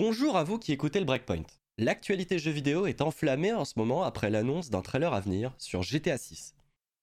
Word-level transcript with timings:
Bonjour 0.00 0.36
à 0.36 0.44
vous 0.44 0.60
qui 0.60 0.70
écoutez 0.70 1.00
le 1.00 1.04
Breakpoint. 1.04 1.42
L'actualité 1.76 2.38
jeux 2.38 2.52
vidéo 2.52 2.86
est 2.86 3.00
enflammée 3.00 3.52
en 3.52 3.64
ce 3.64 3.72
moment 3.76 4.04
après 4.04 4.30
l'annonce 4.30 4.70
d'un 4.70 4.80
trailer 4.80 5.12
à 5.12 5.18
venir 5.18 5.52
sur 5.58 5.82
GTA 5.82 6.16
6. 6.16 6.54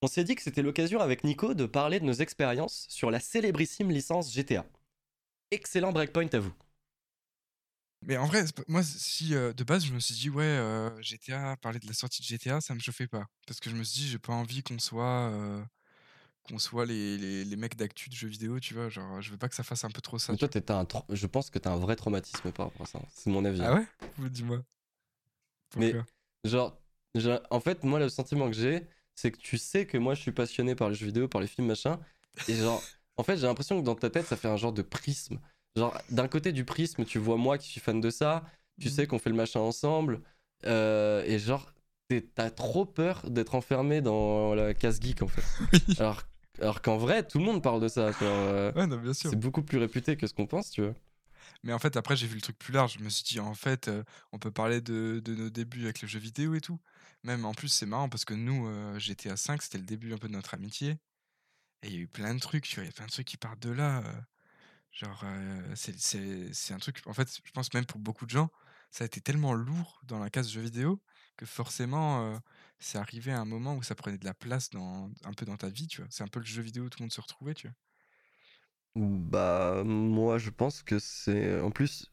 On 0.02 0.08
s'est 0.08 0.24
dit 0.24 0.34
que 0.34 0.42
c'était 0.42 0.62
l'occasion 0.62 1.02
avec 1.02 1.26
Nico 1.26 1.54
de 1.54 1.66
parler 1.66 2.00
de 2.00 2.06
nos 2.06 2.14
expériences 2.14 2.86
sur 2.88 3.12
la 3.12 3.20
célébrissime 3.20 3.92
licence 3.92 4.34
GTA. 4.34 4.66
Excellent 5.52 5.92
Breakpoint 5.92 6.30
à 6.32 6.40
vous. 6.40 6.54
Mais 8.02 8.16
en 8.16 8.28
vrai, 8.28 8.46
moi, 8.70 8.82
si 8.82 9.36
euh, 9.36 9.52
de 9.52 9.66
base, 9.66 9.84
je 9.86 9.92
me 9.92 10.00
suis 10.00 10.16
dit, 10.16 10.30
ouais, 10.30 10.46
euh, 10.46 10.90
GTA, 11.02 11.58
parler 11.58 11.80
de 11.80 11.88
la 11.88 11.94
sortie 11.94 12.22
de 12.22 12.28
GTA, 12.28 12.62
ça 12.62 12.74
me 12.76 12.80
chauffait 12.80 13.08
pas. 13.08 13.26
Parce 13.46 13.60
que 13.60 13.70
je 13.70 13.76
me 13.76 13.84
suis 13.84 14.04
dit, 14.04 14.08
j'ai 14.08 14.20
pas 14.20 14.32
envie 14.32 14.64
qu'on 14.64 14.80
soit, 14.80 15.32
euh, 15.34 15.62
qu'on 16.48 16.60
soit 16.60 16.86
les, 16.86 17.18
les, 17.18 17.46
les 17.46 17.56
mecs 17.56 17.76
d'actu 17.76 18.10
de 18.10 18.16
jeux 18.16 18.28
vidéo, 18.28 18.60
tu 18.60 18.74
vois. 18.74 18.90
Genre, 18.90 19.22
je 19.22 19.32
veux 19.32 19.38
pas 19.38 19.50
que 19.50 19.56
ça 19.56 19.64
fasse 19.64 19.84
un 19.84 19.90
peu 19.90 20.02
trop 20.02 20.18
ça. 20.18 20.32
Mais 20.34 20.38
toi, 20.38 20.48
t'étais 20.48 20.72
un 20.74 20.88
je 21.10 21.28
pense 21.28 21.50
que 21.50 21.60
t'as 21.60 21.72
un 21.72 21.78
vrai 21.78 21.96
traumatisme 21.96 22.52
par 22.52 22.68
rapport 22.68 22.84
à 22.84 22.86
ça. 22.86 23.00
C'est 23.14 23.30
mon 23.30 23.44
avis. 23.46 23.62
Ah 23.64 23.74
ouais? 23.76 23.86
Vous, 24.18 24.30
Dis-moi. 24.30 24.64
Mais- 25.78 25.94
Genre, 26.44 26.78
j'ai- 27.16 27.40
en 27.50 27.60
fait, 27.60 27.84
moi, 27.84 28.00
le 28.00 28.08
sentiment 28.10 28.48
que 28.48 28.56
j'ai, 28.56 28.86
c'est 29.16 29.32
que 29.32 29.38
tu 29.38 29.58
sais 29.58 29.88
que 29.88 29.98
moi, 29.98 30.14
je 30.14 30.22
suis 30.22 30.32
passionné 30.32 30.76
par 30.76 30.90
les 30.90 30.96
jeux 30.96 31.08
vidéo, 31.08 31.28
par 31.28 31.42
les 31.42 31.48
films, 31.48 31.68
machin. 31.68 32.00
Et 32.48 32.54
genre, 32.54 32.84
en 33.18 33.24
fait, 33.24 33.38
j'ai 33.38 33.48
l'impression 33.48 33.80
que 33.80 33.86
dans 33.86 33.96
ta 33.96 34.10
tête, 34.10 34.28
ça 34.28 34.36
fait 34.36 34.48
un 34.48 34.58
genre 34.58 34.74
de 34.74 34.84
prisme. 34.84 35.40
Genre, 35.76 35.98
d'un 36.12 36.28
côté 36.28 36.52
du 36.52 36.64
prisme, 36.66 37.04
tu 37.04 37.18
vois 37.18 37.38
moi 37.38 37.58
qui 37.58 37.68
suis 37.70 37.82
fan 37.82 38.00
de 38.00 38.10
ça, 38.12 38.46
tu 38.80 38.90
sais 38.90 39.08
qu'on 39.08 39.20
fait 39.20 39.30
le 39.30 39.36
machin 39.36 39.60
ensemble. 39.60 40.22
euh, 40.66 41.24
et 41.26 41.38
genre, 41.38 41.74
t'es- 42.08 42.22
t'as 42.22 42.50
trop 42.50 42.86
peur 42.86 43.30
d'être 43.30 43.56
enfermé 43.56 44.02
dans 44.02 44.56
la 44.56 44.74
case 44.74 45.00
geek, 45.02 45.22
en 45.22 45.28
fait. 45.28 45.44
Oui. 45.74 45.96
Alors, 46.00 46.24
alors 46.62 46.82
qu'en 46.82 46.98
vrai, 46.98 47.26
tout 47.28 47.40
le 47.40 47.46
monde 47.46 47.62
parle 47.64 47.82
de 47.82 47.88
ça. 47.88 48.12
euh, 48.22 48.72
Ouais, 48.74 48.88
non, 48.88 48.98
bien 48.98 49.14
sûr. 49.14 49.30
c'est 49.30 49.40
beaucoup 49.40 49.62
plus 49.64 49.78
réputé 49.78 50.18
que 50.18 50.28
ce 50.28 50.34
qu'on 50.34 50.48
pense, 50.48 50.72
tu 50.72 50.82
vois. 50.82 50.94
Mais 51.64 51.74
en 51.74 51.80
fait, 51.80 51.98
après, 51.98 52.16
j'ai 52.16 52.28
vu 52.28 52.36
le 52.36 52.42
truc 52.42 52.58
plus 52.58 52.74
large. 52.74 52.96
Je 53.00 53.04
me 53.04 53.10
suis 53.10 53.24
dit, 53.24 53.40
en 53.40 53.54
fait, 53.54 53.88
euh, 53.88 54.04
on 54.32 54.40
peut 54.40 54.52
parler 54.52 54.82
de, 54.82 55.22
de 55.24 55.36
nos 55.36 55.50
débuts 55.50 55.84
avec 55.84 56.02
les 56.02 56.08
jeux 56.08 56.20
vidéo 56.20 56.56
et 56.56 56.62
tout. 56.62 56.80
Même 57.24 57.46
en 57.46 57.54
plus, 57.54 57.68
c'est 57.70 57.86
marrant 57.86 58.10
parce 58.10 58.26
que 58.26 58.34
nous, 58.34 58.68
euh, 58.68 58.98
GTA 59.00 59.38
5, 59.38 59.62
c'était 59.62 59.78
le 59.78 59.84
début 59.86 60.14
un 60.14 60.18
peu 60.18 60.28
de 60.28 60.34
notre 60.34 60.54
amitié. 60.54 60.98
Et 61.84 61.88
il 61.90 61.94
y 61.94 61.98
a 61.98 62.00
eu 62.02 62.08
plein 62.08 62.34
de 62.36 62.40
trucs, 62.40 62.66
tu 62.68 62.76
vois, 62.76 62.84
il 62.84 62.88
y 62.88 62.90
a 62.90 62.94
plein 62.94 63.06
de 63.06 63.12
trucs 63.12 63.28
qui 63.28 63.38
partent 63.38 63.62
de 63.62 63.72
là. 63.72 64.00
euh, 64.06 64.14
genre, 64.92 65.22
euh, 65.26 65.74
c'est- 65.76 66.74
un 66.74 66.78
truc, 66.78 67.02
en 67.06 67.14
fait, 67.14 67.30
je 67.44 67.52
pense 67.52 67.74
même 67.74 67.86
pour 67.86 68.00
beaucoup 68.00 68.26
de 68.26 68.32
gens, 68.32 68.50
ça 68.92 69.04
a 69.04 69.08
été 69.08 69.22
tellement 69.22 69.54
lourd 69.54 70.02
dans 70.06 70.20
la 70.20 70.30
case 70.30 70.50
jeux 70.50 70.62
vidéo 70.62 71.02
que 71.38 71.46
forcément, 71.46 72.40
c'est 72.80 72.98
arrivé 72.98 73.32
à 73.32 73.40
un 73.42 73.46
moment 73.46 73.76
où 73.76 73.84
ça 73.84 73.96
prenait 73.96 74.18
de 74.18 74.26
la 74.26 74.34
place 74.34 74.70
dans, 74.70 75.12
un 75.26 75.34
peu 75.34 75.46
dans 75.46 75.58
ta 75.58 75.70
vie, 75.70 75.88
tu 75.88 76.02
vois? 76.02 76.08
C'est 76.12 76.24
un 76.24 76.28
peu 76.28 76.40
le 76.40 76.46
jeu 76.46 76.62
vidéo 76.62 76.86
où 76.86 76.90
tout 76.90 77.00
le 77.00 77.06
monde 77.06 77.14
se 77.14 77.22
retrouvait, 77.22 77.54
tu 77.54 77.68
vois? 77.68 77.76
Bah, 78.96 79.84
moi, 79.86 80.38
je 80.38 80.50
pense 80.50 80.82
que 80.82 81.00
c'est. 81.00 81.60
En 81.60 81.70
plus, 81.72 82.12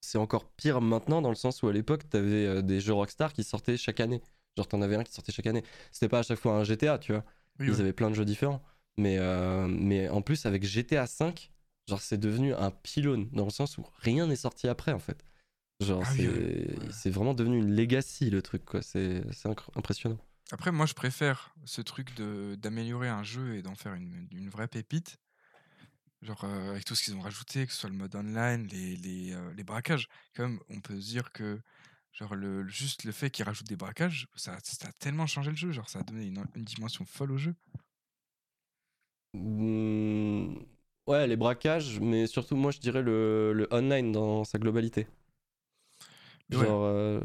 c'est 0.00 0.18
encore 0.18 0.50
pire 0.52 0.80
maintenant, 0.80 1.22
dans 1.22 1.30
le 1.30 1.36
sens 1.36 1.62
où 1.62 1.68
à 1.68 1.72
l'époque, 1.72 2.08
t'avais 2.08 2.62
des 2.62 2.80
jeux 2.80 2.94
Rockstar 2.94 3.32
qui 3.32 3.44
sortaient 3.44 3.76
chaque 3.76 4.00
année. 4.00 4.22
Genre, 4.56 4.68
t'en 4.68 4.82
avais 4.82 4.96
un 4.96 5.04
qui 5.04 5.12
sortait 5.12 5.32
chaque 5.32 5.46
année. 5.46 5.64
C'était 5.92 6.08
pas 6.08 6.20
à 6.20 6.22
chaque 6.22 6.38
fois 6.38 6.54
un 6.56 6.64
GTA, 6.64 6.98
tu 6.98 7.12
vois? 7.12 7.24
Oui, 7.58 7.68
Ils 7.68 7.80
ouais. 7.80 7.82
avaient 7.82 7.92
plein 7.92 8.10
de 8.10 8.14
jeux 8.16 8.24
différents. 8.24 8.62
Mais, 8.98 9.18
euh, 9.18 9.68
mais 9.68 10.08
en 10.08 10.22
plus, 10.22 10.46
avec 10.46 10.64
GTA 10.64 11.06
5, 11.06 11.52
genre, 11.88 12.00
c'est 12.00 12.18
devenu 12.18 12.54
un 12.54 12.70
pylône, 12.72 13.28
dans 13.32 13.44
le 13.44 13.50
sens 13.50 13.78
où 13.78 13.86
rien 14.00 14.26
n'est 14.26 14.36
sorti 14.36 14.68
après, 14.68 14.92
en 14.92 14.98
fait. 15.00 15.24
Genre, 15.80 16.06
Ah 16.06 16.12
oui, 16.12 16.26
c'est 16.26 16.28
ouais, 16.28 17.10
vraiment 17.10 17.34
devenu 17.34 17.58
une 17.58 17.74
legacy, 17.76 18.30
le 18.30 18.42
truc, 18.42 18.64
quoi. 18.64 18.82
C'est 18.82 19.22
impressionnant. 19.74 20.18
Après, 20.50 20.72
moi, 20.72 20.86
je 20.86 20.94
préfère 20.94 21.54
ce 21.64 21.80
truc 21.82 22.14
d'améliorer 22.16 23.08
un 23.08 23.22
jeu 23.22 23.54
et 23.54 23.62
d'en 23.62 23.74
faire 23.76 23.94
une, 23.94 24.26
une 24.32 24.48
vraie 24.48 24.68
pépite. 24.68 25.18
Genre, 26.22 26.44
euh, 26.44 26.70
avec 26.70 26.84
tout 26.84 26.94
ce 26.94 27.04
qu'ils 27.04 27.14
ont 27.14 27.20
rajouté, 27.20 27.66
que 27.66 27.72
ce 27.72 27.78
soit 27.80 27.90
le 27.90 27.96
mode 27.96 28.14
online, 28.16 28.66
les, 28.68 28.96
les, 28.96 29.32
euh, 29.34 29.52
les 29.54 29.64
braquages. 29.64 30.08
Quand 30.34 30.48
même, 30.48 30.60
on 30.70 30.80
peut 30.80 30.98
se 31.00 31.06
dire 31.08 31.30
que, 31.32 31.60
genre, 32.12 32.34
le, 32.34 32.66
juste 32.68 33.04
le 33.04 33.12
fait 33.12 33.30
qu'ils 33.30 33.44
rajoutent 33.44 33.68
des 33.68 33.76
braquages, 33.76 34.26
ça, 34.34 34.56
ça 34.62 34.88
a 34.88 34.92
tellement 34.92 35.26
changé 35.26 35.50
le 35.50 35.56
jeu. 35.56 35.72
Genre, 35.72 35.88
ça 35.88 36.00
a 36.00 36.02
donné 36.02 36.26
une, 36.26 36.42
une 36.54 36.64
dimension 36.64 37.04
folle 37.04 37.32
au 37.32 37.38
jeu. 37.38 37.54
Hmm, 39.34 40.56
Ouais, 41.06 41.26
les 41.28 41.36
braquages, 41.36 42.00
mais 42.00 42.26
surtout, 42.26 42.56
moi, 42.56 42.72
je 42.72 42.80
dirais 42.80 43.02
le, 43.02 43.52
le 43.52 43.68
online 43.72 44.10
dans 44.12 44.42
sa 44.44 44.58
globalité. 44.58 45.06
Ouais. 46.52 46.58
Genre, 46.64 46.84
euh, 46.84 47.20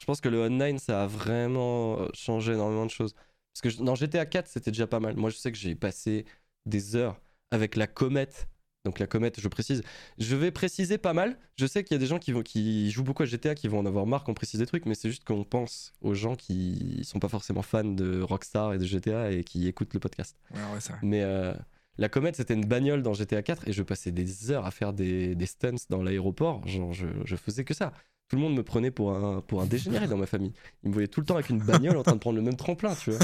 je 0.00 0.04
pense 0.06 0.20
que 0.20 0.28
le 0.28 0.40
online, 0.40 0.78
ça 0.78 1.04
a 1.04 1.06
vraiment 1.06 2.00
euh, 2.00 2.08
changé 2.14 2.52
énormément 2.52 2.86
de 2.86 2.90
choses. 2.90 3.14
Parce 3.52 3.60
que 3.62 3.70
je- 3.70 3.82
dans 3.82 3.94
GTA 3.94 4.26
4, 4.26 4.48
c'était 4.48 4.70
déjà 4.72 4.86
pas 4.86 5.00
mal. 5.00 5.16
Moi, 5.16 5.30
je 5.30 5.36
sais 5.36 5.52
que 5.52 5.58
j'ai 5.58 5.74
passé 5.74 6.24
des 6.66 6.96
heures 6.96 7.20
avec 7.50 7.76
la 7.76 7.86
comète. 7.86 8.48
Donc 8.84 8.98
la 8.98 9.06
comète, 9.06 9.40
je 9.40 9.48
précise. 9.48 9.82
Je 10.18 10.36
vais 10.36 10.50
préciser 10.50 10.98
pas 10.98 11.12
mal. 11.14 11.38
Je 11.56 11.66
sais 11.66 11.84
qu'il 11.84 11.94
y 11.94 11.96
a 11.96 11.98
des 11.98 12.06
gens 12.06 12.18
qui, 12.18 12.32
vont, 12.32 12.42
qui 12.42 12.90
jouent 12.90 13.04
beaucoup 13.04 13.22
à 13.22 13.26
GTA 13.26 13.54
qui 13.54 13.68
vont 13.68 13.78
en 13.78 13.86
avoir 13.86 14.06
marre 14.06 14.24
qu'on 14.24 14.34
précise 14.34 14.60
des 14.60 14.66
trucs, 14.66 14.84
mais 14.86 14.94
c'est 14.94 15.08
juste 15.08 15.24
qu'on 15.24 15.44
pense 15.44 15.94
aux 16.02 16.14
gens 16.14 16.34
qui 16.36 17.02
sont 17.04 17.18
pas 17.18 17.28
forcément 17.28 17.62
fans 17.62 17.84
de 17.84 18.20
Rockstar 18.20 18.74
et 18.74 18.78
de 18.78 18.84
GTA 18.84 19.30
et 19.32 19.42
qui 19.44 19.68
écoutent 19.68 19.94
le 19.94 20.00
podcast. 20.00 20.36
Ouais, 20.50 20.60
ouais. 20.60 20.96
Mais 21.02 21.22
euh, 21.22 21.54
la 21.96 22.08
comète, 22.08 22.36
c'était 22.36 22.54
une 22.54 22.66
bagnole 22.66 23.02
dans 23.02 23.14
GTA 23.14 23.42
4 23.42 23.66
et 23.68 23.72
je 23.72 23.82
passais 23.82 24.10
des 24.12 24.50
heures 24.50 24.66
à 24.66 24.70
faire 24.70 24.92
des, 24.92 25.34
des 25.34 25.46
stunts 25.46 25.76
dans 25.88 26.02
l'aéroport. 26.02 26.66
Genre, 26.66 26.92
je, 26.92 27.06
je 27.24 27.36
faisais 27.36 27.64
que 27.64 27.74
ça. 27.74 27.92
Tout 28.34 28.40
le 28.40 28.42
monde 28.42 28.56
me 28.56 28.64
prenait 28.64 28.90
pour 28.90 29.12
un, 29.14 29.42
pour 29.42 29.62
un 29.62 29.66
dégénéré 29.66 30.08
dans 30.08 30.16
ma 30.16 30.26
famille. 30.26 30.52
Ils 30.82 30.88
me 30.88 30.94
voyaient 30.94 31.06
tout 31.06 31.20
le 31.20 31.26
temps 31.26 31.34
avec 31.34 31.50
une 31.50 31.60
bagnole 31.64 31.96
en 31.96 32.02
train 32.02 32.14
de 32.14 32.18
prendre 32.18 32.34
le 32.36 32.42
même 32.42 32.56
tremplin, 32.56 32.96
tu 32.96 33.12
vois. 33.12 33.20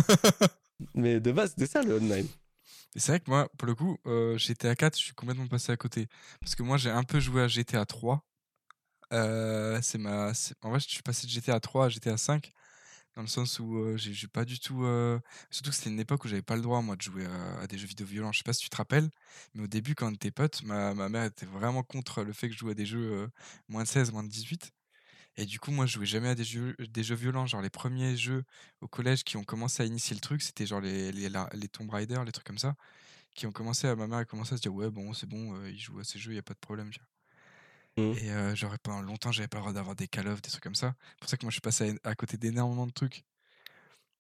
Mais 0.95 1.21
de 1.21 1.33
base, 1.33 1.51
c'était 1.51 1.67
ça 1.67 1.83
le 1.83 1.97
online. 1.97 2.29
Et 2.97 3.01
c'est 3.01 3.13
vrai 3.13 3.21
que 3.21 3.31
moi, 3.31 3.49
pour 3.59 3.67
le 3.67 3.75
coup, 3.75 3.99
euh, 4.07 4.39
GTA 4.39 4.77
4, 4.77 4.99
je 4.99 5.05
suis 5.05 5.15
complètement 5.15 5.49
passé 5.49 5.73
à 5.73 5.77
côté. 5.77 6.09
Parce 6.41 6.55
que 6.55 6.63
moi, 6.63 6.77
j'ai 6.77 6.91
un 6.91 7.05
peu 7.05 7.21
joué 7.21 7.43
à 7.43 7.49
GTA 7.49 7.87
3. 7.87 8.25
Euh, 9.13 9.81
c'est 9.83 9.99
ma... 9.99 10.33
En 10.63 10.71
vrai, 10.71 10.81
je 10.81 10.89
suis 10.89 11.03
passé 11.03 11.27
de 11.27 11.33
GTA 11.33 11.61
3 11.61 11.87
à 11.87 11.89
GTA 11.91 12.17
5. 12.17 12.53
Dans 13.17 13.23
le 13.23 13.29
sens 13.29 13.59
où 13.61 13.79
euh, 13.79 13.97
j'ai 13.99 14.29
pas 14.29 14.45
du 14.45 14.61
tout. 14.61 14.85
euh, 14.85 15.21
Surtout 15.51 15.71
que 15.71 15.77
c'était 15.77 15.91
une 15.91 16.01
époque 16.01 16.25
où 16.25 16.29
j'avais 16.29 16.43
pas 16.43 16.57
le 16.57 16.63
droit, 16.63 16.83
moi, 16.83 16.97
de 16.97 17.03
jouer 17.03 17.27
à, 17.27 17.61
à 17.63 17.67
des 17.69 17.79
jeux 17.79 17.89
vidéo 17.89 18.07
violents. 18.07 18.33
Je 18.33 18.39
sais 18.39 18.45
pas 18.45 18.53
si 18.55 18.63
tu 18.63 18.71
te 18.71 18.77
rappelles, 18.77 19.11
mais 19.55 19.65
au 19.65 19.69
début, 19.69 19.95
quand 19.97 20.09
on 20.11 20.15
était 20.15 20.31
potes, 20.33 20.63
ma, 20.65 20.95
ma 20.95 21.09
mère 21.09 21.25
était 21.25 21.47
vraiment 21.47 21.83
contre 21.83 22.23
le 22.25 22.33
fait 22.33 22.49
que 22.49 22.55
je 22.55 22.59
jouais 22.61 22.73
à 22.73 22.75
des 22.75 22.87
jeux 22.87 23.13
euh, 23.13 23.29
moins 23.69 23.83
de 23.85 23.89
16, 23.89 24.13
moins 24.13 24.23
de 24.25 24.29
18. 24.29 24.73
Et 25.41 25.47
du 25.47 25.59
coup, 25.59 25.71
moi, 25.73 25.87
je 25.87 25.95
jouais 25.95 26.07
jamais 26.07 26.29
à 26.29 26.35
des 26.37 26.45
jeux, 26.45 26.77
des 26.79 27.03
jeux 27.03 27.15
violents. 27.17 27.47
Genre, 27.47 27.63
les 27.63 27.71
premiers 27.71 28.17
jeux 28.17 28.45
au 28.81 28.89
collège 28.89 29.25
qui 29.25 29.37
ont 29.39 29.45
commencé 29.45 29.83
à 29.83 29.87
initier 29.87 30.15
le 30.15 30.21
truc, 30.21 30.43
c'était 30.43 30.67
genre 30.67 30.81
les, 30.81 31.13
les, 31.13 31.29
la- 31.31 31.49
les 31.55 31.69
Tomb 31.69 31.91
Raider, 31.91 32.21
les 32.27 32.33
trucs 32.33 32.47
comme 32.47 32.59
ça, 32.59 32.77
qui 33.35 33.47
ont 33.47 33.53
commencé 33.53 33.89
à. 33.89 33.97
Ma 33.97 34.07
mère 34.09 34.19
a 34.21 34.25
commencé 34.27 34.55
à 34.55 34.59
se 34.59 34.63
dire, 34.63 34.75
ouais, 34.75 34.91
bon, 34.91 35.15
c'est 35.15 35.27
bon, 35.29 35.57
euh, 35.57 35.71
il 35.71 35.79
joue 35.81 35.99
à 36.01 36.05
ces 36.05 36.19
jeux, 36.21 36.33
il 36.33 36.37
y 36.37 36.39
a 36.39 36.43
pas 36.45 36.55
de 36.55 36.61
problème. 36.61 36.91
tu 36.91 37.01
vois. 37.01 37.09
Mhm. 37.97 38.21
Et 38.21 38.31
euh, 38.33 38.55
genre, 38.55 38.77
pendant 38.81 39.03
longtemps, 39.03 39.33
j'avais 39.33 39.49
pas 39.49 39.59
le 39.59 39.63
droit 39.63 39.73
d'avoir 39.73 39.97
des 39.97 40.09
Call 40.09 40.29
of, 40.29 40.43
des 40.43 40.51
trucs 40.51 40.63
comme 40.63 40.75
ça. 40.75 40.95
C'est 41.11 41.19
pour 41.21 41.29
ça 41.31 41.37
que 41.37 41.45
moi, 41.45 41.51
je 41.51 41.55
suis 41.55 41.61
passé 41.61 41.95
à, 42.05 42.11
à 42.11 42.15
côté 42.15 42.37
d'énormément 42.37 42.87
de 42.87 42.93
trucs. 42.93 43.25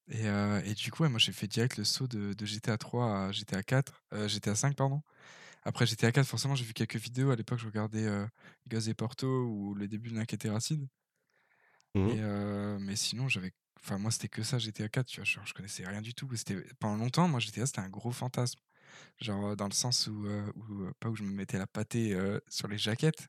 Et, 0.09 0.27
euh, 0.29 0.61
et 0.65 0.75
du 0.75 0.91
coup, 0.91 1.03
ouais, 1.05 1.09
moi, 1.09 1.19
j'ai 1.19 1.33
fait 1.33 1.47
direct 1.47 1.77
le 1.77 1.85
saut 1.85 2.09
de, 2.09 2.33
de 2.35 2.47
GTA 2.47 2.79
3 2.79 3.27
à 3.29 3.33
GTA 3.33 3.63
4, 3.63 4.03
euh, 4.13 4.29
GTA 4.29 4.55
5, 4.57 4.75
pardon. 4.77 5.03
Après 5.65 5.87
GTA 5.87 6.13
4, 6.13 6.27
forcément, 6.29 6.55
j'ai 6.57 6.65
vu 6.65 6.73
quelques 6.75 6.97
vidéos. 6.97 7.31
À 7.31 7.37
l'époque, 7.37 7.59
je 7.61 7.67
regardais 7.67 8.07
euh, 8.07 8.27
Gaz 8.69 8.89
et 8.89 8.95
Porto 8.95 9.27
ou 9.47 9.75
le 9.75 9.89
début 9.89 10.11
de 10.11 10.17
l'Inquiété 10.17 10.51
Racine. 10.51 10.89
Euh, 11.97 12.79
mais 12.81 12.97
sinon, 12.97 13.29
j'avais. 13.29 13.53
Enfin, 13.83 13.99
moi, 13.99 14.11
c'était 14.11 14.29
que 14.29 14.43
ça, 14.43 14.59
GTA 14.59 14.89
4, 14.89 15.07
tu 15.07 15.17
vois. 15.21 15.25
Genre, 15.25 15.47
je 15.47 15.55
connaissais 15.55 15.87
rien 15.87 16.03
du 16.03 16.15
tout. 16.15 16.29
Pendant 16.79 16.97
longtemps, 16.97 17.29
moi, 17.29 17.41
GTA, 17.41 17.67
c'était 17.67 17.81
un 17.81 17.89
gros 17.89 18.13
fantasme. 18.13 18.61
Genre, 19.21 19.57
dans 19.57 19.67
le 19.67 19.73
sens 19.73 20.07
où. 20.09 20.27
pas 21.01 21.09
où 21.09 21.17
je 21.17 21.23
me 21.23 21.31
mettais 21.33 21.59
la 21.59 21.67
pâtée 21.67 22.17
sur 22.49 22.69
les 22.69 22.79
jaquettes, 22.79 23.29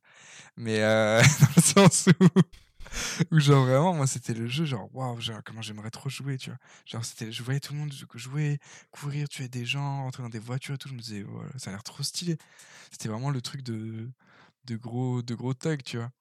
mais 0.57 0.79
dans 0.81 1.55
le 1.55 1.61
sens 1.61 2.09
où. 2.19 3.39
genre, 3.39 3.65
vraiment, 3.65 3.93
moi, 3.93 4.07
c'était 4.07 4.33
le 4.33 4.47
jeu, 4.47 4.65
genre, 4.65 4.89
waouh, 4.93 5.19
comment 5.45 5.61
j'aimerais 5.61 5.91
trop 5.91 6.09
jouer, 6.09 6.37
tu 6.37 6.49
vois. 6.49 6.59
Genre, 6.85 7.05
c'était. 7.05 7.31
Je 7.31 7.43
voyais 7.43 7.59
tout 7.59 7.73
le 7.73 7.79
monde 7.79 7.93
jouer, 8.15 8.59
courir, 8.91 9.29
tuer 9.29 9.47
des 9.47 9.65
gens, 9.65 10.03
rentrer 10.03 10.23
dans 10.23 10.29
des 10.29 10.39
voitures 10.39 10.75
et 10.75 10.77
tout. 10.77 10.89
Je 10.89 10.93
me 10.93 10.99
disais, 10.99 11.23
voilà, 11.23 11.51
ça 11.57 11.69
a 11.69 11.73
l'air 11.73 11.83
trop 11.83 12.03
stylé. 12.03 12.37
C'était 12.91 13.09
vraiment 13.09 13.29
le 13.31 13.41
truc 13.41 13.61
de. 13.63 14.09
De 14.65 14.77
gros, 14.77 15.23
de 15.23 15.33
gros 15.33 15.55
tu 15.55 15.97
vois. 15.97 16.11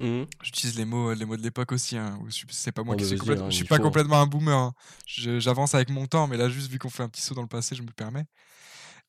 Mhm. 0.00 0.26
J'utilise 0.42 0.76
les 0.76 0.84
mots, 0.84 1.14
les 1.14 1.24
mots 1.24 1.36
de 1.36 1.42
l'époque 1.42 1.72
aussi. 1.72 1.96
Hein, 1.96 2.18
c'est 2.50 2.72
pas 2.72 2.82
moi 2.82 2.94
Oh, 2.94 2.96
qui 2.96 3.04
suis 3.06 3.16
complètement. 3.16 3.46
hein, 3.46 3.50
je 3.50 3.56
suis 3.56 3.64
pas 3.64 3.76
faut, 3.76 3.82
complètement 3.84 4.20
un 4.20 4.26
boomer. 4.26 4.56
hein. 4.56 4.74
J'avance 5.06 5.74
avec 5.74 5.88
mon 5.90 6.06
temps, 6.06 6.26
mais 6.26 6.36
là 6.36 6.48
juste 6.50 6.70
vu 6.70 6.78
qu'on 6.78 6.90
fait 6.90 7.02
un 7.02 7.08
petit 7.08 7.22
saut 7.22 7.34
dans 7.34 7.42
le 7.42 7.48
passé, 7.48 7.74
je 7.74 7.82
me 7.82 7.90
permets. 7.92 8.24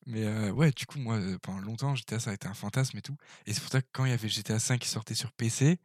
Mais 0.06 0.24
euh, 0.26 0.52
ouais, 0.52 0.72
du 0.72 0.86
coup 0.86 0.98
moi 1.00 1.16
euh, 1.16 1.38
pendant 1.42 1.60
longtemps 1.60 1.94
GTA 1.96 2.20
ça 2.20 2.30
a 2.30 2.34
été 2.34 2.48
un 2.48 2.54
fantasme 2.54 2.98
et 2.98 3.02
tout. 3.02 3.16
Et 3.46 3.54
c'est 3.54 3.60
pour 3.62 3.70
ça 3.72 3.82
que 3.82 3.88
quand 3.92 4.04
il 4.06 4.10
y 4.10 4.14
avait 4.14 4.28
GTA 4.28 4.58
5 4.60 4.80
qui 4.80 4.88
sortait 4.88 5.14
sur 5.14 5.32
PC, 5.32 5.78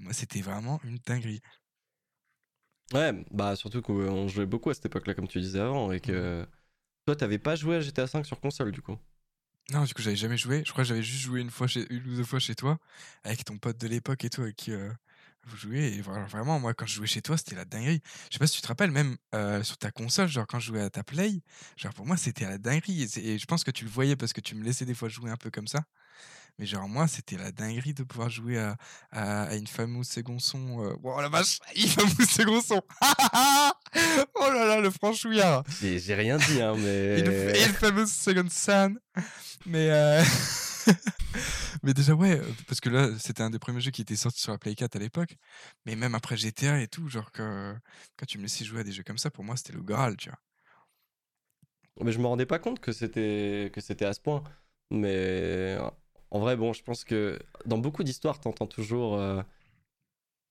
moi 0.00 0.12
c'était 0.14 0.42
vraiment 0.42 0.80
une 0.84 0.98
dinguerie. 1.06 1.42
Ouais, 2.94 3.12
bah 3.30 3.56
surtout 3.56 3.80
qu'on 3.82 4.28
jouait 4.28 4.44
beaucoup 4.46 4.68
à 4.70 4.74
cette 4.74 4.84
époque-là, 4.86 5.14
comme 5.14 5.26
tu 5.28 5.40
disais 5.40 5.60
avant, 5.60 5.92
et 5.92 6.00
que 6.00 6.46
toi, 7.06 7.16
t'avais 7.16 7.38
pas 7.38 7.56
joué 7.56 7.76
à 7.76 7.80
GTA 7.82 8.06
5 8.08 8.26
sur 8.26 8.40
console, 8.40 8.72
du 8.72 8.82
coup. 8.82 8.98
Non, 9.72 9.84
du 9.84 9.94
coup 9.94 10.02
j'avais 10.02 10.16
jamais 10.16 10.36
joué. 10.36 10.62
Je 10.66 10.72
crois 10.72 10.84
que 10.84 10.88
j'avais 10.88 11.02
juste 11.02 11.22
joué 11.22 11.40
une 11.40 11.50
fois 11.50 11.66
chez, 11.66 11.86
une 11.90 12.06
ou 12.12 12.16
deux 12.16 12.24
fois 12.24 12.38
chez 12.38 12.54
toi 12.54 12.78
avec 13.24 13.44
ton 13.44 13.56
pote 13.58 13.78
de 13.78 13.88
l'époque 13.88 14.24
et 14.24 14.30
tout, 14.30 14.42
avec 14.42 14.56
qui, 14.56 14.72
euh, 14.72 14.90
Vous 15.46 15.56
jouez, 15.56 15.94
et 15.96 16.00
vraiment, 16.02 16.60
moi, 16.60 16.72
quand 16.72 16.86
je 16.86 16.94
jouais 16.94 17.06
chez 17.08 17.20
toi, 17.20 17.36
c'était 17.36 17.56
la 17.56 17.64
dinguerie. 17.64 18.00
Je 18.30 18.34
sais 18.34 18.38
pas 18.38 18.46
si 18.46 18.54
tu 18.56 18.62
te 18.62 18.68
rappelles, 18.68 18.92
même 18.92 19.16
euh, 19.34 19.62
sur 19.64 19.76
ta 19.76 19.90
console, 19.90 20.28
genre 20.28 20.46
quand 20.46 20.60
je 20.60 20.68
jouais 20.68 20.80
à 20.82 20.88
ta 20.90 21.02
Play, 21.02 21.40
genre 21.76 21.92
pour 21.94 22.06
moi, 22.06 22.16
c'était 22.16 22.44
la 22.48 22.58
dinguerie. 22.58 23.02
Et, 23.16 23.32
et 23.34 23.38
je 23.38 23.46
pense 23.46 23.64
que 23.64 23.72
tu 23.72 23.84
le 23.84 23.90
voyais 23.90 24.14
parce 24.14 24.32
que 24.32 24.40
tu 24.40 24.54
me 24.54 24.62
laissais 24.64 24.84
des 24.84 24.94
fois 24.94 25.08
jouer 25.08 25.30
un 25.30 25.36
peu 25.36 25.50
comme 25.50 25.66
ça. 25.66 25.82
Mais 26.58 26.66
genre, 26.66 26.86
moi, 26.86 27.08
c'était 27.08 27.38
la 27.38 27.50
dinguerie 27.50 27.94
de 27.94 28.02
pouvoir 28.04 28.28
jouer 28.28 28.58
à, 28.58 28.76
à, 29.10 29.44
à 29.44 29.54
une 29.56 29.66
fameuse 29.66 30.06
second 30.06 30.38
son. 30.38 30.84
euh, 30.84 30.94
Oh 31.02 31.20
la 31.20 31.28
vache, 31.28 31.58
une 31.76 31.88
fameuse 31.88 32.28
second 32.28 32.60
son. 32.60 32.80
oh 34.34 34.50
là 34.52 34.64
là, 34.66 34.80
le 34.80 34.90
franchouillard. 34.90 35.64
J'ai 35.80 36.14
rien 36.14 36.36
dit, 36.36 36.60
hein, 36.62 36.74
mais. 36.76 37.20
Une, 37.20 37.32
et 37.32 37.64
une 37.64 37.72
fameuse 37.72 38.12
second 38.12 38.48
son. 38.50 38.96
Mais, 39.66 39.90
euh, 39.90 40.22
mais 41.82 41.94
déjà, 41.94 42.14
ouais, 42.14 42.38
euh, 42.38 42.44
parce 42.66 42.80
que 42.80 42.88
là, 42.90 43.08
c'était 43.18 43.42
un 43.42 43.50
des 43.50 43.58
premiers 43.58 43.80
jeux 43.80 43.90
qui 43.90 44.02
était 44.02 44.16
sorti 44.16 44.40
sur 44.40 44.52
la 44.52 44.58
Play 44.58 44.74
4 44.74 44.96
à 44.96 44.98
l'époque. 44.98 45.36
Mais 45.86 45.96
même 45.96 46.14
après 46.14 46.36
GTA 46.36 46.80
et 46.80 46.88
tout, 46.88 47.08
genre, 47.08 47.30
que, 47.32 47.74
quand 48.16 48.26
tu 48.26 48.38
me 48.38 48.42
laissais 48.44 48.64
jouer 48.64 48.80
à 48.80 48.84
des 48.84 48.92
jeux 48.92 49.02
comme 49.02 49.18
ça, 49.18 49.30
pour 49.30 49.44
moi, 49.44 49.56
c'était 49.56 49.72
le 49.72 49.82
Graal, 49.82 50.16
tu 50.16 50.28
vois. 50.28 50.38
Mais 52.00 52.12
je 52.12 52.18
me 52.18 52.26
rendais 52.26 52.46
pas 52.46 52.58
compte 52.58 52.80
que 52.80 52.92
c'était 52.92 53.70
que 53.72 53.80
c'était 53.80 54.06
à 54.06 54.12
ce 54.14 54.20
point. 54.20 54.42
Mais 54.90 55.76
en 56.30 56.40
vrai, 56.40 56.56
bon, 56.56 56.72
je 56.72 56.82
pense 56.82 57.04
que 57.04 57.38
dans 57.66 57.78
beaucoup 57.78 58.02
d'histoires, 58.04 58.40
t'entends 58.40 58.66
toujours. 58.66 59.16
euh, 59.18 59.42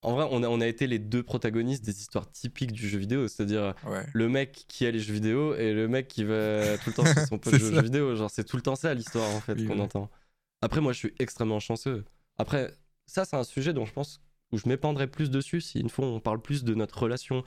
En 0.03 0.13
vrai, 0.13 0.27
on 0.31 0.41
a, 0.43 0.47
on 0.47 0.61
a 0.61 0.67
été 0.67 0.87
les 0.87 0.97
deux 0.99 1.21
protagonistes 1.23 1.83
des 1.85 1.99
histoires 1.99 2.31
typiques 2.31 2.71
du 2.71 2.87
jeu 2.89 2.97
vidéo, 2.97 3.27
c'est-à-dire 3.27 3.75
Ouais. 3.85 4.05
le 4.13 4.29
mec 4.29 4.65
qui 4.67 4.85
a 4.87 4.91
les 4.91 4.99
jeux 4.99 5.13
vidéo 5.13 5.53
et 5.55 5.73
le 5.73 5.87
mec 5.87 6.07
qui 6.07 6.23
va 6.23 6.77
tout 6.79 6.89
le 6.89 6.93
temps 6.93 7.05
sur 7.05 7.21
son 7.27 7.37
pote 7.39 7.53
jeux 7.55 7.81
vidéo. 7.81 8.15
Genre, 8.15 8.29
c'est 8.31 8.43
tout 8.43 8.55
le 8.55 8.63
temps 8.63 8.75
ça 8.75 8.93
l'histoire 8.93 9.29
en 9.29 9.41
fait 9.41 9.55
Oui, 9.55 9.65
qu'on 9.67 9.79
entend. 9.79 10.09
Après, 10.61 10.81
moi, 10.81 10.93
je 10.93 10.97
suis 10.99 11.13
extrêmement 11.19 11.59
chanceux. 11.59 12.05
Après, 12.37 12.73
ça, 13.07 13.25
c'est 13.25 13.35
un 13.35 13.43
sujet 13.43 13.73
dont 13.73 13.85
je 13.85 13.93
pense 13.93 14.21
où 14.51 14.57
je 14.57 14.67
m'épandrai 14.67 15.07
plus 15.07 15.29
dessus 15.31 15.61
si 15.61 15.79
une 15.79 15.89
fois 15.89 16.05
on 16.05 16.19
parle 16.19 16.41
plus 16.41 16.63
de 16.63 16.73
notre 16.75 16.99
relation 17.01 17.43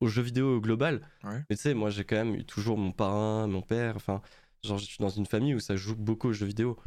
aux 0.00 0.08
jeux 0.08 0.22
vidéo 0.22 0.56
au 0.56 0.60
global. 0.60 1.06
Ouais. 1.24 1.44
Mais 1.50 1.56
tu 1.56 1.62
sais, 1.62 1.74
moi, 1.74 1.90
j'ai 1.90 2.04
quand 2.04 2.16
même 2.16 2.34
eu 2.34 2.44
toujours 2.44 2.76
mon 2.78 2.92
parrain, 2.92 3.46
mon 3.46 3.62
père. 3.62 3.96
Enfin, 3.96 4.20
genre, 4.64 4.78
je 4.78 4.84
suis 4.84 4.98
dans 4.98 5.08
une 5.08 5.26
famille 5.26 5.54
où 5.54 5.60
ça 5.60 5.76
joue 5.76 5.94
beaucoup 5.96 6.28
aux 6.28 6.32
jeux 6.32 6.46
vidéo. 6.46 6.78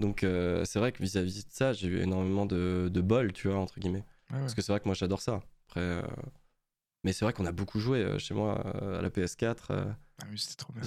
Donc, 0.00 0.24
euh, 0.24 0.64
c'est 0.64 0.78
vrai 0.78 0.92
que 0.92 1.02
vis-à-vis 1.02 1.46
de 1.46 1.50
ça, 1.52 1.72
j'ai 1.72 1.88
eu 1.88 2.00
énormément 2.00 2.46
de, 2.46 2.88
de 2.92 3.00
bol, 3.00 3.32
tu 3.32 3.48
vois, 3.48 3.58
entre 3.58 3.78
guillemets. 3.80 4.04
Ouais, 4.30 4.36
ouais. 4.36 4.40
Parce 4.40 4.54
que 4.54 4.62
c'est 4.62 4.72
vrai 4.72 4.80
que 4.80 4.86
moi, 4.86 4.94
j'adore 4.94 5.20
ça. 5.20 5.42
Après, 5.68 5.80
euh, 5.80 6.02
Mais 7.04 7.12
c'est 7.12 7.24
vrai 7.24 7.32
qu'on 7.34 7.46
a 7.46 7.52
beaucoup 7.52 7.80
joué 7.80 7.98
euh, 8.02 8.18
chez 8.18 8.34
moi 8.34 8.60
à 8.98 9.02
la 9.02 9.10
PS4. 9.10 9.70
euh. 9.70 9.84
Ah, 10.22 10.26
mais 10.30 10.36
c'était 10.36 10.56
trop 10.56 10.72
bien. 10.72 10.82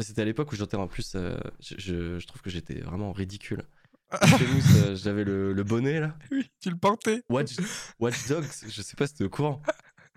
C'était 0.00 0.22
à 0.22 0.24
l'époque 0.24 0.50
où 0.52 0.56
j'étais 0.56 0.76
en 0.76 0.86
plus. 0.88 1.12
euh, 1.14 1.36
je, 1.60 1.74
je- 1.78 2.18
je 2.18 2.26
trouve 2.26 2.40
que 2.42 2.50
j'étais 2.50 2.80
vraiment 2.80 3.12
ridicule. 3.12 3.62
Famous, 4.10 4.62
euh, 4.84 4.94
J'avais 4.96 5.24
le, 5.24 5.52
le 5.52 5.62
bonnet 5.64 6.00
là. 6.00 6.16
Oui, 6.30 6.50
tu 6.60 6.68
le 6.70 6.76
portais. 6.76 7.22
Watch, 7.30 7.52
Watch 7.98 8.28
Dogs, 8.28 8.44
je 8.68 8.82
sais 8.82 8.94
pas 8.96 9.06
si 9.06 9.14
t'es 9.14 9.24
au 9.24 9.30
courant, 9.30 9.62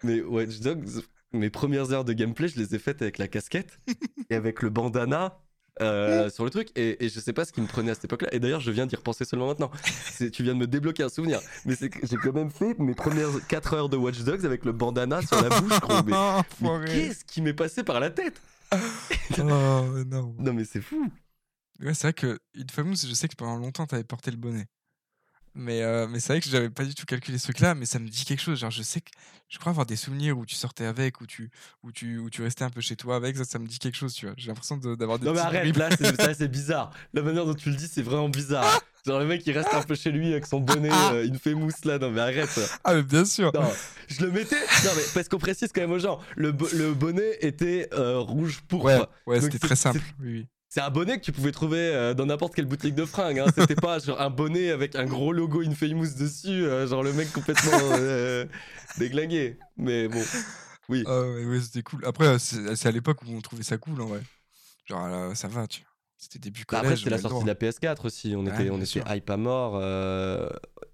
mais 0.04 0.22
Watch 0.22 0.60
Dogs, 0.60 0.86
mes 1.32 1.50
premières 1.50 1.92
heures 1.94 2.04
de 2.04 2.12
gameplay, 2.14 2.48
je 2.50 2.58
les 2.60 2.76
ai 2.76 2.80
faites 2.80 3.02
avec 3.02 3.18
la 3.18 3.28
casquette 3.30 3.80
et 4.30 4.36
avec 4.36 4.62
le 4.64 4.70
bandana 4.70 5.40
euh, 5.82 6.30
sur 6.32 6.44
le 6.44 6.50
truc. 6.50 6.72
Et, 6.76 7.06
et 7.06 7.10
je 7.10 7.20
sais 7.22 7.32
pas 7.32 7.46
ce 7.46 7.54
qui 7.54 7.62
me 7.62 7.68
prenait 7.68 7.92
à 7.92 7.96
cette 7.96 8.06
époque-là. 8.06 8.34
Et 8.34 8.40
d'ailleurs, 8.40 8.60
je 8.62 8.72
viens 8.72 8.86
d'y 8.86 8.96
repenser 8.98 9.24
seulement 9.24 9.48
maintenant. 9.48 9.72
Tu 10.34 10.44
viens 10.44 10.54
de 10.56 10.60
me 10.60 10.68
débloquer 10.68 11.04
un 11.04 11.10
souvenir. 11.10 11.40
Mais 11.66 11.76
c'est 11.76 11.90
j'ai 12.06 12.18
quand 12.18 12.34
même 12.34 12.50
fait 12.52 12.78
mes 12.80 12.96
premières 12.96 13.30
4 13.48 13.74
heures 13.76 13.90
de 13.90 13.96
Watch 13.98 14.20
Dogs 14.24 14.46
avec 14.46 14.66
le 14.66 14.72
bandana 14.74 15.22
sur 15.22 15.42
la 15.42 15.50
bouche, 15.62 15.80
gros. 15.80 16.04
Mais, 16.04 16.12
qu'est-ce 16.86 17.24
qui 17.24 17.42
m'est 17.42 17.54
passé 17.54 17.84
par 17.84 18.00
la 18.02 18.10
tête? 18.10 18.42
Oh, 19.40 19.98
énorme. 19.98 20.36
Non, 20.40 20.54
mais 20.54 20.66
c'est 20.66 20.82
fou. 20.82 21.12
Ouais, 21.80 21.94
c'est 21.94 22.08
vrai 22.08 22.14
que 22.14 22.40
une 22.54 22.70
Famous, 22.70 22.96
je 22.96 23.14
sais 23.14 23.28
que 23.28 23.36
pendant 23.36 23.58
longtemps, 23.58 23.86
t'avais 23.86 24.04
porté 24.04 24.32
le 24.32 24.38
bonnet. 24.38 24.66
Mais, 25.58 25.82
euh, 25.84 26.06
mais 26.10 26.20
c'est 26.20 26.34
vrai 26.34 26.42
que 26.42 26.50
j'avais 26.50 26.70
pas 26.70 26.84
du 26.84 26.94
tout 26.94 27.06
calculé 27.06 27.38
ce 27.38 27.44
truc-là, 27.46 27.76
mais 27.76 27.86
ça 27.86 27.98
me 28.00 28.10
dit 28.10 28.26
quelque 28.26 28.42
chose. 28.42 28.60
Genre, 28.60 28.72
je 28.72 28.84
sais 28.84 29.00
que 29.00 29.10
je 29.48 29.58
crois 29.58 29.70
avoir 29.70 29.86
des 29.86 29.96
souvenirs 29.96 30.38
où 30.38 30.46
tu 30.46 30.56
sortais 30.56 30.86
avec, 30.86 31.22
où 31.22 31.26
tu, 31.26 31.50
où 31.82 31.94
tu, 31.94 32.18
où 32.18 32.30
tu 32.30 32.42
restais 32.44 32.66
un 32.66 32.70
peu 32.70 32.82
chez 32.82 32.98
toi 32.98 33.16
avec. 33.16 33.38
Ça, 33.38 33.46
ça 33.46 33.58
me 33.58 33.66
dit 33.66 33.80
quelque 33.80 33.96
chose, 33.96 34.14
tu 34.14 34.26
vois. 34.26 34.36
J'ai 34.38 34.48
l'impression 34.50 34.76
de- 34.76 34.96
d'avoir 34.96 35.18
des 35.18 35.26
Non, 35.26 35.34
mais 35.34 35.40
arrête, 35.40 35.78
là, 35.78 35.90
c'est 36.34 36.48
bizarre. 36.52 36.92
La 37.14 37.22
manière 37.22 37.46
dont 37.46 37.54
tu 37.54 37.70
le 37.70 37.76
dis, 37.78 37.88
c'est 37.88 38.02
vraiment 38.02 38.28
bizarre. 38.28 38.82
Genre, 39.06 39.20
le 39.20 39.26
mec, 39.28 39.44
il 39.46 39.52
reste 39.58 39.74
un 39.74 39.84
peu 39.84 39.96
chez 39.96 40.12
lui 40.12 40.32
avec 40.32 40.46
son 40.46 40.60
bonnet, 40.60 40.90
euh, 40.92 41.26
une 41.46 41.54
mousse 41.60 41.86
là. 41.86 42.00
Non, 42.00 42.12
mais 42.12 42.22
arrête. 42.22 42.60
Ah, 42.84 42.96
mais 42.96 43.04
bien 43.04 43.24
sûr. 43.24 43.52
Non, 43.54 43.72
je 44.10 44.26
le 44.26 44.32
mettais. 44.32 44.60
Non, 44.60 44.92
mais 44.96 45.04
parce 45.14 45.30
qu'on 45.30 45.38
précise 45.38 45.70
quand 45.74 45.82
même 45.82 45.92
aux 45.92 46.00
gens, 46.00 46.20
le, 46.36 46.52
bo- 46.52 46.68
le 46.74 46.94
bonnet 46.94 47.38
était 47.42 47.88
euh, 47.94 48.18
rouge 48.20 48.62
pourpre. 48.68 48.86
Ouais, 48.86 49.00
ouais, 49.28 49.42
c'était 49.42 49.60
très 49.60 49.76
simple. 49.76 50.02
Oui, 50.20 50.32
oui. 50.32 50.48
C'est 50.76 50.82
un 50.82 50.90
bonnet 50.90 51.18
que 51.18 51.24
tu 51.24 51.32
pouvais 51.32 51.54
trouver 51.54 51.78
euh, 51.80 52.14
dans 52.14 52.26
n'importe 52.26 52.54
quelle 52.54 52.66
boutique 52.66 52.96
de 52.96 53.06
fringues. 53.06 53.40
Hein. 53.40 53.46
C'était 53.58 53.76
pas 53.76 53.98
genre 54.00 54.20
un 54.20 54.30
bonnet 54.30 54.72
avec 54.72 54.98
un 54.98 55.06
gros 55.06 55.32
logo 55.32 55.62
Infamous 55.62 56.16
dessus, 56.20 56.50
euh, 56.66 56.86
genre 56.86 57.02
le 57.02 57.14
mec 57.14 57.32
complètement 57.32 57.72
euh, 57.94 58.46
déglingué. 58.98 59.58
Mais 59.78 60.10
bon, 60.10 60.22
oui. 60.90 61.06
Ouais, 61.08 61.46
ouais, 61.46 61.62
c'était 61.62 61.82
cool. 61.82 62.04
Après, 62.06 62.28
euh, 62.28 62.38
c'est 62.38 62.88
à 62.90 62.92
l'époque 62.92 63.22
où 63.22 63.28
on 63.30 63.40
trouvait 63.40 63.64
ça 63.64 63.78
cool, 63.78 64.02
en 64.02 64.08
vrai. 64.08 64.22
Genre, 64.84 65.08
là, 65.08 65.34
ça 65.34 65.48
va, 65.48 65.66
tu 65.66 65.80
vois. 65.80 65.90
C'était 66.18 66.40
début 66.40 66.66
Bah, 66.70 66.80
collège. 66.80 66.86
après, 66.88 66.98
c'était 66.98 67.10
la 67.12 67.20
sortie 67.20 67.44
de 67.44 67.48
la 67.48 67.56
PS4 67.56 68.06
aussi. 68.06 68.34
On 68.36 68.46
Ouais, 68.46 68.52
était, 68.54 68.70
on 68.70 68.82
était 68.82 69.02
hype 69.16 69.30
à 69.30 69.38
mort. 69.38 69.80
euh, 69.82 70.50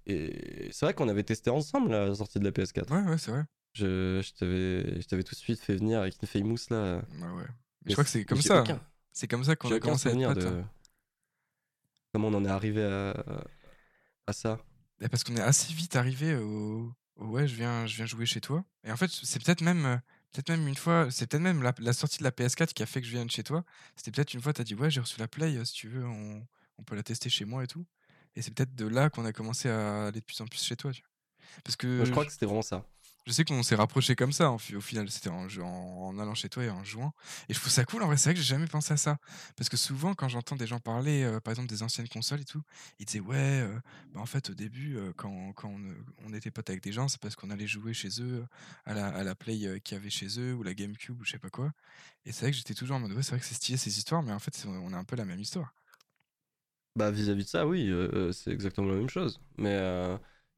et 0.05 0.69
c'est 0.71 0.85
vrai 0.85 0.93
qu'on 0.93 1.09
avait 1.09 1.23
testé 1.23 1.49
ensemble 1.49 1.89
la 1.89 2.13
sortie 2.13 2.37
de 2.37 2.43
la 2.43 2.51
PS4. 2.51 2.87
Ouais, 2.91 3.09
ouais, 3.09 3.17
c'est 3.17 3.31
vrai. 3.31 3.45
Je, 3.73 4.21
je 4.23 4.31
t'avais 4.37 5.01
je 5.01 5.07
t'avais 5.07 5.23
tout 5.23 5.33
de 5.33 5.39
suite 5.39 5.59
fait 5.59 5.73
venir 5.75 6.01
avec 6.01 6.13
Infamous 6.21 6.57
là. 6.69 6.97
Ouais, 6.97 7.01
ouais. 7.35 7.45
Mais 7.83 7.89
je 7.89 7.93
crois 7.93 8.03
que 8.03 8.11
c'est 8.11 8.25
comme 8.25 8.39
ça. 8.43 8.61
aucun- 8.61 8.79
C'est 9.13 9.27
comme 9.27 9.43
ça 9.43 9.55
qu'on 9.55 9.71
a 9.71 9.79
commencé 9.79 10.09
à 10.09 10.11
être 10.13 10.33
de 10.35 10.47
hein. 10.47 10.69
comment 12.13 12.29
on 12.29 12.33
en 12.33 12.45
est 12.45 12.49
arrivé 12.49 12.83
à, 12.83 13.13
à 14.27 14.33
ça. 14.33 14.59
Et 15.01 15.09
parce 15.09 15.23
qu'on 15.23 15.35
est 15.35 15.41
assez 15.41 15.73
vite 15.73 15.95
arrivé 15.95 16.35
au, 16.35 16.93
au 17.15 17.25
ouais, 17.27 17.47
je 17.47 17.55
viens, 17.55 17.85
je 17.85 17.95
viens 17.95 18.05
jouer 18.05 18.25
chez 18.25 18.41
toi. 18.41 18.63
Et 18.83 18.91
en 18.91 18.97
fait, 18.97 19.09
c'est 19.09 19.43
peut-être 19.43 19.61
même, 19.61 20.01
peut-être 20.31 20.49
même 20.49 20.67
une 20.67 20.75
fois, 20.75 21.09
c'est 21.09 21.27
peut-être 21.27 21.41
même 21.43 21.61
la, 21.63 21.73
la 21.79 21.93
sortie 21.93 22.19
de 22.19 22.23
la 22.23 22.31
PS4 22.31 22.73
qui 22.73 22.83
a 22.83 22.85
fait 22.85 23.01
que 23.01 23.07
je 23.07 23.11
vienne 23.11 23.29
chez 23.29 23.43
toi. 23.43 23.63
C'était 23.95 24.11
peut-être 24.11 24.33
une 24.33 24.41
fois, 24.41 24.53
t'as 24.53 24.63
dit 24.63 24.75
ouais, 24.75 24.89
j'ai 24.91 25.01
reçu 25.01 25.19
la 25.19 25.27
Play, 25.27 25.57
euh, 25.57 25.65
si 25.65 25.73
tu 25.73 25.87
veux, 25.89 26.05
on, 26.05 26.45
on 26.77 26.83
peut 26.83 26.95
la 26.95 27.03
tester 27.03 27.29
chez 27.29 27.45
moi 27.45 27.63
et 27.63 27.67
tout. 27.67 27.85
Et 28.35 28.41
c'est 28.41 28.53
peut-être 28.53 28.75
de 28.75 28.87
là 28.87 29.09
qu'on 29.09 29.25
a 29.25 29.33
commencé 29.33 29.69
à 29.69 30.05
aller 30.07 30.19
de 30.21 30.25
plus 30.25 30.39
en 30.39 30.45
plus 30.45 30.63
chez 30.63 30.75
toi. 30.75 30.91
Tu 30.93 31.01
vois. 31.01 31.09
Parce 31.63 31.75
que 31.75 31.87
Moi, 31.97 32.05
je 32.05 32.11
crois 32.11 32.25
que 32.25 32.31
c'était 32.31 32.45
vraiment 32.45 32.61
ça. 32.61 32.85
Je 33.27 33.31
sais 33.33 33.45
qu'on 33.45 33.61
s'est 33.61 33.75
rapproché 33.75 34.15
comme 34.15 34.31
ça, 34.31 34.51
au 34.51 34.57
final, 34.57 35.09
c'était 35.11 35.29
en, 35.29 36.19
allant 36.19 36.33
chez 36.33 36.49
toi 36.49 36.63
et 36.63 36.69
en 36.71 36.83
jouant. 36.83 37.13
Et 37.49 37.53
je 37.53 37.59
trouve 37.59 37.71
ça 37.71 37.85
cool, 37.85 38.01
en 38.01 38.07
vrai, 38.07 38.17
c'est 38.17 38.29
vrai 38.29 38.33
que 38.33 38.39
j'ai 38.39 38.47
jamais 38.47 38.65
pensé 38.65 38.93
à 38.93 38.97
ça. 38.97 39.17
Parce 39.55 39.69
que 39.69 39.77
souvent, 39.77 40.15
quand 40.15 40.27
j'entends 40.27 40.55
des 40.55 40.65
gens 40.65 40.79
parler, 40.79 41.23
euh, 41.23 41.39
par 41.39 41.51
exemple, 41.51 41.69
des 41.69 41.83
anciennes 41.83 42.07
consoles 42.07 42.41
et 42.41 42.45
tout, 42.45 42.63
ils 42.99 43.05
disaient, 43.05 43.19
ouais, 43.19 43.37
euh, 43.37 43.79
bah, 44.13 44.21
en 44.21 44.25
fait, 44.25 44.49
au 44.49 44.55
début, 44.55 44.97
euh, 44.97 45.13
quand, 45.15 45.53
quand 45.53 45.71
on, 46.25 46.33
était 46.33 46.49
potes 46.49 46.69
avec 46.69 46.81
des 46.81 46.91
gens, 46.91 47.07
c'est 47.07 47.21
parce 47.21 47.35
qu'on 47.35 47.51
allait 47.51 47.67
jouer 47.67 47.93
chez 47.93 48.09
eux, 48.21 48.45
à 48.85 48.93
la, 48.95 49.07
à 49.07 49.23
la 49.23 49.35
Play 49.35 49.79
qu'il 49.81 49.97
y 49.97 49.99
avait 49.99 50.09
chez 50.09 50.39
eux, 50.39 50.55
ou 50.55 50.63
la 50.63 50.73
GameCube, 50.73 51.19
ou 51.21 51.23
je 51.23 51.31
sais 51.31 51.39
pas 51.39 51.49
quoi. 51.49 51.71
Et 52.25 52.31
c'est 52.31 52.45
vrai 52.45 52.51
que 52.51 52.57
j'étais 52.57 52.73
toujours 52.73 52.95
en 52.95 53.01
mode, 53.01 53.11
ouais, 53.11 53.21
c'est 53.21 53.31
vrai 53.31 53.39
que 53.39 53.45
c'est 53.45 53.55
stylé 53.55 53.77
ces 53.77 53.95
histoires, 53.97 54.23
mais 54.23 54.31
en 54.31 54.39
fait, 54.39 54.65
on 54.65 54.93
a 54.93 54.97
un 54.97 55.03
peu 55.03 55.15
la 55.15 55.25
même 55.25 55.39
histoire. 55.39 55.75
Bah 56.95 57.11
vis-à-vis 57.11 57.43
de 57.43 57.49
ça, 57.49 57.67
oui, 57.67 57.91
c'est 58.33 58.51
exactement 58.51 58.87
la 58.87 58.95
même 58.95 59.09
chose. 59.09 59.39
Mais 59.57 59.77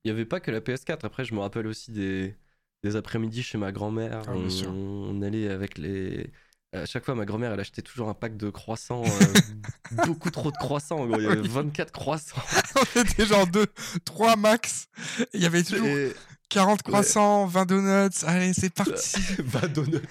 il 0.03 0.07
n'y 0.07 0.11
avait 0.11 0.25
pas 0.25 0.39
que 0.39 0.51
la 0.51 0.61
PS4. 0.61 1.05
Après, 1.05 1.25
je 1.25 1.33
me 1.33 1.39
rappelle 1.39 1.67
aussi 1.67 1.91
des, 1.91 2.35
des 2.83 2.95
après-midi 2.95 3.43
chez 3.43 3.57
ma 3.57 3.71
grand-mère. 3.71 4.23
Ah, 4.27 4.33
on, 4.67 5.21
allait 5.21 5.49
avec 5.49 5.77
les. 5.77 6.31
À 6.73 6.85
chaque 6.85 7.05
fois, 7.05 7.13
ma 7.13 7.25
grand-mère, 7.25 7.51
elle 7.53 7.59
achetait 7.59 7.83
toujours 7.83 8.09
un 8.09 8.13
pack 8.13 8.35
de 8.35 8.49
croissants. 8.49 9.03
euh, 9.03 10.05
beaucoup 10.05 10.31
trop 10.31 10.51
de 10.51 10.57
croissants, 10.57 11.05
gros. 11.05 11.17
Il 11.19 11.23
y 11.23 11.27
avait 11.27 11.41
Oui. 11.41 11.47
24 11.47 11.91
croissants. 11.91 12.41
on 12.95 13.01
était 13.01 13.25
genre 13.25 13.47
deux, 13.47 13.67
trois 14.05 14.35
max, 14.35 14.87
et 15.19 15.25
il 15.35 15.41
y 15.41 15.45
avait 15.45 15.63
toujours 15.63 15.85
Et 15.87 16.13
40 16.49 16.81
croissants, 16.83 17.45
20 17.45 17.65
donuts, 17.65 18.09
allez, 18.25 18.53
c'est 18.53 18.73
parti. 18.73 19.17
20 19.39 19.73
donuts, 19.73 20.01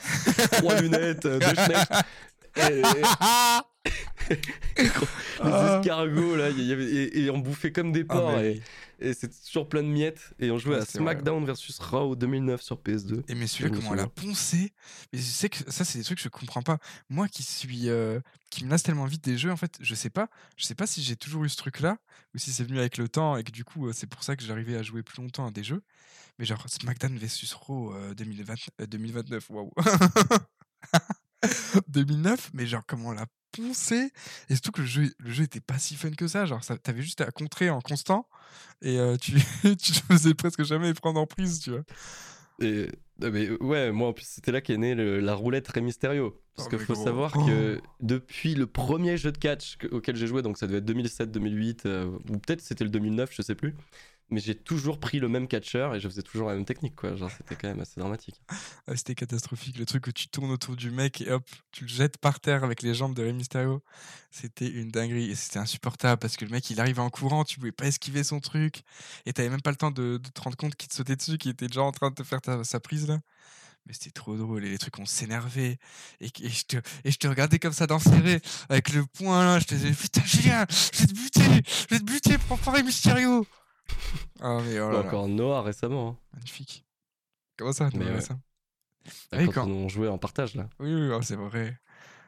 3 0.52 0.80
lunettes, 0.80 1.26
2 1.26 1.40
schnecks. 1.40 1.88
Et, 2.56 2.82
les 4.30 4.38
Ah. 5.40 5.78
escargots, 5.80 6.36
là, 6.36 6.50
y 6.50 6.72
avait, 6.72 6.84
et, 6.90 7.22
et 7.24 7.30
on 7.30 7.38
bouffait 7.38 7.72
comme 7.72 7.92
des 7.92 8.04
Ah, 8.08 8.14
porcs. 8.14 8.36
mais 8.36 8.56
et 8.56 8.62
et 9.08 9.14
c'était 9.14 9.34
toujours 9.44 9.68
plein 9.68 9.82
de 9.82 9.88
miettes. 9.88 10.32
Et 10.38 10.52
on 10.52 10.58
jouait 10.58 10.76
Ouais, 10.76 10.82
à 10.82 10.84
c'est 10.84 10.98
vrai. 10.98 11.14
SmackDown 11.14 11.44
versus 11.44 11.76
Raw 11.80 12.14
2009 12.14 12.62
sur 12.62 12.76
PS2. 12.76 13.24
Et 13.26 13.34
mais 13.34 13.48
celui-là, 13.48 13.70
comment 13.74 13.94
elle 13.94 14.00
a 14.00 14.06
poncé 14.06 14.72
Mais 15.12 15.18
je 15.18 15.24
sais 15.24 15.48
que 15.48 15.56
ça, 15.72 15.84
c'est 15.84 15.98
des 15.98 16.04
trucs 16.04 16.18
que 16.18 16.24
je 16.24 16.28
comprends 16.28 16.62
pas. 16.62 16.78
Moi 17.08 17.26
qui 17.26 17.42
suis. 17.42 17.88
euh, 17.88 18.20
qui 18.50 18.64
me 18.64 18.70
lasse 18.70 18.84
tellement 18.84 19.06
vite 19.06 19.24
des 19.24 19.36
jeux, 19.38 19.50
en 19.50 19.56
fait, 19.56 19.76
je 19.80 19.94
sais 19.96 20.10
pas. 20.10 20.28
Je 20.56 20.64
sais 20.66 20.74
pas 20.76 20.86
si 20.86 21.02
j'ai 21.02 21.16
toujours 21.16 21.42
eu 21.44 21.48
ce 21.48 21.56
truc-là, 21.56 21.96
ou 22.34 22.38
si 22.38 22.52
c'est 22.52 22.62
venu 22.64 22.78
avec 22.78 22.96
le 22.98 23.08
temps, 23.08 23.36
et 23.36 23.42
que 23.42 23.50
du 23.50 23.64
coup, 23.64 23.88
euh, 23.88 23.92
c'est 23.92 24.06
pour 24.06 24.22
ça 24.22 24.36
que 24.36 24.44
j'arrivais 24.44 24.76
à 24.76 24.82
jouer 24.84 25.02
plus 25.02 25.20
longtemps 25.20 25.46
à 25.46 25.50
des 25.50 25.64
jeux. 25.64 25.82
Mais 26.38 26.44
genre, 26.44 26.64
SmackDown 26.68 27.16
vs 27.18 27.52
Raw 27.54 27.94
euh, 27.96 28.14
2020 28.14 28.54
euh, 28.82 28.86
2029, 28.86 29.50
waouh 29.50 29.72
2009, 31.88 32.50
mais 32.54 32.66
genre, 32.66 32.82
comment 32.86 33.08
on 33.08 33.12
l'a 33.12 33.26
poncé 33.52 34.10
Et 34.50 34.54
surtout 34.54 34.72
que 34.72 34.80
le 34.80 34.86
jeu, 34.86 35.12
le 35.18 35.30
jeu 35.30 35.44
était 35.44 35.60
pas 35.60 35.78
si 35.78 35.94
fun 35.96 36.10
que 36.10 36.26
ça. 36.26 36.46
Genre, 36.46 36.62
ça- 36.64 36.76
t'avais 36.78 37.02
juste 37.02 37.20
à 37.20 37.30
contrer 37.30 37.70
en 37.70 37.80
constant, 37.80 38.26
et 38.82 38.98
euh, 38.98 39.16
tu, 39.16 39.32
tu 39.62 39.92
te 39.92 40.00
faisais 40.12 40.34
presque 40.34 40.64
jamais 40.64 40.92
prendre 40.94 41.20
en 41.20 41.26
prise, 41.26 41.60
tu 41.60 41.70
vois. 41.70 41.84
Et, 42.60 42.88
mais 43.20 43.50
ouais, 43.62 43.90
moi 43.92 44.08
en 44.08 44.12
plus 44.12 44.26
c'était 44.26 44.52
là 44.52 44.60
qu'est 44.60 44.76
née 44.76 44.94
le- 44.94 45.20
la 45.20 45.34
roulette 45.34 45.68
Rey 45.68 45.80
Mysterio. 45.80 46.38
Parce 46.54 46.66
Oh, 46.68 46.70
qu'il 46.76 46.84
faut 46.84 46.92
gros. 46.92 47.04
savoir 47.04 47.32
Oh. 47.34 47.46
que 47.46 47.80
depuis 48.00 48.54
le 48.54 48.66
premier 48.66 49.16
jeu 49.16 49.32
de 49.32 49.38
catch 49.38 49.78
que- 49.78 49.86
auquel 49.88 50.16
j'ai 50.16 50.26
joué, 50.26 50.42
donc 50.42 50.58
ça 50.58 50.66
devait 50.66 50.78
être 50.78 50.84
2007-2008, 50.84 51.86
euh, 51.86 52.04
ou 52.28 52.38
peut-être 52.38 52.60
c'était 52.60 52.84
le 52.84 52.90
2009, 52.90 53.30
je 53.32 53.40
sais 53.42 53.54
plus. 53.54 53.74
Mais 54.32 54.40
j'ai 54.40 54.54
toujours 54.54 54.98
pris 54.98 55.20
le 55.20 55.28
même 55.28 55.46
catcheur 55.46 55.94
et 55.94 56.00
je 56.00 56.08
faisais 56.08 56.22
toujours 56.22 56.48
la 56.48 56.54
même 56.54 56.64
technique, 56.64 56.96
quoi. 56.96 57.14
Genre, 57.14 57.30
c'était 57.30 57.54
quand 57.54 57.68
même 57.68 57.80
assez 57.80 58.00
dramatique. 58.00 58.40
Ah, 58.86 58.96
C'était 58.96 59.14
catastrophique. 59.14 59.78
Le 59.78 59.84
truc 59.84 60.06
où 60.06 60.12
tu 60.12 60.28
tournes 60.28 60.50
autour 60.50 60.74
du 60.74 60.90
mec 60.90 61.20
et 61.20 61.30
hop, 61.30 61.44
tu 61.70 61.84
le 61.84 61.90
jettes 61.90 62.16
par 62.16 62.40
terre 62.40 62.64
avec 62.64 62.82
les 62.82 62.94
jambes 62.94 63.14
de 63.14 63.22
Rey 63.22 63.34
Mysterio. 63.34 63.82
C'était 64.30 64.68
une 64.68 64.90
dinguerie 64.90 65.30
et 65.30 65.34
c'était 65.34 65.58
insupportable 65.58 66.18
parce 66.18 66.36
que 66.36 66.46
le 66.46 66.50
mec 66.50 66.70
il 66.70 66.80
arrivait 66.80 67.02
en 67.02 67.10
courant, 67.10 67.44
tu 67.44 67.58
pouvais 67.58 67.72
pas 67.72 67.86
esquiver 67.86 68.24
son 68.24 68.40
truc 68.40 68.82
et 69.26 69.34
t'avais 69.34 69.50
même 69.50 69.60
pas 69.60 69.70
le 69.70 69.76
temps 69.76 69.90
de, 69.90 70.18
te 70.32 70.40
rendre 70.40 70.56
compte 70.56 70.74
qu'il 70.76 70.88
te 70.88 70.94
sautait 70.94 71.16
dessus, 71.16 71.36
qu'il 71.36 71.50
était 71.50 71.66
déjà 71.66 71.82
en 71.82 71.92
train 71.92 72.08
de 72.08 72.14
te 72.14 72.22
faire 72.22 72.40
sa 72.64 72.80
prise 72.80 73.06
là. 73.06 73.20
Mais 73.86 73.92
c'était 73.92 74.12
trop 74.12 74.36
drôle 74.36 74.64
et 74.64 74.70
les 74.70 74.78
trucs 74.78 74.98
on 74.98 75.06
s'énervait 75.06 75.78
et, 76.20 76.28
je 76.28 76.64
te, 76.64 76.76
et 77.04 77.10
je 77.10 77.18
te 77.18 77.26
regardais 77.26 77.58
comme 77.58 77.72
ça 77.72 77.86
d'enserrer 77.86 78.40
avec 78.70 78.90
le 78.94 79.04
poing 79.04 79.44
là. 79.44 79.58
Je 79.58 79.66
te 79.66 79.74
disais 79.74 79.92
putain 79.92 80.22
Julien, 80.24 80.66
je 80.70 81.00
vais 81.00 81.06
te 81.06 81.12
buter, 81.12 81.62
je 81.66 81.94
vais 81.94 81.98
te 81.98 82.04
buter 82.04 82.38
pas 82.38 82.70
Rey 82.70 82.82
Mysterio. 82.82 83.46
Ah 84.40 84.58
mais 84.64 84.80
oh 84.80 84.88
Ou 84.88 84.90
là 84.92 85.00
là, 85.00 85.06
encore 85.06 85.28
Noah 85.28 85.62
récemment. 85.62 86.08
hein. 86.10 86.16
magnifique. 86.34 86.84
Comment 87.56 87.72
ça, 87.72 87.88
Mais 87.94 88.04
vois 88.06 88.14
ouais. 88.14 88.20
ça 88.20 88.34
Bah, 89.30 89.38
Oui, 89.38 89.46
quand 89.46 89.52
quand- 89.64 89.68
on 89.68 89.88
jouait 89.88 90.08
en 90.08 90.18
partage, 90.18 90.54
là, 90.54 90.68
Oui, 90.80 90.92
oui, 90.94 91.10
oh, 91.12 91.22
c'est 91.22 91.36
vrai. 91.36 91.78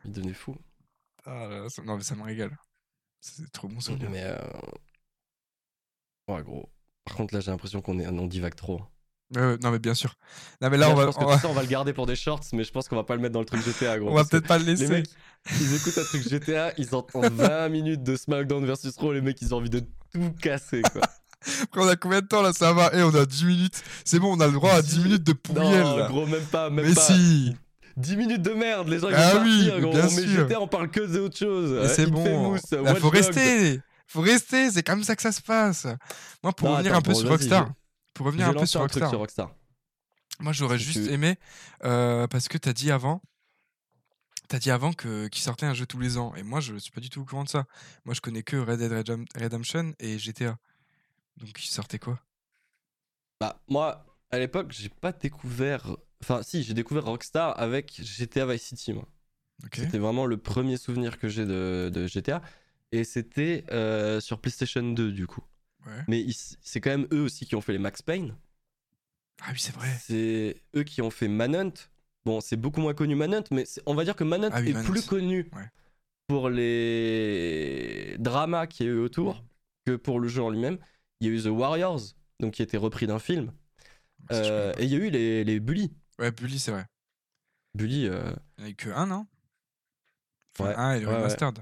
il 0.04 0.12
devenait 0.12 0.34
fou. 0.34 0.56
Ah 1.24 1.46
là 1.48 1.60
là, 1.62 1.68
ça- 1.68 1.82
non, 1.82 1.96
mais 1.96 2.02
ça 2.02 2.14
me 2.14 2.22
régale. 2.22 2.56
C'est 3.20 3.50
trop 3.52 3.68
bon 3.68 3.80
souvenir. 3.80 4.10
Mais. 4.10 4.22
euh, 4.22 4.36
Ouais, 6.28 6.42
gros. 6.42 6.68
Par 7.04 7.16
contre, 7.16 7.34
là, 7.34 7.40
j'ai 7.40 7.50
l'impression 7.50 7.82
qu'on 7.82 7.98
est... 7.98 8.06
on 8.06 8.26
divague 8.26 8.54
trop. 8.54 8.80
Ouais, 9.34 9.40
ouais, 9.40 9.58
non, 9.62 9.70
mais 9.70 9.78
bien 9.78 9.94
sûr. 9.94 10.14
Non, 10.60 10.70
mais 10.70 10.76
là, 10.76 10.88
on 10.88 10.92
je 10.92 10.96
va, 10.96 11.06
pense 11.06 11.16
que 11.16 11.20
on 11.20 11.24
tout 11.24 11.28
va, 11.30 11.38
ça, 11.38 11.48
on 11.48 11.52
va 11.54 11.62
le 11.62 11.68
garder 11.68 11.92
pour 11.92 12.06
des 12.06 12.16
shorts, 12.16 12.44
mais 12.52 12.64
je 12.64 12.70
pense 12.72 12.88
qu'on 12.88 12.96
va 12.96 13.04
pas 13.04 13.14
le 13.16 13.22
mettre 13.22 13.32
dans 13.32 13.40
le 13.40 13.46
truc 13.46 13.62
GTA, 13.62 13.98
gros. 13.98 14.08
on 14.10 14.14
va 14.14 14.20
parce 14.20 14.28
que 14.28 14.36
peut-être 14.36 14.46
pas 14.48 14.58
le 14.58 14.64
Les 14.64 14.72
laisser. 14.76 14.88
mecs, 14.88 15.06
ils 15.60 15.74
écoutent 15.74 15.98
un 15.98 16.04
truc 16.04 16.22
GTA, 16.28 16.72
ils 16.78 16.94
entendent 16.94 17.32
20 17.32 17.68
minutes 17.70 18.02
de 18.02 18.16
SmackDown 18.16 18.64
versus 18.64 18.96
Raw, 18.96 19.12
les 19.12 19.20
mecs, 19.20 19.40
ils 19.42 19.54
ont 19.54 19.58
envie 19.58 19.70
de 19.70 19.80
tout 20.12 20.32
casser, 20.40 20.82
quoi. 20.92 21.02
Après, 21.64 21.80
on 21.82 21.88
a 21.88 21.96
combien 21.96 22.20
de 22.20 22.26
temps 22.26 22.42
là? 22.42 22.52
Ça 22.52 22.72
va. 22.72 22.90
Eh, 22.94 23.02
on 23.02 23.14
a 23.14 23.26
10 23.26 23.44
minutes. 23.44 23.82
C'est 24.04 24.18
bon, 24.18 24.36
on 24.36 24.40
a 24.40 24.46
le 24.46 24.52
droit 24.52 24.72
à 24.72 24.82
10 24.82 24.94
Dix- 24.96 25.04
minutes 25.04 25.24
de 25.24 25.32
pourriel. 25.32 25.82
non, 25.82 25.96
là. 25.96 26.06
gros, 26.08 26.26
même 26.26 26.44
pas, 26.46 26.70
même 26.70 26.86
mais 26.86 26.94
pas. 26.94 27.00
si 27.02 27.54
10 27.96 28.16
minutes 28.16 28.42
de 28.42 28.50
merde, 28.54 28.88
les 28.88 28.98
gens 28.98 29.08
ils 29.08 29.14
Ah 29.14 29.34
vont 29.34 29.42
oui, 29.42 29.66
partir, 29.68 29.80
gros. 29.80 29.92
bien 29.92 30.00
on 30.08 30.10
met 30.10 30.26
sûr. 30.26 30.48
On 30.62 30.68
parle 30.68 30.90
que 30.90 31.00
d'autre 31.00 31.36
chose. 31.38 31.92
C'est 31.94 32.06
bon. 32.06 32.52
Watch 32.52 32.98
faut 33.00 33.10
rester. 33.10 33.80
Faut 34.06 34.20
rester. 34.20 34.70
C'est 34.70 34.82
comme 34.82 35.02
ça 35.04 35.14
que 35.16 35.22
ça 35.22 35.32
se 35.32 35.40
passe. 35.42 35.86
Moi, 36.42 36.52
pour 36.52 36.68
Non, 36.68 36.74
revenir 36.74 36.92
attends, 36.92 36.98
un 36.98 37.02
peu 37.02 37.12
bon, 37.12 37.18
sur 37.20 37.28
Rockstar. 37.28 37.70
Pour 38.14 38.26
revenir 38.26 38.48
un 38.48 38.54
peu 38.54 38.66
sur 38.66 38.80
Rockstar. 38.80 39.08
sur 39.10 39.18
Rockstar. 39.18 39.50
Moi, 40.40 40.52
j'aurais 40.52 40.78
juste 40.78 41.08
aimé 41.08 41.36
euh, 41.84 42.26
parce 42.26 42.48
que 42.48 42.58
t'as 42.58 42.72
dit 42.72 42.90
avant. 42.90 43.22
T'as 44.48 44.58
dit 44.58 44.70
avant 44.70 44.92
que 44.92 45.28
qu'il 45.28 45.42
sortait 45.42 45.64
un 45.66 45.72
jeu 45.74 45.86
tous 45.86 45.98
les 45.98 46.18
ans 46.18 46.34
et 46.36 46.42
moi 46.42 46.60
je 46.60 46.76
suis 46.76 46.90
pas 46.90 47.00
du 47.00 47.08
tout 47.08 47.22
au 47.22 47.24
courant 47.24 47.44
de 47.44 47.48
ça. 47.48 47.64
Moi 48.04 48.14
je 48.14 48.20
connais 48.20 48.42
que 48.42 48.56
Red 48.56 48.78
Dead 48.78 48.92
Redem- 48.92 49.24
Redemption 49.40 49.94
et 49.98 50.18
GTA. 50.18 50.56
Donc 51.36 51.64
il 51.64 51.68
sortait 51.68 51.98
quoi? 51.98 52.20
Bah, 53.40 53.60
moi, 53.68 54.06
à 54.30 54.38
l'époque, 54.38 54.72
j'ai 54.72 54.88
pas 54.88 55.12
découvert. 55.12 55.96
Enfin, 56.22 56.42
si, 56.42 56.62
j'ai 56.62 56.74
découvert 56.74 57.04
Rockstar 57.04 57.58
avec 57.60 58.00
GTA 58.02 58.46
Vice 58.46 58.62
City, 58.62 58.92
moi. 58.92 59.06
C'était 59.72 59.98
vraiment 59.98 60.26
le 60.26 60.36
premier 60.36 60.76
souvenir 60.76 61.18
que 61.18 61.28
j'ai 61.28 61.46
de, 61.46 61.90
de 61.92 62.06
GTA. 62.06 62.42
Et 62.92 63.04
c'était 63.04 63.64
euh, 63.72 64.20
sur 64.20 64.40
PlayStation 64.40 64.82
2, 64.82 65.12
du 65.12 65.26
coup. 65.26 65.42
Ouais. 65.86 66.02
Mais 66.08 66.26
c'est 66.62 66.80
quand 66.80 66.90
même 66.90 67.06
eux 67.12 67.22
aussi 67.22 67.46
qui 67.46 67.54
ont 67.56 67.60
fait 67.60 67.72
les 67.72 67.78
Max 67.78 68.02
Payne. 68.02 68.36
Ah 69.42 69.50
oui 69.52 69.58
c'est 69.58 69.74
vrai. 69.74 69.88
C'est 70.00 70.62
eux 70.76 70.84
qui 70.84 71.02
ont 71.02 71.10
fait 71.10 71.28
Manhunt. 71.28 71.72
Bon, 72.24 72.40
c'est 72.40 72.56
beaucoup 72.56 72.80
moins 72.80 72.94
connu 72.94 73.16
Manhunt, 73.16 73.44
mais 73.50 73.64
on 73.84 73.94
va 73.94 74.04
dire 74.04 74.16
que 74.16 74.24
Manhunt 74.24 74.50
Ah 74.52 74.60
oui, 74.60 74.70
est 74.70 74.72
Manhunt. 74.74 74.90
plus 74.90 75.04
connu 75.06 75.50
Ouais. 75.54 75.68
pour 76.28 76.48
les 76.48 78.16
dramas 78.18 78.66
qu'il 78.66 78.86
y 78.86 78.88
a 78.88 78.92
eu 78.92 78.98
autour 78.98 79.44
que 79.84 79.96
pour 79.96 80.20
le 80.20 80.28
jeu 80.28 80.42
en 80.42 80.50
lui-même. 80.50 80.78
Il 81.24 81.30
y 81.30 81.30
a 81.30 81.38
eu 81.38 81.42
The 81.42 81.46
Warriors, 81.46 82.00
donc 82.40 82.54
qui 82.54 82.62
été 82.62 82.76
repris 82.76 83.06
d'un 83.06 83.18
film. 83.18 83.52
Connais 84.28 84.40
Euh, 84.42 84.74
et 84.78 84.84
il 84.84 84.90
y 84.90 84.94
a 84.94 84.98
eu 84.98 85.10
les, 85.10 85.44
les 85.44 85.58
Bully. 85.60 85.92
Ouais 86.18 86.30
Bully 86.30 86.58
c'est 86.58 86.70
vrai. 86.70 86.86
Bully, 87.74 88.06
euh, 88.06 88.32
Il 88.58 88.64
n'y 88.64 88.64
en 88.64 88.66
a 88.66 88.70
eu 88.70 88.74
que 88.74 88.90
un 88.90 89.06
non? 89.06 89.26
Enfin, 90.58 90.68
Ouais, 90.70 90.74
un 90.76 90.92
et 90.94 91.00
le 91.00 91.06
ouais, 91.06 91.12
ouais. 91.12 91.18
remastered. 91.18 91.58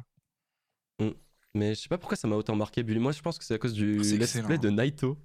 mais 1.54 1.75
je 1.75 1.81
sais 1.83 1.88
pas 1.88 1.99
pourquoi 1.99 2.16
ça 2.16 2.28
m'a 2.28 2.37
autant 2.37 2.57
marqué 2.57 2.83
Bully. 2.83 2.99
Moi, 2.99 3.12
je 3.12 3.21
pense 3.23 3.38
que 3.38 3.45
c'est 3.45 3.54
à 3.54 3.59
cause 3.59 3.73
du 3.75 3.97
Oh, 3.99 4.02
let's 4.02 4.23
excellent. 4.23 4.47
play 4.47 4.59
de 4.59 4.71
Naito. 4.71 5.19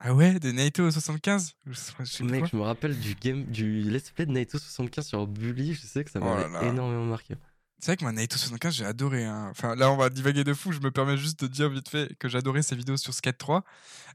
Ah 0.00 0.12
ouais 0.14 0.38
de 0.38 0.50
Naito 0.50 0.90
75 0.90 1.54
Je 1.66 1.72
sais 1.72 2.24
Mec, 2.24 2.46
je 2.46 2.56
me 2.56 2.62
rappelle 2.62 2.98
du 2.98 3.14
game 3.14 3.44
du 3.44 3.82
let's 3.82 4.10
play 4.10 4.26
de 4.26 4.32
Naito 4.32 4.58
75 4.58 5.06
sur 5.06 5.26
Bully. 5.26 5.74
Je 5.74 5.80
sais 5.86 6.04
que 6.04 6.10
ça 6.10 6.20
Oh 6.22 6.24
là. 6.24 6.62
énormément 6.68 7.04
marqué. 7.06 7.36
C'est 7.80 7.86
vrai 7.90 7.96
que 7.98 8.04
moi 8.04 8.12
Naito 8.12 8.36
75 8.38 8.74
j'ai 8.74 8.84
adoré. 8.86 9.24
hein. 9.24 9.48
Enfin 9.50 9.74
là 9.74 9.90
on 9.90 9.96
va 9.96 10.08
divaguer 10.08 10.42
de 10.44 10.54
fou. 10.54 10.72
Je 10.72 10.80
me 10.80 10.90
permets 10.90 11.18
juste 11.18 11.40
de 11.40 11.46
dire 11.46 11.68
vite 11.68 11.88
fait 11.88 12.14
que 12.18 12.28
j'adorais 12.28 12.62
ses 12.62 12.76
vidéos 12.76 12.96
sur 12.96 13.12
Skate 13.12 13.36
3. 13.38 13.62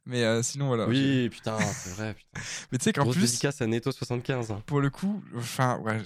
Mais 0.05 0.23
euh, 0.23 0.41
sinon 0.41 0.67
voilà. 0.67 0.87
Oui, 0.87 1.29
putain, 1.29 1.57
c'est 1.59 1.91
vrai. 1.91 2.13
Putain. 2.15 2.41
Mais 2.71 2.77
tu 2.79 2.83
sais 2.85 2.93
qu'en 2.93 3.11
plus 3.11 3.21
dédicace 3.21 3.61
à 3.61 3.67
Naito 3.67 3.91
75. 3.91 4.51
hein. 4.51 4.63
pour 4.65 4.81
le 4.81 4.89
coup, 4.89 5.23
enfin, 5.37 5.77
ouais. 5.79 6.01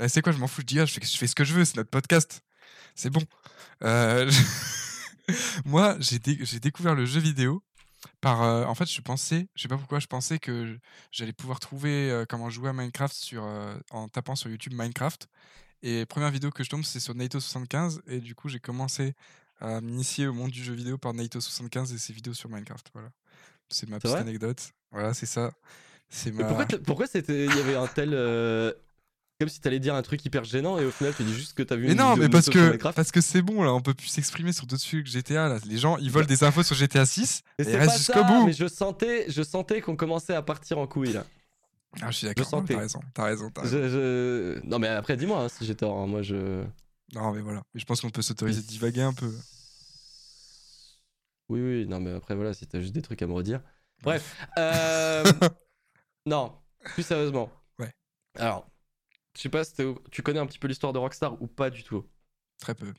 eh, 0.00 0.08
C'est 0.08 0.22
quoi, 0.22 0.32
je 0.32 0.38
m'en 0.38 0.46
fous, 0.46 0.62
je 0.62 0.66
dis, 0.66 0.80
ah, 0.80 0.86
je, 0.86 0.94
fais, 0.94 1.04
je 1.04 1.16
fais 1.18 1.26
ce 1.26 1.34
que 1.34 1.44
je 1.44 1.52
veux, 1.52 1.64
c'est 1.66 1.76
notre 1.76 1.90
podcast. 1.90 2.40
C'est 2.94 3.10
bon. 3.10 3.22
Euh, 3.82 4.30
Moi, 5.64 5.96
j'ai 6.00 6.18
dé- 6.18 6.38
j'ai 6.40 6.60
découvert 6.60 6.94
le 6.94 7.04
jeu 7.06 7.20
vidéo 7.20 7.62
par. 8.20 8.42
euh, 8.42 8.64
en 8.64 8.74
fait, 8.74 8.86
je 8.90 9.00
pensais, 9.00 9.48
je 9.54 9.62
sais 9.62 9.68
pas 9.68 9.76
pourquoi, 9.78 9.98
je 9.98 10.06
pensais 10.06 10.38
que 10.38 10.78
j'allais 11.10 11.32
pouvoir 11.32 11.60
trouver 11.60 12.10
euh, 12.10 12.24
comment 12.28 12.48
jouer 12.50 12.70
à 12.70 12.72
Minecraft 12.72 13.14
sur, 13.14 13.44
euh, 13.44 13.74
en 13.90 14.08
tapant 14.08 14.34
sur 14.36 14.50
YouTube 14.50 14.72
Minecraft. 14.74 15.28
Et 15.82 16.06
première 16.06 16.30
vidéo 16.30 16.50
que 16.50 16.62
je 16.64 16.70
tombe, 16.70 16.84
c'est 16.84 17.00
sur 17.00 17.14
Naito75. 17.14 18.00
Et 18.06 18.18
du 18.20 18.34
coup, 18.34 18.48
j'ai 18.48 18.60
commencé 18.60 19.14
à 19.60 19.80
m'initier 19.80 20.26
au 20.26 20.32
monde 20.32 20.50
du 20.50 20.62
jeu 20.62 20.74
vidéo 20.74 20.98
par 20.98 21.12
Naito75 21.14 21.94
et 21.94 21.98
ses 21.98 22.12
vidéos 22.12 22.34
sur 22.34 22.48
Minecraft. 22.48 22.86
Voilà. 22.94 23.10
C'est 23.68 23.88
ma 23.88 23.98
petite 23.98 24.16
anecdote. 24.16 24.70
Voilà, 24.90 25.14
c'est 25.14 25.26
ça. 25.26 25.52
C'est 26.08 26.30
ma. 26.32 26.44
pourquoi, 26.44 26.66
t- 26.66 26.78
pourquoi 26.78 27.06
c'était, 27.06 27.46
il 27.46 27.56
y 27.56 27.60
avait 27.60 27.74
un 27.76 27.86
tel. 27.86 28.10
euh, 28.12 28.72
Comme 29.40 29.48
si 29.48 29.60
t'allais 29.60 29.80
dire 29.80 29.94
un 29.94 30.02
truc 30.02 30.22
hyper 30.24 30.44
gênant 30.44 30.78
et 30.78 30.84
au 30.84 30.90
final 30.90 31.14
tu 31.16 31.24
dis 31.24 31.32
juste 31.34 31.54
que 31.56 31.62
t'as 31.62 31.74
vu 31.74 31.86
Mais 31.86 31.92
une 31.92 31.98
non, 31.98 32.10
vidéo 32.10 32.22
mais 32.24 32.28
parce 32.28 32.50
que 32.50 32.76
parce 32.92 33.10
que 33.10 33.20
c'est 33.22 33.40
bon 33.42 33.62
là, 33.62 33.72
on 33.72 33.80
peut 33.80 33.94
plus 33.94 34.08
s'exprimer 34.08 34.52
sur 34.52 34.66
d'autres 34.66 34.82
sujets 34.82 35.02
que 35.04 35.08
GTA 35.10 35.48
là. 35.48 35.58
Les 35.64 35.78
gens, 35.78 35.96
ils 35.96 36.10
veulent 36.10 36.26
des 36.26 36.44
infos 36.44 36.62
sur 36.62 36.76
GTA 36.76 37.06
6 37.06 37.42
Mais 37.58 37.64
et 37.66 37.72
pas 37.72 37.78
restent 37.78 37.96
jusqu'au 37.98 38.24
bout. 38.24 38.44
mais 38.46 38.52
je 38.52 38.68
sentais, 38.68 39.24
je 39.30 39.42
sentais 39.42 39.80
qu'on 39.80 39.96
commençait 39.96 40.34
à 40.34 40.42
partir 40.42 40.78
en 40.78 40.86
couille 40.86 41.14
là. 41.14 41.24
Ah, 42.00 42.10
je 42.10 42.16
suis 42.16 42.26
d'accord. 42.26 42.64
T'as 42.64 42.78
raison, 42.78 43.00
t'as 43.12 43.24
raison, 43.24 43.50
t'as 43.50 43.62
raison. 43.62 43.76
Je, 43.82 43.88
je- 43.88 44.66
Non 44.66 44.78
mais 44.78 44.88
après 44.88 45.16
dis-moi 45.16 45.42
hein, 45.44 45.48
si 45.48 45.64
j'ai 45.66 45.74
tort, 45.74 45.98
hein, 45.98 46.06
moi 46.06 46.22
je... 46.22 46.64
Non, 47.14 47.32
mais 47.32 47.42
voilà. 47.42 47.62
Mais 47.74 47.80
je 47.80 47.84
pense 47.84 48.00
qu'on 48.00 48.08
peut 48.10 48.22
s'autoriser 48.22 48.62
de 48.62 48.66
divaguer 48.66 49.02
un 49.02 49.12
peu. 49.12 49.30
Oui, 51.48 51.60
oui, 51.60 51.86
non 51.86 52.00
mais 52.00 52.12
après 52.12 52.34
voilà, 52.34 52.54
si 52.54 52.66
t'as 52.66 52.80
juste 52.80 52.94
des 52.94 53.02
trucs 53.02 53.20
à 53.22 53.26
me 53.26 53.32
redire. 53.34 53.60
Bref, 54.02 54.36
euh... 54.58 55.22
non, 56.26 56.56
plus 56.94 57.02
sérieusement. 57.02 57.52
Ouais. 57.78 57.92
Alors, 58.36 58.66
je 59.36 59.42
sais 59.42 59.48
pas 59.50 59.64
si 59.64 59.74
tu 60.10 60.22
connais 60.22 60.40
un 60.40 60.46
petit 60.46 60.58
peu 60.58 60.68
l'histoire 60.68 60.92
de 60.92 60.98
Rockstar 60.98 61.40
ou 61.42 61.46
pas 61.46 61.68
du 61.70 61.84
tout? 61.84 62.04
Très 62.58 62.74
peu. 62.74 62.92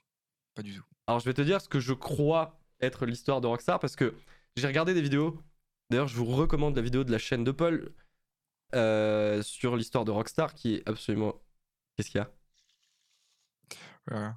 Pas 0.56 0.62
du 0.62 0.76
tout. 0.76 0.84
Alors 1.08 1.20
je 1.20 1.26
vais 1.26 1.34
te 1.34 1.42
dire 1.42 1.60
ce 1.62 1.68
que 1.68 1.80
je 1.80 1.94
crois 1.94 2.60
être 2.80 3.06
l'histoire 3.06 3.42
de 3.42 3.48
Rockstar 3.48 3.80
parce 3.80 3.96
que 3.96 4.14
j'ai 4.56 4.68
regardé 4.68 4.94
des 4.94 5.02
vidéos. 5.02 5.42
D'ailleurs, 5.90 6.08
je 6.08 6.16
vous 6.16 6.26
recommande 6.26 6.76
la 6.76 6.82
vidéo 6.82 7.04
de 7.04 7.12
la 7.12 7.18
chaîne 7.18 7.44
de 7.44 7.52
Paul 7.52 7.92
euh, 8.74 9.42
sur 9.44 9.76
l'histoire 9.76 10.06
de 10.06 10.12
Rockstar 10.12 10.54
qui 10.54 10.76
est 10.76 10.90
absolument. 10.90 11.36
Qu'est-ce 11.96 12.10
qu'il 12.10 12.20
y 12.20 12.22
a? 12.22 12.32
Voilà. 14.08 14.34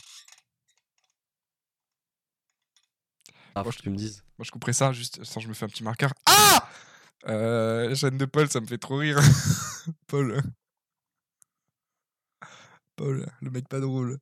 Ah, 3.55 3.63
Moi, 3.63 3.73
faut 3.73 3.79
que 3.79 3.83
tu 3.83 3.91
me 3.91 3.97
dises. 3.97 4.23
Moi, 4.39 4.45
je 4.45 4.51
couperai 4.51 4.73
ça 4.73 4.93
juste 4.93 5.25
sans 5.25 5.41
je 5.41 5.49
me 5.49 5.55
fais 5.55 5.65
un 5.65 5.69
petit 5.69 5.83
marqueur. 5.83 6.13
Ah 6.27 6.69
euh, 7.29 7.95
Chaîne 7.95 8.19
de 8.19 8.27
Paul, 8.27 8.49
ça 8.49 8.61
me 8.61 8.67
fait 8.67 8.79
trop 8.79 8.99
rire. 8.99 9.19
Paul. 10.07 10.43
Paul, 12.97 13.27
le 13.41 13.51
mec 13.51 13.69
pas 13.69 13.81
drôle. 13.81 14.19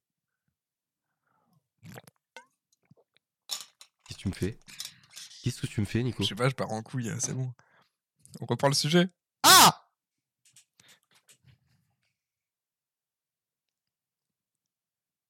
Qu'est-ce 4.06 4.16
que 4.16 4.22
tu 4.22 4.28
me 4.28 4.34
fais? 4.34 4.58
Qu'est-ce 5.42 5.60
que 5.60 5.66
tu 5.66 5.80
me 5.80 5.86
fais, 5.86 6.02
Nico? 6.02 6.22
Je 6.22 6.28
sais 6.28 6.34
pas, 6.34 6.48
je 6.48 6.54
pars 6.54 6.72
en 6.72 6.82
couille, 6.82 7.10
hein, 7.10 7.18
c'est 7.18 7.34
bon. 7.34 7.52
On 8.40 8.46
reprend 8.46 8.68
le 8.68 8.74
sujet. 8.74 9.08
Ah 9.42 9.83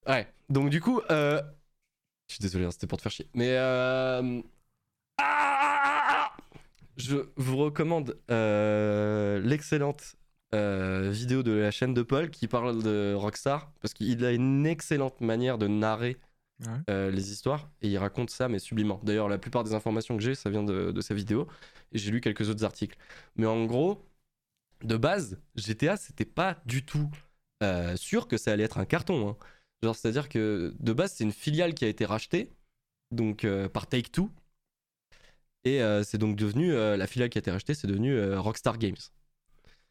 Ouais. 0.07 0.27
Donc 0.49 0.71
du 0.71 0.81
coup, 0.81 1.01
euh... 1.11 1.41
je 2.29 2.35
suis 2.35 2.43
désolé, 2.43 2.65
hein, 2.65 2.71
c'était 2.71 2.87
pour 2.87 2.99
te 2.99 3.03
faire 3.03 3.13
chier. 3.13 3.29
Mais 3.35 3.57
euh... 3.59 4.43
ah 5.19 6.33
je 6.97 7.17
vous 7.37 7.57
recommande 7.57 8.19
euh, 8.31 9.41
l'excellente 9.41 10.17
vidéo 10.53 11.43
de 11.43 11.51
la 11.53 11.73
chaîne 11.73 11.95
de 11.95 12.03
Paul 12.03 12.31
qui 12.31 12.47
parle 12.47 12.81
de 12.81 13.13
Rockstar 13.17 13.73
parce 13.81 13.93
qu'il 13.93 14.25
a 14.25 14.31
une 14.31 14.67
excellente 14.67 15.21
manière 15.21 15.59
de 15.59 15.67
narrer 15.69 16.17
Ouais. 16.65 17.11
les 17.11 17.33
histoires 17.33 17.69
et 17.83 17.89
il 17.89 17.99
raconte 17.99 18.31
ça 18.31 18.49
mais 18.49 18.61
sublimement. 18.61 19.01
D'ailleurs, 19.03 19.29
la 19.29 19.39
plupart 19.39 19.65
des 19.65 19.75
informations 19.75 20.17
que 20.17 20.23
j'ai, 20.23 20.37
ça 20.37 20.51
vient 20.51 20.63
de, 20.63 20.93
de 20.93 21.01
sa 21.01 21.15
vidéo 21.15 21.49
et 21.93 21.99
j'ai 21.99 22.13
lu 22.13 22.21
quelques 22.21 22.49
autres 22.49 22.65
articles. 22.65 22.97
Mais 23.37 23.47
en 23.47 23.65
gros, 23.67 24.07
de 24.85 24.97
base, 24.97 25.41
GTA, 25.57 25.97
c'était 25.97 26.25
pas 26.27 26.59
du 26.67 26.85
tout 26.87 27.11
sûr 27.97 28.29
que 28.29 28.37
ça 28.37 28.53
allait 28.53 28.65
être 28.65 28.79
un 28.79 28.85
carton. 28.85 29.31
hein. 29.31 29.37
Genre, 29.85 29.95
c'est-à-dire 29.95 30.31
que 30.31 30.75
de 30.81 30.93
base, 30.95 31.13
c'est 31.13 31.25
une 31.25 31.33
filiale 31.33 31.75
qui 31.75 31.85
a 31.85 31.89
été 31.89 32.07
rachetée 32.07 32.49
donc 33.11 33.45
euh, 33.45 33.69
par 33.69 33.87
Take 33.87 34.11
Two. 34.11 34.31
Et 35.65 35.83
euh, 35.83 36.03
c'est 36.03 36.17
donc 36.17 36.37
devenu, 36.37 36.73
euh, 36.73 36.97
la 36.97 37.07
filiale 37.07 37.29
qui 37.29 37.37
a 37.37 37.41
été 37.41 37.51
rachetée, 37.51 37.75
c'est 37.75 37.87
devenu 37.87 38.19
Rockstar 38.37 38.79
Games. 38.79 38.97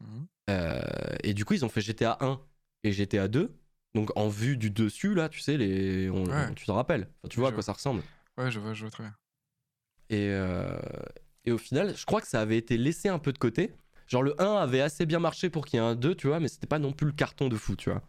Mhm. 0.02 0.28
Et 1.24 1.36
du 1.36 1.46
coup, 1.46 1.54
ils 1.54 1.64
ont 1.64 1.70
fait 1.70 1.82
GTA 1.82 2.18
1 2.22 2.42
et 2.84 2.92
GTA 2.92 3.28
2. 3.28 3.56
Donc 3.94 4.10
en 4.18 4.30
vue 4.30 4.58
du 4.58 4.72
dessus, 4.72 5.14
là, 5.14 5.30
tu 5.30 5.40
sais, 5.42 5.58
les, 5.58 6.10
on- 6.10 6.26
Ouais. 6.26 6.48
on- 6.50 6.54
tu 6.56 6.66
te 6.66 6.72
rappelles. 6.72 7.08
Enfin, 7.22 7.30
tu 7.30 7.40
vois 7.40 7.50
à 7.50 7.52
quoi 7.52 7.58
vois. 7.58 7.64
ça 7.64 7.74
ressemble. 7.74 8.02
Ouais, 8.40 8.50
je 8.50 8.60
vois, 8.60 8.74
je 8.74 8.82
vois 8.82 8.90
très 8.90 9.04
bien. 9.04 9.16
Et, 10.10 10.32
et 11.46 11.52
au 11.52 11.60
final, 11.60 11.96
je 11.96 12.04
crois 12.08 12.20
que 12.20 12.28
ça 12.28 12.42
avait 12.42 12.58
été 12.58 12.78
laissé 12.78 13.10
un 13.10 13.20
peu 13.20 13.32
de 13.32 13.38
côté. 13.38 13.74
Genre 14.08 14.24
le 14.24 14.40
1 14.42 14.56
avait 14.56 14.82
assez 14.82 15.06
bien 15.06 15.20
marché 15.20 15.52
pour 15.52 15.66
qu'il 15.66 15.80
y 15.80 15.84
ait 15.84 15.86
un 15.86 15.96
2, 15.96 16.16
tu 16.16 16.28
vois, 16.28 16.40
mais 16.40 16.48
c'était 16.48 16.68
pas 16.68 16.80
non 16.80 16.92
plus 16.94 17.06
le 17.08 17.14
carton 17.14 17.48
de 17.48 17.56
fou, 17.56 17.76
tu 17.76 17.92
vois. 17.92 18.02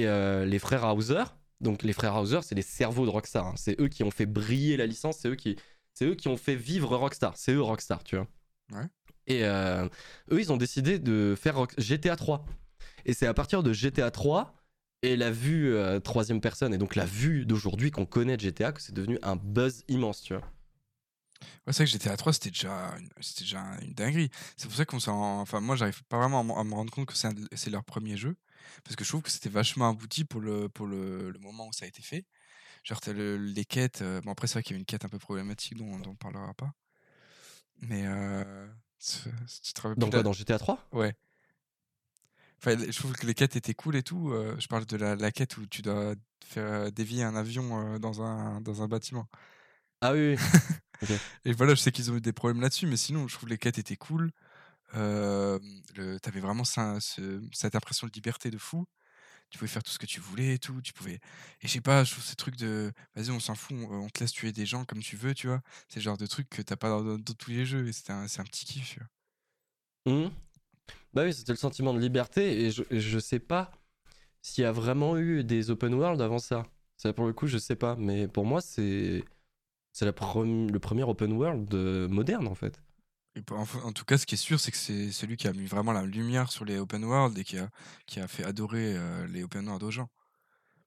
Et 0.00 0.06
euh, 0.06 0.44
les 0.44 0.58
frères 0.58 0.84
Hauser, 0.94 1.24
donc 1.60 1.82
les 1.82 1.92
frères 1.92 2.16
Hauser, 2.16 2.40
c'est 2.42 2.54
les 2.54 2.62
cerveaux 2.62 3.04
de 3.04 3.10
Rockstar. 3.10 3.46
hein. 3.46 3.54
C'est 3.56 3.80
eux 3.80 3.88
qui 3.88 4.02
ont 4.04 4.10
fait 4.10 4.26
briller 4.26 4.76
la 4.76 4.86
licence, 4.86 5.18
c'est 5.18 5.28
eux 5.28 5.34
qui, 5.36 5.56
c'est 5.92 6.06
eux 6.06 6.14
qui 6.14 6.28
ont 6.28 6.36
fait 6.36 6.56
vivre 6.56 6.96
Rockstar. 6.96 7.36
C'est 7.36 7.52
eux 7.52 7.62
Rockstar, 7.62 8.02
tu 8.04 8.16
vois. 8.16 8.26
Ouais. 8.72 8.86
Et 9.26 9.44
euh, 9.44 9.86
eux, 10.32 10.40
ils 10.40 10.52
ont 10.52 10.56
décidé 10.56 10.98
de 10.98 11.34
faire 11.40 11.56
Rock- 11.56 11.74
GTA 11.78 12.16
3. 12.16 12.44
Et 13.06 13.12
c'est 13.14 13.26
à 13.26 13.34
partir 13.34 13.62
de 13.62 13.72
GTA 13.72 14.10
3 14.10 14.54
et 15.02 15.16
la 15.16 15.30
vue 15.30 15.74
euh, 15.74 16.00
troisième 16.00 16.40
personne, 16.40 16.72
et 16.72 16.78
donc 16.78 16.94
la 16.96 17.04
vue 17.04 17.44
d'aujourd'hui 17.44 17.90
qu'on 17.90 18.06
connaît 18.06 18.36
de 18.38 18.42
GTA, 18.42 18.72
que 18.72 18.80
c'est 18.80 18.94
devenu 18.94 19.18
un 19.22 19.36
buzz 19.36 19.84
immense, 19.88 20.22
tu 20.22 20.34
vois. 20.34 20.42
Ouais, 21.66 21.72
c'est 21.72 21.84
vrai 21.84 21.86
que 21.86 21.90
GTA 21.92 22.16
3, 22.16 22.32
c'était 22.32 22.50
déjà, 22.50 22.94
une- 22.98 23.08
c'était 23.20 23.44
déjà 23.44 23.60
une 23.82 23.92
dinguerie. 23.92 24.30
C'est 24.56 24.66
pour 24.66 24.76
ça 24.76 24.84
qu'on 24.86 25.00
s'en. 25.00 25.40
Enfin, 25.40 25.60
moi, 25.60 25.76
j'arrive 25.76 26.02
pas 26.04 26.18
vraiment 26.18 26.40
à 26.40 26.44
m- 26.44 26.50
à 26.58 26.64
me 26.64 26.74
rendre 26.74 26.90
compte 26.92 27.06
que 27.06 27.14
c'est 27.14 27.28
un 27.28 27.32
de- 27.34 27.46
c'est 27.54 27.70
leur 27.70 27.84
premier 27.84 28.16
jeu. 28.16 28.34
Parce 28.84 28.96
que 28.96 29.04
je 29.04 29.08
trouve 29.10 29.22
que 29.22 29.30
c'était 29.30 29.48
vachement 29.48 29.88
abouti 29.88 30.24
pour 30.24 30.40
le, 30.40 30.68
pour 30.68 30.86
le, 30.86 31.30
le 31.30 31.38
moment 31.38 31.68
où 31.68 31.72
ça 31.72 31.84
a 31.84 31.88
été 31.88 32.02
fait. 32.02 32.24
Genre, 32.84 33.00
le- 33.08 33.36
les 33.36 33.64
quêtes. 33.64 34.02
euh, 34.02 34.20
Bon, 34.22 34.32
après, 34.32 34.46
c'est 34.46 34.54
vrai 34.54 34.62
qu'il 34.62 34.74
y 34.76 34.78
a 34.78 34.80
une 34.80 34.84
quête 34.86 35.04
un 35.04 35.08
peu 35.08 35.18
problématique 35.18 35.76
dont, 35.76 35.98
dont 35.98 36.10
on 36.10 36.16
parlera 36.16 36.54
pas. 36.54 36.72
Mais. 37.80 38.04
Euh, 38.06 38.66
tu 38.98 39.72
te 39.72 39.94
Dans 39.96 40.10
quoi 40.10 40.22
Dans 40.22 40.32
GTA 40.32 40.58
3 40.58 40.78
Ouais. 40.92 41.14
Enfin, 42.58 42.76
je 42.78 42.98
trouve 42.98 43.12
que 43.12 43.26
les 43.26 43.34
quêtes 43.34 43.56
étaient 43.56 43.74
cool 43.74 43.96
et 43.96 44.02
tout. 44.02 44.30
euh, 44.32 44.56
je 44.58 44.66
parle 44.68 44.86
de 44.86 44.96
la, 44.96 45.16
la 45.16 45.30
quête 45.32 45.56
où 45.58 45.66
tu 45.66 45.82
dois 45.82 46.14
faire 46.44 46.64
euh, 46.64 46.90
dévier 46.90 47.22
un 47.22 47.36
avion 47.36 47.98
dans, 47.98 48.22
un, 48.22 48.60
dans 48.62 48.82
un 48.82 48.88
bâtiment. 48.88 49.28
Ah 50.00 50.12
oui, 50.12 50.36
oui. 50.36 51.16
Et 51.44 51.52
voilà, 51.52 51.74
je 51.74 51.80
sais 51.80 51.92
qu'ils 51.92 52.10
ont 52.10 52.16
eu 52.16 52.20
des 52.20 52.32
problèmes 52.32 52.62
là-dessus, 52.62 52.86
mais 52.86 52.96
sinon, 52.96 53.28
je 53.28 53.34
trouve 53.34 53.48
que 53.48 53.52
les 53.54 53.58
quêtes 53.58 53.78
étaient 53.78 53.96
cool. 53.96 54.30
Euh, 54.96 55.58
le- 55.96 56.18
T'avais 56.20 56.40
vraiment 56.40 56.64
ça- 56.64 57.00
ce- 57.00 57.42
cette 57.52 57.74
impression 57.74 58.06
de 58.06 58.12
liberté 58.12 58.50
de 58.50 58.58
fou. 58.58 58.86
Tu 59.50 59.58
pouvais 59.58 59.70
faire 59.70 59.82
tout 59.82 59.92
ce 59.92 59.98
que 59.98 60.06
tu 60.06 60.20
voulais 60.20 60.54
et 60.54 60.58
tout. 60.58 60.80
Tu 60.82 60.92
pouvais. 60.92 61.14
Et 61.62 61.68
je 61.68 61.68
sais 61.68 61.80
pas, 61.80 62.04
je 62.04 62.12
trouve 62.12 62.24
ce 62.24 62.34
truc 62.34 62.56
de. 62.56 62.92
Vas-y, 63.14 63.30
on 63.30 63.40
s'en 63.40 63.54
fout, 63.54 63.76
on, 63.90 64.08
te 64.08 64.20
laisse 64.20 64.32
tuer 64.32 64.52
des 64.52 64.66
gens 64.66 64.84
comme 64.84 65.00
tu 65.00 65.16
veux, 65.16 65.34
tu 65.34 65.48
vois. 65.48 65.62
C'est 65.88 66.00
le 66.00 66.04
genre 66.04 66.18
de 66.18 66.26
truc 66.26 66.48
que 66.50 66.62
t'as 66.62 66.76
pas 66.76 66.90
dans, 66.90 67.18
tous 67.18 67.50
les 67.50 67.66
jeux. 67.66 67.90
C'est 67.92 68.10
un, 68.10 68.26
petit 68.26 68.64
kiff, 68.66 68.96
tu. 68.96 69.00
Mhm. 70.06 70.30
Bah 71.14 71.24
oui, 71.24 71.32
c'était 71.32 71.52
le 71.52 71.58
sentiment 71.58 71.94
de 71.94 72.00
liberté 72.00 72.64
et 72.64 72.70
je, 72.70 72.82
je 72.90 73.18
sais 73.18 73.38
pas 73.38 73.70
s'il 74.42 74.62
y 74.62 74.66
a 74.66 74.72
vraiment 74.72 75.16
eu 75.18 75.44
des 75.44 75.70
open 75.70 75.94
world 75.94 76.20
avant 76.20 76.38
ça. 76.38 76.66
Ça 76.96 77.12
pour 77.12 77.26
le 77.26 77.32
coup, 77.32 77.46
je 77.46 77.58
sais 77.58 77.76
pas, 77.76 77.96
mais 77.96 78.28
pour 78.28 78.44
moi 78.46 78.60
c'est 78.60 79.24
c'est 79.92 80.04
le 80.06 80.12
premier 80.12 81.04
open 81.04 81.32
world 81.34 81.72
moderne 82.10 82.48
en 82.48 82.54
fait. 82.54 82.83
En, 83.50 83.92
tout 83.92 84.04
cas, 84.04 84.16
ce 84.16 84.26
qui 84.26 84.36
est 84.36 84.38
sûr, 84.38 84.60
c'est 84.60 84.70
que 84.70 84.76
c'est 84.76 85.10
celui 85.10 85.36
qui 85.36 85.48
a 85.48 85.52
mis 85.52 85.66
vraiment 85.66 85.92
la 85.92 86.02
lumière 86.06 86.52
sur 86.52 86.64
les 86.64 86.78
open 86.78 87.04
world 87.04 87.36
et 87.36 87.42
qui 87.44 87.58
a, 87.58 87.68
qui 88.06 88.20
a 88.20 88.28
fait 88.28 88.44
adorer 88.44 88.96
euh, 88.96 89.26
les 89.26 89.42
open 89.42 89.66
world 89.66 89.82
aux 89.82 89.90
gens. 89.90 90.08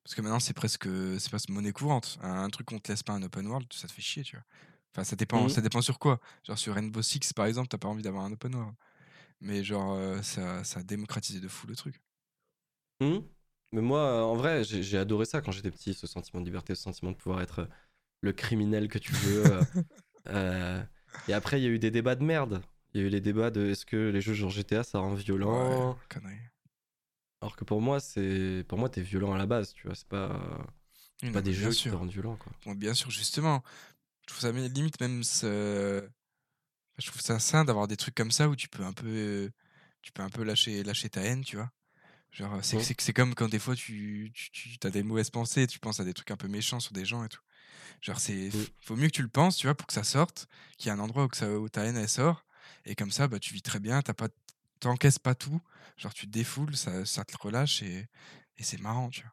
Parce 0.04 0.16
que 0.16 0.22
maintenant, 0.22 0.40
c'est 0.40 0.54
presque, 0.54 0.88
c'est 1.20 1.30
presque 1.30 1.50
monnaie 1.50 1.74
courante. 1.74 2.18
Un, 2.22 2.44
un 2.44 2.50
truc 2.50 2.68
qu'on 2.68 2.80
te 2.80 2.90
laisse 2.92 3.04
pas 3.04 3.14
un 3.14 3.24
open 3.24 3.48
world, 3.48 3.68
ça 3.74 3.88
te 3.88 3.92
fait 3.94 4.02
chier, 4.02 4.24
tu 4.24 4.38
vois. 4.38 4.46
Enfin, 4.94 5.04
ça 5.04 5.16
dépend, 5.18 5.44
Mhm. 5.44 5.50
ça 5.50 5.62
dépend 5.62 5.82
sur 5.82 6.00
quoi. 6.00 6.20
Genre 6.46 6.58
sur 6.58 6.74
Rainbow 6.74 7.02
Six, 7.02 7.34
par 7.34 7.46
exemple, 7.46 7.68
t'as 7.68 7.78
pas 7.78 7.90
envie 7.90 8.04
d'avoir 8.04 8.24
un 8.24 8.32
open 8.32 8.56
world. 8.56 8.76
Mais 9.42 9.64
genre, 9.64 9.94
euh, 9.94 10.22
ça, 10.22 10.64
ça 10.64 10.80
a 10.80 10.84
démocratisé 10.84 11.40
de 11.42 11.48
fou 11.48 11.68
le 11.68 11.76
truc. 11.76 12.02
Mhm. 13.02 13.24
Mais 13.74 13.82
moi, 13.82 14.24
en 14.24 14.36
vrai, 14.36 14.64
j'ai 14.64 14.98
adoré 14.98 15.26
ça 15.26 15.42
quand 15.42 15.52
j'étais 15.52 15.72
petit, 15.72 15.94
ce 15.94 16.08
sentiment 16.08 16.40
de 16.40 16.46
liberté, 16.46 16.74
ce 16.74 16.84
sentiment 16.84 17.12
de 17.12 17.18
pouvoir 17.18 17.42
être 17.42 17.60
euh, 17.60 17.68
le 18.22 18.32
criminel 18.34 18.88
que 18.88 18.98
tu 18.98 19.12
veux. 19.14 19.64
euh, 20.28 20.84
Et 21.28 21.34
après, 21.34 21.60
il 21.60 21.64
y 21.64 21.68
a 21.68 21.70
eu 21.70 21.80
des 21.80 21.92
débats 21.92 22.16
de 22.16 22.24
merde. 22.24 22.62
Il 22.94 23.02
y 23.02 23.04
a 23.04 23.08
eu 23.08 23.10
les 23.10 23.22
débats 23.22 23.52
de 23.52 23.68
est-ce 23.68 23.86
que 23.86 24.10
les 24.10 24.22
jeux 24.22 24.34
genre 24.34 24.50
GTA 24.50 24.84
ça 24.84 25.00
rend 25.00 25.14
violent 25.14 25.90
Ouais, 25.92 25.96
connerie. 26.10 26.38
Alors 27.42 27.56
que 27.56 27.64
pour 27.64 27.82
moi, 27.82 28.00
c'est 28.00 28.64
pour 28.68 28.78
moi 28.78 28.90
t'es 28.90 29.02
violent 29.02 29.34
à 29.34 29.38
la 29.38 29.46
base, 29.46 29.74
tu 29.74 29.86
vois. 29.88 29.96
C'est 29.96 30.08
pas 30.08 30.68
pas 31.34 31.42
des 31.42 31.54
jeux 31.54 31.70
qui 31.72 31.90
te 31.90 31.96
rendent 31.96 32.10
violent 32.12 32.36
quoi. 32.38 32.52
Bon, 32.66 32.74
bien 32.74 32.94
sûr, 32.94 33.12
justement. 33.12 33.64
Je 34.22 34.28
trouve 34.34 34.40
ça 34.42 34.52
limite 34.52 35.00
même 35.00 35.24
ce- 35.24 36.08
je 36.98 37.08
trouve 37.08 37.22
ça 37.22 37.40
sain 37.40 37.64
d'avoir 37.66 37.88
des 37.88 37.96
trucs 37.98 38.16
comme 38.16 38.32
ça 38.32 38.50
où 38.50 38.56
tu 38.56 38.68
peux 38.70 38.84
un 38.84 38.94
peu 38.94 39.52
tu 40.02 40.12
peux 40.12 40.24
un 40.24 40.30
peu 40.30 40.44
lâcher 40.44 40.84
lâcher 40.84 41.10
ta 41.10 41.22
haine, 41.22 41.44
tu 41.44 41.58
vois. 41.58 41.70
Genre 42.32 42.60
c'est 42.64 42.78
Ouais. 42.78 42.84
c'est 42.84 43.00
c'est 43.02 43.14
comme 43.14 43.36
quand 43.36 43.50
des 43.50 43.60
fois 43.60 43.76
tu 43.76 44.32
tu, 44.34 44.50
tu 44.52 44.88
as 44.88 44.90
des 44.90 45.04
mauvaises 45.04 45.30
pensées, 45.30 45.68
tu 45.68 45.80
penses 45.80 46.00
à 46.00 46.04
des 46.06 46.14
trucs 46.14 46.32
un 46.32 46.38
peu 46.38 46.48
méchants 46.48 46.80
sur 46.80 46.94
des 46.94 47.06
gens 47.06 47.24
et 47.24 47.30
tout. 47.30 47.42
Genre 48.02 48.20
c'est 48.20 48.50
Mm. 48.54 48.64
faut 48.82 48.96
mieux 48.96 49.08
que 49.08 49.14
tu 49.14 49.22
le 49.24 49.28
penses, 49.30 49.58
tu 49.58 49.68
vois, 49.68 49.76
pour 49.76 49.88
que 49.88 49.94
ça 49.94 50.04
sorte, 50.04 50.48
qu'il 50.78 50.88
y 50.88 50.90
ait 50.90 50.98
un 50.98 51.00
endroit 51.00 51.26
où 51.26 51.28
que 51.28 51.38
ça 51.38 51.50
où 51.52 51.68
ta 51.70 51.84
haine 51.86 51.98
elle 51.98 52.10
sort 52.10 52.46
et 52.86 52.96
comme 52.96 53.12
ça 53.12 53.28
bah 53.28 53.40
tu 53.40 53.54
vis 53.54 53.62
très 53.62 53.80
bien, 53.80 54.02
t'as 54.02 54.14
pas 54.14 54.30
t'encaisses 54.80 55.20
pas 55.20 55.36
tout, 55.36 55.60
genre 55.98 56.14
tu 56.14 56.28
te 56.28 56.32
défoules, 56.32 56.76
ça 56.76 57.06
ça 57.06 57.24
te 57.26 57.36
relâche 57.38 57.82
et 57.84 58.08
et 58.58 58.64
c'est 58.64 58.80
marrant, 58.82 59.10
tu 59.10 59.22
vois. 59.22 59.32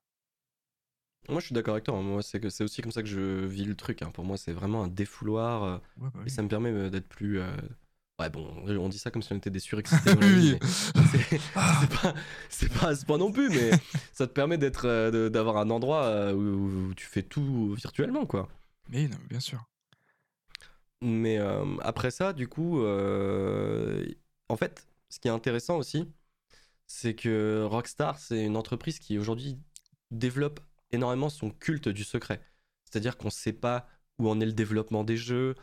Moi, 1.28 1.40
je 1.40 1.46
suis 1.46 1.54
d'accord 1.54 1.74
avec 1.74 1.84
toi. 1.84 1.96
hein. 1.96 2.02
Moi, 2.02 2.22
c'est 2.22 2.38
que 2.40 2.50
c'est 2.50 2.64
aussi 2.64 2.82
comme 2.82 2.92
ça 2.92 3.02
que 3.02 3.08
je 3.08 3.46
vis 3.46 3.64
le 3.64 3.74
truc. 3.76 4.02
hein. 4.02 4.10
Pour 4.10 4.24
moi, 4.24 4.36
c'est 4.36 4.52
vraiment 4.52 4.82
un 4.84 4.88
défouloir 4.88 5.62
euh, 5.62 5.78
Ouais, 5.96 6.10
bah 6.12 6.20
et 6.26 6.28
ça 6.30 6.42
me 6.42 6.48
permet 6.48 6.70
euh, 6.70 6.90
d'être 6.90 7.08
plus. 7.08 7.40
euh, 7.40 7.56
Ouais, 8.20 8.30
bon, 8.30 8.46
on 8.66 8.88
dit 8.88 8.98
ça 8.98 9.10
comme 9.10 9.22
si 9.22 9.32
on 9.32 9.36
était 9.36 9.50
des 9.50 9.58
surexcités. 9.58 10.10
Oui. 10.20 10.56
c'est- 11.10 11.40
Ah. 11.56 11.80
c'est 12.48 12.68
pas, 12.72 12.78
pas 12.80 12.88
à 12.90 12.94
ce 12.94 13.04
point 13.04 13.18
non 13.18 13.32
plus, 13.32 13.48
mais 13.48 13.70
ça 14.12 14.26
te 14.28 14.32
permet 14.32 14.56
d'être, 14.56 14.86
euh, 14.86 15.28
d'avoir 15.28 15.56
un 15.56 15.68
endroit 15.70 16.04
euh, 16.04 16.32
où, 16.32 16.90
où 16.90 16.94
tu 16.94 17.06
fais 17.06 17.22
tout 17.22 17.74
virtuellement, 17.74 18.24
quoi. 18.24 18.48
Mais 18.88 19.08
non, 19.08 19.16
bien 19.28 19.40
sûr. 19.40 19.64
Mais 21.00 21.38
euh, 21.38 21.64
après 21.82 22.10
ça, 22.10 22.32
du 22.32 22.46
coup, 22.48 22.80
en 22.82 24.56
fait, 24.56 24.86
ce 25.08 25.18
qui 25.18 25.28
est 25.28 25.32
intéressant 25.32 25.76
aussi, 25.76 26.08
c'est 26.86 27.14
que 27.14 27.64
Rockstar, 27.68 28.18
c'est 28.18 28.44
une 28.44 28.56
entreprise 28.56 28.98
qui 28.98 29.18
aujourd'hui 29.18 29.58
développe 30.10 30.60
énormément 30.92 31.30
son 31.30 31.50
culte 31.50 31.88
du 31.88 32.04
secret. 32.04 32.40
C'est-à-dire 32.84 33.16
qu'on 33.16 33.28
ne 33.28 33.32
sait 33.32 33.52
pas 33.52 33.88
où 34.18 34.28
en 34.28 34.40
est 34.40 34.46
le 34.46 34.52
développement 34.52 35.02
des 35.02 35.16
jeux, 35.16 35.56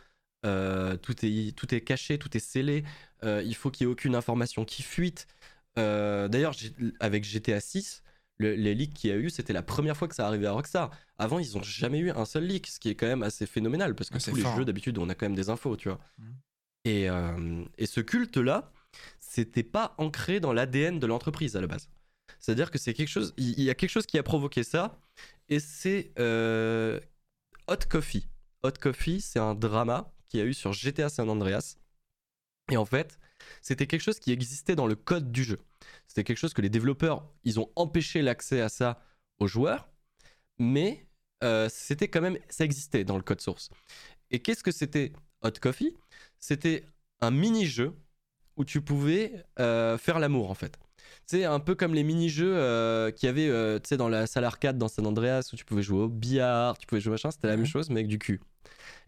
euh, 0.45 0.97
tout, 0.97 1.15
est, 1.25 1.56
tout 1.56 1.73
est 1.73 1.82
caché, 1.82 2.17
tout 2.17 2.36
est 2.36 2.39
scellé, 2.39 2.84
euh, 3.23 3.41
il 3.45 3.56
faut 3.56 3.69
qu'il 3.71 3.86
n'y 3.86 3.91
ait 3.91 3.93
aucune 3.93 4.15
information 4.15 4.65
qui 4.65 4.84
fuite. 4.84 5.27
Euh, 5.77 6.27
D'ailleurs, 6.27 6.54
avec 6.99 7.23
GTA 7.23 7.60
6, 7.60 8.04
le- 8.38 8.56
les 8.56 8.73
leaks 8.73 8.93
qu'il 8.93 9.10
y 9.10 9.13
a 9.13 9.17
eu, 9.17 9.30
c'était 9.30 9.54
la 9.54 9.62
première 9.62 9.95
fois 9.95 10.08
que 10.08 10.15
ça 10.15 10.25
arrivait 10.27 10.47
à 10.47 10.51
Rockstar. 10.54 10.89
Avant, 11.17 11.39
ils 11.39 11.54
n'ont 11.56 11.63
jamais 11.63 11.99
eu 11.99 12.12
un 12.12 12.25
seul 12.25 12.45
leak, 12.45 12.67
ce 12.67 12.80
qui 12.80 12.89
est 12.89 12.95
quand 12.95 13.08
même 13.08 13.23
assez 13.23 13.45
phénoménal, 13.45 13.93
parce 13.95 14.10
que 14.10 14.17
tous 14.17 14.36
les 14.36 14.41
fort, 14.41 14.56
jeux, 14.56 14.62
hein. 14.63 14.65
d'habitude, 14.65 14.97
on 14.97 15.10
a 15.10 15.15
quand 15.15 15.25
même 15.25 15.36
des 15.36 15.49
infos, 15.49 15.77
tu 15.77 15.89
vois. 15.89 15.99
Mhm. 16.17 16.36
Et, 16.86 17.08
et 17.77 17.86
ce 17.86 18.01
culte-là, 18.01 18.71
c'était 19.19 19.62
pas 19.63 19.93
ancré 19.99 20.39
dans 20.39 20.51
l'ADN 20.51 20.99
de 20.99 21.06
l'entreprise 21.06 21.56
à 21.56 21.62
la 21.62 21.67
base. 21.67 21.88
C'est-à-dire 22.39 22.71
que 22.71 22.80
c'est 22.80 22.95
quelque 22.95 23.08
chose, 23.10 23.34
il 23.38 23.62
y 23.62 23.69
a 23.69 23.75
quelque 23.75 23.91
chose 23.91 24.08
qui 24.08 24.17
a 24.17 24.23
provoqué 24.23 24.63
ça, 24.63 24.99
et 25.47 25.60
c'est 25.60 26.12
euh, 26.17 26.99
Hot 27.67 27.86
Coffee. 27.88 28.27
Hot 28.63 28.71
Coffee, 28.82 29.21
c'est 29.21 29.38
un 29.39 29.54
drama 29.54 30.12
qu'il 30.31 30.39
y 30.39 30.43
a 30.43 30.45
eu 30.45 30.53
sur 30.53 30.71
GTA 30.71 31.09
San 31.09 31.29
Andreas. 31.29 31.75
Et 32.71 32.77
en 32.77 32.85
fait, 32.85 33.19
c'était 33.61 33.85
quelque 33.85 34.01
chose 34.01 34.19
qui 34.19 34.31
existait 34.31 34.75
dans 34.75 34.87
le 34.87 34.95
code 34.95 35.31
du 35.31 35.43
jeu. 35.43 35.59
C'était 36.07 36.23
quelque 36.23 36.37
chose 36.37 36.53
que 36.53 36.61
les 36.61 36.69
développeurs, 36.69 37.29
ils 37.43 37.59
ont 37.59 37.69
empêché 37.75 38.21
l'accès 38.21 38.61
à 38.61 38.69
ça 38.69 39.03
aux 39.39 39.47
joueurs, 39.47 39.89
mais 40.57 41.05
euh, 41.43 41.67
c'était 41.69 42.07
quand 42.07 42.21
même, 42.21 42.37
ça 42.49 42.63
existait 42.63 43.03
dans 43.03 43.17
le 43.17 43.23
code 43.23 43.41
source. 43.41 43.69
Et 44.29 44.39
qu'est-ce 44.39 44.63
que 44.63 44.71
c'était 44.71 45.11
Hot 45.41 45.51
Coffee? 45.59 45.97
C'était 46.39 46.85
un 47.19 47.31
mini-jeu 47.31 47.93
où 48.55 48.63
tu 48.63 48.81
pouvais 48.81 49.43
euh, 49.59 49.97
faire 49.97 50.19
l'amour 50.19 50.49
en 50.49 50.55
fait. 50.55 50.79
C'est 51.25 51.45
un 51.45 51.59
peu 51.59 51.75
comme 51.75 51.93
les 51.93 52.03
mini-jeux 52.03 52.53
euh, 52.55 53.11
qu'il 53.11 53.27
y 53.27 53.29
avait 53.29 53.47
euh, 53.47 53.79
tu 53.79 53.89
sais, 53.89 53.97
dans 53.97 54.09
la 54.09 54.27
salle 54.27 54.43
arcade 54.43 54.77
dans 54.77 54.87
San 54.89 55.05
Andreas 55.07 55.49
où 55.53 55.55
tu 55.55 55.63
pouvais 55.65 55.83
jouer 55.83 56.01
au 56.03 56.09
billard, 56.09 56.77
tu 56.77 56.85
pouvais 56.87 56.99
jouer 57.01 57.11
machin, 57.11 57.31
c'était 57.31 57.47
la 57.47 57.55
même 57.57 57.65
chose 57.65 57.89
mais 57.89 58.01
avec 58.01 58.07
du 58.07 58.19
cul. 58.19 58.41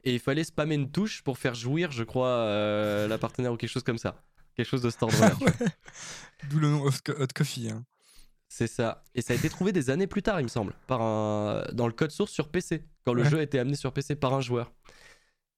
Et 0.06 0.14
il 0.14 0.20
fallait 0.20 0.44
spammer 0.44 0.76
une 0.76 0.92
touche 0.92 1.22
pour 1.24 1.38
faire 1.38 1.56
jouir, 1.56 1.92
je 1.92 2.04
crois, 2.04 2.28
euh, 2.28 3.08
la 3.08 3.18
partenaire 3.18 3.54
ou 3.54 3.58
quelque 3.58 3.70
chose 3.70 3.84
comme 3.84 3.98
ça. 3.98 4.22
Quelque 4.56 4.68
chose 4.68 4.82
de 4.82 4.90
cet 4.90 5.02
ordre-là. 5.04 5.32
D'où 6.50 6.60
le 6.60 6.70
nom 6.70 6.84
Hot 6.84 6.92
Co- 7.06 7.14
Hot 7.22 7.28
Coffee. 7.34 7.70
hein. 7.70 7.84
C'est 8.50 8.68
ça. 8.68 9.04
Et 9.16 9.22
ça 9.22 9.34
a 9.34 9.36
été 9.36 9.50
trouvé 9.50 9.72
des 9.72 9.90
années 9.90 10.06
plus 10.08 10.22
tard, 10.22 10.40
il 10.40 10.44
me 10.44 10.48
semble, 10.50 10.74
par 10.88 11.02
un... 11.02 11.64
dans 11.74 11.88
le 11.88 11.94
code 11.94 12.12
source 12.12 12.32
sur 12.32 12.50
PC, 12.50 12.84
quand 13.06 13.14
le 13.14 13.24
Ouais. 13.24 13.30
jeu 13.30 13.40
a 13.40 13.44
été 13.44 13.58
amené 13.60 13.76
sur 13.76 13.92
PC 13.94 14.16
par 14.16 14.34
un 14.34 14.42
joueur. 14.42 14.72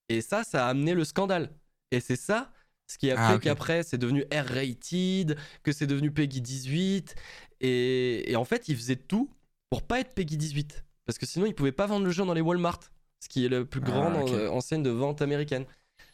Et 0.09 0.21
ça, 0.21 0.43
ça 0.43 0.65
a 0.67 0.69
amené 0.69 0.93
le 0.93 1.03
scandale. 1.03 1.49
Et 1.91 1.99
c'est 1.99 2.15
ça, 2.15 2.51
ce 2.87 2.97
qui 2.97 3.11
a 3.11 3.17
Ah, 3.17 3.33
fait 3.33 3.39
qu'après, 3.39 3.83
c'est 3.83 3.97
devenu 3.97 4.23
R-rated, 4.31 5.37
que 5.63 5.71
c'est 5.71 5.87
devenu 5.87 6.11
Peggy 6.11 6.41
18. 6.41 7.15
Et... 7.61 8.31
et 8.31 8.35
en 8.35 8.45
fait, 8.45 8.67
ils 8.69 8.75
faisaient 8.75 8.95
tout 8.95 9.29
pour 9.69 9.83
pas 9.83 9.99
être 9.99 10.13
Peggy 10.13 10.37
18. 10.37 10.83
Parce 11.05 11.17
que 11.17 11.25
sinon, 11.25 11.45
ils 11.45 11.55
pouvaient 11.55 11.71
pas 11.71 11.87
vendre 11.87 12.05
le 12.05 12.11
jeu 12.11 12.25
dans 12.25 12.33
les 12.33 12.41
Walmart. 12.41 12.79
ce 13.19 13.29
qui 13.29 13.45
est 13.45 13.49
la 13.49 13.65
plus 13.65 13.81
Ah, 13.81 13.81
grande 13.81 14.15
ok. 14.17 14.33
en- 14.33 14.55
enseigne 14.55 14.83
de 14.83 14.89
vente 14.91 15.21
américaine. 15.21 15.65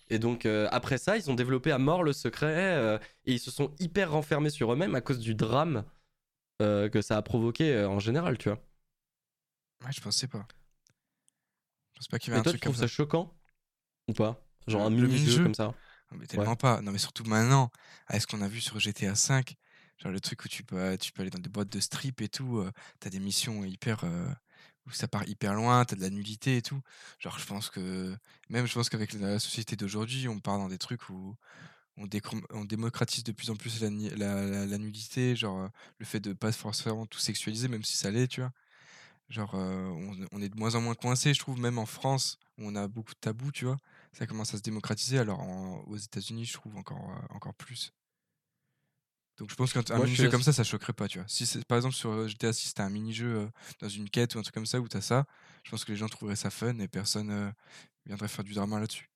Et 0.09 0.19
donc 0.19 0.45
euh, 0.45 0.67
après 0.71 0.97
ça, 0.97 1.17
ils 1.17 1.31
ont 1.31 1.35
développé 1.35 1.71
à 1.71 1.77
mort 1.79 2.03
le 2.03 2.13
secret 2.13 2.75
euh, 2.77 2.99
et 3.25 3.33
ils 3.33 3.39
se 3.39 3.51
sont 3.51 3.71
hyper 3.79 4.11
renfermés 4.11 4.49
sur 4.51 4.71
eux-mêmes 4.73 4.95
à 4.95 5.01
cause 5.01 5.19
du 5.19 5.35
drame 5.35 5.85
euh, 6.61 6.89
que 6.89 7.01
ça 7.01 7.17
a 7.17 7.21
provoqué 7.23 7.73
euh, 7.73 7.89
en 7.89 7.99
général, 7.99 8.37
tu 8.37 8.49
vois. 8.49 8.59
Ouais, 9.83 9.91
je 9.91 10.01
pensais 10.01 10.27
pas. 10.27 10.47
Je 11.93 11.99
pense 11.99 12.07
pas 12.09 12.19
qu'il 12.19 12.31
y 12.31 12.33
avait 12.33 12.39
Et 12.39 12.41
un 12.41 12.43
toi, 12.43 12.53
tu 12.53 12.59
truc 12.59 12.61
comme 12.61 12.73
trouves 12.73 12.75
ça 12.75 12.87
ça. 12.87 12.87
choquant? 12.87 13.33
Ou 14.07 14.13
pas? 14.13 14.43
Genre 14.67 14.85
un 14.85 14.89
mini-jeu 14.91 15.39
comme 15.39 15.55
ça 15.55 15.75
Non, 16.11 16.17
mais 16.17 16.27
tellement 16.27 16.55
pas. 16.55 16.81
Non, 16.81 16.91
mais 16.91 16.97
surtout 16.97 17.23
maintenant, 17.23 17.71
avec 18.07 18.21
ce 18.21 18.27
qu'on 18.27 18.41
a 18.41 18.47
vu 18.47 18.59
sur 18.61 18.79
GTA 18.79 19.13
V, 19.13 19.57
genre 19.97 20.11
le 20.11 20.19
truc 20.19 20.43
où 20.45 20.47
tu 20.49 20.63
peux, 20.63 20.97
tu 20.97 21.11
peux 21.13 21.21
aller 21.21 21.29
dans 21.31 21.39
des 21.39 21.49
boîtes 21.49 21.69
de 21.69 21.79
strip 21.79 22.21
et 22.21 22.29
tout, 22.29 22.57
euh, 22.59 22.71
t'as 22.99 23.09
des 23.09 23.19
missions 23.19 23.63
hyper. 23.65 24.03
euh, 24.03 24.27
où 24.87 24.91
ça 24.91 25.07
part 25.07 25.27
hyper 25.27 25.53
loin, 25.53 25.85
t'as 25.85 25.95
de 25.95 26.01
la 26.01 26.09
nudité 26.09 26.57
et 26.57 26.61
tout. 26.63 26.81
Genre, 27.19 27.37
je 27.39 27.45
pense 27.45 27.69
que. 27.69 28.15
Même, 28.49 28.65
je 28.67 28.73
pense 28.73 28.89
qu'avec 28.89 29.13
la 29.13 29.37
société 29.39 29.75
d'aujourd'hui, 29.75 30.27
on 30.27 30.39
part 30.39 30.57
dans 30.57 30.69
des 30.69 30.79
trucs 30.79 31.07
où 31.09 31.35
on, 31.97 32.07
on 32.51 32.65
démocratise 32.65 33.23
de 33.25 33.31
plus 33.33 33.49
en 33.51 33.55
plus 33.57 33.81
la, 33.81 33.89
la, 34.17 34.45
la- 34.47 34.65
la 34.67 34.77
nudité, 34.79 35.35
genre 35.35 35.59
euh, 35.65 35.69
le 35.99 36.05
fait 36.05 36.19
de 36.21 36.33
pas 36.33 36.51
forcément 36.53 37.05
tout 37.07 37.19
sexualiser, 37.19 37.67
même 37.69 37.83
si 37.83 37.97
ça 37.97 38.11
l'est, 38.11 38.27
tu 38.27 38.41
vois. 38.41 38.51
Genre, 39.29 39.55
euh, 39.55 39.87
on, 39.89 40.17
on 40.33 40.41
est 40.41 40.49
de 40.49 40.57
moins 40.57 40.75
en 40.75 40.81
moins 40.81 40.95
coincé, 40.95 41.33
je 41.33 41.39
trouve, 41.39 41.59
même 41.59 41.77
en 41.79 41.85
France, 41.85 42.37
où 42.57 42.65
on 42.67 42.75
a 42.75 42.87
beaucoup 42.87 43.13
de 43.13 43.19
tabous, 43.19 43.51
tu 43.51 43.65
vois. 43.65 43.77
Ça 44.13 44.27
commence 44.27 44.53
à 44.53 44.57
se 44.57 44.61
démocratiser, 44.61 45.19
alors 45.19 45.39
en- 45.39 45.83
aux 45.87 45.97
États-Unis, 45.97 46.45
je 46.45 46.53
trouve 46.53 46.75
encore, 46.77 47.09
euh, 47.11 47.33
encore 47.35 47.53
plus. 47.53 47.93
Donc 49.37 49.49
je 49.49 49.55
pense 49.55 49.73
qu'un 49.73 49.81
mini-jeu 49.99 50.29
comme 50.29 50.43
ça, 50.43 50.53
ça 50.53 50.63
choquerait 50.63 50.93
pas, 50.93 51.07
tu 51.07 51.17
vois. 51.17 51.27
Si 51.27 51.47
par 51.65 51.77
exemple 51.77 51.95
sur 51.95 52.11
euh, 52.11 52.27
GTA 52.27 52.53
6, 52.53 52.73
t'as 52.73 52.83
un 52.85 52.89
mini-jeu 52.89 53.27
euh, 53.37 53.47
dans 53.79 53.89
une 53.89 54.09
quête 54.09 54.35
ou 54.35 54.39
un 54.39 54.41
truc 54.43 54.53
comme 54.53 54.65
ça 54.67 54.79
où 54.79 54.87
t'as 54.87 55.01
ça, 55.01 55.25
je 55.63 55.71
pense 55.71 55.83
que 55.85 55.91
les 55.91 55.97
gens 55.97 56.07
trouveraient 56.09 56.35
ça 56.35 56.49
fun 56.51 56.77
et 56.79 56.87
personne 56.87 57.31
euh, 57.31 57.49
viendrait 58.05 58.27
faire 58.27 58.43
du 58.43 58.53
drama 58.53 58.79
là-dessus. 58.79 59.09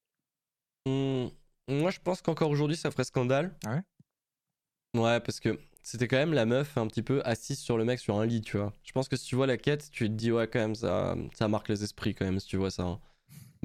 Hmm, 0.87 1.27
Moi, 1.67 1.91
je 1.91 1.99
pense 1.99 2.21
qu'encore 2.21 2.49
aujourd'hui, 2.49 2.77
ça 2.77 2.89
ferait 2.89 3.03
scandale. 3.03 3.55
Ah 3.65 3.75
ouais? 3.75 3.81
Ouais, 5.01 5.19
parce 5.19 5.39
que 5.39 5.59
c'était 5.83 6.07
quand 6.07 6.17
même 6.17 6.33
la 6.33 6.45
meuf 6.45 6.77
un 6.77 6.87
petit 6.87 7.03
peu 7.03 7.21
assise 7.25 7.59
sur 7.59 7.77
le 7.77 7.85
mec 7.85 7.99
sur 7.99 8.17
un 8.17 8.25
lit, 8.25 8.41
tu 8.41 8.57
vois. 8.57 8.73
Je 8.83 8.91
pense 8.93 9.07
que 9.09 9.17
si 9.17 9.25
tu 9.25 9.35
vois 9.35 9.45
la 9.47 9.57
quête, 9.57 9.91
tu 9.91 10.07
te 10.07 10.13
dis, 10.13 10.31
ouais, 10.31 10.47
quand 10.47 10.59
même, 10.59 10.75
ça, 10.75 11.15
ça 11.35 11.47
marque 11.47 11.69
les 11.69 11.83
esprits 11.83 12.15
quand 12.15 12.25
même, 12.25 12.39
si 12.39 12.47
tu 12.47 12.57
vois 12.57 12.71
ça. 12.71 12.83
hein. 12.83 12.99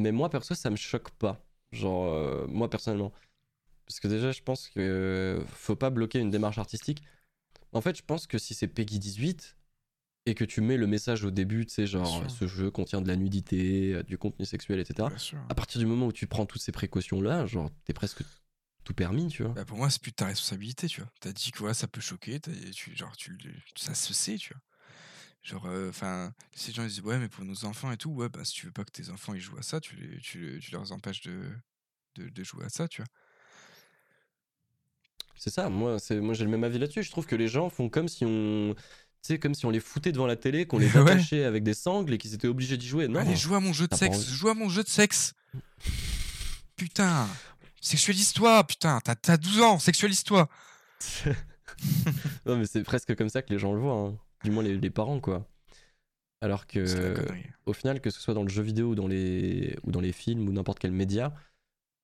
Mais 0.00 0.12
moi, 0.12 0.30
perso, 0.30 0.54
ça 0.54 0.70
me 0.70 0.76
choque 0.76 1.10
pas. 1.10 1.44
Genre, 1.72 2.06
euh, 2.06 2.46
moi, 2.48 2.68
personnellement. 2.70 3.12
Parce 3.86 4.00
que 4.00 4.08
déjà, 4.08 4.32
je 4.32 4.42
pense 4.42 4.68
que 4.68 4.80
euh, 4.80 5.44
faut 5.46 5.76
pas 5.76 5.90
bloquer 5.90 6.20
une 6.20 6.30
démarche 6.30 6.58
artistique. 6.58 7.02
En 7.72 7.80
fait, 7.80 7.96
je 7.96 8.02
pense 8.02 8.26
que 8.26 8.38
si 8.38 8.54
c'est 8.54 8.66
Peggy 8.66 8.98
18 8.98 9.56
et 10.26 10.34
que 10.34 10.44
tu 10.44 10.60
mets 10.60 10.76
le 10.76 10.86
message 10.86 11.24
au 11.24 11.30
début, 11.30 11.66
tu 11.66 11.74
sais, 11.74 11.86
genre, 11.86 12.28
ce 12.30 12.46
jeu 12.46 12.70
contient 12.70 13.00
de 13.00 13.08
la 13.08 13.16
nudité, 13.16 13.94
euh, 13.94 14.02
du 14.02 14.18
contenu 14.18 14.44
sexuel, 14.44 14.80
etc. 14.80 15.08
À 15.48 15.54
partir 15.54 15.80
du 15.80 15.86
moment 15.86 16.06
où 16.06 16.12
tu 16.12 16.26
prends 16.26 16.46
toutes 16.46 16.62
ces 16.62 16.72
précautions-là, 16.72 17.46
genre, 17.46 17.70
t'es 17.84 17.92
presque 17.92 18.22
tout 18.84 18.94
permis, 18.94 19.28
tu 19.28 19.42
vois. 19.42 19.52
Bah, 19.52 19.64
pour 19.64 19.76
moi, 19.76 19.90
c'est 19.90 20.00
plus 20.00 20.10
de 20.12 20.16
ta 20.16 20.26
responsabilité, 20.26 20.88
tu 20.88 21.00
vois. 21.00 21.10
T'as 21.20 21.32
dit 21.32 21.50
que 21.52 21.58
voilà, 21.58 21.74
ça 21.74 21.86
peut 21.86 22.00
choquer, 22.00 22.40
tu, 22.74 22.96
genre, 22.96 23.16
tu, 23.16 23.36
ça 23.76 23.94
se 23.94 24.14
sait, 24.14 24.36
tu 24.36 24.54
vois. 24.54 24.62
Genre, 25.42 25.66
enfin, 25.88 26.34
ces 26.54 26.70
gens 26.72 26.82
ils 26.82 26.88
disent, 26.88 27.00
ouais, 27.00 27.18
mais 27.18 27.28
pour 27.28 27.44
nos 27.44 27.64
enfants 27.64 27.90
et 27.92 27.96
tout, 27.96 28.10
ouais, 28.10 28.28
bah, 28.28 28.44
si 28.44 28.52
tu 28.52 28.66
veux 28.66 28.72
pas 28.72 28.84
que 28.84 28.90
tes 28.92 29.08
enfants 29.10 29.32
ils 29.34 29.40
jouent 29.40 29.56
à 29.58 29.62
ça, 29.62 29.80
tu, 29.80 29.96
les- 29.96 30.18
tu, 30.20 30.60
tu 30.62 30.70
leur 30.72 30.92
empêches 30.92 31.22
de, 31.22 31.42
de, 32.16 32.28
de 32.28 32.44
jouer 32.44 32.64
à 32.66 32.68
ça, 32.68 32.86
tu 32.88 33.00
vois. 33.02 33.08
C'est 35.36 35.50
ça, 35.50 35.70
moi, 35.70 35.98
c'est, 35.98 36.20
moi 36.20 36.34
j'ai 36.34 36.44
le 36.44 36.50
même 36.50 36.64
avis 36.64 36.78
là-dessus. 36.78 37.02
Je 37.02 37.10
trouve 37.10 37.24
que 37.26 37.36
les 37.36 37.48
gens 37.48 37.70
font 37.70 37.88
comme 37.88 38.08
si 38.08 38.24
on. 38.26 38.74
Tu 39.22 39.34
sais, 39.34 39.38
comme 39.38 39.54
si 39.54 39.64
on 39.66 39.70
les 39.70 39.80
foutait 39.80 40.12
devant 40.12 40.26
la 40.26 40.36
télé, 40.36 40.66
qu'on 40.66 40.78
les 40.78 40.94
Ouais. 40.94 41.12
attachait 41.12 41.44
avec 41.44 41.62
des 41.62 41.72
sangles 41.74 42.12
et 42.12 42.18
qu'ils 42.18 42.34
étaient 42.34 42.48
obligés 42.48 42.76
d'y 42.76 42.86
jouer. 42.86 43.08
Non, 43.08 43.20
Allez, 43.20 43.36
joue 43.36 43.54
à 43.54 43.60
mon 43.60 43.72
jeu 43.72 43.86
de 43.88 43.94
sexe, 43.94 44.28
joue 44.30 44.48
à 44.50 44.54
mon 44.54 44.68
jeu 44.68 44.82
de 44.82 44.88
sexe. 44.88 45.32
Putain, 46.76 47.26
sexualise-toi, 47.80 48.64
putain, 48.66 49.00
t'as 49.02 49.14
t'as 49.14 49.36
12 49.38 49.60
ans, 49.62 49.78
sexualise-toi. 49.78 50.48
non, 52.46 52.58
mais 52.58 52.66
c'est 52.66 52.82
presque 52.82 53.14
comme 53.16 53.28
ça 53.30 53.40
que 53.42 53.52
les 53.52 53.58
gens 53.58 53.72
le 53.72 53.80
voient. 53.80 53.94
hein. 54.08 54.18
Du 54.44 54.50
moins 54.50 54.62
les, 54.62 54.78
les 54.78 54.90
parents, 54.90 55.20
quoi. 55.20 55.46
Alors 56.40 56.66
que, 56.66 57.26
au 57.66 57.72
final, 57.72 58.00
que 58.00 58.10
ce 58.10 58.20
soit 58.20 58.34
dans 58.34 58.42
le 58.42 58.48
jeu 58.48 58.62
vidéo 58.62 58.90
ou 58.90 58.94
dans 58.94 59.06
les, 59.06 59.76
ou 59.84 59.90
dans 59.90 60.00
les 60.00 60.12
films 60.12 60.48
ou 60.48 60.52
n'importe 60.52 60.78
quel 60.78 60.92
média, 60.92 61.34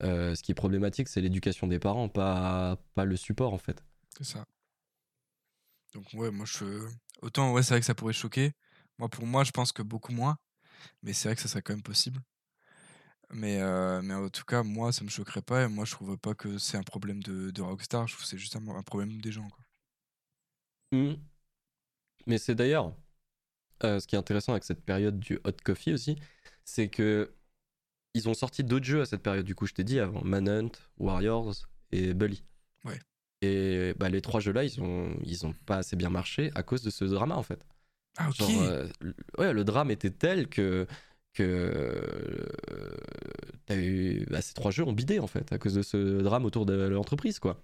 euh, 0.03 0.35
ce 0.35 0.43
qui 0.43 0.51
est 0.51 0.55
problématique, 0.55 1.07
c'est 1.07 1.21
l'éducation 1.21 1.67
des 1.67 1.79
parents, 1.79 2.09
pas, 2.09 2.77
pas 2.93 3.05
le 3.05 3.15
support, 3.15 3.53
en 3.53 3.57
fait. 3.57 3.83
C'est 4.17 4.25
ça. 4.25 4.45
Donc 5.93 6.05
ouais, 6.13 6.31
moi 6.31 6.45
je 6.45 6.87
autant 7.21 7.51
ouais, 7.53 7.63
c'est 7.63 7.73
vrai 7.73 7.79
que 7.79 7.85
ça 7.85 7.95
pourrait 7.95 8.13
choquer. 8.13 8.51
Moi 8.99 9.09
pour 9.09 9.25
moi, 9.25 9.43
je 9.43 9.51
pense 9.51 9.71
que 9.71 9.81
beaucoup 9.81 10.11
moins, 10.13 10.37
mais 11.03 11.13
c'est 11.13 11.29
vrai 11.29 11.35
que 11.35 11.41
ça 11.41 11.47
serait 11.47 11.61
quand 11.61 11.73
même 11.73 11.83
possible. 11.83 12.21
Mais 13.29 13.61
euh, 13.61 14.01
mais 14.01 14.13
en 14.13 14.29
tout 14.29 14.43
cas, 14.45 14.63
moi 14.63 14.91
ça 14.91 15.03
me 15.03 15.09
choquerait 15.09 15.41
pas 15.41 15.63
et 15.63 15.67
moi 15.67 15.85
je 15.85 15.91
trouve 15.91 16.17
pas 16.17 16.33
que 16.33 16.57
c'est 16.57 16.77
un 16.77 16.83
problème 16.83 17.21
de, 17.23 17.51
de 17.51 17.61
Rockstar, 17.61 18.07
je 18.07 18.13
trouve 18.13 18.23
que 18.23 18.29
c'est 18.29 18.37
juste 18.37 18.55
un, 18.55 18.67
un 18.69 18.83
problème 18.83 19.19
des 19.21 19.31
gens 19.31 19.47
quoi. 19.49 19.63
Mhm. 20.91 21.27
Mais 22.27 22.37
c'est 22.37 22.55
d'ailleurs 22.55 22.93
euh, 23.83 23.99
ce 23.99 24.07
qui 24.07 24.15
est 24.15 24.19
intéressant 24.19 24.51
avec 24.53 24.63
cette 24.63 24.83
période 24.83 25.19
du 25.19 25.39
hot 25.43 25.51
coffee 25.63 25.93
aussi, 25.93 26.17
c'est 26.63 26.89
que 26.89 27.31
ils 28.13 28.27
ont 28.29 28.33
sorti 28.33 28.63
d'autres 28.63 28.85
jeux 28.85 29.01
à 29.01 29.05
cette 29.05 29.21
période. 29.21 29.45
Du 29.45 29.55
coup, 29.55 29.67
je 29.67 29.73
t'ai 29.73 29.83
dit 29.83 29.99
avant 29.99 30.23
Manhunt, 30.23 30.71
Warriors 30.97 31.53
et 31.91 32.13
Bully. 32.13 32.43
Ouais. 32.83 32.99
Et 33.41 33.93
bah, 33.99 34.09
les 34.09 34.21
trois 34.21 34.39
jeux-là, 34.39 34.63
ils 34.63 34.81
ont, 34.81 35.15
ils 35.23 35.45
ont 35.45 35.53
pas 35.65 35.77
assez 35.77 35.95
bien 35.95 36.09
marché 36.09 36.51
à 36.55 36.63
cause 36.63 36.81
de 36.81 36.89
ce 36.89 37.05
drama 37.05 37.35
en 37.35 37.43
fait. 37.43 37.63
Ah 38.17 38.29
OK. 38.29 38.35
Genre, 38.37 38.61
euh, 38.63 38.87
le- 38.99 39.15
ouais, 39.37 39.53
le 39.53 39.63
drame 39.63 39.91
était 39.91 40.09
tel 40.11 40.47
que 40.47 40.87
que 41.33 41.43
euh, 43.69 43.75
eu, 43.75 44.25
bah, 44.29 44.41
ces 44.41 44.55
trois 44.55 44.71
jeux 44.71 44.83
ont 44.83 44.93
bidé 44.93 45.19
en 45.19 45.27
fait 45.27 45.51
à 45.53 45.59
cause 45.59 45.75
de 45.75 45.83
ce 45.83 46.21
drame 46.21 46.45
autour 46.45 46.65
de 46.65 46.73
l'entreprise 46.73 47.37
quoi. 47.37 47.61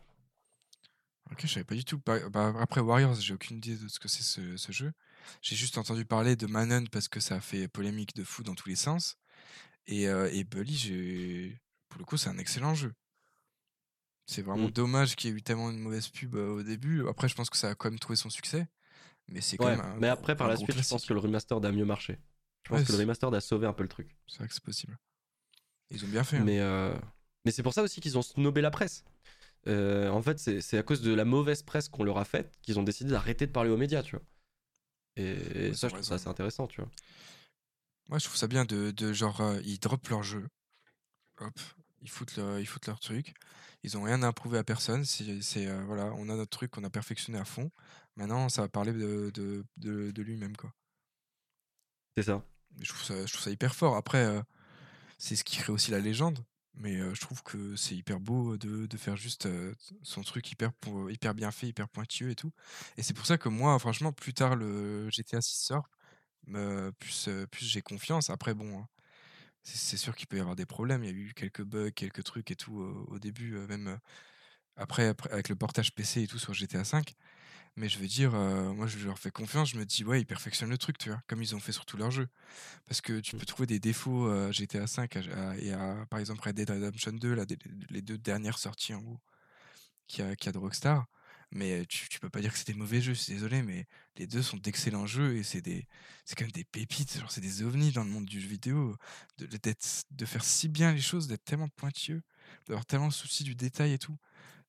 OK, 1.31 1.41
je 1.45 1.47
savais 1.47 1.63
pas 1.63 1.75
du 1.75 1.85
tout. 1.85 1.99
Bah, 2.05 2.19
bah, 2.29 2.53
après 2.59 2.81
Warriors, 2.81 3.15
j'ai 3.15 3.33
aucune 3.33 3.57
idée 3.57 3.75
de 3.75 3.87
ce 3.87 3.99
que 3.99 4.07
c'est 4.07 4.23
ce, 4.23 4.57
ce 4.57 4.71
jeu. 4.71 4.93
J'ai 5.41 5.55
juste 5.55 5.77
entendu 5.77 6.05
parler 6.05 6.35
de 6.35 6.45
Manhunt 6.47 6.85
parce 6.91 7.07
que 7.07 7.19
ça 7.19 7.35
a 7.35 7.39
fait 7.41 7.67
polémique 7.67 8.13
de 8.15 8.23
fou 8.23 8.43
dans 8.43 8.55
tous 8.55 8.69
les 8.69 8.75
sens. 8.75 9.17
Et, 9.87 10.07
euh, 10.07 10.29
et 10.31 10.43
Bully, 10.43 10.75
j'ai 10.75 11.61
pour 11.89 11.99
le 11.99 12.05
coup, 12.05 12.17
c'est 12.17 12.29
un 12.29 12.37
excellent 12.37 12.75
jeu. 12.75 12.93
C'est 14.25 14.41
vraiment 14.41 14.67
Mm. 14.67 14.71
dommage 14.71 15.15
qu'il 15.15 15.29
y 15.29 15.33
ait 15.33 15.37
eu 15.37 15.41
tellement 15.41 15.69
une 15.69 15.79
mauvaise 15.79 16.07
pub 16.09 16.35
euh, 16.35 16.55
au 16.59 16.63
début. 16.63 17.07
Après, 17.07 17.27
je 17.27 17.35
pense 17.35 17.49
que 17.49 17.57
ça 17.57 17.69
a 17.69 17.75
quand 17.75 17.89
même 17.89 17.99
trouvé 17.99 18.15
son 18.15 18.29
succès. 18.29 18.67
Mais 19.27 19.41
c'est 19.41 19.57
quand 19.57 19.65
Ouais, 19.65 19.77
même 19.77 19.81
un 19.85 19.97
mais 19.99 20.07
gros- 20.07 20.11
après 20.19 20.35
par 20.35 20.47
un 20.47 20.49
la 20.49 20.55
gros 20.55 20.65
suite, 20.65 20.77
je 20.77 20.87
pense 20.89 20.89
classique. 20.89 21.07
que 21.09 21.13
le 21.13 21.19
remastered 21.19 21.65
a 21.65 21.71
mieux 21.71 21.85
marché. 21.85 22.19
Je 22.63 22.69
pense 22.69 22.79
Ouais, 22.79 22.85
que 22.85 22.91
le 22.91 22.97
c'est- 22.97 23.03
remastered 23.03 23.33
a 23.33 23.41
sauvé 23.41 23.67
un 23.67 23.73
peu 23.73 23.83
le 23.83 23.89
truc. 23.89 24.15
C'est 24.27 24.37
vrai 24.39 24.47
que 24.47 24.53
c'est 24.53 24.63
possible. 24.63 24.97
Ils 25.91 26.03
ont 26.03 26.07
bien 26.09 26.23
fait. 26.23 26.37
hein. 26.37 26.43
Mais, 26.45 26.59
euh, 26.59 26.93
mais 27.45 27.51
c'est 27.51 27.63
pour 27.63 27.73
ça 27.73 27.83
aussi 27.83 28.01
qu'ils 28.01 28.17
ont 28.17 28.21
snobé 28.21 28.61
la 28.61 28.71
presse. 28.71 29.03
Euh, 29.67 30.09
en 30.09 30.21
fait, 30.21 30.39
c'est 30.39 30.77
à 30.77 30.83
cause 30.83 31.01
de 31.01 31.13
la 31.13 31.25
mauvaise 31.25 31.63
presse 31.63 31.87
qu'on 31.87 32.03
leur 32.03 32.17
a 32.17 32.25
faite 32.25 32.53
qu'ils 32.61 32.79
ont 32.79 32.83
décidé 32.83 33.11
d'arrêter 33.11 33.47
de 33.47 33.51
parler 33.51 33.69
aux 33.69 33.77
médias, 33.77 34.03
tu 34.03 34.15
vois. 34.15 34.25
Et, 35.15 35.73
ça, 35.73 35.87
je 35.87 35.93
trouve 35.93 36.05
ça 36.05 36.15
assez 36.15 36.27
intéressant, 36.27 36.67
tu 36.67 36.81
vois. 36.81 36.89
Moi, 38.09 38.19
je 38.19 38.25
trouve 38.25 38.35
ça 38.37 38.47
bien 38.47 38.65
de, 38.65 38.91
de 38.91 39.13
genre, 39.13 39.39
euh, 39.41 39.61
ils 39.63 39.79
droppent 39.79 40.07
leur 40.09 40.23
jeu. 40.23 40.47
Hop, 41.39 41.59
ils 42.01 42.09
foutent, 42.09 42.35
le- 42.35 42.59
ils 42.59 42.65
foutent 42.65 42.87
leur 42.87 42.99
truc. 42.99 43.33
Ils 43.83 43.97
ont 43.97 44.03
rien 44.03 44.21
à 44.23 44.33
prouver 44.33 44.57
à 44.57 44.63
personne. 44.63 45.05
C'est, 45.05 45.67
euh, 45.67 45.83
voilà, 45.85 46.13
on 46.17 46.29
a 46.29 46.35
notre 46.35 46.49
truc 46.49 46.71
qu'on 46.71 46.83
a 46.83 46.89
perfectionné 46.89 47.39
à 47.39 47.45
fond. 47.45 47.71
Maintenant, 48.15 48.49
ça 48.49 48.63
va 48.63 48.69
parler 48.69 48.91
de, 48.91 49.31
de, 49.33 49.65
de, 49.77 50.11
de 50.11 50.21
lui-même, 50.21 50.57
quoi. 50.57 50.73
C'est 52.17 52.23
ça. 52.23 52.45
Et 52.79 52.85
je 52.85 52.89
trouve 52.89 53.03
ça, 53.03 53.25
je 53.25 53.31
trouve 53.31 53.43
ça 53.43 53.51
hyper 53.51 53.75
fort. 53.75 53.95
Après, 53.95 54.41
c'est 55.17 55.35
ce 55.35 55.43
qui 55.43 55.57
crée 55.57 55.71
aussi 55.71 55.91
la 55.91 55.99
légende. 55.99 56.39
Mais 56.75 56.97
je 57.13 57.21
trouve 57.21 57.43
que 57.43 57.75
c'est 57.75 57.95
hyper 57.95 58.19
beau 58.19 58.57
de, 58.57 58.87
de 58.87 58.97
faire 58.97 59.15
juste 59.15 59.47
son 60.01 60.21
truc 60.23 60.51
hyper, 60.51 60.71
hyper 61.09 61.33
bien 61.35 61.51
fait, 61.51 61.67
hyper 61.67 61.87
pointilleux 61.87 62.31
et 62.31 62.35
tout. 62.35 62.51
Et 62.97 63.03
c'est 63.03 63.13
pour 63.13 63.25
ça 63.25 63.37
que 63.37 63.49
moi, 63.49 63.77
franchement, 63.79 64.11
plus 64.11 64.33
tard 64.33 64.55
le 64.55 65.09
GTA 65.11 65.41
6 65.41 65.63
sort, 65.65 65.89
plus, 66.99 67.29
plus 67.51 67.65
j'ai 67.65 67.81
confiance. 67.81 68.29
Après, 68.29 68.53
bon, 68.53 68.79
hein, 68.79 68.87
c'est 69.63 69.97
sûr 69.97 70.15
qu'il 70.15 70.27
peut 70.27 70.37
y 70.37 70.41
avoir 70.41 70.55
des 70.55 70.65
problèmes. 70.65 71.03
Il 71.03 71.09
y 71.09 71.13
a 71.13 71.15
eu 71.15 71.33
quelques 71.35 71.63
bugs, 71.63 71.91
quelques 71.91 72.23
trucs 72.23 72.51
et 72.51 72.55
tout 72.55 72.75
au 73.07 73.19
début, 73.19 73.53
même 73.67 73.99
après, 74.75 75.07
après, 75.07 75.31
avec 75.31 75.49
le 75.49 75.55
portage 75.55 75.93
PC 75.93 76.23
et 76.23 76.27
tout 76.27 76.39
sur 76.39 76.53
GTA 76.53 76.83
5. 76.83 77.13
Mais 77.75 77.89
je 77.89 77.97
veux 77.97 78.07
dire, 78.07 78.35
euh, 78.35 78.71
moi 78.73 78.85
je 78.87 78.99
leur 79.05 79.17
fais 79.17 79.31
confiance, 79.31 79.69
je 79.71 79.77
me 79.77 79.85
dis, 79.85 80.03
ouais, 80.05 80.21
ils 80.21 80.25
perfectionnent 80.25 80.69
le 80.69 80.77
truc, 80.77 80.97
tu 80.99 81.09
vois, 81.09 81.21
comme 81.27 81.41
ils 81.41 81.55
ont 81.55 81.59
fait 81.59 81.71
sur 81.71 81.85
tous 81.85 81.97
leurs 81.97 82.11
jeux. 82.11 82.27
Parce 82.87 83.01
que 83.01 83.19
tu 83.19 83.35
Mm. 83.35 83.39
peux 83.39 83.45
trouver 83.47 83.67
des 83.67 83.79
défauts 83.79 84.27
euh, 84.27 84.51
GTA 84.51 84.87
5 84.87 85.17
à- 85.17 85.51
à- 85.51 85.57
et 85.57 85.73
à, 85.73 86.05
par 86.09 86.19
exemple, 86.19 86.41
Red 86.47 86.55
Dead 86.57 86.69
Redemption 86.69 87.13
2, 87.13 87.35
là, 87.35 87.45
des- 87.45 87.57
les 87.89 88.01
deux 88.03 88.17
dernières 88.19 88.59
sorties 88.59 88.93
en 88.95 89.01
gros, 89.01 89.19
qu'il 90.07 90.25
y 90.25 90.27
a, 90.27 90.35
qu'il 90.35 90.47
y 90.47 90.49
a 90.49 90.51
de 90.53 90.57
Rockstar. 90.59 91.05
Mais 91.51 91.85
tu, 91.85 92.09
tu 92.09 92.19
peux 92.19 92.29
pas 92.31 92.41
dire 92.41 92.51
que 92.51 92.57
c'est 92.57 92.67
des 92.67 92.73
mauvais 92.73 92.99
jeux, 93.01 93.13
je 93.13 93.19
suis 93.21 93.33
désolé, 93.33 93.61
mais 93.63 93.85
les 94.17 94.25
deux 94.27 94.41
sont 94.41 94.57
d'excellents 94.57 95.05
jeux 95.05 95.35
et 95.37 95.43
c'est 95.43 95.61
des, 95.61 95.87
c'est 96.25 96.35
quand 96.35 96.45
même 96.45 96.51
des 96.51 96.63
pépites, 96.63 97.19
genre 97.19 97.31
c'est 97.31 97.41
des 97.41 97.61
ovnis 97.63 97.91
dans 97.91 98.03
le 98.03 98.09
monde 98.09 98.25
du 98.25 98.41
jeu 98.41 98.47
vidéo. 98.47 98.97
De, 99.37 99.47
de 100.11 100.25
faire 100.25 100.43
si 100.43 100.67
bien 100.69 100.93
les 100.93 101.01
choses, 101.01 101.27
d'être 101.27 101.43
tellement 101.45 101.69
pointilleux, 101.69 102.23
d'avoir 102.67 102.85
tellement 102.85 103.05
le 103.07 103.11
souci 103.11 103.43
du 103.43 103.55
détail 103.55 103.93
et 103.93 103.99
tout. 103.99 104.17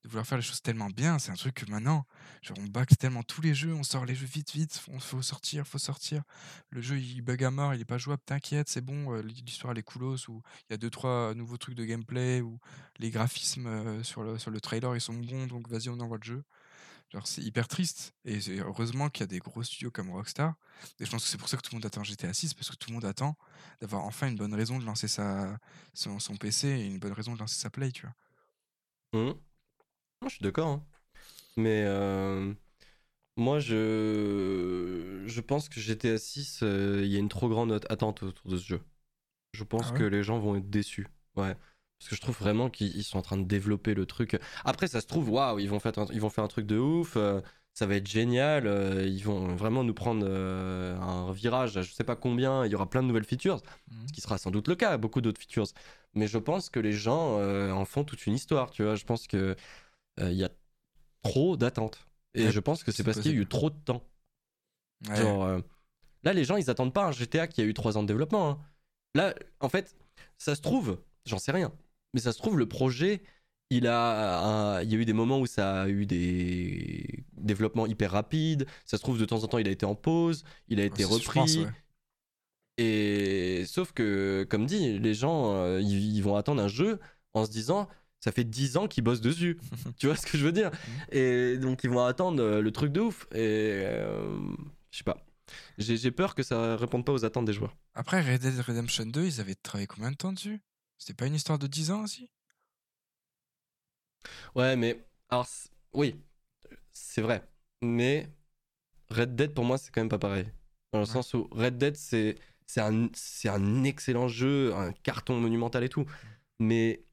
De 0.04 0.08
vouloir 0.10 0.26
faire 0.26 0.36
les 0.36 0.44
choses 0.44 0.60
tellement 0.60 0.90
bien. 0.90 1.18
C'est 1.18 1.32
un 1.32 1.36
truc 1.36 1.54
que 1.54 1.70
maintenant, 1.70 2.06
genre, 2.42 2.58
on 2.60 2.66
baxe 2.66 2.96
tellement 2.98 3.22
tous 3.22 3.40
les 3.40 3.54
jeux, 3.54 3.72
on 3.72 3.82
sort 3.82 4.04
les 4.04 4.14
jeux 4.14 4.26
vite, 4.26 4.52
vite, 4.52 4.82
on 4.92 5.00
faut 5.00 5.22
sortir, 5.22 5.66
faut 5.66 5.78
sortir. 5.78 6.22
Le 6.70 6.82
jeu, 6.82 6.98
il 6.98 7.22
bug 7.22 7.42
à 7.42 7.50
mort, 7.50 7.74
il 7.74 7.80
est 7.80 7.86
pas 7.86 7.98
jouable, 7.98 8.22
t'inquiète, 8.24 8.68
c'est 8.68 8.82
bon, 8.82 9.14
euh, 9.14 9.22
l'histoire, 9.22 9.72
elle 9.72 9.78
est 9.78 9.82
coolos, 9.82 10.28
ou 10.28 10.42
il 10.68 10.72
y 10.72 10.74
a 10.74 10.76
deux, 10.76 10.90
trois 10.90 11.34
nouveaux 11.34 11.56
trucs 11.56 11.74
de 11.74 11.84
gameplay, 11.84 12.42
ou 12.42 12.60
les 12.98 13.10
graphismes 13.10 13.66
euh, 13.66 14.02
sur, 14.02 14.22
le, 14.22 14.38
sur 14.38 14.50
le 14.50 14.60
trailer, 14.60 14.94
ils 14.94 15.00
sont 15.00 15.14
bons, 15.14 15.46
donc 15.46 15.68
vas-y, 15.68 15.88
on 15.88 15.98
envoie 16.00 16.18
le 16.18 16.24
jeu. 16.24 16.44
Genre, 17.10 17.26
c'est 17.26 17.42
hyper 17.42 17.68
triste. 17.68 18.12
Et 18.24 18.40
heureusement 18.58 19.08
qu'il 19.08 19.20
y 19.22 19.24
a 19.24 19.26
des 19.28 19.38
gros 19.38 19.62
studios 19.62 19.90
comme 19.90 20.10
Rockstar. 20.10 20.54
Et 20.98 21.04
je 21.04 21.10
pense 21.10 21.22
que 21.22 21.28
c'est 21.28 21.38
pour 21.38 21.48
ça 21.48 21.56
que 21.56 21.62
tout 21.62 21.70
le 21.72 21.76
monde 21.76 21.86
attend 21.86 22.02
GTA 22.02 22.32
6, 22.32 22.54
parce 22.54 22.70
que 22.70 22.76
tout 22.76 22.90
le 22.90 22.94
monde 22.94 23.04
attend 23.04 23.36
d'avoir 23.80 24.04
enfin 24.04 24.28
une 24.28 24.36
bonne 24.36 24.54
raison 24.54 24.78
de 24.78 24.84
lancer 24.84 25.08
sa, 25.08 25.58
son, 25.94 26.18
son 26.18 26.36
PC 26.36 26.68
et 26.68 26.86
une 26.86 26.98
bonne 26.98 27.12
raison 27.12 27.34
de 27.34 27.38
lancer 27.38 27.58
sa 27.58 27.70
Play, 27.70 27.92
tu 27.92 28.02
vois. 28.02 29.22
Mmh 29.22 29.32
je 30.28 30.36
suis 30.36 30.42
d'accord. 30.42 30.68
Hein. 30.68 30.84
Mais 31.56 31.84
euh, 31.86 32.52
moi, 33.36 33.60
je... 33.60 35.22
je 35.26 35.40
pense 35.40 35.68
que 35.68 35.80
GTA 35.80 36.18
6, 36.18 36.60
euh, 36.62 37.02
il 37.04 37.10
y 37.12 37.16
a 37.16 37.18
une 37.18 37.28
trop 37.28 37.48
grande 37.48 37.72
attente 37.90 38.22
autour 38.22 38.50
de 38.50 38.56
ce 38.56 38.64
jeu. 38.66 38.80
Je 39.52 39.64
pense 39.64 39.92
Ah 39.94 39.98
que 39.98 40.04
les 40.04 40.22
gens 40.22 40.38
vont 40.38 40.56
être 40.56 40.70
déçus. 40.70 41.08
Ouais. 41.36 41.54
Parce 41.98 42.10
que 42.10 42.16
je 42.16 42.20
trouve 42.20 42.36
vraiment 42.38 42.70
qu'ils 42.70 42.96
ils 42.96 43.04
sont 43.04 43.18
en 43.18 43.22
train 43.22 43.36
de 43.38 43.44
développer 43.44 43.94
le 43.94 44.06
truc. 44.06 44.38
Après, 44.64 44.88
ça 44.88 45.00
se 45.00 45.06
trouve, 45.06 45.30
waouh, 45.30 45.58
ils 45.58 45.68
vont 45.68 45.80
faire 45.80 45.96
un, 45.98 46.06
ils 46.12 46.20
vont 46.20 46.30
faire 46.30 46.44
un 46.44 46.48
truc 46.48 46.66
de 46.66 46.78
ouf. 46.78 47.16
euh, 47.16 47.40
ça 47.72 47.86
va 47.86 47.96
être 47.96 48.06
génial. 48.08 48.66
euh, 48.66 49.04
ils 49.06 49.22
vont 49.24 49.54
vraiment 49.56 49.82
nous 49.84 49.94
prendre 49.94 50.24
euh, 50.28 50.96
un 51.00 51.32
virage. 51.32 51.76
à 51.76 51.82
Je 51.82 51.92
sais 51.92 52.04
pas 52.04 52.16
combien. 52.16 52.64
Il 52.66 52.72
y 52.72 52.74
aura 52.74 52.88
plein 52.88 53.02
de 53.02 53.08
nouvelles 53.08 53.24
features. 53.24 53.62
Mhm. 53.90 54.08
Ce 54.08 54.12
qui 54.12 54.20
sera 54.20 54.38
sans 54.38 54.50
doute 54.50 54.68
le 54.68 54.76
cas. 54.76 54.96
Beaucoup 54.98 55.20
d'autres 55.20 55.40
features. 55.40 55.66
Mais 56.14 56.26
je 56.28 56.38
pense 56.38 56.70
que 56.70 56.78
les 56.80 56.92
gens 56.92 57.38
euh, 57.40 57.70
en 57.72 57.84
font 57.84 58.04
toute 58.04 58.26
une 58.26 58.34
histoire. 58.34 58.70
Tu 58.70 58.82
vois, 58.84 58.94
je 58.96 59.04
pense 59.04 59.26
que 59.26 59.56
il 60.20 60.32
y 60.34 60.44
a 60.44 60.50
trop 61.22 61.56
d'attentes. 61.56 62.06
Et 62.34 62.46
Ouais, 62.46 62.52
je 62.52 62.60
pense 62.60 62.82
que 62.82 62.92
c'est 62.92 63.04
parce 63.04 63.20
qu'il 63.20 63.32
y 63.32 63.34
a 63.34 63.40
eu 63.40 63.46
trop 63.46 63.70
de 63.70 63.76
temps. 63.76 64.02
Ouais. 65.08 65.16
Genre, 65.16 65.44
euh, 65.44 65.60
là, 66.22 66.32
les 66.32 66.44
gens, 66.44 66.56
ils 66.56 66.70
attendent 66.70 66.92
pas 66.94 67.04
un 67.06 67.12
GTA 67.12 67.46
qui 67.46 67.60
a 67.60 67.64
eu 67.64 67.74
3 67.74 67.96
ans 67.98 68.02
de 68.02 68.08
développement. 68.08 68.50
hein. 68.50 68.58
Là, 69.14 69.34
en 69.60 69.68
fait, 69.68 69.96
ça 70.38 70.54
se 70.56 70.60
trouve, 70.60 71.00
j'en 71.26 71.38
sais 71.38 71.52
rien, 71.52 71.72
mais 72.12 72.20
ça 72.20 72.32
se 72.32 72.38
trouve, 72.38 72.58
le 72.58 72.66
projet, 72.68 73.22
il 73.70 73.86
a, 73.86 74.40
un- 74.44 74.82
il 74.82 74.90
y 74.92 74.96
a 74.96 74.98
eu 74.98 75.04
des 75.04 75.12
moments 75.12 75.38
où 75.40 75.46
ça 75.46 75.82
a 75.82 75.88
eu 75.88 76.06
des 76.06 77.24
développements 77.32 77.86
hyper 77.86 78.10
rapides. 78.12 78.66
Ça 78.84 78.96
se 78.98 79.02
trouve, 79.02 79.18
de 79.18 79.24
temps 79.24 79.42
en 79.44 79.46
temps, 79.46 79.58
il 79.58 79.68
a 79.68 79.70
été 79.70 79.86
en 79.86 79.94
pause, 79.94 80.44
il 80.68 80.80
a 80.80 80.84
été 80.84 81.04
Ouais, 81.04 81.12
repris. 81.14 81.40
pense. 81.64 81.72
Et 82.76 83.64
sauf 83.66 83.92
que, 83.92 84.44
comme 84.50 84.66
dit, 84.66 84.98
les 84.98 85.14
gens, 85.14 85.54
euh, 85.54 85.80
ils, 85.80 86.16
ils 86.16 86.22
vont 86.22 86.34
attendre 86.36 86.60
un 86.62 86.68
jeu 86.68 86.98
en 87.32 87.44
se 87.46 87.50
disant, 87.50 87.88
ça 88.24 88.32
fait 88.32 88.44
10 88.44 88.78
ans 88.78 88.88
qu'ils 88.88 89.04
bossent 89.04 89.20
dessus. 89.20 89.58
tu 89.98 90.06
vois 90.06 90.16
ce 90.16 90.24
que 90.24 90.38
je 90.38 90.46
veux 90.46 90.52
dire 90.52 90.70
Et 91.12 91.58
donc, 91.58 91.84
ils 91.84 91.90
vont 91.90 92.06
attendre 92.06 92.42
euh, 92.42 92.62
le 92.62 92.70
truc 92.70 92.90
de 92.90 93.00
ouf. 93.00 93.26
Et 93.32 93.82
euh, 93.84 94.38
je 94.90 94.96
sais 94.96 95.04
pas. 95.04 95.26
J'ai 95.76 96.10
peur 96.10 96.34
que 96.34 96.42
ça 96.42 96.74
réponde 96.76 97.04
pas 97.04 97.12
aux 97.12 97.26
attentes 97.26 97.44
des 97.44 97.52
joueurs. 97.52 97.76
Après, 97.92 98.22
Red 98.22 98.40
Dead 98.40 98.58
Redemption 98.60 99.04
2, 99.04 99.26
ils 99.26 99.40
avaient 99.42 99.54
travaillé 99.54 99.86
combien 99.86 100.10
de 100.10 100.16
temps 100.16 100.32
dessus? 100.32 100.62
C'était 100.96 101.12
pas 101.12 101.26
une 101.26 101.34
histoire 101.34 101.58
de 101.58 101.66
10 101.66 101.90
ans 101.90 102.02
aussi? 102.04 102.30
Ouais, 104.54 104.74
mais 104.76 105.04
alors 105.28 105.46
oui, 105.92 106.16
c'est 106.92 107.20
vrai. 107.20 107.46
Mais 107.82 108.30
Red 109.10 109.36
Dead 109.36 109.52
pour 109.52 109.66
moi 109.66 109.76
c'est 109.76 109.90
quand 109.92 110.00
même 110.00 110.08
pas 110.08 110.18
pareil. 110.18 110.46
Dans 110.94 111.00
le 111.00 111.04
Ouais. 111.04 111.12
sens 111.12 111.34
où 111.34 111.46
Red 111.52 111.76
Dead 111.76 111.94
c'est 111.96 112.36
c'est 112.66 112.80
un 112.80 113.08
c'est 113.12 113.50
un 113.50 113.84
excellent 113.84 114.28
jeu, 114.28 114.74
un 114.74 114.92
carton 114.92 115.38
monumental 115.38 115.84
et 115.84 115.90
tout. 115.90 116.06
Mais 116.58 117.04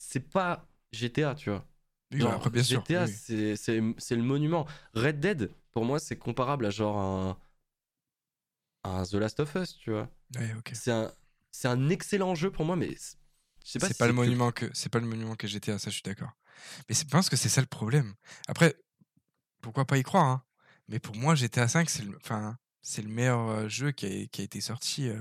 c'est 0.00 0.20
pas 0.32 0.66
GTA, 0.92 1.34
tu 1.36 1.50
vois. 1.50 1.64
Oui, 2.12 2.18
Genre, 2.20 2.30
ouais, 2.30 2.36
après, 2.36 2.50
bien 2.50 2.62
sûr. 2.64 2.84
GTA 2.88 3.06
oui, 3.06 3.12
c'est 3.12 3.56
c'est 3.56 3.80
c'est 3.98 4.16
le 4.16 4.22
monument. 4.22 4.66
Red 4.94 5.20
Dead 5.20 5.52
pour 5.72 5.84
moi 5.84 6.00
c'est 6.00 6.16
comparable 6.16 6.66
à 6.66 6.70
genre 6.70 6.98
un 6.98 7.38
un 8.84 9.04
The 9.04 9.14
Last 9.14 9.40
of 9.40 9.54
Us, 9.56 9.76
tu 9.78 9.90
vois. 9.90 10.08
Ouais. 10.36 10.54
C'est 10.72 10.92
un 10.92 11.12
c'est 11.52 11.68
un 11.68 11.88
excellent 11.88 12.34
jeu 12.34 12.50
pour 12.50 12.64
moi 12.64 12.76
mais 12.76 12.94
c'est- 12.96 13.16
je 13.64 13.72
sais 13.72 13.78
pas 13.78 13.88
si 13.88 13.94
pas 13.94 14.06
le 14.06 14.12
monument 14.14 14.52
que 14.52 14.70
c'est 14.72 14.88
pas 14.88 15.00
le 15.00 15.06
monument 15.06 15.36
que 15.36 15.46
GTA, 15.46 15.78
ça 15.78 15.90
je 15.90 15.94
suis 15.96 16.02
d'accord. 16.02 16.30
Mais 16.88 16.94
je 16.94 17.04
pense 17.04 17.28
que 17.28 17.36
c'est 17.36 17.48
ça 17.48 17.60
le 17.60 17.66
problème. 17.66 18.14
Après, 18.48 18.74
pourquoi 19.62 19.84
pas 19.86 19.98
y 19.98 20.02
croire 20.02 20.26
hein 20.26 20.42
Mais 20.88 20.98
pour 21.00 21.16
moi, 21.16 21.34
GTA 21.34 21.68
5, 21.68 21.90
c'est 21.90 22.04
le, 22.04 22.16
enfin, 22.22 22.58
c'est 22.82 23.02
le 23.02 23.08
meilleur 23.08 23.48
euh, 23.50 23.68
jeu 23.68 23.92
qui 23.92 24.06
a, 24.06 24.26
qui 24.28 24.40
a 24.42 24.44
été 24.44 24.60
sorti. 24.60 25.08
euh, 25.08 25.18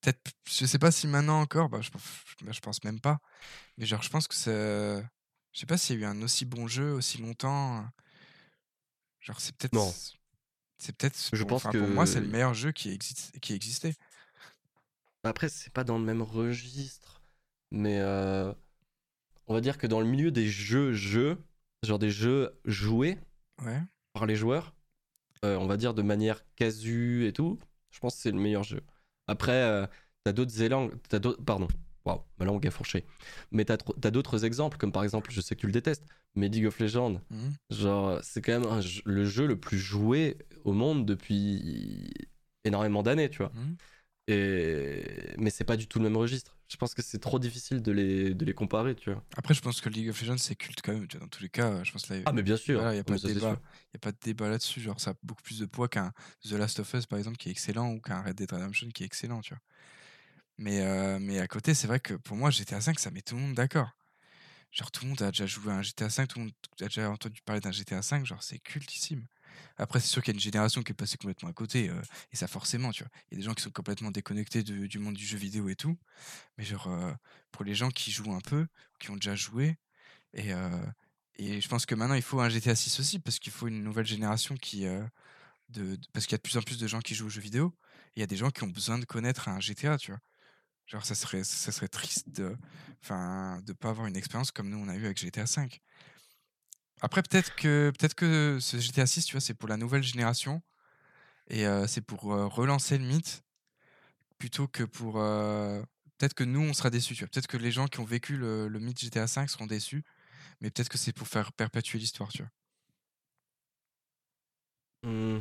Peut-être, 0.00 0.20
je 0.48 0.64
sais 0.66 0.78
pas 0.78 0.90
si 0.90 1.06
maintenant 1.06 1.40
encore, 1.40 1.68
bah, 1.68 1.80
je, 1.80 1.90
bah, 1.90 2.52
je 2.52 2.60
pense 2.60 2.82
même 2.84 3.00
pas. 3.00 3.18
Mais 3.78 3.86
genre, 3.86 4.02
je 4.02 4.08
pense 4.10 4.26
que 4.28 4.34
c'est, 4.34 5.02
je 5.52 5.58
sais 5.60 5.66
pas 5.66 5.76
s'il 5.78 5.96
y 6.00 6.04
a 6.04 6.08
eu 6.08 6.10
un 6.10 6.22
aussi 6.22 6.44
bon 6.44 6.66
jeu 6.66 6.92
aussi 6.92 7.18
longtemps. 7.18 7.84
Genre, 9.20 9.40
c'est 9.40 9.54
peut-être, 9.56 9.74
Non. 9.74 9.92
c'est 10.78 10.96
peut-être. 10.96 11.18
Je 11.32 11.44
pense 11.44 11.64
enfin, 11.66 11.78
pour 11.78 11.88
moi, 11.88 12.06
c'est 12.06 12.20
que- 12.20 12.24
le 12.24 12.28
meilleur 12.30 12.54
jeu 12.54 12.72
qui 12.72 12.90
existe, 12.90 13.38
qui 13.40 13.52
existait. 13.52 13.94
Après, 15.22 15.48
c'est 15.50 15.72
pas 15.72 15.84
dans 15.84 15.98
le 15.98 16.04
même 16.04 16.22
registre, 16.22 17.20
mais 17.70 17.98
euh, 18.00 18.52
on 19.46 19.52
va 19.54 19.60
dire 19.60 19.76
que 19.76 19.86
dans 19.86 20.00
le 20.00 20.06
milieu 20.06 20.30
des 20.30 20.48
jeux, 20.48 20.92
jeux, 20.94 21.36
genre 21.82 21.98
des 21.98 22.10
jeux 22.10 22.58
joués 22.64 23.18
Ouais. 23.62 23.82
par 24.14 24.24
les 24.24 24.36
joueurs, 24.36 24.74
euh, 25.44 25.56
on 25.58 25.66
va 25.66 25.76
dire 25.76 25.92
de 25.92 26.00
manière 26.00 26.42
casu 26.56 27.26
et 27.26 27.34
tout, 27.34 27.58
je 27.90 27.98
pense 28.00 28.14
que 28.16 28.22
c'est 28.22 28.30
le 28.30 28.38
meilleur 28.40 28.62
jeu. 28.62 28.80
Après, 29.30 29.52
euh, 29.52 29.86
t'as 30.24 30.32
d'autres 30.32 30.60
élans, 30.60 30.90
t'as 31.08 31.20
d'autres, 31.20 31.42
pardon, 31.44 31.68
waouh, 32.04 32.20
ma 32.38 32.44
langue 32.44 32.66
a 32.66 32.70
fourché. 32.72 33.04
Mais 33.52 33.64
t'as 33.64 34.10
d'autres 34.10 34.44
exemples, 34.44 34.76
comme 34.76 34.90
par 34.90 35.04
exemple, 35.04 35.30
je 35.30 35.40
sais 35.40 35.54
que 35.54 35.60
tu 35.60 35.66
le 35.66 35.72
détestes, 35.72 36.04
mais 36.34 36.48
League 36.48 36.66
of 36.66 36.80
Legends, 36.80 37.20
Mhm. 37.30 37.52
genre 37.70 38.18
c'est 38.22 38.42
quand 38.42 38.58
même 38.58 38.68
un 38.68 38.80
le 39.04 39.24
jeu 39.24 39.46
le 39.46 39.58
plus 39.58 39.78
joué 39.78 40.36
au 40.64 40.72
monde 40.72 41.06
depuis 41.06 42.12
énormément 42.64 43.02
d'années, 43.04 43.30
tu 43.30 43.38
vois. 43.38 43.52
Mhm. 43.54 43.76
Et... 44.28 45.04
Mais 45.38 45.50
c'est 45.50 45.64
pas 45.64 45.76
du 45.76 45.86
tout 45.86 45.98
le 46.00 46.04
même 46.04 46.16
registre. 46.16 46.56
Je 46.70 46.76
pense 46.76 46.94
que 46.94 47.02
c'est 47.02 47.18
trop 47.18 47.40
difficile 47.40 47.82
de 47.82 47.90
les, 47.90 48.32
de 48.32 48.44
les 48.44 48.54
comparer, 48.54 48.94
tu 48.94 49.10
vois. 49.10 49.24
Après, 49.36 49.54
je 49.54 49.60
pense 49.60 49.80
que 49.80 49.88
League 49.88 50.08
of 50.08 50.20
Legends, 50.20 50.38
c'est 50.38 50.54
culte 50.54 50.80
quand 50.82 50.92
même. 50.92 51.08
tu 51.08 51.16
vois, 51.16 51.26
Dans 51.26 51.30
tous 51.30 51.42
les 51.42 51.48
cas, 51.48 51.82
je 51.82 51.90
pense 51.90 52.06
que 52.06 52.14
là, 52.14 52.20
Ah, 52.26 52.32
mais 52.32 52.44
bien 52.44 52.56
sûr. 52.56 52.78
Voilà, 52.78 52.92
il 52.92 52.94
n'y 52.94 53.00
a, 53.00 53.04
pas 53.04 53.14
de 53.14 53.18
ça, 53.18 53.26
débat. 53.26 53.60
Y 53.92 53.96
a 53.96 53.98
pas 53.98 54.12
de 54.12 54.18
débat 54.22 54.48
là-dessus. 54.48 54.80
Genre, 54.80 55.00
ça 55.00 55.10
a 55.10 55.14
beaucoup 55.24 55.42
plus 55.42 55.58
de 55.58 55.66
poids 55.66 55.88
qu'un 55.88 56.12
The 56.48 56.52
Last 56.52 56.78
of 56.78 56.94
Us, 56.94 57.06
par 57.06 57.18
exemple, 57.18 57.38
qui 57.38 57.48
est 57.48 57.52
excellent, 57.52 57.90
ou 57.90 58.00
qu'un 58.00 58.22
Red 58.22 58.36
Dead 58.36 58.52
Redemption 58.52 58.88
qui 58.88 59.02
est 59.02 59.06
excellent, 59.06 59.40
tu 59.40 59.52
vois. 59.52 59.60
Mais, 60.58 60.82
euh, 60.82 61.18
mais 61.18 61.40
à 61.40 61.48
côté, 61.48 61.74
c'est 61.74 61.88
vrai 61.88 61.98
que 61.98 62.14
pour 62.14 62.36
moi, 62.36 62.50
GTA 62.50 62.80
5, 62.80 63.00
ça 63.00 63.10
met 63.10 63.22
tout 63.22 63.34
le 63.34 63.40
monde 63.40 63.54
d'accord. 63.54 63.90
Genre, 64.70 64.92
tout 64.92 65.04
le 65.04 65.08
monde 65.08 65.22
a 65.22 65.32
déjà 65.32 65.46
joué 65.46 65.72
à 65.72 65.76
un 65.76 65.82
GTA 65.82 66.08
5, 66.08 66.28
tout 66.28 66.38
le 66.38 66.44
monde 66.44 66.54
a 66.80 66.84
déjà 66.84 67.10
entendu 67.10 67.40
parler 67.42 67.60
d'un 67.60 67.72
GTA 67.72 68.02
5, 68.02 68.24
genre, 68.24 68.44
c'est 68.44 68.60
cultissime. 68.60 69.26
Après, 69.76 70.00
c'est 70.00 70.08
sûr 70.08 70.22
qu'il 70.22 70.32
y 70.32 70.36
a 70.36 70.38
une 70.38 70.40
génération 70.40 70.82
qui 70.82 70.92
est 70.92 70.94
passée 70.94 71.16
complètement 71.18 71.48
à 71.50 71.52
côté, 71.52 71.88
euh, 71.90 72.00
et 72.32 72.36
ça 72.36 72.46
forcément, 72.48 72.90
tu 72.92 73.02
vois. 73.04 73.10
Il 73.30 73.34
y 73.34 73.36
a 73.36 73.38
des 73.38 73.44
gens 73.44 73.54
qui 73.54 73.62
sont 73.62 73.70
complètement 73.70 74.10
déconnectés 74.10 74.62
du 74.62 74.98
monde 74.98 75.14
du 75.14 75.24
jeu 75.26 75.38
vidéo 75.38 75.68
et 75.68 75.76
tout. 75.76 75.96
Mais 76.58 76.64
genre, 76.64 76.88
euh, 76.88 77.12
pour 77.52 77.64
les 77.64 77.74
gens 77.74 77.90
qui 77.90 78.12
jouent 78.12 78.34
un 78.34 78.40
peu, 78.40 78.66
qui 79.00 79.10
ont 79.10 79.16
déjà 79.16 79.36
joué, 79.36 79.76
et, 80.34 80.52
euh, 80.54 80.70
et 81.36 81.60
je 81.60 81.68
pense 81.68 81.86
que 81.86 81.94
maintenant, 81.96 82.16
il 82.16 82.22
faut 82.22 82.40
un 82.40 82.48
GTA 82.50 82.76
6 82.76 83.00
aussi, 83.00 83.18
parce 83.20 83.38
qu'il 83.40 83.52
faut 83.52 83.68
une 83.68 83.82
nouvelle 83.84 84.06
génération 84.06 84.56
qui. 84.56 84.86
de- 85.68 85.98
parce 86.12 86.26
qu'il 86.26 86.32
y 86.32 86.36
a 86.36 86.38
de 86.38 86.42
plus 86.42 86.56
en 86.56 86.62
plus 86.62 86.78
de 86.78 86.86
gens 86.86 87.00
qui 87.00 87.14
jouent 87.14 87.26
aux 87.26 87.30
jeux 87.30 87.40
vidéo. 87.40 87.74
Et 88.16 88.18
il 88.18 88.20
y 88.20 88.22
a 88.22 88.26
des 88.26 88.36
gens 88.36 88.50
qui 88.50 88.62
ont 88.64 88.68
besoin 88.68 88.98
de 88.98 89.04
connaître 89.04 89.48
un 89.48 89.60
GTA, 89.60 89.98
tu 89.98 90.10
vois. 90.12 90.20
Genre, 90.86 91.04
ça 91.06 91.14
serait, 91.14 91.44
ça 91.44 91.72
serait 91.72 91.88
triste 91.88 92.30
de 92.30 92.56
ne 93.10 93.72
pas 93.74 93.90
avoir 93.90 94.06
une 94.06 94.16
expérience 94.16 94.50
comme 94.52 94.68
nous, 94.70 94.78
on 94.78 94.88
a 94.88 94.96
eu 94.96 95.04
avec 95.06 95.18
GTA 95.18 95.46
5. 95.46 95.80
Après, 97.02 97.22
peut-être 97.22 97.54
que, 97.56 97.92
peut 97.98 98.08
que 98.08 98.58
ce 98.60 98.78
GTA 98.78 99.06
6, 99.06 99.24
tu 99.26 99.32
vois, 99.32 99.40
c'est 99.40 99.54
pour 99.54 99.68
la 99.68 99.76
nouvelle 99.76 100.02
génération. 100.02 100.62
Et 101.48 101.64
c'est 101.88 102.00
pour 102.02 102.22
relancer 102.22 102.96
le 102.98 103.04
mythe, 103.04 103.42
plutôt 104.38 104.68
que 104.68 104.84
pour. 104.84 105.14
peut-être 106.18 106.34
que 106.34 106.44
nous, 106.44 106.60
on 106.60 106.72
sera 106.74 106.90
déçus, 106.90 107.14
tu 107.14 107.24
vois. 107.24 107.28
Peut-être 107.30 107.48
que 107.48 107.56
les 107.56 107.72
gens 107.72 107.88
qui 107.88 108.00
ont 108.00 108.04
vécu 108.04 108.36
le, 108.36 108.68
le 108.68 108.78
mythe 108.78 109.00
GTA 109.00 109.26
5 109.26 109.50
seront 109.50 109.66
déçus. 109.66 110.04
Mais 110.60 110.70
peut-être 110.70 110.88
que 110.88 110.98
c'est 110.98 111.12
pour 111.12 111.28
faire 111.28 111.52
perpétuer 111.52 111.98
l'histoire, 111.98 112.30
tu 112.30 112.42
vois. 112.42 112.50
Hmm. 115.02 115.40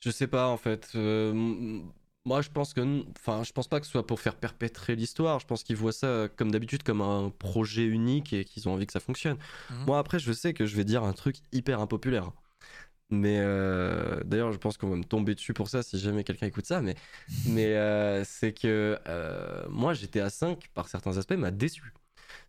Je 0.00 0.10
sais 0.10 0.26
pas, 0.26 0.48
en 0.48 0.56
fait. 0.56 0.90
Euh, 2.28 2.34
moi, 2.34 2.42
je 2.42 2.50
pense 2.50 2.74
que. 2.74 3.04
Enfin, 3.18 3.42
je 3.42 3.52
pense 3.52 3.68
pas 3.68 3.80
que 3.80 3.86
ce 3.86 3.92
soit 3.92 4.06
pour 4.06 4.20
faire 4.20 4.36
perpétrer 4.36 4.96
l'histoire. 4.96 5.40
Je 5.40 5.46
pense 5.46 5.64
qu'ils 5.64 5.76
voient 5.76 5.92
ça, 5.92 6.28
comme 6.36 6.50
d'habitude, 6.50 6.82
comme 6.82 7.00
un 7.00 7.30
projet 7.30 7.84
unique 7.84 8.32
et 8.32 8.44
qu'ils 8.44 8.68
ont 8.68 8.74
envie 8.74 8.86
que 8.86 8.92
ça 8.92 9.00
fonctionne. 9.00 9.38
Mhm. 9.70 9.84
Moi, 9.86 9.98
après, 9.98 10.18
je 10.18 10.32
sais 10.32 10.52
que 10.54 10.66
je 10.66 10.76
vais 10.76 10.84
dire 10.84 11.04
un 11.04 11.12
truc 11.12 11.36
hyper 11.52 11.80
impopulaire. 11.80 12.32
Mais 13.10 13.38
euh, 13.40 14.22
d'ailleurs, 14.24 14.52
je 14.52 14.58
pense 14.58 14.76
qu'on 14.76 14.90
va 14.90 14.96
me 14.96 15.04
tomber 15.04 15.34
dessus 15.34 15.54
pour 15.54 15.68
ça 15.68 15.82
si 15.82 15.98
jamais 15.98 16.24
quelqu'un 16.24 16.46
écoute 16.46 16.66
ça. 16.66 16.82
Mais, 16.82 16.94
mais 17.46 17.74
euh, 17.76 18.22
c'est 18.24 18.52
que 18.52 18.98
euh, 19.08 19.66
moi, 19.70 19.94
GTA 19.94 20.30
5, 20.30 20.68
par 20.74 20.88
certains 20.88 21.16
aspects, 21.16 21.32
m'a 21.32 21.50
déçu. 21.50 21.94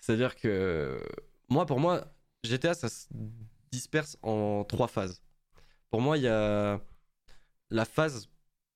C'est-à-dire 0.01 0.35
que 0.35 1.01
moi, 1.49 1.65
pour 1.65 1.79
moi, 1.79 2.13
GTA, 2.43 2.73
ça 2.73 2.89
se 2.89 3.07
disperse 3.71 4.17
en 4.21 4.63
trois 4.65 4.87
phases. 4.87 5.21
Pour 5.89 6.01
moi, 6.01 6.17
il 6.17 6.23
y 6.23 6.27
a 6.27 6.79
la 7.69 7.85
phase 7.85 8.29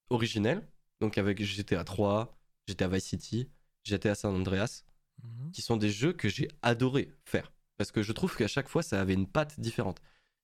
originelle, 0.10 0.62
donc 1.04 1.18
avec 1.18 1.44
GTA 1.44 1.84
3, 1.84 2.38
GTA 2.68 2.88
Vice 2.88 3.04
City, 3.06 3.50
GTA 3.84 4.16
San 4.16 4.34
Andreas. 4.34 4.84
Mhm. 5.24 5.52
qui 5.52 5.62
sont 5.62 5.78
des 5.78 5.90
jeux 5.92 6.12
que 6.12 6.28
j'ai 6.28 6.48
adoré 6.64 7.10
faire. 7.24 7.54
Parce 7.78 7.92
que 7.92 8.02
je 8.02 8.12
trouve 8.12 8.36
qu'à 8.36 8.48
chaque 8.48 8.68
fois, 8.68 8.82
ça 8.82 9.00
avait 9.00 9.14
une 9.14 9.28
patte 9.28 9.60
différente. 9.60 10.02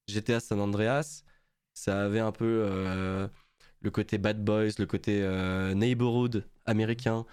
GTA 0.08 0.39
San 0.39 0.60
Andreas, 0.62 1.24
ça 1.74 2.06
avait 2.06 2.19
un 2.19 2.32
peu 2.32 2.45
euh, 2.65 3.28
le 3.82 3.91
côté 3.91 4.17
Bad 4.19 4.43
Boys, 4.43 4.69
le 4.78 4.86
côté 4.86 5.22
euh, 5.24 5.74
neighborhood 5.74 6.45
américain, 6.65 7.26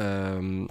euh, 0.00 0.66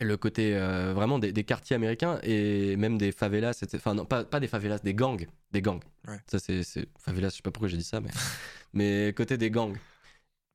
le 0.00 0.16
côté 0.16 0.54
vraiment 0.94 1.18
des, 1.18 1.32
des 1.32 1.44
quartiers 1.44 1.74
américains 1.76 2.20
et 2.22 2.76
même 2.76 2.96
des 2.98 3.10
favelas. 3.12 3.64
Enfin, 3.74 3.94
non, 3.94 4.04
pas, 4.06 4.24
pas 4.24 4.40
des 4.40 4.48
favelas, 4.48 4.78
des 4.78 4.94
gangs. 4.94 5.26
Des 5.50 5.60
gangs. 5.60 5.82
Ouais. 6.06 6.20
Ça, 6.30 6.38
c'est. 6.38 6.62
c'est- 6.62 6.88
Favelas, 6.98 7.30
je 7.30 7.36
sais 7.36 7.42
pas 7.42 7.50
pourquoi 7.50 7.68
j'ai 7.68 7.76
dit 7.78 7.84
ça, 7.84 8.00
mais. 8.00 8.10
mais 8.72 9.12
côté 9.16 9.36
des 9.36 9.50
gangs. 9.50 9.76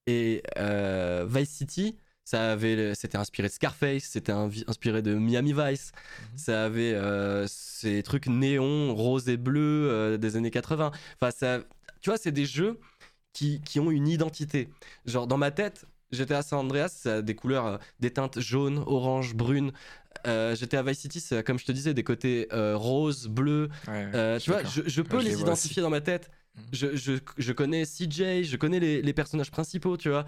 Et 0.08 0.44
euh, 0.58 1.26
Vice 1.30 1.50
City, 1.50 1.98
ça 2.26 2.52
avait, 2.52 2.94
c'était 2.96 3.18
inspiré 3.18 3.48
de 3.48 3.54
Scarface, 3.54 4.04
c'était 4.04 4.32
inspiré 4.34 5.02
de 5.02 5.14
Miami 5.16 5.54
Vice, 5.54 5.92
Mhm. 6.20 6.38
ça 6.38 6.66
avait 6.66 6.94
euh, 6.94 7.46
ces 7.48 8.04
trucs 8.04 8.28
néons, 8.28 8.94
rose 8.96 9.30
et 9.30 9.38
bleu 9.38 9.90
euh, 9.90 10.18
des 10.18 10.36
années 10.36 10.52
80. 10.52 10.92
Enfin, 11.22 11.32
ça, 11.32 11.60
tu 12.02 12.10
vois, 12.10 12.18
c'est 12.18 12.32
des 12.32 12.46
jeux 12.46 12.80
qui, 13.34 13.62
qui 13.62 13.80
ont 13.80 13.92
une 13.92 14.08
identité. 14.08 14.70
Genre, 15.06 15.28
dans 15.28 15.38
ma 15.38 15.52
tête, 15.52 15.86
GTA 16.12 16.44
San 16.44 16.60
Andreas, 16.60 16.90
ça 16.90 17.16
a 17.16 17.22
des 17.22 17.36
couleurs, 17.36 17.66
euh, 17.66 17.78
des 18.00 18.12
teintes 18.12 18.40
jaunes, 18.40 18.84
orange, 18.86 19.36
brunes. 19.36 19.72
Euh, 20.28 20.56
GTA 20.56 20.84
Vice 20.84 21.00
City, 21.00 21.20
ça 21.20 21.44
comme 21.44 21.60
je 21.60 21.66
te 21.66 21.72
disais, 21.72 21.94
des 21.94 22.04
côtés 22.04 22.48
euh, 22.54 22.78
rose, 22.78 23.28
bleu. 23.28 23.70
Ouais, 23.88 24.40
tu 24.40 24.52
vois, 24.52 24.64
je, 24.64 24.82
je 24.86 25.02
peux 25.02 25.20
je 25.20 25.26
les 25.28 25.40
identifier 25.42 25.82
dans 25.82 25.90
ma 25.90 26.02
tête. 26.02 26.30
Mhm. 26.56 26.64
Je, 26.72 26.96
je, 26.96 27.14
je 27.38 27.52
connais 27.52 27.84
CJ, 27.86 28.44
je 28.44 28.56
connais 28.58 28.80
les, 28.80 29.02
les 29.02 29.14
personnages 29.14 29.52
principaux, 29.52 29.98
tu 29.98 30.10
vois. 30.10 30.26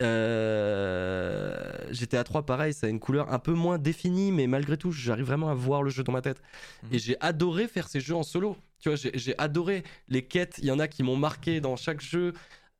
Euh, 0.00 1.54
GTA 1.90 2.24
3, 2.24 2.44
pareil, 2.46 2.72
ça 2.72 2.86
a 2.86 2.90
une 2.90 3.00
couleur 3.00 3.32
un 3.32 3.38
peu 3.38 3.52
moins 3.52 3.78
définie, 3.78 4.32
mais 4.32 4.46
malgré 4.46 4.76
tout, 4.76 4.92
j'arrive 4.92 5.26
vraiment 5.26 5.50
à 5.50 5.54
voir 5.54 5.82
le 5.82 5.90
jeu 5.90 6.02
dans 6.02 6.12
ma 6.12 6.22
tête. 6.22 6.40
Mhm. 6.84 6.88
Et 6.94 6.98
j'ai 6.98 7.16
adoré 7.20 7.68
faire 7.68 7.88
ces 7.88 8.00
jeux 8.00 8.14
en 8.14 8.22
solo. 8.22 8.56
Tu 8.80 8.88
vois, 8.88 8.96
j'ai 8.96 9.34
adoré 9.38 9.82
les 10.08 10.22
quêtes. 10.24 10.56
Il 10.58 10.66
y 10.66 10.70
en 10.70 10.78
a 10.78 10.86
qui 10.88 11.02
m'ont 11.02 11.16
marqué 11.16 11.60
dans 11.60 11.76
chaque 11.76 12.00
jeu. 12.00 12.32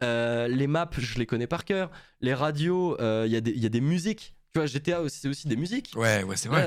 Euh, 0.02 0.46
les 0.46 0.68
maps, 0.68 0.88
je 0.96 1.18
les 1.18 1.26
connais 1.26 1.48
par 1.48 1.64
cœur. 1.64 1.90
Les 2.20 2.34
radios, 2.34 2.96
euh, 3.00 3.24
il 3.26 3.32
y, 3.32 3.36
a 3.36 3.40
des- 3.40 3.50
il 3.50 3.58
y 3.62 3.66
a 3.66 3.70
des 3.70 3.80
musiques. 3.80 4.34
Tu 4.54 4.60
vois, 4.60 4.66
GTA 4.66 5.02
aussi, 5.02 5.18
c'est 5.18 5.28
aussi 5.28 5.48
des 5.48 5.56
musiques. 5.56 5.92
Ouais, 5.96 6.22
ouais, 6.22 6.36
c'est 6.36 6.48
vrai. 6.48 6.62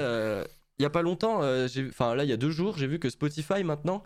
il 0.79 0.83
y 0.83 0.85
a 0.85 0.89
pas 0.89 1.01
longtemps, 1.03 1.41
enfin 1.89 2.15
là, 2.15 2.23
il 2.23 2.29
y 2.29 2.33
a 2.33 2.37
deux 2.37 2.49
jours, 2.51 2.75
j'ai 2.77 2.87
vu 2.87 2.97
que 2.99 3.09
Spotify 3.09 3.63
maintenant, 3.63 4.03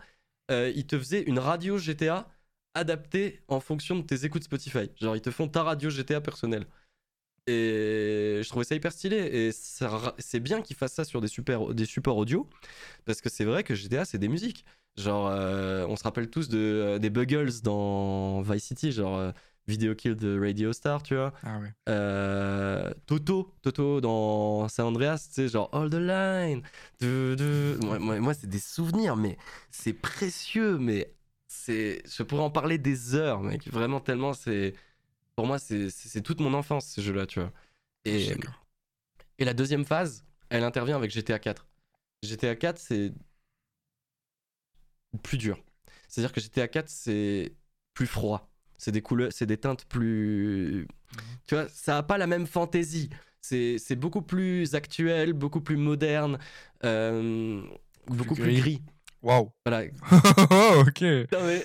euh, 0.50 0.72
ils 0.74 0.86
te 0.86 0.98
faisaient 0.98 1.22
une 1.22 1.38
radio 1.38 1.78
GTA 1.78 2.28
adaptée 2.74 3.42
en 3.48 3.60
fonction 3.60 3.96
de 3.96 4.02
tes 4.02 4.24
écoutes 4.24 4.44
Spotify. 4.44 4.90
Genre, 5.00 5.16
ils 5.16 5.22
te 5.22 5.30
font 5.30 5.48
ta 5.48 5.62
radio 5.62 5.90
GTA 5.90 6.20
personnelle. 6.20 6.66
Et 7.46 8.40
je 8.42 8.48
trouvais 8.48 8.64
ça 8.64 8.74
hyper 8.74 8.92
stylé. 8.92 9.16
Et 9.16 9.50
c'est 9.52 10.40
bien 10.40 10.62
qu'ils 10.62 10.76
fassent 10.76 10.94
ça 10.94 11.04
sur 11.04 11.20
des, 11.20 11.28
supports 11.28 12.16
audio. 12.16 12.48
Parce 13.04 13.20
que 13.20 13.28
c'est 13.28 13.44
vrai 13.44 13.62
que 13.64 13.74
GTA, 13.74 14.04
c'est 14.04 14.18
des 14.18 14.28
musiques. 14.28 14.64
Genre, 14.96 15.28
euh, 15.28 15.86
on 15.88 15.96
se 15.96 16.04
rappelle 16.04 16.30
tous 16.30 16.48
euh, 16.54 16.98
des 16.98 17.10
Buggles 17.10 17.60
dans 17.62 18.40
Vice 18.40 18.64
City, 18.64 18.92
genre 18.92 19.18
euh, 19.18 19.32
Video 19.68 19.94
Kill 19.94 20.14
de 20.14 20.38
Radio 20.38 20.72
Star, 20.72 21.02
tu 21.02 21.14
vois. 21.14 21.32
Ah 21.42 21.58
ouais. 21.58 21.72
Euh, 21.88 22.92
Toto, 23.06 23.54
Toto 23.62 24.00
dans 24.00 24.68
San 24.68 24.86
Andreas, 24.86 25.26
tu 25.28 25.34
sais, 25.34 25.48
genre 25.48 25.68
All 25.72 25.90
the 25.90 25.94
Line. 25.94 26.62
De, 27.00 27.34
de... 27.36 27.78
Moi, 27.84 27.98
moi- 27.98 28.20
moi, 28.20 28.34
c'est 28.34 28.46
des 28.46 28.60
souvenirs, 28.60 29.16
mais 29.16 29.36
c'est 29.70 29.92
précieux, 29.92 30.78
mais 30.78 31.12
c'est. 31.48 32.02
Je 32.08 32.22
pourrais 32.22 32.42
en 32.42 32.50
parler 32.50 32.78
des 32.78 33.14
heures, 33.14 33.40
mec. 33.42 33.66
Vraiment, 33.68 34.00
tellement 34.00 34.34
c'est. 34.34 34.74
Pour 35.34 35.46
moi, 35.46 35.58
c'est 35.58 36.22
toute 36.22 36.40
mon 36.40 36.54
enfance, 36.54 36.86
ce 36.86 37.00
jeu-là, 37.00 37.26
tu 37.26 37.40
vois. 37.40 37.52
Suis 38.06 38.30
Et, 38.32 38.36
et 39.38 39.44
la 39.44 39.52
deuxième 39.52 39.84
phase, 39.84 40.24
elle 40.48 40.64
intervient 40.64 40.96
avec 40.96 41.10
GTA 41.10 41.38
4. 41.38 41.66
GTA 42.22 42.54
4, 42.56 42.78
c'est 42.78 43.12
plus 45.22 45.38
dur. 45.38 45.58
C'est-à-dire 46.08 46.32
que 46.32 46.40
GTA 46.40 46.68
4, 46.68 46.88
c'est 46.88 47.54
plus 47.94 48.06
froid. 48.06 48.48
C'est 48.78 48.92
des 48.92 49.02
couleurs, 49.02 49.32
c'est 49.32 49.46
des 49.46 49.56
teintes 49.58 49.84
plus. 49.86 50.86
Tu 51.46 51.54
vois, 51.54 51.68
ça 51.68 51.98
a 51.98 52.02
pas 52.02 52.18
la 52.18 52.26
même 52.26 52.46
fantaisie. 52.46 53.10
C'est 53.40 53.96
beaucoup 53.96 54.22
plus 54.22 54.74
actuel, 54.74 55.32
beaucoup 55.32 55.60
plus 55.60 55.76
moderne, 55.76 56.38
euh, 56.84 57.62
beaucoup 58.08 58.34
plus 58.36 58.52
gris. 58.52 58.56
gris. 58.56 58.82
Waouh. 59.22 59.52
Voilà. 59.64 59.86
ok. 60.80 61.02
Non 61.32 61.44
mais, 61.46 61.64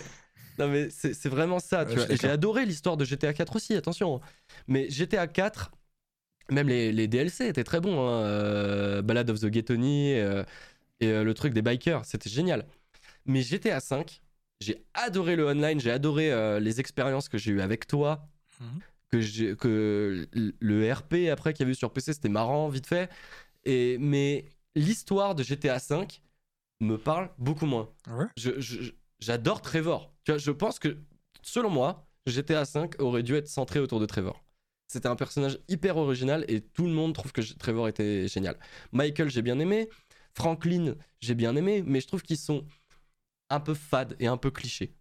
non 0.59 0.67
mais 0.69 0.89
c'est 0.89 1.29
vraiment 1.29 1.59
ça. 1.59 1.85
tu 1.85 1.97
Ouais, 1.97 2.05
vois. 2.05 2.15
j'ai 2.15 2.29
adoré 2.29 2.65
l'histoire 2.65 2.97
de 2.97 3.05
GTA 3.05 3.33
4 3.33 3.55
aussi, 3.55 3.75
attention. 3.75 4.21
Mais 4.67 4.89
GTA 4.89 5.27
4, 5.27 5.71
même 6.51 6.67
les, 6.69 6.91
les 6.91 7.07
DLC 7.07 7.47
étaient 7.47 7.63
très 7.63 7.81
bons. 7.81 7.99
Hein. 8.07 8.21
euh, 8.23 9.01
Ballad 9.01 9.29
of 9.29 9.39
the 9.39 9.47
Ghetto-Knee, 9.47 10.19
euh, 10.19 10.43
et 11.01 11.07
euh, 11.09 11.23
le 11.23 11.33
truc 11.33 11.53
des 11.53 11.61
bikers, 11.61 12.05
c'était 12.05 12.29
génial. 12.29 12.65
Mais 13.25 13.41
GTA 13.41 13.79
5, 13.79 14.21
j'ai 14.61 14.85
adoré 14.93 15.35
le 15.35 15.45
online, 15.47 15.79
j'ai 15.81 15.91
adoré 15.91 16.31
euh, 16.31 16.59
les 16.61 16.79
expériences 16.79 17.27
que 17.27 17.37
j'ai 17.37 17.51
eues 17.51 17.61
avec 17.61 17.87
toi, 17.87 18.27
Mhm. 18.61 18.79
que, 19.11 20.27
le 20.61 20.93
RP 20.93 21.29
après 21.29 21.51
qu'il 21.53 21.61
y 21.61 21.63
avait 21.63 21.73
eu 21.73 21.75
sur 21.75 21.91
PC, 21.91 22.13
c'était 22.13 22.29
marrant, 22.29 22.69
vite 22.69 22.87
fait. 22.87 23.09
Et, 23.65 23.97
mais 23.99 24.45
l'histoire 24.75 25.35
de 25.35 25.43
GTA 25.43 25.79
5 25.79 26.21
me 26.79 26.97
parle 26.97 27.29
beaucoup 27.37 27.65
moins 27.65 27.89
Ouais. 28.07 28.25
je- 28.37 28.59
je- 28.59 28.91
j'adore 29.19 29.61
Trevor. 29.61 30.13
Tu 30.23 30.31
vois, 30.31 30.37
je 30.39 30.51
pense 30.51 30.79
que, 30.79 30.97
selon 31.41 31.69
moi, 31.69 32.07
GTA 32.25 32.65
5 32.65 32.99
aurait 33.01 33.23
dû 33.23 33.35
être 33.35 33.47
centré 33.47 33.79
autour 33.79 33.99
de 33.99 34.05
Trevor. 34.05 34.43
C'était 34.87 35.07
un 35.07 35.15
personnage 35.15 35.57
hyper 35.67 35.97
original 35.97 36.43
et 36.47 36.61
tout 36.61 36.83
le 36.85 36.91
monde 36.93 37.13
trouve 37.13 37.31
que 37.31 37.41
Trevor 37.41 37.87
était 37.87 38.27
génial. 38.27 38.57
Michael, 38.91 39.29
j'ai 39.29 39.41
bien 39.41 39.59
aimé. 39.59 39.89
Franklin, 40.33 40.95
j'ai 41.19 41.35
bien 41.35 41.55
aimé, 41.55 41.83
mais 41.85 41.99
je 42.01 42.07
trouve 42.07 42.21
qu'ils 42.21 42.37
sont 42.37 42.65
un 43.51 43.59
peu 43.59 43.73
fades 43.73 44.15
et 44.19 44.27
un 44.27 44.37
peu 44.37 44.49
clichés. 44.51 44.93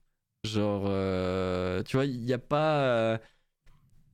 Genre, 0.44 0.84
euh, 0.86 1.82
tu 1.82 1.96
vois, 1.96 2.06
il 2.06 2.20
n'y 2.22 2.32
a 2.32 2.38
pas, 2.38 3.20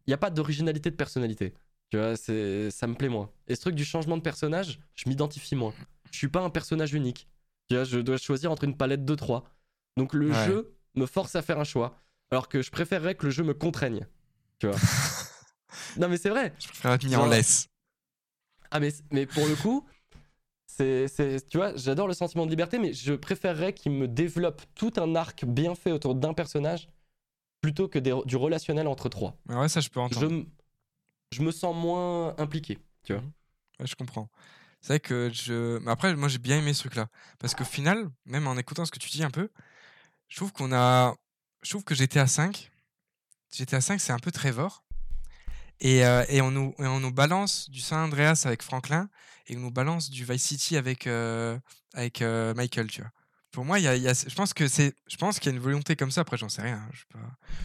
il 0.06 0.10
y 0.10 0.14
a 0.14 0.18
pas 0.18 0.30
d'originalité 0.30 0.90
de 0.90 0.96
personnalité. 0.96 1.54
Tu 1.90 1.98
vois, 1.98 2.16
c'est, 2.16 2.70
ça 2.70 2.86
me 2.86 2.94
plaît 2.94 3.08
moins. 3.08 3.30
Et 3.46 3.54
ce 3.54 3.60
truc 3.60 3.74
du 3.74 3.84
changement 3.84 4.16
de 4.16 4.22
personnage, 4.22 4.80
je 4.94 5.08
m'identifie 5.08 5.54
moins. 5.54 5.72
Je 6.10 6.18
suis 6.18 6.28
pas 6.28 6.40
un 6.40 6.50
personnage 6.50 6.94
unique. 6.94 7.28
Tu 7.68 7.74
vois, 7.76 7.84
je 7.84 7.98
dois 7.98 8.16
choisir 8.16 8.50
entre 8.50 8.64
une 8.64 8.76
palette 8.76 9.04
de 9.04 9.14
trois. 9.14 9.44
Donc 9.96 10.12
le 10.14 10.30
Ouais. 10.30 10.46
jeu 10.46 10.74
me 10.94 11.06
force 11.06 11.36
à 11.36 11.42
faire 11.42 11.58
un 11.60 11.64
choix, 11.64 12.00
alors 12.30 12.48
que 12.48 12.62
je 12.62 12.70
préférerais 12.70 13.14
que 13.14 13.24
le 13.26 13.30
jeu 13.30 13.44
me 13.44 13.54
contraigne. 13.54 14.06
Tu 14.58 14.66
vois. 14.66 14.76
non 15.96 16.08
mais 16.08 16.16
c'est 16.16 16.30
vrai. 16.30 16.54
Je 16.58 16.68
préfère 16.68 16.92
être 16.92 17.04
mis 17.04 17.16
en 17.16 17.26
laisse. 17.26 17.68
Ah 18.70 18.80
mais, 18.80 18.92
mais 19.12 19.26
pour 19.26 19.46
le 19.46 19.54
coup, 19.54 19.86
c'est, 20.76 21.08
c'est- 21.08 21.48
tu 21.48 21.56
vois, 21.58 21.74
j'adore 21.76 22.06
le 22.08 22.14
sentiment 22.14 22.44
de 22.44 22.50
liberté, 22.50 22.78
mais 22.78 22.92
je 22.92 23.14
préférerais 23.14 23.72
qu'il 23.72 23.92
me 23.92 24.06
développe 24.08 24.62
tout 24.74 24.92
un 24.96 25.14
arc 25.14 25.44
bien 25.44 25.74
fait 25.74 25.92
autour 25.92 26.14
d'un 26.14 26.34
personnage 26.34 26.88
plutôt 27.60 27.88
que 27.88 27.98
des- 27.98 28.14
du 28.26 28.36
relationnel 28.36 28.86
entre 28.86 29.08
trois. 29.08 29.36
Mais 29.46 29.56
ouais, 29.56 29.68
ça, 29.68 29.80
je 29.80 29.88
peux 29.88 30.00
Je, 30.00 30.04
entendre. 30.04 30.32
m- 30.32 30.46
je 31.32 31.42
me 31.42 31.50
sens 31.50 31.74
moins 31.74 32.34
impliqué, 32.38 32.78
tu 33.02 33.12
vois. 33.14 33.22
Ouais, 33.80 33.86
je 33.86 33.94
comprends. 33.94 34.28
C'est 34.80 34.88
vrai 34.94 35.00
que 35.00 35.30
je. 35.32 35.78
Mais 35.78 35.90
après, 35.90 36.14
moi, 36.14 36.28
j'ai 36.28 36.38
bien 36.38 36.58
aimé 36.58 36.72
ce 36.74 36.80
truc-là. 36.80 37.08
Parce 37.38 37.54
qu'au 37.54 37.64
final, 37.64 38.08
même 38.24 38.46
en 38.46 38.56
écoutant 38.56 38.84
ce 38.84 38.90
que 38.92 38.98
tu 38.98 39.10
dis 39.10 39.24
un 39.24 39.30
peu, 39.30 39.48
je 40.28 40.36
trouve 40.36 40.52
qu'on 40.52 40.72
a. 40.72 41.16
Je 41.62 41.70
trouve 41.70 41.82
que 41.84 41.94
GTA 41.94 42.26
5, 42.26 42.70
GTA 43.52 43.80
5, 43.80 44.00
c'est 44.00 44.12
un 44.12 44.18
peu 44.18 44.30
Trevor. 44.30 44.84
Et, 45.80 46.04
euh, 46.06 46.24
et, 46.28 46.40
on 46.40 46.50
nous, 46.50 46.74
on 46.78 47.00
nous 47.00 47.12
balance 47.12 47.68
du 47.70 47.80
San 47.80 47.98
Andreas 48.00 48.42
avec 48.46 48.62
Franklin 48.62 49.08
et 49.46 49.56
on 49.56 49.60
nous 49.60 49.70
balance 49.70 50.10
du 50.10 50.24
Vice 50.24 50.42
City 50.42 50.76
avec, 50.76 51.06
euh, 51.06 51.58
avec 51.94 52.22
euh, 52.22 52.54
Michael, 52.54 52.88
tu 52.90 53.02
vois. 53.02 53.10
Pour 53.52 53.64
moi, 53.64 53.78
y 53.78 53.86
a, 53.88 53.96
y 53.96 54.08
a- 54.08 54.12
je 54.28 54.34
pense 54.34 54.52
qu'il 54.54 54.66
y 54.66 55.48
a 55.48 55.56
une 55.56 55.62
volonté 55.62 55.96
comme 55.96 56.10
ça. 56.10 56.22
Après, 56.22 56.36
j'en 56.36 56.48
sais 56.48 56.62
rien. 56.62 56.76
hein. 56.76 56.90
Je 56.92 57.04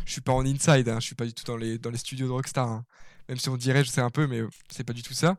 je 0.06 0.12
suis 0.12 0.22
pas 0.22 0.32
en 0.34 0.46
inside. 0.46 0.88
Hein. 0.90 1.00
Je 1.00 1.06
suis 1.06 1.16
pas 1.16 1.26
du 1.26 1.34
tout 1.34 1.44
dans 1.46 1.58
les, 1.58 1.78
dans 1.80 1.90
les 1.90 1.98
studios 1.98 2.28
de 2.28 2.32
Rockstar. 2.32 2.68
hein. 2.68 2.86
Même 3.30 3.38
si 3.38 3.50
on 3.50 3.58
dirait, 3.58 3.84
je 3.84 3.90
sais 3.90 4.02
un 4.02 4.10
peu, 4.10 4.28
mais 4.28 4.42
c'est 4.70 4.84
pas 4.84 4.94
du 4.94 5.04
tout 5.04 5.14
ça. 5.14 5.38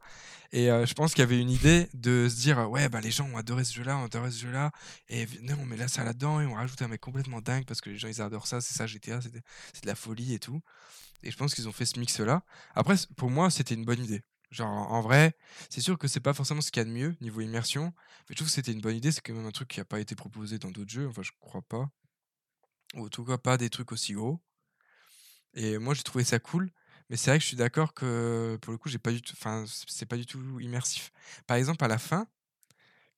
Et 0.53 0.67
je 0.67 0.93
pense 0.95 1.13
qu'il 1.15 1.21
y 1.21 1.25
avait 1.25 1.41
une 1.41 1.51
idée 1.51 1.89
de 1.95 2.29
se 2.29 2.37
dire, 2.37 2.71
ouais, 2.71 2.89
bah 2.89 3.01
les 3.01 3.11
gens 3.11 3.27
ont 3.31 3.37
adoré 3.39 3.65
ce 3.65 3.73
jeu-là, 3.75 3.97
ont 3.99 4.05
adoré 4.05 4.31
ce 4.31 4.39
jeu-là, 4.41 4.71
et 5.09 5.27
non, 5.43 5.57
on 5.61 5.65
met 5.67 5.77
là 5.79 5.89
ça 5.89 6.05
là-dedans 6.05 6.41
et 6.43 6.47
on 6.47 6.55
rajoute 6.55 6.81
un 6.83 6.89
mec 6.89 7.01
complètement 7.01 7.41
dingue 7.41 7.65
parce 7.67 7.81
que 7.81 7.89
les 7.91 7.99
gens 7.99 8.09
ils 8.09 8.21
adorent 8.23 8.47
ça, 8.47 8.61
c'est 8.61 8.75
ça 8.75 8.87
GTA, 8.87 9.21
c'est 9.23 9.33
de, 9.33 9.39
de 9.39 9.87
la 9.87 9.95
folie 9.95 10.35
et 10.35 10.39
tout. 10.39 10.61
Et 11.23 11.31
je 11.31 11.37
pense 11.37 11.55
qu'ils 11.55 11.69
ont 11.69 11.73
fait 11.73 11.87
ce 11.87 11.99
mix-là. 11.99 12.45
Après, 12.75 12.95
pour 13.17 13.31
moi, 13.31 13.51
c'était 13.51 13.75
une 13.75 13.85
bonne 13.85 14.03
idée. 14.03 14.23
Genre, 14.51 14.69
en 14.69 15.01
vrai, 15.01 15.35
c'est 15.71 15.81
sûr 15.81 15.99
que 15.99 16.09
c'est 16.09 16.21
pas 16.21 16.35
forcément 16.35 16.61
ce 16.61 16.71
qu'il 16.71 16.81
y 16.81 16.85
a 16.85 16.85
de 16.85 16.91
mieux 16.91 17.17
niveau 17.21 17.41
immersion, 17.41 17.87
mais 18.29 18.31
je 18.31 18.35
trouve 18.37 18.49
que 18.49 18.53
c'était 18.53 18.73
une 18.73 18.81
bonne 18.81 18.97
idée. 18.97 19.11
C'est 19.13 19.23
quand 19.23 19.35
même 19.35 19.47
un 19.47 19.51
truc 19.51 19.69
qui 19.69 19.81
a 19.81 19.85
pas 19.85 20.01
été 20.01 20.15
proposé 20.15 20.59
dans 20.59 20.71
d'autres 20.71 20.91
jeux, 20.91 21.09
enfin, 21.09 21.23
je 21.23 21.31
crois 21.41 21.63
pas. 21.63 21.89
Ou 22.95 23.07
en 23.07 23.09
tout 23.09 23.25
cas, 23.25 23.39
pas 23.39 23.57
des 23.57 23.71
trucs 23.71 23.93
aussi 23.93 24.13
gros. 24.13 24.41
Et 25.55 25.79
moi, 25.79 25.95
j'ai 25.95 26.03
trouvé 26.03 26.25
ça 26.25 26.39
cool. 26.39 26.71
Mais 27.09 27.17
c'est 27.17 27.31
vrai 27.31 27.39
que 27.39 27.43
je 27.43 27.49
suis 27.49 27.57
d'accord 27.57 27.95
que 27.95 28.59
pour 28.63 28.73
le 28.73 28.79
coup, 28.79 28.89
j'ai 28.89 28.99
pas 28.99 29.13
du 29.13 29.21
tout. 29.23 29.35
Enfin, 29.37 29.65
c'est 29.87 30.07
pas 30.07 30.17
du 30.17 30.27
tout 30.27 30.61
immersif. 30.61 31.13
Par 31.47 31.57
exemple, 31.57 31.85
à 31.85 31.89
la 31.89 31.99
fin, 31.99 32.27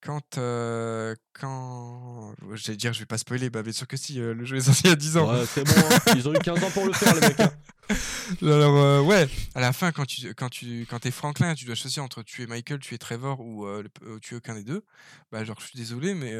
quand. 0.04 0.38
euh, 0.38 1.14
quand... 1.32 2.34
Je 2.52 2.70
vais 2.70 2.76
dire, 2.76 2.92
je 2.92 3.00
vais 3.00 3.06
pas 3.06 3.18
spoiler, 3.18 3.50
bah 3.50 3.62
bien 3.62 3.72
sûr 3.72 3.86
que 3.88 3.96
si, 3.96 4.20
euh, 4.20 4.34
le 4.34 4.44
jeu 4.44 4.56
est 4.56 4.60
sorti 4.62 4.82
il 4.84 4.90
y 4.90 4.92
a 4.92 4.96
10 4.96 5.16
ans. 5.16 5.32
Ouais, 5.32 5.44
c'est 5.46 5.64
bon, 5.64 5.72
hein. 5.72 5.98
ils 6.14 6.28
ont 6.28 6.34
eu 6.34 6.38
15 6.38 6.62
ans 6.62 6.70
pour 6.70 6.86
le 6.86 6.92
faire, 6.92 7.14
les 7.14 7.20
mecs. 7.20 7.40
hein. 7.40 7.52
Alors, 8.42 8.76
euh, 8.78 9.02
ouais, 9.02 9.28
à 9.54 9.60
la 9.60 9.72
fin, 9.74 9.92
quand 9.92 10.06
tu 10.06 10.32
quand 10.34 10.48
tu 10.48 10.86
quand 10.88 11.04
es 11.04 11.10
Franklin, 11.10 11.54
tu 11.54 11.66
dois 11.66 11.74
choisir 11.74 12.02
entre 12.02 12.22
tuer 12.22 12.46
Michael, 12.46 12.78
tuer 12.78 12.96
Trevor 12.96 13.40
ou 13.40 13.66
le- 13.66 14.20
tuer 14.20 14.36
aucun 14.36 14.54
des 14.54 14.64
deux. 14.64 14.82
Bah, 15.30 15.44
genre, 15.44 15.60
je 15.60 15.66
suis 15.66 15.76
désolé, 15.78 16.14
mais 16.14 16.32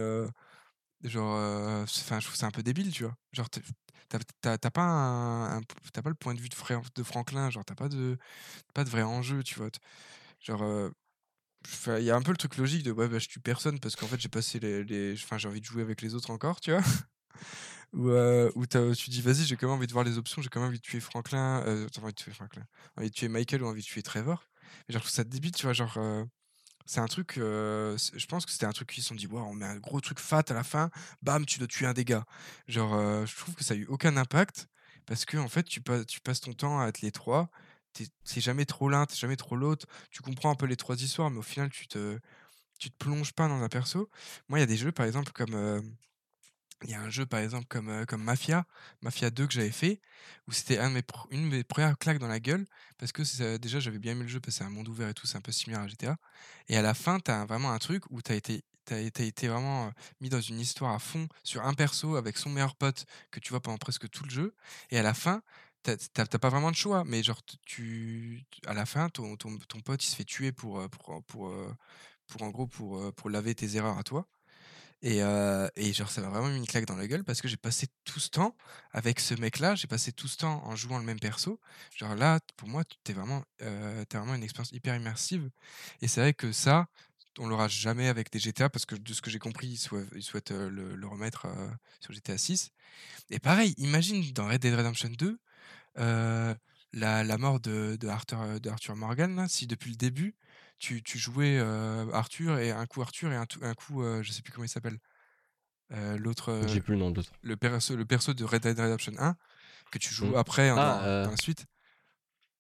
genre, 1.03 1.35
enfin, 1.83 2.21
je 2.21 2.27
trouve 2.27 2.37
ça 2.37 2.47
un 2.47 2.51
peu 2.51 2.63
débile, 2.63 2.91
tu 2.93 3.05
vois. 3.05 3.15
Genre, 3.33 3.49
t'as 4.41 4.59
pas 4.71 4.83
un, 4.83 5.61
pas 5.63 6.09
le 6.09 6.15
point 6.15 6.35
de 6.35 6.41
vue 6.41 6.49
de, 6.49 6.55
Fra- 6.55 6.81
de 6.95 7.03
Franklin, 7.03 7.51
genre, 7.51 7.65
t'as 7.65 7.75
pas 7.75 7.89
de 7.89 8.17
pas 8.75 8.85
de 8.85 8.91
vrai 8.91 9.03
enjeu, 9.03 9.43
tu 9.43 9.57
vois. 9.57 9.69
Genre, 10.41 10.91
il 11.99 12.05
y 12.05 12.11
a 12.11 12.17
un 12.17 12.23
peu 12.23 12.31
le 12.31 12.37
truc 12.37 12.57
logique 12.57 12.83
de 12.83 12.93
ouais, 12.93 13.09
bah, 13.09 13.19
je 13.19 13.29
tue 13.29 13.41
personne 13.41 13.79
parce 13.81 13.97
qu'en 13.97 14.07
fait, 14.07 14.21
j'ai 14.21 14.29
passé 14.29 14.59
les, 14.61 14.85
les- 14.85 15.15
enfin, 15.15 15.39
j'ai 15.39 15.49
envie 15.49 15.61
de 15.61 15.65
jouer 15.67 15.83
avec 15.83 16.03
les 16.03 16.15
autres 16.15 16.31
encore, 16.31 16.61
tu 16.61 16.71
vois. 16.73 16.83
Ou 17.93 18.11
euh, 18.11 18.51
t'as- 18.69 18.95
tu 18.95 19.11
dis 19.11 19.23
vas-y 19.23 19.45
j'ai 19.45 19.57
quand 19.57 19.67
même 19.69 19.77
envie 19.77 19.87
de 19.87 19.93
voir 19.93 20.05
les 20.05 20.19
options 20.19 20.43
j'ai 20.43 20.49
quand 20.49 20.61
même 20.61 20.69
envie 20.69 20.79
de 20.79 20.83
tuer 20.83 21.01
Franklin 21.01 21.63
euh, 21.67 21.87
envie 22.03 22.13
de 22.13 22.17
tuer 22.19 22.33
Franklin 22.33 22.65
envie 22.97 23.09
de 23.11 23.15
tuer 23.15 23.29
Michael 23.29 23.63
ou 23.63 23.67
envie 23.69 23.83
de 23.83 23.87
tuer 23.87 24.03
Trevor 24.03 24.45
mais 24.89 24.93
genre 24.95 25.03
je 25.03 25.07
trouve 25.07 25.11
ça 25.15 25.25
débile 25.25 25.53
tu 25.53 25.63
vois 25.65 25.73
genre 25.73 25.97
euh, 25.99 26.25
c'est 26.87 27.01
un 27.01 27.07
truc 27.09 27.39
euh, 27.39 27.97
je 28.15 28.27
pense 28.27 28.47
que 28.47 28.53
c'était 28.53 28.67
un 28.67 28.73
truc 28.73 28.91
qu'ils 28.91 29.03
se 29.03 29.11
sont 29.11 29.15
dit 29.17 29.27
ouais 29.29 29.41
on 29.41 29.55
met 29.55 29.67
un 29.67 29.79
gros 29.79 30.01
truc 30.01 30.21
fat 30.21 30.45
à 30.49 30.55
la 30.55 30.65
fin 30.65 30.91
bam 31.23 31.47
tu 31.47 31.59
dois 31.59 31.69
tuer 31.69 31.87
un 31.87 31.95
gars 31.95 32.25
genre 32.69 32.95
euh, 32.95 33.27
je 33.27 33.37
trouve 33.37 33.55
que 33.55 33.65
ça 33.65 33.75
a 33.75 33.77
eu 33.77 33.87
aucun 33.87 34.17
impact 34.17 34.69
parce 35.07 35.25
que 35.25 35.37
en 35.39 35.49
fait 35.49 35.65
tu, 35.65 35.81
passes 35.81 36.07
tu 36.07 36.21
passes 36.21 36.41
ton 36.41 36.53
temps 36.55 36.81
à 36.81 36.89
être 36.89 37.03
les 37.03 37.13
trois 37.13 37.51
t'es 37.95 38.41
jamais 38.41 38.67
trop 38.67 38.89
l'un 38.89 39.07
t'es 39.07 39.17
jamais 39.17 39.37
trop 39.37 39.57
l'autre 39.57 39.87
tu 40.11 40.23
comprends 40.23 40.51
un 40.51 40.55
peu 40.57 40.67
les 40.67 40.77
trois 40.77 40.97
histoires 41.03 41.31
mais 41.31 41.39
au 41.39 41.43
final 41.43 41.71
tu 41.71 41.87
te 41.89 42.19
tu 42.81 42.91
te 42.91 42.97
plonges 42.99 43.33
pas 43.33 43.49
dans 43.49 43.63
un 43.63 43.69
perso 43.69 44.11
moi 44.49 44.59
il 44.59 44.63
y 44.63 44.65
a 44.65 44.67
des 44.67 44.77
jeux 44.79 44.93
par 44.93 45.07
exemple 45.07 45.33
comme 45.33 45.55
euh, 45.55 45.81
il 46.83 46.91
y 46.91 46.95
a 46.95 47.01
un 47.01 47.11
jeu 47.11 47.25
par 47.25 47.41
exemple 47.41 47.67
comme, 47.69 47.89
euh, 47.89 48.05
comme 48.05 48.23
Mafia, 48.23 48.67
Mafia 49.01 49.31
2 49.31 49.47
que 49.47 49.53
j'avais 49.55 49.71
fait, 49.71 50.01
où 50.49 50.53
c'était 50.53 50.79
une 50.79 51.49
de 51.51 51.57
mes 51.57 51.65
premières 51.65 51.97
claques 51.99 52.19
dans 52.19 52.29
la 52.29 52.41
gueule, 52.41 52.67
parce 52.99 53.13
que 53.13 53.25
c'est- 53.25 53.59
déjà 53.59 53.81
j'avais 53.81 53.99
bien 53.99 54.13
aimé 54.13 54.23
le 54.23 54.29
jeu, 54.29 54.41
parce 54.41 54.57
que 54.57 54.59
c'est 54.59 54.65
un 54.65 54.71
monde 54.71 54.89
ouvert 54.89 55.09
et 55.09 55.15
tout, 55.15 55.27
c'est 55.27 55.39
un 55.39 55.41
peu 55.41 55.53
similaire 55.53 55.83
à 55.83 55.89
GTA. 55.89 56.17
Et 56.69 56.77
à 56.77 56.83
la 56.83 56.95
fin, 56.95 57.21
tu 57.21 57.31
as 57.31 57.45
vraiment 57.47 57.73
un 57.73 57.79
truc 57.79 58.05
où 58.11 58.21
tu 58.23 58.33
as 58.33 58.35
été, 58.35 58.65
été, 58.91 59.49
vraiment 59.49 59.87
euh, 59.87 59.91
mis 60.21 60.29
dans 60.29 60.41
une 60.41 60.61
histoire 60.61 60.93
à 60.95 60.99
fond 60.99 61.27
sur 61.43 61.65
un 61.65 61.73
perso 61.75 62.17
avec 62.17 62.37
son 62.37 62.51
meilleur 62.51 62.77
pote 62.77 63.07
que 63.31 63.41
tu 63.41 63.51
vois 63.51 63.61
pendant 63.61 63.79
presque 63.79 64.09
tout 64.11 64.25
le 64.25 64.31
jeu. 64.31 64.55
Et 64.91 64.99
à 64.99 65.03
la 65.03 65.15
fin, 65.15 65.43
t'as 65.85 66.39
pas 66.39 66.49
vraiment 66.49 66.71
de 66.71 66.77
choix, 66.77 67.05
mais 67.05 67.23
genre 67.23 67.41
tu, 67.67 68.45
à 68.67 68.75
la 68.75 68.87
fin, 68.87 69.09
ton, 69.11 69.37
ton, 69.37 69.59
pote 69.85 70.05
il 70.05 70.09
se 70.09 70.17
fait 70.17 70.25
tuer 70.25 70.53
pour, 70.53 70.81
euh, 70.81 70.89
pour, 70.89 71.23
pour, 71.25 71.49
euh, 71.49 71.73
pour 72.27 72.43
en 72.43 72.51
gros 72.51 72.67
pour, 72.67 72.99
euh, 72.99 73.13
pour 73.13 73.31
laver 73.31 73.55
tes 73.55 73.77
erreurs 73.77 73.99
à 73.99 74.03
toi. 74.03 74.27
Et, 75.03 75.23
euh, 75.23 75.69
et 75.77 75.93
genre, 75.93 76.11
ça 76.11 76.23
m'a 76.23 76.31
vraiment 76.31 76.49
mis 76.49 76.57
une 76.57 76.67
claque 76.67 76.87
dans 76.87 76.97
la 76.97 77.07
gueule 77.07 77.25
parce 77.25 77.43
que 77.43 77.49
j'ai 77.49 77.59
passé 77.59 77.89
tout 78.05 78.21
ce 78.21 78.31
temps 78.31 78.57
avec 78.93 79.21
ce 79.21 79.35
mec-là, 79.35 79.75
j'ai 79.75 79.87
passé 79.87 80.13
tout 80.13 80.29
ce 80.29 80.39
temps 80.39 80.65
en 80.67 80.77
jouant 80.77 80.99
le 80.99 81.05
même 81.05 81.21
perso. 81.21 81.61
Genre 81.95 82.15
là, 82.15 82.41
pour 82.57 82.69
moi, 82.69 82.85
t'es 83.05 83.13
vraiment, 83.13 83.45
euh, 83.63 84.05
vraiment 84.11 84.35
une 84.35 84.43
expérience 84.43 84.73
hyper 84.73 84.97
immersive. 84.97 85.51
Et 86.01 86.09
c'est 86.09 86.23
vrai 86.23 86.33
que 86.33 86.53
ça, 86.53 86.89
on 87.39 87.47
l'aura 87.49 87.69
jamais 87.69 88.09
avec 88.09 88.31
des 88.31 88.39
GTA 88.39 88.71
parce 88.71 88.87
que 88.87 88.95
de 88.95 89.13
ce 89.13 89.21
que 89.23 89.31
j'ai 89.31 89.39
compris, 89.39 89.69
ils 89.69 89.77
souhaitent, 89.77 90.09
ils 90.15 90.23
souhaitent, 90.23 90.53
euh, 90.53 90.71
le, 90.71 91.07
remettre 91.07 91.47
euh, 91.47 91.69
sur 92.01 92.13
GTA 92.13 92.39
6. 92.39 92.71
Et 93.31 93.39
pareil, 93.39 93.75
imagine 93.79 94.33
dans 94.33 94.47
Red 94.49 94.61
Dead 94.63 94.75
Redemption 94.75 95.11
2, 95.11 95.27
euh, 95.27 95.37
la, 95.97 97.25
la 97.25 97.39
mort 97.39 97.61
de, 97.61 97.97
de 97.97 98.09
Arthur, 98.09 98.61
de 98.61 98.71
Arthur 98.71 98.97
Morgan, 98.97 99.35
là, 99.37 99.49
si 99.49 99.67
depuis 99.67 99.91
le 99.91 99.97
début, 99.97 100.35
tu, 100.79 101.03
tu 101.03 101.19
jouais 101.19 101.59
euh, 101.59 102.11
Arthur 102.13 102.59
et 102.59 102.71
un 102.71 102.87
coup 102.87 103.03
Arthur 103.03 103.33
et 103.33 103.37
un, 103.37 103.47
un 103.63 103.75
coup, 103.75 104.03
euh, 104.03 104.23
je 104.23 104.33
sais 104.33 104.43
plus 104.43 104.53
comment 104.53 104.65
il 104.65 104.69
s'appelle, 104.69 104.99
euh, 105.93 106.17
l'autre, 106.19 106.51
euh, 106.51 106.67
J'ai 106.69 106.81
plus 106.81 106.95
le 106.95 107.01
nom 107.01 107.11
de 107.11 107.17
l'autre. 107.17 107.33
le 107.43 107.57
perso, 107.57 107.97
le 107.97 108.05
perso 108.05 108.33
de 108.35 108.45
Red 108.45 108.63
Dead 108.63 108.79
Redemption 108.79 109.13
1, 109.19 109.37
que 109.91 109.99
tu 109.99 110.13
joues 110.15 110.35
Mm. 110.35 110.37
après 110.37 110.69
hein, 110.69 110.77
Ah, 110.79 110.99
dans, 110.99 111.05
euh. 111.05 111.25
dans 111.25 111.31
la 111.31 111.37
suite. 111.37 111.67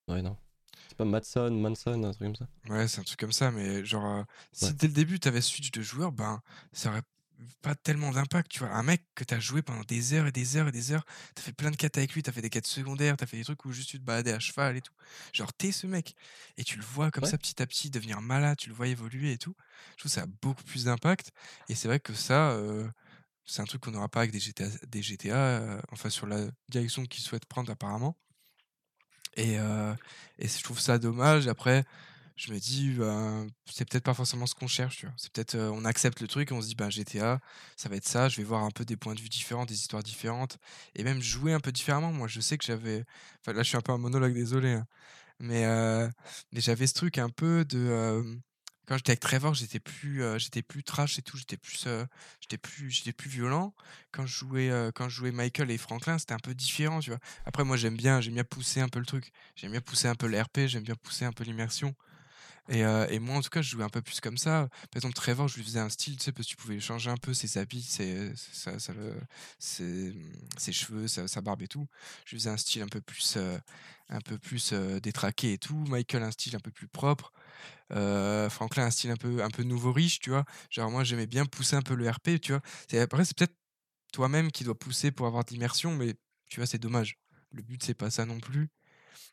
Ouais, 0.09 0.22
non. 0.22 0.37
C'est 0.89 0.97
pas 0.97 1.05
Madson, 1.05 1.51
Manson, 1.53 2.03
un 2.05 2.12
truc 2.12 2.18
comme 2.18 2.37
ça? 2.37 2.47
Ouais, 2.68 2.89
c'est 2.89 3.01
un 3.01 3.05
truc 3.05 3.18
comme 3.18 3.32
ça, 3.32 3.51
mais 3.51 3.85
genre, 3.85 4.05
euh, 4.05 4.22
si 4.53 4.66
Ouais. 4.66 4.72
dès 4.74 4.87
le 4.89 4.93
début 4.93 5.18
tu 5.18 5.28
avais 5.28 5.41
switch 5.41 5.70
de 5.70 5.82
joueur, 5.82 6.12
ben, 6.12 6.41
ça 6.72 6.91
aurait 6.91 7.03
pas 7.62 7.74
tellement 7.74 8.11
d'impact, 8.12 8.51
tu 8.51 8.61
vois. 8.61 8.70
Un 8.70 8.82
mec 8.82 9.03
que 9.14 9.24
t'as 9.24 9.41
joué 9.41 9.62
pendant 9.62 9.82
des 9.82 10.14
heures 10.14 10.26
et 10.26 10.32
des 10.32 10.57
heures 10.57 10.68
et 10.68 10.72
des 10.72 10.93
heures, 10.93 11.05
t'as 11.35 11.43
fait 11.43 11.53
plein 11.53 11.70
de 11.70 11.76
quêtes 11.76 11.97
avec 11.99 12.12
lui, 12.14 12.22
t'as 12.22 12.32
fait 12.32 12.43
des 12.43 12.51
quêtes 12.51 12.66
secondaires, 12.66 13.16
t'as 13.16 13.26
fait 13.26 13.37
des 13.37 13.45
trucs 13.45 13.64
où 13.64 13.72
juste 13.72 13.91
tu 13.91 13.99
te 13.99 14.05
baladais 14.05 14.32
à 14.32 14.39
cheval 14.39 14.76
et 14.76 14.80
tout. 14.80 14.93
Genre, 15.32 15.53
t'es 15.53 15.72
ce 15.72 15.87
mec. 15.87 16.14
Et 16.57 16.64
tu 16.64 16.76
le 16.76 16.85
vois 16.85 17.11
comme 17.11 17.24
Ouais. 17.24 17.30
ça 17.30 17.39
petit 17.39 17.61
à 17.62 17.66
petit 17.66 17.91
devenir 17.91 18.20
malade, 18.20 18.57
tu 18.59 18.68
le 18.68 18.74
vois 18.74 18.89
évoluer 18.89 19.32
et 19.32 19.39
tout. 19.39 19.55
Je 19.93 19.99
trouve 19.99 20.11
que 20.11 20.14
ça 20.14 20.22
a 20.22 20.26
beaucoup 20.43 20.64
plus 20.64 20.85
d'impact. 20.85 21.32
Et 21.68 21.74
c'est 21.74 21.89
vrai 21.89 22.01
que 22.01 22.14
ça, 22.14 22.51
euh, 22.53 22.89
c'est 23.47 23.62
un 23.62 23.66
truc 23.66 23.82
qu'on 23.82 23.93
n'aura 23.93 24.09
pas 24.09 24.20
avec 24.20 24.32
des 24.32 24.41
GTA, 24.41 24.68
des 24.89 25.03
GTA 25.03 25.37
euh, 25.37 25.80
enfin 25.93 26.11
sur 26.11 26.26
la 26.26 26.47
direction 26.70 27.05
qu'ils 27.07 27.24
souhaitent 27.24 27.47
prendre 27.47 27.70
apparemment. 27.72 28.16
Et, 29.37 29.59
euh, 29.59 29.95
et 30.39 30.49
je 30.49 30.62
trouve 30.62 30.78
ça 30.80 30.99
dommage. 30.99 31.49
Après, 31.49 31.85
je 32.37 32.53
me 32.53 32.59
dis, 32.59 32.91
ben, 32.91 33.47
c'est 33.66 33.89
peut-être 33.89 34.05
pas 34.05 34.14
forcément 34.14 34.47
ce 34.47 34.55
qu'on 34.55 34.66
cherche, 34.66 34.99
tu 34.99 35.07
vois. 35.07 35.14
C'est 35.16 35.32
peut-être, 35.32 35.55
euh, 35.55 35.70
on 35.70 35.85
accepte 35.85 36.20
le 36.20 36.26
truc 36.28 36.51
on 36.53 36.61
se 36.61 36.66
dit, 36.68 36.74
ben, 36.74 36.91
GTA, 36.91 37.41
ça 37.76 37.89
va 37.89 37.97
être 37.97 38.07
ça. 38.07 38.28
Je 38.28 38.37
vais 38.39 38.45
voir 38.45 38.64
un 38.64 38.70
peu 38.70 38.85
des 38.85 38.97
points 38.97 39.14
de 39.14 39.20
vue 39.20 39.28
différents, 39.28 39.64
des 39.66 39.74
histoires 39.74 40.03
différentes, 40.03 40.59
et 40.97 41.05
même 41.05 41.20
jouer 41.22 41.53
un 41.53 41.61
peu 41.61 41.72
différemment. 41.72 42.12
Moi, 42.12 42.28
je 42.28 42.41
sais 42.41 42.59
que 42.59 42.64
j'avais, 42.64 43.05
enfin 43.41 43.53
là, 43.53 43.62
je 43.62 43.68
suis 43.68 43.76
un 43.76 43.80
peu 43.82 43.93
un 43.93 43.99
monologue, 43.99 44.35
désolé, 44.35 44.72
hein. 44.72 44.87
mais, 45.41 45.64
mais 46.53 46.61
j'avais 46.61 46.87
ce 46.87 46.95
truc 46.95 47.18
un 47.18 47.30
peu 47.30 47.64
de, 47.64 48.22
quand 48.87 48.97
j'étais 48.97 49.12
avec 49.12 49.20
Trevor, 49.20 49.55
j'étais 49.55 49.80
plus, 49.80 50.22
j'étais 50.39 50.62
plus 50.62 50.82
trash 50.85 51.18
et 51.18 51.22
tout, 51.22 51.37
j'étais 51.37 51.57
plus, 51.57 51.87
j'étais 52.41 52.59
plus, 52.59 52.91
j'étais 52.91 53.12
plus 53.12 53.30
violent. 53.30 53.74
Quand 54.12 54.26
je 54.26 54.35
jouais, 54.39 54.91
quand 54.95 55.09
je 55.09 55.24
Michael 55.24 55.70
et 55.70 55.78
Franklin, 55.78 56.18
c'était 56.18 56.35
un 56.35 56.39
peu 56.39 56.55
différent, 56.55 57.01
tu 57.01 57.11
vois. 57.11 57.20
Après, 57.47 57.64
moi, 57.64 57.76
j'aime 57.76 57.97
bien, 57.97 58.20
j'aime 58.20 58.35
bien 58.35 58.45
pousser 58.45 58.80
un 58.80 58.89
peu 58.89 58.99
le 58.99 59.07
truc. 59.07 59.32
J'aime 59.57 59.72
bien 59.72 59.80
pousser 59.80 60.09
un 60.09 60.14
peu 60.14 60.26
l'RP, 60.26 60.66
j'aime 60.66 60.82
bien 60.85 60.97
pousser 60.97 61.24
un 61.24 61.32
peu 61.32 61.45
l'immersion. 61.45 61.95
Et, 62.71 62.85
euh, 62.85 63.07
et 63.11 63.19
moi, 63.19 63.37
en 63.37 63.43
tout 63.43 63.51
cas, 63.51 63.61
je 63.61 63.71
jouais 63.71 63.85
un 63.85 63.91
peu 63.91 64.01
plus 64.01 64.21
comme 64.21 64.39
ça. 64.39 64.69
Par 64.91 64.97
exemple, 64.97 65.15
Trevor, 65.15 65.49
je 65.49 65.57
lui 65.57 65.65
faisais 65.65 65.81
un 65.81 65.91
style, 65.91 66.17
tu 66.17 66.25
sais, 66.25 66.33
parce 66.33 66.47
que 66.47 66.51
tu 66.51 66.57
pouvais 66.57 66.81
changer 66.81 67.11
un 67.11 67.17
peu 67.17 67.35
ses 67.35 67.59
habits, 67.59 67.83
ses, 67.83 68.33
cheveux, 70.73 71.07
sa, 71.09 71.41
barbe 71.43 71.62
et 71.62 71.69
tout. 71.69 71.87
Je 72.25 72.31
lui 72.31 72.39
faisais 72.41 72.51
un 72.51 72.57
style 72.57 72.83
un 72.83 72.89
peu 72.89 73.01
plus, 73.03 73.37
euh, 73.37 73.59
euh, 74.73 75.01
détraqué 75.01 75.53
et 75.53 75.59
tout. 75.59 75.85
Michael, 75.89 76.23
un 76.23 76.31
style 76.31 76.57
un 76.57 76.61
peu 76.61 76.71
plus 76.71 76.89
propre. 76.89 77.33
Franklin, 77.91 78.87
un 78.87 78.91
style 78.91 79.11
un 79.11 79.17
peu, 79.17 79.43
un 79.43 79.51
peu 79.51 79.62
nouveau 79.62 79.93
riche, 79.93 80.21
tu 80.21 80.31
vois. 80.31 80.45
Genre, 80.71 80.91
moi, 80.91 81.05
j'aimais 81.05 81.27
bien 81.27 81.45
pousser 81.45 81.77
un 81.77 81.83
peu 81.83 81.95
le 81.95 82.09
RP, 82.09 82.41
tu 82.41 82.53
vois. 82.53 82.62
Après, 83.03 83.25
c'est 83.25 83.37
peut-être 83.37 83.55
toi-même 84.12 84.51
qui 84.51 84.65
dois 84.65 84.79
pousser 84.79 85.11
pour 85.11 85.27
avoir 85.27 85.45
de 85.45 85.51
l'immersion, 85.51 85.95
mais 85.95 86.15
tu 86.49 86.61
vois, 86.61 86.67
c'est 86.67 86.79
dommage. 86.79 87.19
Le 87.51 87.62
but, 87.62 87.83
c'est 87.83 87.95
pas 87.95 88.11
ça 88.11 88.25
non 88.25 88.41
plus. 88.41 88.71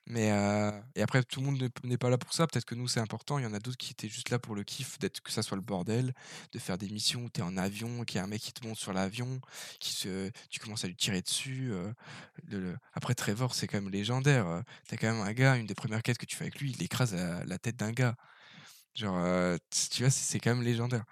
Mais 0.08 0.32
euh, 0.32 0.72
et 0.96 1.02
après, 1.04 1.24
tout 1.24 1.40
le 1.42 1.46
monde 1.46 1.70
n'est 1.84 1.98
pas 1.98 2.10
là 2.10 2.18
pour 2.18 2.34
ça. 2.34 2.48
Peut-être 2.48 2.66
que 2.66 2.76
nous, 2.76 2.88
c'est 2.88 3.00
important. 3.00 3.38
Il 3.40 3.44
y 3.44 3.46
en 3.46 3.54
a 3.54 3.60
d'autres 3.60 3.78
qui 3.78 3.92
étaient 3.92 4.10
juste 4.10 4.30
là 4.30 4.40
pour 4.40 4.56
le 4.56 4.64
kiff, 4.64 5.00
d'être 5.00 5.22
que 5.22 5.32
ça 5.32 5.44
soit 5.44 5.56
le 5.58 5.64
bordel, 5.64 6.14
de 6.52 6.60
faire 6.60 6.78
des 6.78 6.90
missions 6.90 7.24
où 7.26 7.30
tu 7.30 7.42
es 7.42 7.44
en 7.44 7.56
avion, 7.58 8.04
qu'il 8.04 8.18
y 8.18 8.20
a 8.20 8.24
un 8.24 8.28
mec 8.28 8.42
qui 8.42 8.52
te 8.54 8.66
monte 8.68 8.78
sur 8.78 8.94
l'avion, 8.94 9.40
qui 9.80 9.94
se, 9.94 10.32
tu 10.50 10.60
commences 10.60 10.84
à 10.86 10.88
lui 10.88 10.96
tirer 10.96 11.22
dessus. 11.22 11.72
euh, 11.72 12.76
Après, 12.94 13.14
Trevor, 13.16 13.54
c'est 13.56 13.68
quand 13.68 13.82
même 13.82 13.92
légendaire. 13.92 14.48
euh, 14.48 14.62
T'as 14.88 14.98
quand 14.98 15.12
même 15.12 15.22
un 15.22 15.34
gars, 15.34 15.56
une 15.56 15.68
des 15.68 15.76
premières 15.76 16.02
quêtes 16.04 16.18
que 16.18 16.26
tu 16.26 16.36
fais 16.36 16.46
avec 16.46 16.60
lui, 16.60 16.72
il 16.78 16.84
écrase 16.84 17.14
la, 17.16 17.58
tête 17.60 17.78
d'un 17.78 17.92
gars. 17.92 18.16
Genre, 18.96 19.58
tu 19.92 20.04
vois, 20.04 20.10
c'est 20.12 20.40
quand 20.40 20.56
même 20.56 20.64
légendaire. 20.64 21.06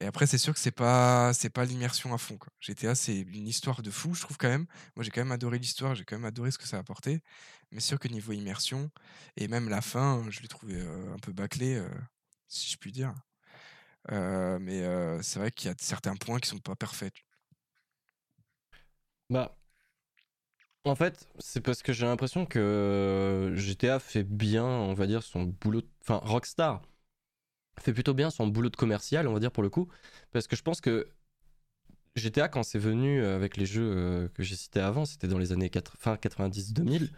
Et 0.00 0.06
après, 0.06 0.26
c'est 0.26 0.38
sûr 0.38 0.52
que 0.52 0.58
c'est 0.58 0.72
pas, 0.72 1.32
c'est 1.32 1.50
pas 1.50 1.64
l'immersion 1.64 2.12
à 2.12 2.18
fond. 2.18 2.38
GTA, 2.60 2.94
c'est 2.94 3.20
une 3.20 3.46
histoire 3.46 3.82
de 3.82 3.90
fou, 3.90 4.14
je 4.14 4.22
trouve 4.22 4.36
quand 4.36 4.48
même. 4.48 4.66
Moi, 4.96 5.04
j'ai 5.04 5.10
quand 5.10 5.20
même 5.20 5.32
adoré 5.32 5.58
l'histoire, 5.58 5.94
j'ai 5.94 6.04
quand 6.04 6.16
même 6.16 6.24
adoré 6.24 6.50
ce 6.50 6.58
que 6.58 6.66
ça 6.66 6.76
a 6.76 6.80
apporté. 6.80 7.22
Mais 7.70 7.80
sûr 7.80 7.98
que 7.98 8.08
niveau 8.08 8.32
immersion, 8.32 8.90
et 9.36 9.48
même 9.48 9.68
la 9.68 9.80
fin, 9.80 10.24
je 10.28 10.40
l'ai 10.40 10.48
trouvé 10.48 10.80
un 10.80 11.18
peu 11.18 11.32
bâclé, 11.32 11.82
si 12.48 12.70
je 12.70 12.76
puis 12.78 12.90
dire. 12.90 13.14
Mais 14.10 14.82
c'est 15.22 15.38
vrai 15.38 15.52
qu'il 15.52 15.70
y 15.70 15.72
a 15.72 15.76
certains 15.78 16.16
points 16.16 16.40
qui 16.40 16.48
sont 16.48 16.58
pas 16.58 16.74
parfaits. 16.74 17.14
Bah. 19.30 19.56
En 20.84 20.96
fait, 20.96 21.28
c'est 21.38 21.60
parce 21.60 21.80
que 21.80 21.92
j'ai 21.92 22.06
l'impression 22.06 22.44
que 22.44 23.52
GTA 23.54 24.00
fait 24.00 24.24
bien, 24.24 24.64
on 24.64 24.94
va 24.94 25.06
dire, 25.06 25.22
son 25.22 25.44
boulot. 25.44 25.82
Enfin, 26.00 26.16
Rockstar 26.16 26.82
fait 27.80 27.92
plutôt 27.92 28.14
bien 28.14 28.30
son 28.30 28.46
boulot 28.46 28.70
de 28.70 28.76
commercial, 28.76 29.26
on 29.28 29.32
va 29.32 29.40
dire, 29.40 29.52
pour 29.52 29.62
le 29.62 29.70
coup. 29.70 29.88
Parce 30.32 30.46
que 30.46 30.56
je 30.56 30.62
pense 30.62 30.80
que 30.80 31.08
GTA, 32.16 32.48
quand 32.48 32.62
c'est 32.62 32.78
venu 32.78 33.22
euh, 33.22 33.36
avec 33.36 33.56
les 33.56 33.66
jeux 33.66 33.90
euh, 33.96 34.28
que 34.34 34.42
j'ai 34.42 34.56
cités 34.56 34.80
avant, 34.80 35.04
c'était 35.04 35.28
dans 35.28 35.38
les 35.38 35.52
années 35.52 35.70
80, 35.70 35.94
fin 35.98 36.14
90-2000. 36.16 37.10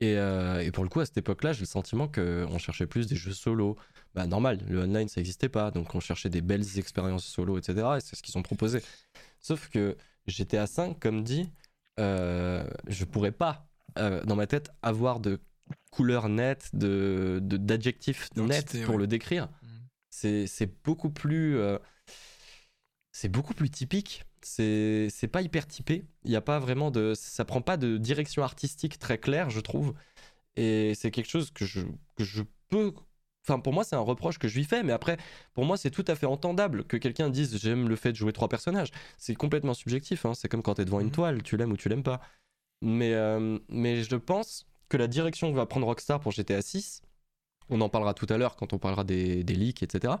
Et, 0.00 0.16
euh, 0.16 0.60
et 0.60 0.70
pour 0.70 0.84
le 0.84 0.90
coup, 0.90 1.00
à 1.00 1.06
cette 1.06 1.18
époque-là, 1.18 1.52
j'ai 1.52 1.60
le 1.60 1.66
sentiment 1.66 2.08
qu'on 2.08 2.58
cherchait 2.58 2.86
plus 2.86 3.06
des 3.06 3.16
jeux 3.16 3.32
solo. 3.32 3.76
Bah, 4.14 4.26
normal, 4.26 4.60
le 4.68 4.80
online, 4.80 5.08
ça 5.08 5.20
n'existait 5.20 5.48
pas. 5.48 5.70
Donc, 5.70 5.94
on 5.94 6.00
cherchait 6.00 6.30
des 6.30 6.40
belles 6.40 6.78
expériences 6.78 7.24
solo, 7.24 7.58
etc. 7.58 7.96
Et 7.96 8.00
c'est 8.00 8.16
ce 8.16 8.22
qu'ils 8.22 8.38
ont 8.38 8.42
proposé. 8.42 8.82
Sauf 9.40 9.68
que 9.68 9.96
GTA 10.26 10.66
5, 10.66 10.98
comme 11.00 11.22
dit, 11.24 11.50
euh, 11.98 12.64
je 12.86 13.04
pourrais 13.04 13.32
pas, 13.32 13.66
euh, 13.98 14.22
dans 14.24 14.36
ma 14.36 14.46
tête, 14.46 14.70
avoir 14.82 15.20
de 15.20 15.40
couleurs 15.90 16.28
nettes, 16.28 16.70
de, 16.74 17.40
de- 17.42 17.56
d'adjectifs 17.56 18.28
nets 18.36 18.84
pour 18.84 18.94
ouais. 18.94 19.00
le 19.00 19.06
décrire. 19.06 19.48
C'est, 20.20 20.82
beaucoup 20.84 21.10
plus. 21.10 21.56
euh, 21.58 21.78
c'est 23.12 23.28
beaucoup 23.28 23.54
plus 23.54 23.70
typique. 23.70 24.24
C'est 24.42 25.08
c'est 25.10 25.28
pas 25.28 25.42
hyper 25.42 25.66
typé. 25.66 26.04
Il 26.24 26.30
y 26.30 26.36
a 26.36 26.40
pas 26.40 26.58
vraiment 26.58 26.90
de. 26.90 27.14
Ça 27.14 27.44
prend 27.44 27.60
pas 27.62 27.76
de 27.76 27.96
direction 27.98 28.42
artistique 28.42 28.98
très 28.98 29.18
claire, 29.18 29.50
je 29.50 29.60
trouve. 29.60 29.94
Et 30.56 30.94
c'est 30.94 31.10
quelque 31.10 31.28
chose 31.30 31.50
que 31.52 31.64
je, 31.66 31.80
que 32.16 32.24
je 32.24 32.42
peux. 32.68 32.92
Enfin, 33.44 33.60
pour 33.60 33.72
moi, 33.72 33.84
c'est 33.84 33.96
un 33.96 34.00
reproche 34.00 34.38
que 34.38 34.48
je 34.48 34.56
lui 34.56 34.64
fais, 34.64 34.82
mais 34.82 34.92
après, 34.92 35.16
pour 35.54 35.64
moi, 35.64 35.76
c'est 35.76 35.90
tout 35.90 36.04
à 36.08 36.14
fait 36.14 36.26
entendable 36.26 36.84
que 36.84 36.96
quelqu'un 36.96 37.30
dise 37.30 37.58
j'aime 37.58 37.88
le 37.88 37.96
fait 37.96 38.12
de 38.12 38.16
jouer 38.16 38.32
trois 38.32 38.48
personnages. 38.48 38.90
C'est 39.18 39.34
complètement 39.34 39.74
subjectif. 39.74 40.26
hein. 40.26 40.34
C'est 40.34 40.48
comme 40.48 40.62
quand 40.62 40.74
t'es 40.74 40.84
devant 40.84 41.00
une 41.00 41.06
Mhm. 41.06 41.12
toile, 41.12 41.42
tu 41.42 41.56
l'aimes 41.56 41.72
ou 41.72 41.76
tu 41.76 41.88
l'aimes 41.88 42.02
pas. 42.02 42.20
Mais, 42.82 43.14
euh, 43.14 43.58
mais 43.68 44.02
je 44.04 44.16
pense 44.16 44.66
que 44.88 44.96
la 44.96 45.06
direction 45.08 45.50
que 45.52 45.56
va 45.56 45.66
prendre 45.66 45.86
Rockstar 45.86 46.20
pour 46.20 46.32
GTA 46.32 46.62
6, 46.62 47.02
on 47.70 47.80
en 47.80 47.88
parlera 47.88 48.14
tout 48.14 48.26
à 48.30 48.38
l'heure 48.38 48.56
quand 48.56 48.72
on 48.72 48.78
parlera 48.78 49.04
des, 49.04 49.42
leaks, 49.42 49.82
etc. 49.82 50.14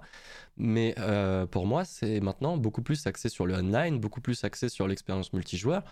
Mais 0.56 0.94
euh, 0.98 1.46
pour 1.46 1.66
moi, 1.66 1.84
c'est 1.84 2.20
maintenant 2.20 2.56
beaucoup 2.56 2.82
plus 2.82 3.06
axé 3.06 3.28
sur 3.28 3.46
le 3.46 3.54
online, 3.54 3.98
beaucoup 4.00 4.20
plus 4.20 4.44
axé 4.44 4.68
sur 4.68 4.88
l'expérience 4.88 5.32
multijoueur. 5.32 5.84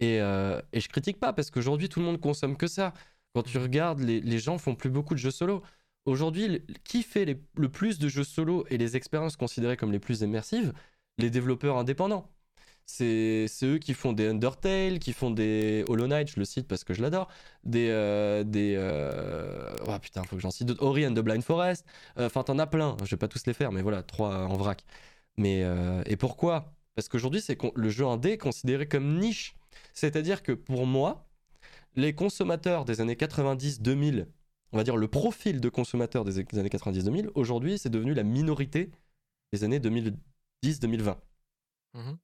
Et, 0.00 0.20
euh, 0.20 0.60
et 0.72 0.80
je 0.80 0.88
critique 0.88 1.18
pas 1.18 1.32
parce 1.32 1.50
qu'aujourd'hui, 1.50 1.88
tout 1.88 2.00
le 2.00 2.06
monde 2.06 2.20
consomme 2.20 2.56
que 2.56 2.66
ça. 2.66 2.94
Quand 3.34 3.42
tu 3.42 3.58
regardes, 3.58 4.00
les, 4.00 4.20
les 4.20 4.38
gens 4.38 4.58
font 4.58 4.74
plus 4.74 4.90
beaucoup 4.90 5.14
de 5.14 5.18
jeux 5.18 5.30
solo. 5.30 5.62
Aujourd'hui, 6.06 6.62
qui 6.84 7.02
fait 7.02 7.38
le 7.54 7.68
plus 7.68 7.98
de 7.98 8.08
jeux 8.08 8.24
solo 8.24 8.64
et 8.70 8.78
les 8.78 8.96
expériences 8.96 9.36
considérées 9.36 9.76
comme 9.76 9.92
les 9.92 9.98
plus 9.98 10.22
immersives? 10.22 10.72
Les 11.18 11.30
développeurs 11.30 11.76
indépendants. 11.76 12.30
C'est 12.90 13.46
eux 13.64 13.78
qui 13.78 13.92
font 13.92 14.12
des 14.14 14.26
Undertale, 14.28 14.98
qui 14.98 15.12
font 15.12 15.30
des 15.30 15.84
Hollow 15.88 16.06
Knight, 16.06 16.30
je 16.30 16.38
le 16.40 16.44
cite 16.46 16.66
parce 16.66 16.84
que 16.84 16.94
je 16.94 17.02
l'adore, 17.02 17.28
des... 17.64 17.88
euh, 17.90 18.44
des 18.44 18.76
euh, 18.78 19.76
oh 19.86 19.98
putain, 20.00 20.24
faut 20.24 20.36
que 20.36 20.42
j'en 20.42 20.50
cite 20.50 20.66
d'autres. 20.68 20.82
Ori 20.82 21.06
and 21.06 21.12
the 21.12 21.20
Blind 21.20 21.42
Forest. 21.44 21.84
Euh, 22.18 22.26
Enfin, 22.26 22.42
t'en 22.42 22.58
as 22.58 22.66
plein, 22.66 22.96
je 23.04 23.10
vais 23.10 23.18
pas 23.18 23.28
tous 23.28 23.46
les 23.46 23.52
faire, 23.52 23.72
mais 23.72 23.82
voilà, 23.82 24.02
trois 24.02 24.46
en 24.46 24.56
vrac. 24.56 24.84
Mais, 25.36 25.64
et 26.06 26.16
pourquoi? 26.16 26.72
Parce 26.96 27.08
qu'aujourd'hui, 27.08 27.40
c'est 27.40 27.58
le 27.76 27.90
jeu 27.90 28.06
indé 28.06 28.30
est 28.32 28.38
considéré 28.38 28.88
comme 28.88 29.18
niche. 29.18 29.54
C'est-à-dire 29.94 30.42
que 30.42 30.52
pour 30.52 30.86
moi, 30.86 31.28
les 31.96 32.14
consommateurs 32.14 32.84
des 32.84 33.00
années 33.00 33.14
90-2000, 33.14 34.26
on 34.72 34.76
va 34.78 34.84
dire 34.84 34.96
le 34.96 35.08
profil 35.08 35.60
de 35.60 35.68
consommateurs 35.68 36.24
des 36.24 36.38
années 36.58 36.68
90-2000, 36.70 37.28
aujourd'hui, 37.34 37.78
c'est 37.78 37.90
devenu 37.90 38.14
la 38.14 38.22
minorité 38.24 38.90
des 39.52 39.64
années 39.64 39.78
2010-2020. 39.80 41.16
Mhm. 41.94 42.18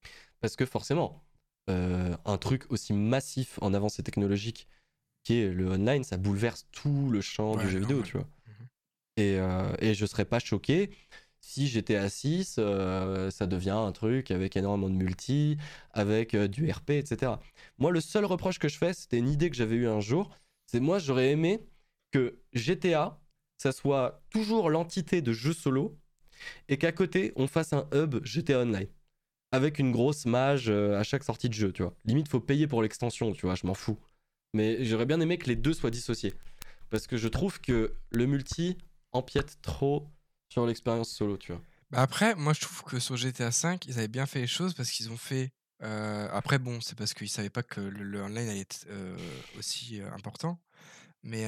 Parce 0.45 0.57
que 0.57 0.67
forcément, 0.67 1.25
euh, 1.71 2.15
un 2.27 2.37
truc 2.37 2.71
aussi 2.71 2.93
massif 2.93 3.59
en 3.63 3.73
avancée 3.73 4.03
technologique 4.03 4.69
qui 5.23 5.41
est 5.41 5.49
le 5.49 5.71
online, 5.71 6.05
ça 6.05 6.19
bouleverse 6.19 6.67
tout 6.71 7.09
le 7.11 7.23
champ 7.23 7.57
Ouais, 7.57 7.65
du 7.65 7.71
jeu 7.71 7.79
vidéo, 7.79 8.03
tu 8.03 8.19
vois. 8.19 8.29
Mhm. 8.47 8.67
Et, 9.17 9.39
euh, 9.39 9.73
et 9.79 9.95
je 9.95 10.05
serais 10.05 10.27
pas 10.27 10.41
choqué 10.41 10.91
si 11.41 11.83
à 11.97 12.11
6, 12.11 12.57
euh, 12.59 13.31
ça 13.31 13.47
devient 13.47 13.71
un 13.71 13.93
truc 13.93 14.31
avec 14.31 14.55
énormément 14.59 14.91
de 14.91 14.97
multi, 14.97 15.57
avec 15.95 16.35
euh, 16.35 16.47
du 16.47 16.71
RP, 16.71 16.91
etc. 16.91 17.41
Moi, 17.79 17.91
le 17.91 18.03
seul 18.03 18.27
reproche 18.27 18.59
que 18.59 18.69
je 18.69 18.77
fais, 18.77 18.93
c'était 18.93 19.17
une 19.17 19.31
idée 19.31 19.49
que 19.49 19.57
j'avais 19.57 19.77
eue 19.77 19.89
un 19.89 20.01
jour, 20.01 20.29
c'est 20.67 20.81
moi, 20.81 20.99
j'aurais 20.99 21.31
aimé 21.31 21.67
que 22.13 22.39
GTA, 22.53 23.19
ça 23.57 23.73
soit 23.73 24.21
toujours 24.29 24.69
l'entité 24.69 25.23
de 25.23 25.33
jeu 25.33 25.55
solo, 25.55 25.99
et 26.69 26.77
qu'à 26.77 26.93
côté, 26.93 27.33
on 27.37 27.47
fasse 27.47 27.73
un 27.73 27.89
hub 27.95 28.23
GTA 28.27 28.61
Online. 28.61 28.89
Avec 29.55 29.79
une 29.79 29.93
grosse 29.93 30.27
mage 30.27 30.69
euh, 30.69 30.99
à 30.99 31.05
chaque 31.05 31.23
sortie 31.23 31.49
de 31.49 31.55
jeu, 31.55 31.71
tu 31.71 31.83
vois. 31.85 31.95
Limite, 32.05 32.29
faut 32.29 32.41
payer 32.41 32.67
pour 32.67 32.83
l'extension, 32.83 33.33
tu 33.33 33.47
vois, 33.47 33.55
je 33.55 33.67
m'en 33.69 33.75
fous. 33.75 33.97
Mais 34.53 34.85
j'aurais 34.85 35.07
bien 35.07 35.21
aimé 35.21 35.39
que 35.39 35.47
les 35.47 35.55
deux 35.55 35.73
soient 35.75 35.91
dissociés. 35.93 36.35
Parce 36.91 37.07
que 37.07 37.17
je 37.17 37.29
trouve 37.29 37.61
que 37.61 37.95
le 38.11 38.27
multi 38.27 38.77
empiète 39.13 39.59
trop 39.63 40.09
sur 40.49 40.67
l'expérience 40.67 41.11
solo, 41.11 41.37
tu 41.37 41.53
vois. 41.53 41.63
Bah 41.91 42.03
après, 42.03 42.35
moi 42.35 42.53
je 42.53 42.63
trouve 42.63 42.83
que 42.83 42.99
sur 42.99 43.17
GTA 43.17 43.51
V, 43.51 43.79
ils 43.87 43.99
avaient 43.99 44.09
bien 44.09 44.27
fait 44.27 44.41
les 44.41 44.49
choses 44.49 44.75
parce 44.75 44.91
qu'ils 44.91 45.13
ont 45.13 45.17
fait. 45.17 45.53
euh, 45.83 46.29
après, 46.33 46.59
bon, 46.59 46.81
c'est 46.81 46.99
parce 46.99 47.15
qu'ils 47.15 47.29
savaient 47.29 47.49
pas 47.51 47.63
que 47.63 47.81
le, 47.81 48.23
online 48.23 48.49
allait 48.49 48.61
être 48.61 48.87
euh, 48.89 49.17
aussi 49.57 50.01
important. 50.13 50.59
Mais 51.23 51.47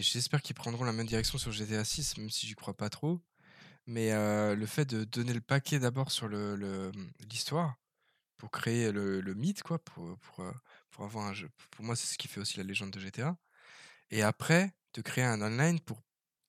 j'espère 0.00 0.40
qu'ils 0.40 0.54
prendront 0.54 0.84
la 0.84 0.92
même 0.92 1.06
direction 1.06 1.36
sur 1.36 1.50
GTA 1.50 1.84
6, 1.84 2.16
même 2.18 2.30
si 2.30 2.46
j'y 2.46 2.54
crois 2.54 2.74
pas 2.74 2.88
trop. 2.88 3.20
Mais 3.86 4.10
le 4.12 4.66
fait 4.66 4.84
de 4.86 5.04
donner 5.04 5.32
le 5.34 5.40
paquet 5.40 5.78
d'abord 5.78 6.10
sur 6.12 6.28
le- 6.28 6.56
le- 6.56 6.92
l'histoire 7.30 7.76
pour 8.38 8.50
créer 8.50 8.92
le, 8.92 9.20
le 9.20 9.34
mythe, 9.34 9.62
quoi, 9.62 9.78
pour, 9.80 10.18
pour, 10.18 10.44
pour 10.90 11.04
avoir 11.04 11.26
un 11.26 11.34
jeu. 11.34 11.50
Pour 11.72 11.84
moi, 11.84 11.96
c'est 11.96 12.12
ce 12.12 12.18
qui 12.18 12.28
fait 12.28 12.40
aussi 12.40 12.58
la 12.58 12.64
légende 12.64 12.90
de 12.92 13.00
GTA. 13.00 13.36
Et 14.10 14.22
après, 14.22 14.72
de 14.94 15.02
créer 15.02 15.24
un 15.24 15.42
online 15.42 15.80
pour, 15.80 16.02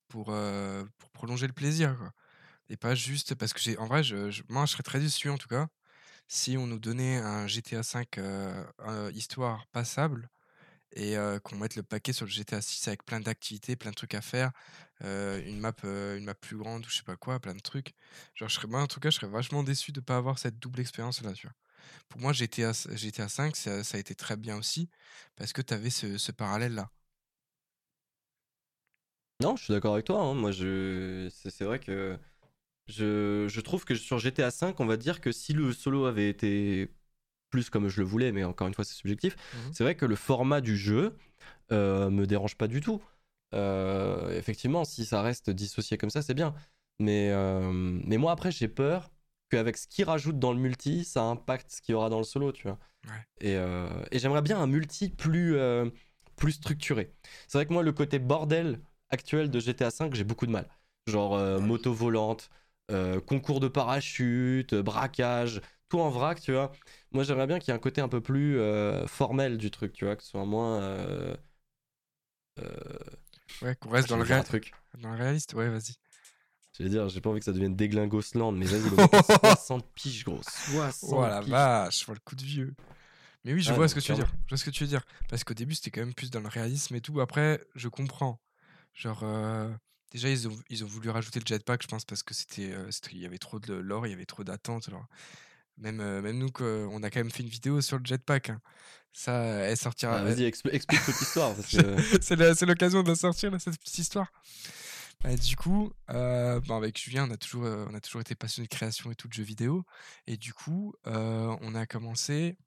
pour, 0.10 0.28
pour 1.00 1.12
prolonger 1.12 1.48
le 1.48 1.54
plaisir, 1.54 1.98
quoi. 1.98 2.12
Et 2.70 2.78
pas 2.78 2.96
juste 2.96 3.36
parce 3.36 3.54
que 3.54 3.60
j'ai. 3.62 3.78
En 3.80 3.88
vrai, 3.88 4.04
je- 4.04 4.44
moi, 4.50 4.66
je 4.66 4.74
serais 4.74 4.84
très 4.84 5.00
déçu 5.00 5.30
en 5.30 5.38
tout 5.38 5.50
cas 5.50 5.68
si 6.30 6.58
on 6.58 6.68
nous 6.68 6.80
donnait 6.80 7.18
un 7.18 7.48
GTA 7.48 7.84
5 7.84 8.20
histoire 9.14 9.68
passable 9.72 10.30
et 10.94 11.16
qu'on 11.44 11.56
mette 11.58 11.76
le 11.76 11.84
paquet 11.84 12.14
sur 12.14 12.26
le 12.26 12.32
GTA 12.32 12.62
6 12.62 12.88
avec 12.88 13.06
plein 13.06 13.20
d'activités, 13.20 13.76
plein 13.76 13.92
de 13.92 13.96
trucs 13.96 14.14
à 14.16 14.22
faire, 14.22 14.52
une 15.02 15.60
map, 15.60 15.74
une 15.84 16.26
map 16.26 16.36
plus 16.36 16.58
grande 16.58 16.86
ou 16.86 16.90
je 16.90 16.98
sais 16.98 17.04
pas 17.04 17.16
quoi, 17.16 17.40
plein 17.40 17.56
de 17.56 17.60
trucs. 17.62 17.94
Genre, 18.36 18.50
je 18.50 18.56
serais, 18.56 18.68
moi 18.68 18.82
en 18.82 18.88
tout 18.88 19.00
cas, 19.00 19.10
je 19.10 19.16
serais 19.18 19.28
vachement 19.32 19.64
déçu 19.64 19.92
de 19.92 20.00
pas 20.02 20.18
avoir 20.18 20.40
cette 20.40 20.60
double 20.60 20.80
expérience 20.82 21.22
là, 21.24 21.34
tu 21.34 21.48
vois. 21.48 21.56
Pour 22.10 22.22
moi, 22.22 22.34
GTA, 22.34 22.72
GTA 22.74 23.30
5, 23.30 23.56
ça, 23.56 23.82
a 23.94 23.98
été 23.98 24.16
très 24.16 24.38
bien 24.38 24.58
aussi 24.58 24.90
parce 25.36 25.54
que 25.54 25.62
tu 25.62 25.74
avais 25.74 25.90
ce, 25.90 26.18
ce 26.18 26.32
parallèle 26.32 26.76
là. 26.76 26.92
Non, 29.42 29.56
je 29.56 29.64
suis 29.64 29.74
d'accord 29.74 29.94
avec 29.94 30.06
toi. 30.06 30.22
hein. 30.22 30.34
Moi, 30.36 30.52
je... 30.52 31.30
c'est 31.32 31.64
vrai 31.66 31.80
que 31.80 32.18
je... 32.88 33.48
je 33.50 33.62
trouve 33.62 33.86
que 33.86 33.96
sur 33.96 34.20
GTA 34.20 34.50
V, 34.50 34.74
on 34.80 34.86
va 34.86 34.98
dire 34.98 35.22
que 35.22 35.32
si 35.32 35.54
le 35.54 35.74
solo 35.74 36.06
avait 36.06 36.30
été 36.30 36.94
plus 37.52 37.70
comme 37.70 37.88
je 37.90 38.02
le 38.02 38.08
voulais, 38.08 38.32
mais 38.32 38.44
encore 38.44 38.68
une 38.68 38.74
fois, 38.74 38.84
c'est 38.86 38.96
subjectif, 38.96 39.36
Mhm. 39.54 39.74
c'est 39.74 39.84
vrai 39.84 39.96
que 39.96 40.06
le 40.06 40.16
format 40.16 40.62
du 40.62 40.76
jeu 40.76 41.16
euh, 41.72 42.10
me 42.10 42.26
dérange 42.26 42.56
pas 42.58 42.68
du 42.68 42.82
tout. 42.82 43.02
Euh, 43.54 44.36
effectivement, 44.38 44.84
si 44.86 45.06
ça 45.06 45.22
reste 45.22 45.50
dissocié 45.50 45.98
comme 45.98 46.10
ça, 46.10 46.22
c'est 46.22 46.34
bien. 46.34 46.54
Mais, 47.00 47.30
euh, 47.32 47.72
mais 47.74 48.18
moi, 48.18 48.32
après, 48.32 48.52
j'ai 48.52 48.68
peur 48.68 49.12
qu'avec 49.50 49.78
ce 49.78 49.88
qu'ils 49.88 50.06
rajoutent 50.06 50.40
dans 50.40 50.54
le 50.54 50.60
multi, 50.60 51.04
ça 51.04 51.24
impacte 51.24 51.72
ce 51.72 51.82
qu'il 51.82 51.94
y 51.94 51.96
aura 51.96 52.10
dans 52.10 52.18
le 52.18 52.24
solo, 52.24 52.52
tu 52.52 52.64
vois. 52.68 52.80
Ouais. 53.08 53.26
Et, 53.42 53.56
et 54.16 54.20
j'aimerais 54.20 54.42
bien 54.42 54.60
un 54.60 54.68
multi 54.68 55.10
plus, 55.10 55.58
plus 56.36 56.52
structuré. 56.54 57.12
C'est 57.48 57.58
vrai 57.58 57.66
que 57.66 57.74
moi, 57.74 57.84
le 57.84 57.92
côté 57.92 58.20
bordel 58.20 58.80
actuel 59.10 59.50
de 59.50 59.60
GTA 59.60 59.90
V, 59.90 60.10
j'ai 60.14 60.24
beaucoup 60.24 60.46
de 60.46 60.52
mal. 60.52 60.68
Genre 61.08 61.38
moto 61.60 61.92
volante, 61.94 62.50
concours 63.26 63.60
de 63.60 63.68
parachute, 63.68 64.76
braquage, 64.76 65.60
tout 65.92 66.00
en 66.00 66.10
vrac, 66.10 66.42
tu 66.42 66.54
vois. 66.54 66.72
Moi, 67.12 67.24
j'aimerais 67.24 67.48
bien 67.48 67.60
qu'il 67.60 67.70
y 67.70 67.72
ait 67.72 67.78
un 67.78 67.80
côté 67.80 68.02
un 68.02 68.10
peu 68.10 68.22
plus 68.22 68.60
euh, 68.60 69.08
formel 69.08 69.58
du 69.58 69.72
truc, 69.72 69.94
tu 69.94 70.06
vois, 70.06 70.16
que 70.16 70.24
ce 70.24 70.30
soit 70.32 70.46
moins. 70.46 70.82
euh, 70.82 71.36
euh, 72.60 73.00
Ouais, 73.62 73.76
qu'on 73.76 73.90
reste 73.90 74.10
dans 74.10 74.18
le, 74.18 74.24
réa- 74.26 74.44
truc. 74.44 74.76
dans 74.98 75.12
le 75.12 75.18
réaliste, 75.18 75.54
ouais, 75.54 75.70
vas-y. 75.70 75.96
J'allais 76.74 76.90
dire, 76.90 77.08
j'ai 77.10 77.22
pas 77.22 77.30
envie 77.30 77.40
que 77.40 77.46
ça 77.46 77.54
devienne 77.54 77.76
déglingosland, 77.76 78.54
mais 78.54 78.68
vas-y, 78.68 78.90
le 78.90 78.98
mec 78.98 79.14
a 79.14 79.22
60 79.22 79.86
piges, 79.94 80.24
gros. 80.24 80.42
60 80.42 80.94
Oh 81.02 81.28
la 81.28 81.42
piges. 81.42 81.42
vache, 81.42 82.02
je 82.02 82.06
vois 82.06 82.16
le 82.16 82.20
coup 82.22 82.36
de 82.36 82.44
vieux. 82.44 82.74
Mais 83.46 83.54
oui, 83.54 83.62
je 83.62 83.74
Ah, 83.74 83.74
vois 83.74 83.88
non, 83.88 83.90
ce 83.90 83.96
que 83.96 84.00
tu 84.02 84.12
veux 84.14 84.16
dire. 84.16 84.36
Je 84.48 84.52
vois 84.52 84.58
ce 84.60 84.66
que 84.66 84.70
tu 84.72 84.84
veux 84.84 84.90
dire. 84.90 85.06
Parce 85.30 85.44
qu'au 85.44 85.54
début, 85.54 85.76
c'était 85.76 85.92
quand 85.92 86.02
même 86.02 86.14
plus 86.16 86.32
dans 86.32 86.42
le 86.42 86.48
réalisme 86.50 86.96
et 86.96 87.02
tout. 87.02 87.22
Après, 87.22 87.62
je 87.76 87.90
comprends. 87.90 88.40
Genre, 88.96 89.24
euh, 89.24 89.72
déjà, 90.12 90.30
ils 90.30 90.48
ont, 90.48 90.58
ils 90.70 90.84
ont 90.84 90.88
voulu 90.88 91.10
rajouter 91.12 91.40
le 91.42 91.46
jetpack, 91.48 91.84
je 91.84 91.88
pense, 91.88 92.06
parce 92.06 92.24
que 92.24 92.34
c'était, 92.36 92.72
euh, 92.74 92.92
c'était- 92.92 93.12
il 93.14 93.20
y 93.22 93.26
avait 93.26 93.40
trop 93.40 93.60
de 93.60 93.74
lore, 93.76 94.08
il 94.08 94.12
y 94.12 94.14
avait 94.14 94.26
trop 94.26 94.44
d'attentes. 94.44 94.90
Même, 95.82 96.00
euh, 96.00 96.22
même 96.22 96.38
nous, 96.38 96.50
que- 96.52 96.88
on 96.92 97.04
a 97.04 97.10
quand 97.10 97.20
même 97.20 97.32
fait 97.32 97.44
une 97.44 97.50
vidéo 97.50 97.82
sur 97.82 97.98
le 97.98 98.06
jetpack. 98.06 98.50
hein. 98.52 98.62
Ça, 99.14 99.34
elle 99.44 99.76
sortira. 99.78 100.16
Ah, 100.16 100.20
elle- 100.22 100.34
vas-y, 100.36 100.50
expl- 100.50 100.70
explique. 100.74 101.02
Parce 101.56 101.68
que... 102.22 102.22
c'est 102.22 102.66
l'occasion 102.66 103.04
de 103.04 103.10
la 103.10 103.16
sortir, 103.16 103.52
là, 103.52 103.60
cette 103.60 103.78
petite 103.78 103.98
histoire. 103.98 104.32
Bah, 105.24 105.36
du 105.36 105.56
coup, 105.56 105.92
euh, 106.10 106.60
avec 106.70 106.98
Julien, 107.00 107.28
on 107.30 107.32
a, 107.34 107.38
toujours, 107.38 107.66
euh, 107.66 107.86
on 107.90 107.94
a 107.94 108.00
toujours 108.00 108.22
été 108.22 108.34
passionné 108.36 108.68
de 108.68 108.74
création 108.74 109.12
et 109.12 109.16
tout 109.16 109.28
de 109.28 109.34
jeux 109.34 109.44
vidéo. 109.44 109.84
Et 110.28 110.38
du 110.38 110.54
coup, 110.54 110.94
euh, 111.08 111.56
on 111.62 111.76
a 111.76 111.86
commencé 111.86 112.58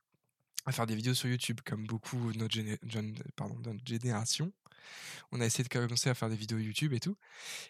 à 0.66 0.72
faire 0.72 0.86
des 0.86 0.94
vidéos 0.94 1.14
sur 1.14 1.28
YouTube, 1.28 1.60
comme 1.64 1.86
beaucoup 1.86 2.32
de 2.32 2.38
notre, 2.38 2.54
géné- 2.54 2.78
jeune- 2.86 3.16
pardon, 3.36 3.58
de 3.58 3.70
notre 3.70 3.84
génération. 3.86 4.52
On 5.32 5.40
a 5.40 5.46
essayé 5.46 5.64
de 5.64 5.68
commencer 5.68 6.10
à 6.10 6.14
faire 6.14 6.28
des 6.28 6.36
vidéos 6.36 6.58
YouTube 6.58 6.92
et 6.92 7.00
tout. 7.00 7.16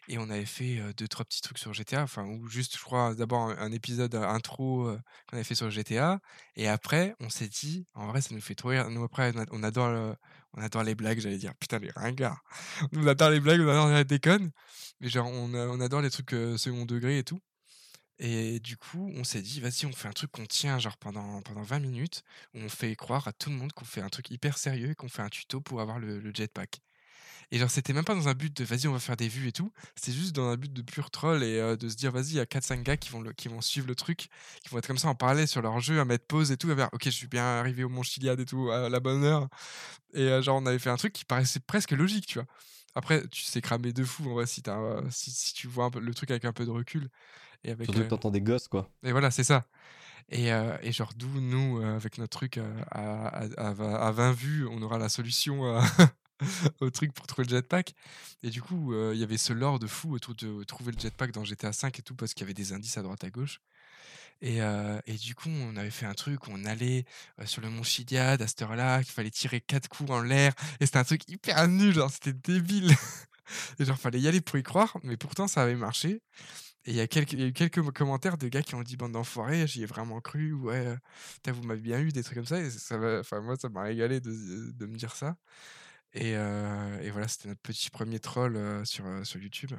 Et 0.09 0.19
on 0.19 0.29
avait 0.31 0.47
fait 0.47 0.79
euh, 0.79 0.93
deux, 0.97 1.09
trois 1.09 1.25
petits 1.25 1.41
trucs 1.41 1.59
sur 1.59 1.73
GTA. 1.73 2.03
Enfin, 2.03 2.25
ou 2.25 2.49
juste, 2.49 2.77
je 2.77 2.83
crois, 2.83 3.15
d'abord 3.15 3.51
un, 3.51 3.73
épisode 3.73 4.15
intro 4.15 4.97
qu'on 5.29 5.37
avait 5.37 5.45
fait 5.45 5.55
sur 5.55 5.71
GTA. 5.71 6.21
Et 6.57 6.69
après, 6.69 7.15
on 7.21 7.31
s'est 7.31 7.49
dit, 7.49 7.87
en 7.95 8.09
vrai, 8.09 8.21
ça 8.21 8.35
nous 8.35 8.41
fait 8.41 8.55
trop 8.55 8.69
rire. 8.69 8.89
Nous, 8.91 9.03
après, 9.03 9.33
on, 9.51 9.63
adore, 9.63 10.17
on 10.53 10.63
adore 10.63 10.85
les 10.85 10.95
blagues, 10.95 11.19
j'allais 11.21 11.39
dire. 11.39 11.55
Putain, 11.59 11.79
les 11.79 11.91
ringards. 11.91 12.43
On 12.93 13.07
adore 13.07 13.31
les 13.31 13.41
blagues, 13.41 13.61
on 13.61 13.69
adore 13.69 13.89
la 13.89 14.05
déconne. 14.05 14.51
Mais 15.01 15.09
genre, 15.09 15.27
on, 15.29 15.81
adore 15.81 16.03
les 16.03 16.11
trucs 16.11 16.31
second 16.31 16.85
degré 16.85 17.19
et 17.19 17.25
tout. 17.25 17.41
Et 18.19 18.61
du 18.61 18.77
coup, 18.77 19.11
on 19.17 19.25
s'est 19.25 19.43
dit, 19.43 19.61
vas-y, 19.61 19.87
on 19.87 19.93
fait 19.93 20.09
un 20.09 20.13
truc 20.13 20.31
qu'on 20.31 20.47
tient 20.47 20.79
genre 20.79 20.97
pendant, 20.99 21.43
pendant 21.43 21.63
20 21.63 21.81
minutes, 21.81 22.23
où 22.55 22.61
on 22.61 22.69
fait 22.69 22.95
croire 22.95 23.27
à 23.27 23.33
tout 23.33 23.51
le 23.51 23.57
monde 23.57 23.73
qu'on 23.73 23.85
fait 23.85 24.01
un 24.01 24.09
truc 24.09 24.31
hyper 24.31 24.57
sérieux 24.57 24.91
et 24.91 24.95
qu'on 24.95 25.09
fait 25.09 25.23
un 25.23 25.29
tuto 25.29 25.61
pour 25.61 25.81
avoir 25.81 25.99
le 25.99 26.33
jetpack. 26.33 26.81
Et 27.55 27.59
genre, 27.59 27.71
c'était 27.71 27.93
même 27.93 28.05
pas 28.05 28.17
dans 28.17 28.27
un 28.27 28.35
but 28.35 28.55
de 28.57 28.65
vas-y, 28.65 28.89
on 28.89 28.93
va 28.93 28.99
faire 28.99 29.17
des 29.17 29.29
vues 29.29 29.47
et 29.47 29.53
tout. 29.53 29.71
C'était 29.95 30.11
juste 30.11 30.35
dans 30.35 30.49
un 30.49 30.57
but 30.57 30.73
de 30.73 30.83
pur 30.83 31.13
troll 31.13 31.45
et 31.45 31.61
euh, 31.61 31.77
de 31.77 31.89
se 31.89 31.95
dire 31.95 32.11
vas-y, 32.11 32.31
il 32.31 32.35
y 32.35 32.41
a 32.41 32.47
4-5 32.47 32.83
gars 32.83 32.97
qui 32.97 33.11
vont, 33.11 33.21
le- 33.21 33.33
qui 33.33 33.47
vont 33.47 33.61
suivre 33.61 33.87
le 33.87 33.95
truc, 33.95 34.29
qui 34.65 34.69
vont 34.71 34.79
être 34.79 34.89
comme 34.89 34.99
ça 34.99 35.07
en 35.07 35.15
parler 35.15 35.47
sur 35.47 35.63
leur 35.63 35.79
jeu, 35.79 36.01
à 36.01 36.05
mettre 36.05 36.27
pause 36.27 36.51
et 36.51 36.57
tout, 36.57 36.69
à 36.73 36.75
faire 36.75 36.89
ok, 36.93 37.03
je 37.05 37.11
suis 37.11 37.29
bien 37.29 37.45
arrivé 37.45 37.85
au 37.85 37.89
Mont 37.89 38.03
Chiliade 38.03 38.41
et 38.41 38.45
tout, 38.45 38.71
à 38.73 38.89
la 38.89 38.99
bonne 38.99 39.23
heure. 39.23 39.49
Et 40.15 40.23
euh, 40.23 40.43
genre, 40.43 40.57
on 40.61 40.67
avait 40.67 40.81
fait 40.81 40.91
un 40.91 40.97
truc 40.97 41.13
qui 41.13 41.25
paraissait 41.25 41.61
presque 41.61 41.93
logique, 41.93 42.27
tu 42.27 42.39
vois. 42.41 42.49
Après, 42.97 43.25
tu 43.29 43.43
sais 43.43 43.61
cramer 43.61 43.93
de 43.93 44.03
fou 44.05 44.29
en 44.31 44.35
vrai 44.35 44.47
si, 44.47 44.61
euh, 44.67 45.03
si, 45.11 45.31
si 45.31 45.55
tu 45.55 45.69
vois 45.69 45.85
un 45.85 45.91
peu 45.91 46.01
le 46.01 46.13
truc 46.13 46.33
avec 46.33 46.45
un 46.45 46.53
peu 46.53 46.65
de 46.65 46.71
recul. 46.71 47.09
Et 47.63 47.71
avec, 47.71 47.87
Surtout 47.87 48.01
euh, 48.01 48.05
que 48.05 48.09
t'entends 48.11 48.31
des 48.33 48.41
gosses, 48.41 48.67
quoi. 48.69 48.91
et 49.05 49.13
voilà, 49.13 49.31
c'est 49.31 49.45
ça. 49.45 49.67
Et, 50.29 50.53
euh, 50.53 50.77
et 50.83 50.93
genre, 50.93 51.13
d'où 51.17 51.29
nous, 51.41 51.81
euh, 51.81 51.97
avec 51.97 52.19
notre 52.19 52.37
truc 52.37 52.59
euh, 52.59 52.75
à, 52.91 53.29
à, 53.29 53.69
à, 53.69 53.73
vingt- 53.75 53.95
à 53.97 54.11
20 54.11 54.33
vues, 54.33 54.67
on 54.67 54.83
aura 54.83 54.99
la 54.99 55.09
solution 55.09 55.65
à- 55.79 55.85
au 56.81 56.91
truc 56.91 57.13
pour 57.13 57.27
trouver 57.27 57.47
le 57.49 57.57
jetpack. 57.57 57.95
Et 58.43 58.51
du 58.51 58.63
coup, 58.63 58.93
euh, 58.93 59.13
il 59.15 59.21
y 59.21 59.25
avait 59.25 59.39
ce 59.39 59.53
lore 59.53 59.79
de 59.79 59.87
fou 59.87 60.13
autour 60.15 60.35
de 60.35 60.65
trouver 60.65 60.93
le 60.93 60.99
jetpack 60.99 61.33
dans 61.33 61.45
GTA 61.45 61.71
V 61.71 61.89
et 61.99 62.03
tout, 62.03 62.15
parce 62.15 62.35
qu'il 62.35 62.43
y 62.43 62.45
avait 62.45 62.55
des 62.55 62.73
indices 62.73 62.99
à 62.99 63.03
droite 63.03 63.25
à 63.25 63.31
gauche. 63.31 63.61
Et, 64.41 64.61
euh, 64.61 65.01
et 65.07 65.15
du 65.15 65.35
coup, 65.35 65.49
on 65.49 65.77
avait 65.77 65.91
fait 65.91 66.07
un 66.07 66.15
truc 66.15 66.49
on 66.49 66.65
allait 66.65 67.05
euh, 67.41 67.47
sur 67.47 67.63
le 67.63 67.71
mont 67.71 67.83
Chiliad 67.83 68.43
à 68.43 68.47
cette 68.47 68.63
heure-là, 68.63 69.03
qu'il 69.03 69.13
fallait 69.13 69.31
tirer 69.31 69.61
quatre 69.61 69.89
coups 69.89 70.11
en 70.11 70.21
l'air. 70.21 70.53
Et 70.81 70.87
c'était 70.87 70.99
un 70.99 71.05
truc 71.05 71.29
hyper 71.29 71.67
nul, 71.69 71.95
genre, 71.95 72.11
c'était 72.11 72.33
débile. 72.33 72.93
et 73.79 73.85
genre, 73.85 73.99
fallait 73.99 74.21
y 74.21 74.29
aller 74.29 74.41
pour 74.41 74.59
y 74.59 74.63
croire, 74.63 74.99
mais 75.03 75.17
pourtant, 75.17 75.49
ça 75.49 75.63
avait 75.63 75.77
marché. 75.77 76.21
Et 76.87 76.91
il 76.91 76.97
y, 76.97 77.01
a 77.01 77.05
eu 77.05 77.53
quelques 77.55 77.81
commentaires 77.93 78.37
de 78.37 78.49
gars 78.49 78.63
qui 78.63 78.75
ont 78.75 78.83
dit 78.83 78.99
bande 78.99 79.13
d'enfoirés, 79.13 79.67
j'y 79.67 79.83
ai 79.83 79.87
vraiment 79.87 80.21
cru, 80.21 80.53
ouais, 80.53 80.95
vous 81.49 81.63
m'avez 81.63 81.81
bien 81.81 81.99
eu, 82.01 82.13
des 82.13 82.23
trucs 82.23 82.37
comme 82.37 82.47
ça. 82.47 82.61
Et 82.61 82.69
moi, 83.41 83.57
ça 83.57 83.69
m'a 83.71 83.83
régalé 83.83 84.21
de 84.21 84.87
me 84.87 84.97
dire 84.97 85.17
ça. 85.17 85.37
Et, 86.15 86.31
et 86.33 87.11
voilà, 87.11 87.29
c'était 87.29 87.49
notre 87.49 87.61
petit 87.61 87.91
premier 87.91 88.21
troll 88.21 88.87
sur, 88.87 89.05
sur 89.27 89.41
YouTube. 89.41 89.73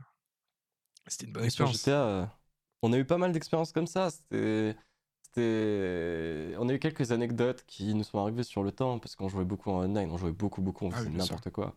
C'était 1.08 1.26
une 1.26 1.34
bonne 1.34 1.44
Et 1.44 1.50
sur 1.50 1.66
expérience. 1.66 1.78
GTA, 1.78 2.40
on 2.82 2.94
a 2.94 2.98
eu 2.98 3.06
pas 3.06 3.18
mal 3.18 3.32
d'expériences 3.32 3.72
comme 3.72 3.88
ça. 3.88 4.10
C'était. 4.12 4.76
On 5.38 6.70
a 6.70 6.74
eu 6.74 6.80
quelques 6.80 7.12
anecdotes 7.12 7.64
qui 7.68 7.94
nous 7.94 8.04
sont 8.04 8.20
arrivées 8.20 8.44
sur 8.44 8.64
le 8.64 8.72
temps 8.72 9.00
parce 9.00 9.16
qu'on 9.16 9.30
jouait 9.30 9.46
beaucoup 9.46 9.70
en 9.72 9.84
online, 9.84 10.12
on 10.12 10.18
jouait 10.18 10.32
beaucoup, 10.32 10.62
beaucoup, 10.62 10.86
on 10.86 10.92
Ah 10.92 11.02
oui, 11.02 11.10
faisait 11.10 11.20
sûr. 11.20 11.38
n'importe 11.38 11.50
quoi. 11.52 11.76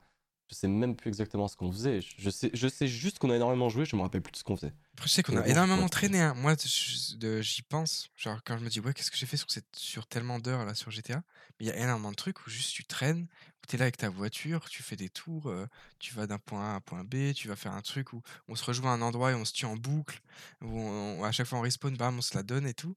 Je 0.51 0.55
sais 0.55 0.69
même 0.69 0.97
plus 0.97 1.09
exactement 1.09 1.47
ce 1.47 1.57
qu'on 1.57 1.71
faisait. 1.71 2.01
Je- 2.01 2.31
sais, 2.31 2.51
je 2.55 2.69
sais 2.69 2.89
juste 2.89 3.19
qu'on 3.19 3.29
a 3.31 3.37
énormément 3.37 3.69
joué, 3.69 3.85
je 3.85 3.95
me 3.97 4.01
rappelle 4.01 4.23
plus 4.23 4.33
de 4.33 4.37
ce 4.39 4.45
qu'on 4.45 4.57
faisait. 4.57 4.73
Après, 4.95 5.07
je 5.09 5.13
sais 5.13 5.23
qu'on 5.23 5.37
a 5.37 5.47
énormément 5.47 5.89
traîné. 5.89 6.21
hein. 6.23 6.35
Moi, 6.35 6.57
j'y 6.59 7.63
pense. 7.63 8.09
Genre, 8.17 8.41
quand 8.45 8.59
je 8.59 8.65
me 8.65 8.71
dis, 8.71 8.81
ouais, 8.81 8.95
qu'est-ce 8.95 9.11
que 9.11 9.17
j'ai 9.19 9.27
fait 9.27 9.37
sur, 9.37 9.51
cette, 9.51 9.67
sur 9.77 10.07
tellement 10.07 10.39
d'heures 10.39 10.65
là 10.65 10.75
sur 10.75 10.91
GTA 10.91 11.17
Mais 11.61 11.67
il 11.67 11.67
y 11.67 11.71
a 11.71 11.77
énormément 11.77 12.11
de 12.11 12.17
trucs 12.17 12.47
où 12.47 12.51
juste 12.51 12.73
tu 12.73 12.85
traînes, 12.85 13.27
où 13.63 13.67
tu 13.69 13.77
es 13.77 13.79
là 13.79 13.85
avec 13.85 13.99
ta 13.99 14.09
voiture, 14.09 14.69
tu 14.71 14.83
fais 14.83 14.97
des 14.97 15.11
tours, 15.11 15.51
euh, 15.51 15.67
tu 15.99 16.15
vas 16.15 16.27
d'un 16.27 16.39
point 16.39 16.65
A 16.65 16.73
à 16.73 16.75
un 16.77 16.81
point 16.81 17.05
B, 17.05 17.35
tu 17.35 17.47
vas 17.49 17.57
faire 17.57 17.73
un 17.73 17.83
truc 17.83 18.15
où 18.15 18.23
on 18.49 18.55
se 18.57 18.65
rejoint 18.65 18.93
à 18.93 18.95
un 18.95 19.03
endroit 19.03 19.33
et 19.33 19.35
on 19.35 19.45
se 19.45 19.53
tue 19.53 19.67
en 19.67 19.77
boucle, 19.77 20.21
où 20.63 20.67
on- 20.81 21.23
à 21.25 21.31
chaque 21.33 21.47
fois 21.47 21.59
on 21.59 21.63
respawn, 21.63 21.95
bam, 21.97 22.17
on 22.19 22.23
se 22.23 22.35
la 22.35 22.43
donne 22.43 22.67
et 22.67 22.75
tout. 22.75 22.97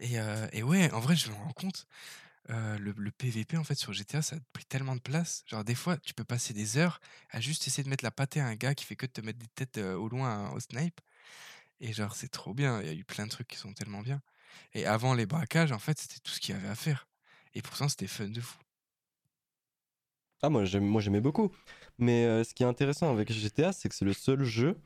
Et, 0.00 0.18
euh, 0.20 0.48
et 0.52 0.62
ouais, 0.62 0.90
en 0.92 1.00
vrai, 1.00 1.16
je 1.16 1.28
me 1.30 1.34
rends 1.36 1.52
compte. 1.52 1.86
Euh, 2.50 2.78
le, 2.78 2.94
le 2.96 3.10
PVP 3.10 3.56
en 3.58 3.64
fait 3.64 3.74
sur 3.74 3.92
GTA 3.92 4.22
ça 4.22 4.36
a 4.36 4.38
pris 4.52 4.64
tellement 4.64 4.96
de 4.96 5.00
place 5.00 5.44
genre 5.46 5.64
des 5.64 5.74
fois 5.74 5.98
tu 5.98 6.14
peux 6.14 6.24
passer 6.24 6.54
des 6.54 6.78
heures 6.78 7.00
à 7.30 7.40
juste 7.40 7.66
essayer 7.66 7.84
de 7.84 7.90
mettre 7.90 8.04
la 8.04 8.10
pâtée 8.10 8.40
à 8.40 8.46
un 8.46 8.54
gars 8.54 8.74
qui 8.74 8.84
fait 8.86 8.96
que 8.96 9.06
de 9.06 9.12
te 9.12 9.20
mettre 9.20 9.38
des 9.38 9.48
têtes 9.48 9.78
euh, 9.78 9.94
au 9.96 10.08
loin 10.08 10.50
euh, 10.52 10.56
au 10.56 10.60
snipe 10.60 11.00
et 11.80 11.92
genre, 11.92 12.14
c'est 12.14 12.28
trop 12.28 12.54
bien. 12.54 12.80
Il 12.80 12.86
y 12.86 12.90
a 12.90 12.94
eu 12.94 13.04
plein 13.04 13.26
de 13.26 13.30
trucs 13.30 13.48
qui 13.48 13.56
sont 13.56 13.72
tellement 13.72 14.02
bien. 14.02 14.20
Et 14.74 14.86
avant 14.86 15.14
les 15.14 15.26
braquages, 15.26 15.72
en 15.72 15.78
fait, 15.78 15.98
c'était 15.98 16.20
tout 16.20 16.32
ce 16.32 16.40
qu'il 16.40 16.54
y 16.54 16.58
avait 16.58 16.68
à 16.68 16.74
faire. 16.74 17.08
Et 17.54 17.62
pourtant, 17.62 17.88
c'était 17.88 18.06
fun 18.06 18.28
de 18.28 18.40
fou. 18.40 18.58
Ah, 20.42 20.50
moi 20.50 20.64
j'aimais 20.64 21.20
beaucoup. 21.20 21.50
Mais 21.98 22.24
euh, 22.24 22.44
ce 22.44 22.54
qui 22.54 22.62
est 22.62 22.66
intéressant 22.66 23.10
avec 23.10 23.32
GTA, 23.32 23.72
c'est 23.72 23.88
que 23.88 23.94
c'est 23.94 24.04
le 24.04 24.12
seul 24.12 24.44
jeu 24.44 24.76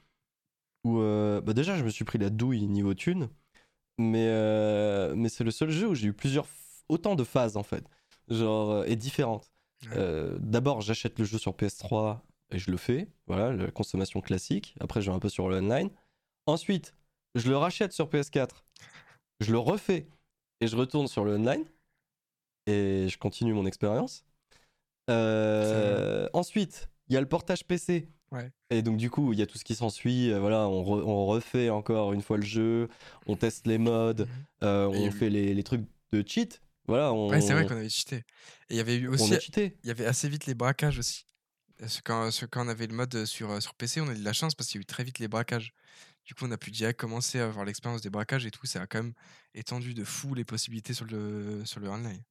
où. 0.84 0.98
bah 0.98 1.52
déjà, 1.52 1.76
je 1.76 1.84
me 1.84 1.90
suis 1.90 2.04
pris 2.04 2.18
la 2.18 2.30
douille 2.30 2.66
niveau 2.66 2.94
thune. 2.94 3.28
Mais, 3.98 4.28
mais 5.14 5.28
c'est 5.28 5.44
le 5.44 5.50
seul 5.50 5.70
jeu 5.70 5.88
où 5.88 5.94
j'ai 5.94 6.08
eu 6.08 6.12
plusieurs. 6.12 6.46
Autant 6.88 7.14
de 7.14 7.24
phases 7.24 7.56
en 7.56 7.62
fait. 7.62 7.84
Genre, 8.28 8.70
euh, 8.70 8.84
et 8.84 8.96
différentes. 8.96 9.50
Ouais. 9.84 9.88
Euh, 9.96 10.36
D'abord, 10.40 10.80
j'achète 10.80 11.18
le 11.18 11.24
jeu 11.24 11.38
sur 11.38 11.52
PS3 11.52 12.20
et 12.50 12.58
je 12.58 12.70
le 12.70 12.76
fais. 12.76 13.08
Voilà, 13.26 13.52
la 13.52 13.70
consommation 13.70 14.20
classique. 14.20 14.74
Après, 14.80 15.00
je 15.02 15.10
vais 15.10 15.16
un 15.16 15.20
peu 15.20 15.28
sur 15.28 15.48
le 15.48 15.56
online. 15.58 15.90
Ensuite, 16.46 16.94
je 17.34 17.48
le 17.48 17.56
rachète 17.56 17.92
sur 17.92 18.08
PS4. 18.08 18.62
Je 19.40 19.50
le 19.52 19.58
refais 19.58 20.06
et 20.60 20.66
je 20.68 20.76
retourne 20.76 21.08
sur 21.08 21.24
le 21.24 21.34
online. 21.34 21.64
Et 22.66 23.08
je 23.08 23.18
continue 23.18 23.54
mon 23.54 23.66
expérience. 23.66 24.24
Euh, 25.10 26.28
ensuite, 26.32 26.88
il 27.08 27.14
y 27.14 27.16
a 27.16 27.20
le 27.20 27.28
portage 27.28 27.64
PC. 27.64 28.08
Ouais. 28.30 28.50
Et 28.70 28.82
donc, 28.82 28.96
du 28.96 29.10
coup, 29.10 29.32
il 29.32 29.38
y 29.38 29.42
a 29.42 29.46
tout 29.46 29.58
ce 29.58 29.64
qui 29.64 29.74
s'ensuit. 29.74 30.30
Euh, 30.32 30.38
Voilà, 30.40 30.68
on, 30.68 30.82
re- 30.82 31.02
on 31.02 31.26
refait 31.26 31.70
encore 31.70 32.12
une 32.12 32.22
fois 32.22 32.36
le 32.36 32.44
jeu. 32.44 32.88
On 33.26 33.36
teste 33.36 33.66
les 33.66 33.78
modes. 33.78 34.22
Mhm. 34.22 34.28
euh, 34.64 34.86
on 34.88 35.10
fait 35.10 35.28
les, 35.30 35.54
les 35.54 35.62
trucs 35.62 35.82
de 36.12 36.22
cheat. 36.26 36.60
Voilà, 36.86 37.12
on, 37.12 37.28
Ouais, 37.30 37.40
c'est 37.40 37.52
vrai 37.52 37.66
qu'on 37.66 37.76
avait 37.76 37.88
cheaté. 37.88 38.16
Et 38.16 38.24
il 38.70 38.76
y 38.76 38.80
avait 38.80 38.96
eu 38.96 39.08
aussi, 39.08 39.32
on 39.32 39.36
a 39.36 39.38
cheaté. 39.38 39.76
il 39.84 39.88
y 39.88 39.90
avait 39.90 40.06
assez 40.06 40.28
vite 40.28 40.46
les 40.46 40.54
braquages 40.54 40.98
aussi. 40.98 41.26
Quand, 42.04 42.28
quand 42.50 42.64
on 42.64 42.68
avait 42.68 42.86
le 42.86 42.94
mode 42.94 43.14
euh, 43.14 43.26
sur, 43.26 43.50
euh, 43.50 43.60
sur 43.60 43.74
PC, 43.74 44.00
on 44.00 44.08
a 44.08 44.12
eu 44.12 44.18
de 44.18 44.24
la 44.24 44.32
chance 44.32 44.54
parce 44.54 44.68
qu'il 44.68 44.78
y 44.78 44.80
a 44.80 44.82
eu 44.82 44.86
très 44.86 45.02
vite 45.04 45.18
les 45.18 45.28
braquages. 45.28 45.72
Du 46.24 46.34
coup, 46.34 46.44
on 46.46 46.50
a 46.52 46.56
pu 46.56 46.70
direct 46.70 46.98
commencer 47.00 47.40
à 47.40 47.46
avoir 47.46 47.64
l'expérience 47.64 48.02
des 48.02 48.10
braquages 48.10 48.46
et 48.46 48.50
tout. 48.52 48.66
Ça 48.66 48.82
a 48.82 48.86
quand 48.86 49.02
même 49.02 49.14
étendu 49.54 49.92
de 49.94 50.04
fou 50.04 50.34
les 50.34 50.44
possibilités 50.44 50.94
sur 50.94 51.06
le, 51.06 51.64
sur 51.64 51.80
le 51.80 51.88
online. 51.88 52.22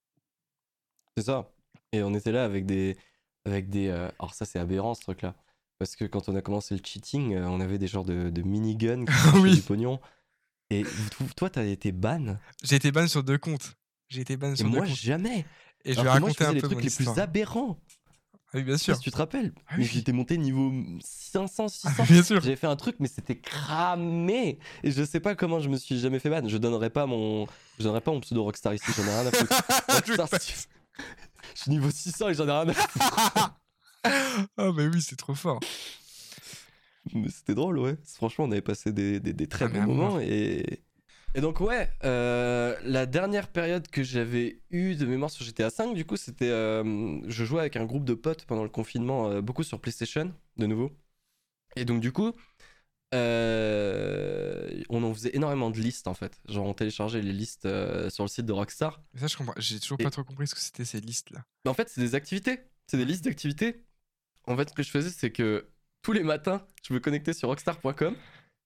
C'est 1.18 1.26
ça. 1.26 1.52
Et 1.92 2.04
on 2.04 2.14
était 2.14 2.32
là 2.32 2.46
avec 2.46 2.66
des. 2.66 2.98
Avec 3.46 3.70
des 3.70 3.88
euh, 3.88 4.08
Alors, 4.20 4.34
ça, 4.34 4.46
c'est 4.46 4.60
aberrant 4.60 4.94
ce 4.94 5.02
truc-là. 5.02 5.36
Parce 5.80 5.96
que 5.96 6.06
quand 6.06 6.30
on 6.30 6.36
a 6.36 6.42
commencé 6.42 6.76
le 6.76 6.82
cheating, 6.86 7.36
on 7.36 7.60
avait 7.60 7.80
des 7.80 7.88
genres 7.88 8.06
de, 8.06 8.30
de 8.30 8.42
miniguns 8.44 9.06
qui 9.06 9.14
oui. 9.42 9.56
du 9.56 9.62
pognon. 9.62 10.00
Et 10.70 10.84
to- 10.84 11.26
toi, 11.36 11.50
t'as 11.50 11.66
été 11.66 11.92
ban? 11.92 12.38
J'ai 12.64 12.76
été 12.76 12.92
ban 12.92 13.08
sur 13.08 13.24
deux 13.24 13.38
comptes. 13.40 13.76
J'ai 14.12 14.22
été 14.22 14.36
ban 14.38 14.56
sur 14.56 14.68
moi, 14.68 14.86
comptes. 14.86 14.90
jamais. 14.96 15.46
Et 15.86 15.94
je 15.94 16.00
Alors 16.00 16.14
vais 16.16 16.20
je 16.20 16.24
raconter 16.26 16.34
faisais 16.38 16.50
un 16.50 16.54
les 16.54 16.62
peu 16.62 16.68
trucs 16.68 16.78
mon 16.80 16.84
les 16.84 16.88
histoire. 16.88 17.14
plus 17.16 17.22
aberrants. 17.22 17.80
Ah 18.54 18.58
oui, 18.58 18.64
bien 18.64 18.78
sûr. 18.78 18.96
si 18.98 19.02
tu 19.02 19.12
te 19.12 19.18
rappelles. 19.18 19.54
Ah 19.68 19.76
oui. 19.78 19.86
j'étais 19.86 20.12
monté 20.12 20.38
niveau 20.38 20.74
500, 21.02 21.70
600. 21.70 22.04
bien 22.04 22.22
sûr. 22.22 22.42
J'avais 22.42 22.58
fait 22.58 22.68
un 22.68 22.76
truc, 22.76 22.98
mais 23.00 23.08
c'était 23.08 23.40
cramé. 23.40 24.60
Et 24.84 24.92
je 24.92 25.04
sais 25.06 25.22
pas 25.22 25.36
comment 25.36 25.60
je 25.62 25.70
me 25.70 25.78
suis 25.78 25.98
jamais 25.98 26.20
fait 26.20 26.30
ban. 26.30 26.46
Je 26.48 26.58
donnerais 26.58 26.90
pas 26.90 27.06
mon, 27.06 27.48
je 27.80 27.84
donnerais 27.84 28.02
pas 28.02 28.12
mon 28.12 28.20
pseudo 28.20 28.44
Rockstar 28.44 28.74
ici. 28.74 28.84
J'en 28.98 29.04
ai 29.04 29.10
rien 29.22 29.26
à 29.28 29.32
foutre. 29.32 29.64
Rockstar, 29.88 30.28
je 31.56 31.62
suis 31.62 31.72
niveau 31.72 31.90
600 31.90 32.30
et 32.30 32.34
j'en 32.34 32.48
ai 32.48 32.52
rien 32.52 32.68
à 32.70 32.74
foutre. 32.74 33.58
Ah, 34.58 34.72
mais 34.76 34.88
oui, 34.88 35.00
c'est 35.02 35.16
trop 35.16 35.36
fort. 35.36 35.60
Mais 37.14 37.30
c'était 37.30 37.54
drôle, 37.56 37.78
ouais. 37.80 37.98
Franchement, 38.16 38.46
on 38.46 38.52
avait 38.52 38.62
passé 38.62 38.92
des, 38.92 39.20
des- 39.20 39.34
des 39.34 39.48
très 39.48 39.66
Ah, 39.66 39.68
bons 39.70 39.82
moments. 39.94 40.20
Et... 40.20 40.84
et 41.36 41.42
donc, 41.42 41.60
ouais, 41.62 41.90
euh, 42.04 42.76
la 42.84 43.06
dernière 43.06 43.48
période 43.48 43.88
que 43.88 44.04
j'avais 44.04 44.62
eue 44.70 44.96
de 44.96 45.06
mémoire 45.06 45.30
sur 45.30 45.46
GTA 45.46 45.70
V, 45.70 45.94
du 45.94 46.06
coup, 46.06 46.18
c'était. 46.18 46.50
euh, 46.50 47.20
je 47.28 47.46
jouais 47.46 47.62
avec 47.62 47.76
un 47.78 47.86
groupe 47.86 48.06
de 48.06 48.14
potes 48.14 48.46
pendant 48.46 48.64
le 48.64 48.70
confinement, 48.70 49.30
euh, 49.30 49.42
beaucoup 49.42 49.64
sur 49.64 49.80
PlayStation, 49.80 50.34
de 50.58 50.66
nouveau. 50.66 50.92
Et 51.76 51.86
donc, 51.86 52.02
du 52.02 52.12
coup, 52.12 52.34
on 53.14 55.04
en 55.04 55.14
faisait 55.14 55.36
énormément 55.36 55.70
de 55.70 55.80
listes, 55.80 56.08
en 56.08 56.14
fait. 56.14 56.40
Genre, 56.48 56.66
on 56.66 56.74
téléchargeait 56.74 57.22
les 57.22 57.34
listes 57.34 57.68
sur 58.10 58.24
le 58.24 58.28
site 58.30 58.46
de 58.46 58.54
Rockstar. 58.54 59.02
Mais 59.14 59.22
ça, 59.22 59.28
je 59.28 59.38
comprends. 59.38 59.54
J'ai 59.58 59.80
toujours 59.80 60.00
Et- 60.00 60.04
pas 60.04 60.12
trop 60.12 60.24
compris 60.24 60.48
ce 60.48 60.56
que 60.56 60.62
c'était 60.62 60.86
ces 60.86 61.00
listes-là. 61.02 61.44
Mais 61.66 61.72
en 61.72 61.74
fait, 61.74 61.90
c'est 61.90 62.02
des 62.02 62.16
activités. 62.16 62.60
C'est 62.88 62.98
des 62.98 63.06
listes 63.06 63.24
d'activités. 63.26 63.84
En 64.46 64.58
fait, 64.58 64.70
ce 64.70 64.74
que 64.74 64.84
je 64.84 64.90
faisais, 64.90 65.10
c'est 65.10 65.32
que 65.32 65.68
tous 66.02 66.14
les 66.14 66.24
matins, 66.24 66.66
je 66.84 66.94
me 66.94 67.00
connectais 67.00 67.34
sur 67.34 67.48
rockstar.com, 67.50 68.16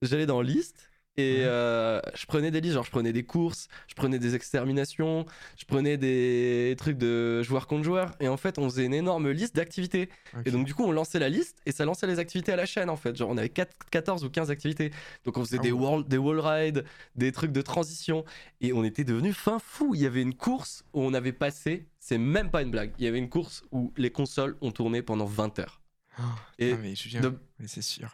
j'allais 0.01 0.25
dans 0.25 0.41
liste 0.41 0.89
et 1.17 1.43
euh, 1.45 2.01
je 2.15 2.25
prenais 2.25 2.51
des 2.51 2.59
listes. 2.61 2.73
Genre, 2.73 2.83
je 2.83 2.91
prenais 2.91 3.13
des 3.13 3.23
courses, 3.23 3.67
je 3.87 3.93
prenais 3.95 4.19
des 4.19 4.35
exterminations, 4.35 5.25
je 5.57 5.65
prenais 5.65 5.97
des 5.97 6.75
trucs 6.77 6.97
de 6.97 7.41
joueur 7.41 7.67
contre 7.67 7.83
joueur. 7.83 8.11
Et 8.19 8.27
en 8.27 8.37
fait, 8.37 8.57
on 8.59 8.69
faisait 8.69 8.85
une 8.85 8.93
énorme 8.93 9.29
liste 9.31 9.55
d'activités. 9.55 10.09
Et 10.45 10.51
donc, 10.51 10.65
du 10.65 10.73
coup, 10.73 10.83
on 10.83 10.91
lançait 10.91 11.19
la 11.19 11.29
liste 11.29 11.57
et 11.65 11.71
ça 11.71 11.85
lançait 11.85 12.07
les 12.07 12.19
activités 12.19 12.51
à 12.51 12.55
la 12.57 12.65
chaîne 12.65 12.89
en 12.89 12.97
fait. 12.97 13.15
Genre, 13.15 13.29
on 13.29 13.37
avait 13.37 13.49
4 13.49 13.71
14 13.91 14.25
ou 14.25 14.29
15 14.29 14.51
activités. 14.51 14.91
Donc, 15.23 15.37
on 15.37 15.45
faisait 15.45 15.57
Ah 15.59 15.63
des, 15.63 15.71
ouais. 15.71 15.87
wall, 15.87 16.05
des 16.07 16.17
wall 16.17 16.39
rides, 16.39 16.83
des 17.15 17.31
trucs 17.31 17.51
de 17.51 17.61
transition. 17.61 18.25
Et 18.61 18.73
on 18.73 18.83
était 18.83 19.03
devenu 19.05 19.31
fin 19.33 19.59
fou. 19.59 19.95
Il 19.95 20.01
y 20.01 20.05
avait 20.05 20.21
une 20.21 20.35
course 20.35 20.83
où 20.93 21.01
on 21.01 21.13
avait 21.13 21.31
passé, 21.33 21.87
c'est 21.99 22.17
même 22.17 22.49
pas 22.51 22.61
une 22.61 22.71
blague, 22.71 22.91
il 22.99 23.05
y 23.05 23.07
avait 23.07 23.19
une 23.19 23.29
course 23.29 23.63
où 23.71 23.93
les 23.97 24.09
consoles 24.11 24.57
ont 24.61 24.71
tourné 24.71 25.01
pendant 25.01 25.25
20 25.25 25.59
heures. 25.59 25.81
Et 26.59 26.73
ah, 26.73 26.77
mais 26.81 26.95
Julien, 26.95 27.21
de- 27.21 27.37
mais 27.59 27.67
c'est 27.67 27.81
sûr. 27.81 28.09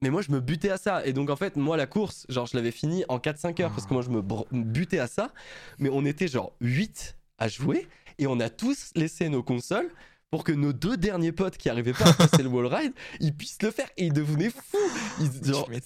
Mais 0.00 0.10
moi, 0.10 0.22
je 0.22 0.30
me 0.30 0.40
butais 0.40 0.70
à 0.70 0.78
ça. 0.78 1.04
Et 1.06 1.12
donc, 1.12 1.28
en 1.30 1.36
fait, 1.36 1.56
moi, 1.56 1.76
la 1.76 1.86
course, 1.86 2.24
genre, 2.28 2.46
je 2.46 2.56
l'avais 2.56 2.70
fini 2.70 3.04
en 3.08 3.18
4-5 3.18 3.62
heures 3.62 3.70
parce 3.70 3.86
que 3.86 3.94
moi, 3.94 4.02
je 4.02 4.10
me 4.10 4.22
butais 4.62 5.00
à 5.00 5.06
ça. 5.06 5.32
Mais 5.78 5.88
on 5.92 6.04
était 6.04 6.28
genre 6.28 6.52
8 6.60 7.16
à 7.38 7.48
jouer 7.48 7.88
et 8.18 8.26
on 8.26 8.38
a 8.40 8.48
tous 8.48 8.90
laissé 8.94 9.28
nos 9.28 9.42
consoles 9.42 9.90
pour 10.30 10.44
que 10.44 10.52
nos 10.52 10.72
deux 10.72 10.96
derniers 10.96 11.32
potes 11.32 11.56
qui 11.56 11.70
arrivaient 11.70 11.94
pas 11.94 12.10
à 12.10 12.12
passer 12.12 12.42
le 12.42 12.48
wall 12.48 12.66
ride, 12.66 12.92
ils 13.20 13.34
puissent 13.34 13.62
le 13.62 13.70
faire. 13.70 13.88
Et 13.96 14.06
ils 14.06 14.12
devenaient 14.12 14.50
fous. 14.50 15.24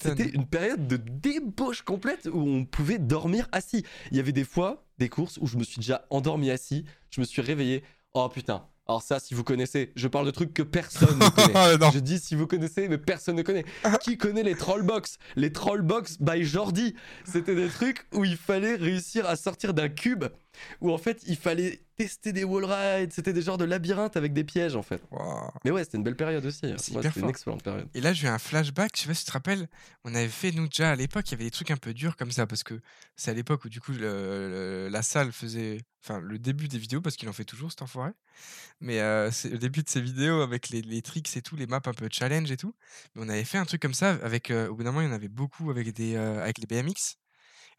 C'était 0.01 0.29
une 0.31 0.47
période 0.47 0.87
de 0.89 0.97
débauche 0.97 1.83
complète 1.83 2.29
où 2.33 2.41
on 2.41 2.65
pouvait 2.65 2.99
dormir 2.99 3.49
assis. 3.53 3.85
Il 4.11 4.17
y 4.17 4.21
avait 4.21 4.33
des 4.33 4.45
fois, 4.45 4.85
des 4.99 5.09
courses 5.09 5.39
où 5.41 5.47
je 5.47 5.57
me 5.57 5.65
suis 5.65 5.77
déjà 5.77 6.07
endormi 6.11 6.51
assis. 6.51 6.85
Je 7.11 7.21
me 7.21 7.25
suis 7.25 7.41
réveillé. 7.41 7.85
Oh 8.15 8.29
putain, 8.29 8.67
Alors 8.89 9.03
ça, 9.03 9.21
si 9.21 9.35
vous 9.35 9.45
connaissez, 9.45 9.93
je 9.95 10.09
parle 10.09 10.27
de 10.27 10.33
trucs 10.33 10.53
que 10.53 10.63
personne 10.63 11.19
ne 11.19 11.29
connaît. 11.29 11.79
Non. 11.79 11.91
Je 11.93 12.01
dis 12.01 12.19
si 12.19 12.35
vous 12.35 12.47
connaissez, 12.47 12.89
mais 12.89 12.99
personne 12.99 13.37
ne 13.37 13.43
connaît. 13.43 13.65
Qui 14.01 14.19
connaît 14.19 14.43
les 14.43 14.57
Trollbox? 14.57 15.19
Les 15.37 15.53
Trollbox 15.53 16.19
by 16.21 16.43
Jordi. 16.45 16.95
C'était 17.25 17.55
des 17.55 17.69
trucs 17.69 18.07
où 18.13 18.25
il 18.25 18.37
fallait 18.37 18.75
réussir 18.75 19.27
à 19.29 19.37
sortir 19.37 19.73
d'un 19.73 19.89
cube, 19.89 20.25
où 20.81 20.91
en 20.93 20.99
fait 20.99 21.23
il 21.27 21.37
fallait 21.37 21.83
tester 21.97 22.33
des 22.33 22.45
wall 22.45 22.65
rides. 22.65 23.13
C'était 23.13 23.33
des 23.33 23.43
genres 23.43 23.59
de 23.59 23.65
labyrinthes 23.65 24.17
avec 24.17 24.33
des 24.33 24.45
pièges 24.45 24.75
en 24.77 24.83
fait. 24.83 25.01
Wow. 25.11 25.51
Mais 25.65 25.71
ouais, 25.71 25.85
c'était 25.85 25.99
une 25.99 26.05
belle 26.05 26.17
période 26.17 26.45
aussi. 26.45 26.67
hein. 26.67 26.77
Hyper 26.89 27.03
c'était 27.13 27.21
une 27.21 27.29
excellente 27.29 27.63
période. 27.63 27.89
Et 27.95 28.01
là, 28.01 28.13
j'ai 28.13 28.27
eu 28.27 28.31
un 28.31 28.39
flashback. 28.39 28.93
Je 28.97 29.03
sais 29.03 29.07
pas 29.09 29.15
si 29.15 29.25
tu 29.25 29.29
te 29.29 29.33
rappelles, 29.33 29.69
on 30.05 30.15
avait 30.15 30.29
fait, 30.29 30.53
nous, 30.53 30.67
déjà 30.69 30.91
à 30.91 30.97
l'époque, 30.97 31.29
il 31.29 31.33
y 31.33 31.35
avait 31.35 31.45
des 31.45 31.51
trucs 31.51 31.71
un 31.71 31.77
peu 31.77 31.93
durs 31.95 32.17
comme 32.17 32.31
ça, 32.33 32.47
parce 32.47 32.63
que 32.63 32.81
c'est 33.17 33.31
à 33.31 33.35
l'époque 33.35 33.65
où, 33.65 33.69
du 33.69 33.81
coup, 33.81 33.93
le- 33.93 33.99
le- 34.01 34.89
la 34.91 35.03
salle 35.03 35.33
faisait. 35.33 35.79
Enfin, 36.05 36.19
le 36.21 36.39
début 36.39 36.67
des 36.67 36.79
vidéos, 36.79 37.01
parce 37.01 37.15
qu'il 37.15 37.29
en 37.29 37.33
fait 37.33 37.45
toujours, 37.45 37.71
cet 37.71 37.83
enfoiré. 37.83 38.11
Mais 38.81 39.01
euh, 39.01 39.31
c'est 39.31 39.51
le 39.51 39.59
début 39.59 39.83
de 39.85 39.89
ces 39.89 40.01
vidéos 40.01 40.41
avec 40.41 40.71
les, 40.71 40.83
les 40.83 41.01
tricks 41.03 41.37
et 41.37 41.43
tout, 41.43 41.55
les 41.55 41.67
maps 41.69 41.81
un 41.87 41.93
peu 41.95 42.09
challenge 42.11 42.51
et 42.51 42.57
tout. 42.57 42.75
Mais 43.15 43.23
on 43.25 43.29
avait 43.29 43.45
fait 43.45 43.59
un 43.59 43.65
truc 43.65 43.81
comme 43.81 43.95
ça, 43.95 44.19
avec. 44.23 44.51
euh, 44.51 44.69
au 44.69 44.75
bout 44.75 44.83
d'un 44.83 44.91
moment, 44.91 45.03
il 45.07 45.09
y 45.09 45.13
en 45.13 45.15
avait 45.15 45.29
beaucoup 45.29 45.71
avec, 45.71 45.93
des, 45.93 46.17
euh, 46.17 46.43
avec 46.43 46.59
les 46.59 46.67
BMX. 46.67 47.17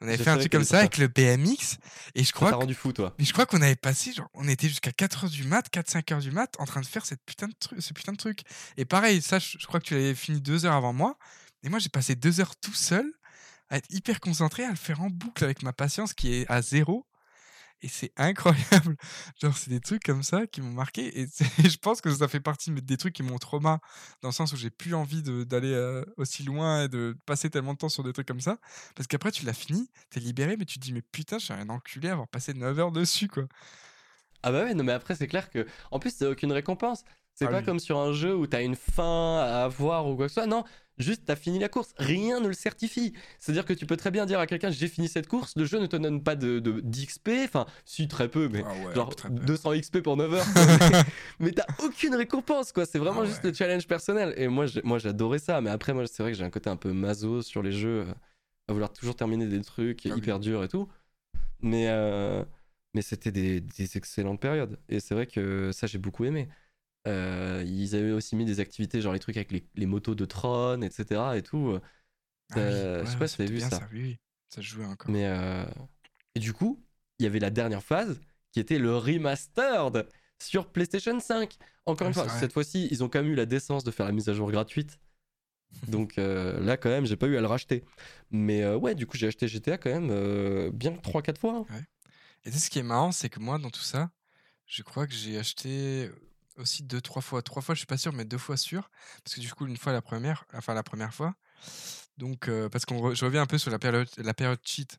On 0.03 0.07
avait 0.07 0.17
fait 0.17 0.29
un 0.29 0.37
truc 0.37 0.51
comme 0.51 0.65
ça 0.65 0.79
avec 0.79 0.97
le 0.97 1.07
BMX. 1.07 1.77
Et 2.13 2.23
je 2.23 2.27
Ça 2.27 2.33
crois 2.33 2.51
rendu 2.51 2.73
fou, 2.75 2.91
toi. 2.91 3.15
mais 3.17 3.23
je 3.25 3.31
crois 3.31 3.45
qu'on 3.45 3.61
avait 3.61 3.75
passé, 3.77 4.11
genre, 4.11 4.29
on 4.33 4.47
était 4.49 4.67
jusqu'à 4.67 4.91
4h 4.91 5.29
du 5.29 5.45
mat, 5.45 5.65
4-5h 5.73 6.19
du 6.19 6.31
mat, 6.31 6.53
en 6.59 6.65
train 6.65 6.81
de 6.81 6.85
faire 6.85 7.05
cette 7.05 7.21
putain 7.25 7.47
de 7.47 7.53
truc, 7.57 7.81
ce 7.81 7.93
putain 7.93 8.11
de 8.11 8.17
truc. 8.17 8.41
Et 8.77 8.83
pareil, 8.85 9.21
ça, 9.21 9.39
je, 9.39 9.57
je 9.57 9.65
crois 9.65 9.79
que 9.79 9.85
tu 9.85 9.93
l'avais 9.93 10.13
fini 10.13 10.41
deux 10.41 10.65
heures 10.65 10.73
avant 10.75 10.91
moi. 10.93 11.17
Et 11.63 11.69
moi, 11.69 11.79
j'ai 11.79 11.87
passé 11.89 12.15
deux 12.15 12.41
heures 12.41 12.55
tout 12.57 12.73
seul, 12.73 13.09
à 13.69 13.77
être 13.77 13.87
hyper 13.89 14.19
concentré, 14.19 14.65
à 14.65 14.69
le 14.69 14.75
faire 14.75 15.01
en 15.01 15.09
boucle 15.09 15.43
avec 15.43 15.63
ma 15.63 15.71
patience 15.73 16.13
qui 16.13 16.33
est 16.33 16.45
à 16.51 16.61
zéro. 16.61 17.07
Et 17.83 17.89
c'est 17.89 18.13
incroyable. 18.15 18.95
Genre, 19.41 19.55
c'est 19.57 19.69
des 19.69 19.81
trucs 19.81 20.03
comme 20.03 20.23
ça 20.23 20.47
qui 20.47 20.61
m'ont 20.61 20.71
marqué. 20.71 21.19
Et 21.19 21.27
je 21.69 21.77
pense 21.77 21.99
que 21.99 22.09
ça 22.09 22.29
fait 22.29 22.39
partie 22.39 22.71
de- 22.71 22.79
des 22.79 22.95
trucs 22.97 23.13
qui 23.13 23.23
m'ont 23.23 23.37
trauma, 23.37 23.81
dans 24.21 24.29
le 24.29 24.33
sens 24.33 24.53
où 24.53 24.55
j'ai 24.55 24.69
plus 24.69 24.93
envie 24.95 25.21
d'aller 25.21 25.73
euh, 25.73 26.05
aussi 26.17 26.43
loin 26.43 26.85
et 26.85 26.87
de 26.87 27.17
passer 27.25 27.49
tellement 27.49 27.73
de 27.73 27.79
temps 27.79 27.89
sur 27.89 28.03
des 28.03 28.13
trucs 28.13 28.27
comme 28.27 28.39
ça. 28.39 28.57
Parce 28.95 29.07
qu'après, 29.07 29.31
tu 29.31 29.45
l'as 29.45 29.53
fini, 29.53 29.89
t'es 30.09 30.21
libéré, 30.21 30.55
mais 30.57 30.65
tu 30.65 30.79
te 30.79 30.83
dis, 30.85 30.93
mais 30.93 31.01
putain, 31.01 31.39
je 31.39 31.45
suis 31.45 31.53
un 31.53 31.67
enculé 31.69 32.07
à 32.09 32.13
avoir 32.13 32.27
passé 32.29 32.53
9 32.53 32.79
heures 32.79 32.91
dessus, 32.93 33.27
quoi. 33.27 33.43
Ah 34.43 34.51
bah 34.51 34.63
ouais, 34.65 34.73
non 34.73 34.83
mais 34.83 34.91
après 34.91 35.15
c'est 35.15 35.27
clair 35.27 35.49
que 35.49 35.65
en 35.91 35.99
plus 35.99 36.13
c'est 36.13 36.25
aucune 36.27 36.51
récompense. 36.51 37.03
C'est 37.35 37.47
Ah 37.47 37.49
pas 37.49 37.59
oui. 37.59 37.63
comme 37.63 37.79
sur 37.79 37.97
un 37.97 38.11
jeu 38.13 38.35
où 38.35 38.45
t'as 38.45 38.61
une 38.61 38.75
fin 38.75 39.39
à 39.39 39.63
avoir 39.63 40.07
ou 40.07 40.15
quoi 40.15 40.25
que 40.25 40.29
ce 40.29 40.35
soit. 40.35 40.47
Non, 40.47 40.63
juste 40.97 41.23
t'as 41.25 41.35
fini 41.35 41.59
la 41.59 41.69
course. 41.69 41.93
Rien 41.97 42.39
ne 42.39 42.47
le 42.47 42.53
certifie. 42.53 43.13
C'est-à-dire 43.39 43.65
que 43.65 43.73
tu 43.73 43.85
peux 43.85 43.97
très 43.97 44.11
bien 44.11 44.25
dire 44.25 44.39
à 44.39 44.47
quelqu'un 44.47 44.69
j'ai 44.71 44.87
fini 44.87 45.07
cette 45.07 45.27
course. 45.27 45.53
Le 45.55 45.65
jeu 45.65 45.79
ne 45.79 45.87
te 45.87 45.95
donne 45.95 46.21
pas 46.23 46.35
de, 46.35 46.59
de- 46.59 46.81
d'XP. 46.81 47.29
Enfin, 47.45 47.65
si 47.85 48.07
très 48.07 48.27
peu, 48.29 48.49
mais 48.49 48.63
Ah 48.65 48.87
ouais, 48.87 48.95
genre 48.95 49.15
très 49.15 49.29
peu. 49.29 49.35
200 49.35 49.73
XP 49.79 49.99
pour 50.01 50.17
9 50.17 50.33
heures. 50.33 50.45
mais 51.39 51.51
t'as 51.51 51.65
aucune 51.83 52.15
récompense 52.15 52.71
quoi. 52.71 52.85
C'est 52.85 52.99
vraiment 52.99 53.21
Ah 53.21 53.25
juste 53.25 53.43
le 53.43 53.53
challenge 53.53 53.87
personnel. 53.87 54.33
Et 54.37 54.47
moi, 54.47 54.65
moi 54.83 54.99
j'adorais 54.99 55.39
ça. 55.39 55.61
Mais 55.61 55.69
après, 55.69 55.93
moi 55.93 56.05
c'est 56.07 56.23
vrai 56.23 56.31
que 56.31 56.37
j'ai 56.37 56.43
un 56.43 56.49
côté 56.49 56.69
un 56.69 56.77
peu 56.77 56.93
maso 56.93 57.41
sur 57.41 57.61
les 57.63 57.71
jeux, 57.71 58.05
euh, 58.07 58.13
à 58.67 58.73
vouloir 58.73 58.91
toujours 58.93 59.15
terminer 59.15 59.47
des 59.47 59.61
trucs 59.61 60.05
Ah 60.05 60.09
oui. 60.11 60.17
hyper 60.19 60.39
durs 60.39 60.63
et 60.63 60.67
tout. 60.67 60.87
Mais 61.61 61.87
euh, 61.89 62.43
mais 62.93 63.01
c'était 63.01 63.31
des, 63.31 63.61
des 63.61 63.97
excellentes 63.97 64.39
périodes. 64.39 64.77
Et 64.89 64.99
c'est 64.99 65.15
vrai 65.15 65.25
que 65.25 65.71
ça, 65.71 65.87
j'ai 65.87 65.97
beaucoup 65.97 66.25
aimé. 66.25 66.47
Euh, 67.07 67.63
ils 67.67 67.95
avaient 67.95 68.11
aussi 68.11 68.35
mis 68.35 68.45
des 68.45 68.59
activités, 68.59 69.01
genre 69.01 69.13
les 69.13 69.19
trucs 69.19 69.37
avec 69.37 69.51
les, 69.51 69.67
les 69.75 69.85
motos 69.85 70.15
de 70.15 70.25
Tron, 70.25 70.81
etc. 70.81 71.37
et 71.37 71.41
tout. 71.43 71.77
Ah 72.51 72.55
oui, 72.55 72.61
Euh, 72.61 73.01
je 73.05 73.09
sais 73.09 73.13
ouais, 73.13 73.19
pas 73.19 73.27
si 73.27 73.37
vu 73.45 73.55
bien 73.55 73.69
ça. 73.69 73.87
Oui, 73.91 74.01
oui, 74.01 74.17
ça 74.49 74.61
jouait 74.61 74.85
encore. 74.85 75.11
Mais 75.11 75.25
euh, 75.27 75.65
Et 76.35 76.39
du 76.39 76.53
coup, 76.53 76.83
il 77.19 77.23
y 77.23 77.25
avait 77.27 77.39
la 77.39 77.49
dernière 77.49 77.83
phase 77.83 78.19
qui 78.51 78.59
était 78.59 78.79
le 78.79 78.95
remastered 78.97 80.07
sur 80.41 80.71
PlayStation 80.71 81.19
5. 81.19 81.57
Encore 81.85 82.05
Ah, 82.05 82.09
une 82.09 82.13
fois, 82.13 82.29
cette 82.29 82.53
fois-ci, 82.53 82.87
ils 82.91 83.03
ont 83.03 83.09
quand 83.09 83.21
même 83.21 83.31
eu 83.31 83.35
la 83.35 83.45
décence 83.45 83.83
de 83.83 83.91
faire 83.91 84.05
la 84.05 84.11
mise 84.11 84.29
à 84.29 84.33
jour 84.33 84.51
gratuite. 84.51 84.99
Donc 85.87 86.17
euh, 86.17 86.59
là, 86.61 86.77
quand 86.77 86.89
même, 86.89 87.05
j'ai 87.05 87.17
pas 87.17 87.27
eu 87.27 87.37
à 87.37 87.41
le 87.41 87.47
racheter. 87.47 87.83
Mais 88.31 88.63
euh, 88.63 88.77
ouais, 88.77 88.95
du 88.95 89.07
coup, 89.07 89.17
j'ai 89.17 89.27
acheté 89.27 89.47
GTA 89.47 89.77
quand 89.77 89.89
même 89.91 90.09
euh, 90.11 90.71
bien 90.71 90.93
3-4 90.93 91.39
fois. 91.39 91.65
hein. 91.69 91.85
Et 92.45 92.51
tu 92.51 92.57
sais, 92.57 92.65
ce 92.65 92.69
qui 92.69 92.79
est 92.79 92.83
marrant, 92.83 93.11
c'est 93.11 93.29
que 93.29 93.39
moi, 93.39 93.57
dans 93.57 93.69
tout 93.69 93.81
ça, 93.81 94.11
je 94.67 94.83
crois 94.83 95.07
que 95.07 95.13
j'ai 95.13 95.37
acheté 95.39 96.09
aussi 96.57 96.83
deux, 96.83 97.01
trois 97.01 97.21
fois. 97.21 97.41
Trois 97.41 97.61
fois, 97.61 97.75
je 97.75 97.79
suis 97.79 97.87
pas 97.87 97.97
sûr, 97.97 98.13
mais 98.13 98.25
deux 98.25 98.37
fois 98.37 98.57
sûr. 98.57 98.89
Parce 99.23 99.35
que 99.35 99.41
du 99.41 99.51
coup, 99.51 99.65
une 99.65 99.77
fois 99.77 99.91
la 99.93 100.01
première, 100.01 100.45
enfin 100.53 100.73
la 100.73 100.83
première 100.83 101.13
fois. 101.13 101.35
Donc, 102.17 102.49
parce 102.71 102.85
qu'on 102.85 102.97
re- 102.97 103.15
je 103.15 103.25
reviens 103.25 103.41
un 103.41 103.47
peu 103.47 103.57
sur 103.57 103.71
la 103.71 103.79
période, 103.79 104.09
la 104.17 104.33
période 104.33 104.59
cheat. 104.63 104.97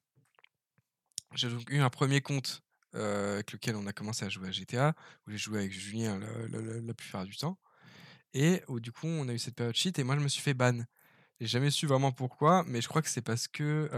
J'ai 1.35 1.49
donc 1.49 1.69
eu 1.71 1.81
un 1.81 1.91
premier 1.91 2.21
compte 2.21 2.63
avec 2.93 3.53
lequel 3.53 3.75
on 3.77 3.87
a 3.87 3.93
commencé 3.93 4.25
à 4.25 4.29
jouer 4.29 4.49
à 4.49 4.53
GTA, 4.53 4.95
où 5.27 5.33
j'ai 5.33 5.39
joué 5.39 5.59
avec 5.59 5.73
Julien 5.73 6.21
la, 6.49 6.95
plupart 6.95 7.25
du 7.25 7.37
temps. 7.37 7.59
Et 8.35 8.63
où 8.69 8.81
du 8.81 8.93
coup, 8.93 9.07
on 9.07 9.29
a 9.29 9.33
eu 9.33 9.39
cette 9.39 9.55
période 9.55 9.75
cheat, 9.75 9.99
et 9.99 10.05
moi, 10.05 10.17
je 10.17 10.21
me 10.21 10.29
suis 10.29 10.43
fait 10.43 10.55
ban. 10.55 10.85
J'ai 11.41 11.49
jamais 11.49 11.71
su 11.71 11.87
vraiment 11.87 12.13
pourquoi, 12.13 12.65
mais 12.67 12.81
je 12.81 12.89
crois 12.89 13.03
que 13.03 13.09
c'est 13.09 13.23
parce 13.23 13.49
que 13.49 13.91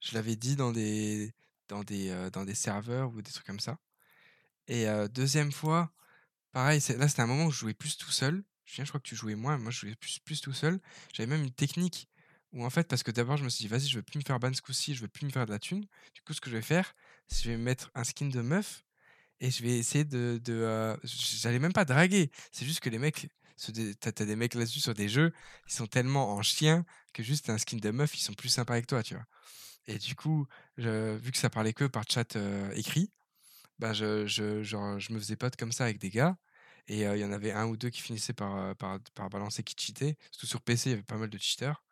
je 0.00 0.14
l'avais 0.14 0.36
dit 0.36 0.56
dans 0.56 0.72
des, 0.72 1.34
dans, 1.68 1.82
des, 1.84 2.30
dans 2.32 2.44
des 2.44 2.54
serveurs 2.54 3.12
ou 3.12 3.22
des 3.22 3.30
trucs 3.30 3.46
comme 3.46 3.60
ça. 3.60 3.78
Et 4.68 4.86
deuxième 5.10 5.52
fois, 5.52 5.92
pareil, 6.54 6.80
là 6.96 7.08
c'était 7.08 7.20
un 7.22 7.26
moment 7.26 7.46
où 7.46 7.50
je 7.50 7.58
jouais 7.58 7.74
plus 7.74 7.96
tout 7.98 8.10
seul. 8.10 8.44
Julien, 8.64 8.84
je 8.84 8.90
crois 8.90 9.00
que 9.00 9.06
tu 9.08 9.16
jouais 9.16 9.34
moins, 9.34 9.58
moi 9.58 9.70
je 9.70 9.80
jouais 9.80 9.94
plus, 9.96 10.18
plus 10.20 10.40
tout 10.40 10.52
seul. 10.54 10.80
J'avais 11.12 11.26
même 11.26 11.42
une 11.44 11.52
technique 11.52 12.08
où 12.52 12.64
en 12.64 12.70
fait, 12.70 12.88
parce 12.88 13.02
que 13.02 13.10
d'abord 13.10 13.36
je 13.36 13.44
me 13.44 13.50
suis 13.50 13.62
dit, 13.64 13.68
vas-y, 13.68 13.88
je 13.88 13.96
veux 13.96 14.02
plus 14.02 14.18
me 14.18 14.24
faire 14.24 14.38
ban 14.40 14.52
ce 14.54 14.62
coup-ci, 14.62 14.94
je 14.94 15.02
veux 15.02 15.08
plus 15.08 15.26
me 15.26 15.30
faire 15.32 15.44
de 15.46 15.50
la 15.52 15.58
thune. 15.58 15.82
Du 16.14 16.22
coup, 16.24 16.32
ce 16.32 16.40
que 16.40 16.48
je 16.50 16.56
vais 16.56 16.62
faire, 16.62 16.94
c'est 17.28 17.38
que 17.38 17.44
je 17.44 17.50
vais 17.50 17.56
mettre 17.58 17.90
un 17.94 18.04
skin 18.04 18.28
de 18.28 18.40
meuf 18.40 18.84
et 19.40 19.50
je 19.50 19.62
vais 19.62 19.78
essayer 19.78 20.04
de. 20.04 20.40
de 20.44 20.54
euh, 20.54 20.96
J'allais 21.04 21.58
même 21.60 21.72
pas 21.74 21.84
draguer, 21.84 22.30
c'est 22.52 22.66
juste 22.66 22.80
que 22.80 22.90
les 22.90 22.98
mecs. 22.98 23.28
t'as 24.00 24.12
des 24.24 24.36
mecs 24.36 24.54
là-dessus 24.54 24.80
sur 24.80 24.94
des 24.94 25.08
jeux, 25.08 25.32
ils 25.68 25.72
sont 25.74 25.86
tellement 25.86 26.34
en 26.34 26.42
chien 26.42 26.84
que 27.12 27.22
juste 27.22 27.50
un 27.50 27.58
skin 27.58 27.78
de 27.78 27.90
meuf, 27.90 28.16
ils 28.16 28.22
sont 28.22 28.34
plus 28.34 28.48
sympas 28.48 28.74
avec 28.74 28.86
toi, 28.86 29.02
tu 29.02 29.14
vois. 29.14 29.24
Et 29.86 29.98
du 29.98 30.14
coup, 30.16 30.46
je- 30.78 31.16
vu 31.18 31.32
que 31.32 31.38
ça 31.38 31.50
parlait 31.50 31.72
que 31.74 31.84
par 31.84 32.04
chat 32.08 32.36
euh, 32.36 32.70
écrit, 32.74 33.10
bah 33.84 33.92
je, 33.92 34.26
je, 34.26 34.62
je 34.62 35.12
me 35.12 35.18
faisais 35.18 35.36
pote 35.36 35.56
comme 35.56 35.72
ça 35.72 35.84
avec 35.84 35.98
des 35.98 36.08
gars. 36.08 36.38
Et 36.88 37.02
il 37.02 37.18
y 37.18 37.24
en 37.24 37.32
avait 37.32 37.52
un 37.52 37.66
ou 37.66 37.76
deux 37.76 37.90
qui 37.90 38.00
finissaient 38.00 38.32
par, 38.32 38.74
par, 38.76 39.30
balancer 39.30 39.62
qui 39.62 39.74
cheatait. 39.78 40.16
Surtout 40.30 40.46
sur 40.46 40.62
PC, 40.62 40.90
il 40.90 40.92
y 40.92 40.94
avait 40.94 41.02
pas 41.02 41.16
mal 41.18 41.28
de 41.28 41.38
cheaters. 41.38 41.82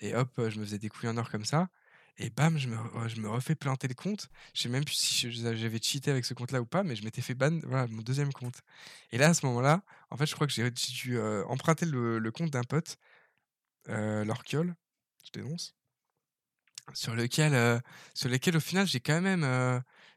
Et 0.00 0.14
hop, 0.14 0.30
je 0.36 0.58
me 0.58 0.64
faisais 0.64 0.78
des 0.78 0.88
couilles 0.88 1.10
en 1.10 1.18
or 1.18 1.30
comme 1.30 1.44
ça. 1.44 1.68
Et 2.16 2.30
bam, 2.30 2.56
je 2.58 2.68
me, 2.68 2.76
je 3.08 3.20
me 3.20 3.28
refais 3.28 3.54
planter 3.54 3.88
le 3.88 3.94
compte. 3.94 4.30
Je 4.54 4.62
sais 4.62 4.68
même 4.70 4.84
plus 4.84 4.94
si 4.94 5.30
j'avais 5.32 5.80
cheaté 5.82 6.10
avec 6.10 6.24
ce 6.24 6.32
compte-là 6.32 6.62
ou 6.62 6.66
pas, 6.66 6.82
mais 6.82 6.96
je 6.96 7.04
m'étais 7.04 7.20
fait 7.22 7.34
ban, 7.34 7.60
voilà, 7.64 7.88
mon 7.88 8.00
deuxième 8.02 8.32
compte. 8.32 8.62
Et 9.12 9.18
là, 9.18 9.28
à 9.28 9.34
ce 9.34 9.44
moment-là, 9.46 9.82
en 10.10 10.16
fait, 10.16 10.26
je 10.26 10.34
crois 10.34 10.46
que 10.46 10.52
j'ai 10.52 10.70
dû 10.70 11.20
emprunter 11.48 11.86
le, 11.86 12.30
compte 12.30 12.50
d'un 12.50 12.64
pote, 12.64 12.96
euh, 13.90 14.24
Lorquiol, 14.24 14.74
je 15.26 15.40
dénonce, 15.40 15.74
sur 16.94 17.14
lequel, 17.14 17.82
sur 18.14 18.28
lequel 18.30 18.56
au 18.56 18.60
final, 18.60 18.86
j'ai 18.86 19.00
quand 19.00 19.20
même, 19.20 19.44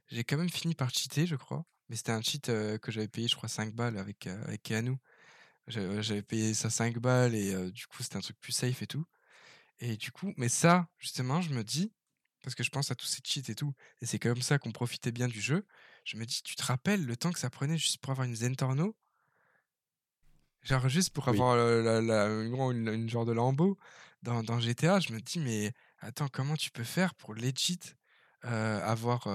j'ai 0.09 0.23
quand 0.23 0.37
même 0.37 0.49
fini 0.49 0.75
par 0.75 0.89
cheater, 0.89 1.25
je 1.25 1.35
crois. 1.35 1.65
Mais 1.89 1.95
c'était 1.95 2.11
un 2.11 2.21
cheat 2.21 2.49
euh, 2.49 2.77
que 2.77 2.91
j'avais 2.91 3.07
payé, 3.07 3.27
je 3.27 3.35
crois, 3.35 3.49
5 3.49 3.73
balles 3.73 3.97
avec, 3.97 4.27
euh, 4.27 4.43
avec 4.45 4.63
Keanu. 4.63 4.97
J'avais 5.67 6.23
payé 6.23 6.53
ça 6.53 6.69
5 6.69 6.97
balles 6.99 7.35
et 7.35 7.53
euh, 7.53 7.71
du 7.71 7.87
coup, 7.87 8.03
c'était 8.03 8.17
un 8.17 8.21
truc 8.21 8.39
plus 8.39 8.53
safe 8.53 8.81
et 8.81 8.87
tout. 8.87 9.05
Et 9.79 9.97
du 9.97 10.11
coup, 10.11 10.33
mais 10.37 10.49
ça, 10.49 10.87
justement, 10.99 11.41
je 11.41 11.51
me 11.53 11.63
dis, 11.63 11.93
parce 12.43 12.55
que 12.55 12.63
je 12.63 12.69
pense 12.69 12.91
à 12.91 12.95
tous 12.95 13.07
ces 13.07 13.21
cheats 13.23 13.51
et 13.51 13.55
tout, 13.55 13.73
et 14.01 14.05
c'est 14.05 14.19
comme 14.19 14.41
ça 14.41 14.59
qu'on 14.59 14.71
profitait 14.71 15.11
bien 15.11 15.27
du 15.27 15.41
jeu, 15.41 15.67
je 16.05 16.17
me 16.17 16.25
dis, 16.25 16.41
tu 16.43 16.55
te 16.55 16.63
rappelles 16.63 17.05
le 17.05 17.17
temps 17.17 17.31
que 17.31 17.39
ça 17.39 17.49
prenait 17.49 17.77
juste 17.77 17.99
pour 17.99 18.11
avoir 18.11 18.27
une 18.27 18.35
Zentorno? 18.35 18.95
Genre 20.63 20.89
juste 20.89 21.11
pour 21.11 21.27
Oui. 21.27 21.37
avoir 21.39 21.55
la, 21.55 22.01
la- 22.01 22.27
une, 22.27 23.09
genre 23.09 23.25
de 23.25 23.31
Lambo 23.31 23.77
dans, 24.23 24.43
dans 24.43 24.59
GTA, 24.59 24.99
je 24.99 25.13
me 25.13 25.19
dis, 25.21 25.39
mais 25.39 25.71
attends, 25.99 26.27
comment 26.27 26.55
tu 26.55 26.71
peux 26.71 26.83
faire 26.83 27.15
pour 27.15 27.33
legit 27.33 27.79
avoir, 28.41 29.27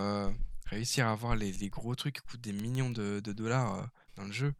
réussir 0.72 1.06
à 1.06 1.12
avoir 1.12 1.36
les, 1.36 1.52
les 1.52 1.68
gros 1.68 1.94
trucs 1.94 2.16
qui 2.16 2.22
coûtent 2.22 2.40
des 2.40 2.52
millions 2.52 2.90
de, 2.90 3.20
de 3.20 3.32
dollars 3.32 3.74
euh, 3.74 3.82
dans 4.16 4.24
le 4.24 4.32
jeu 4.32 4.54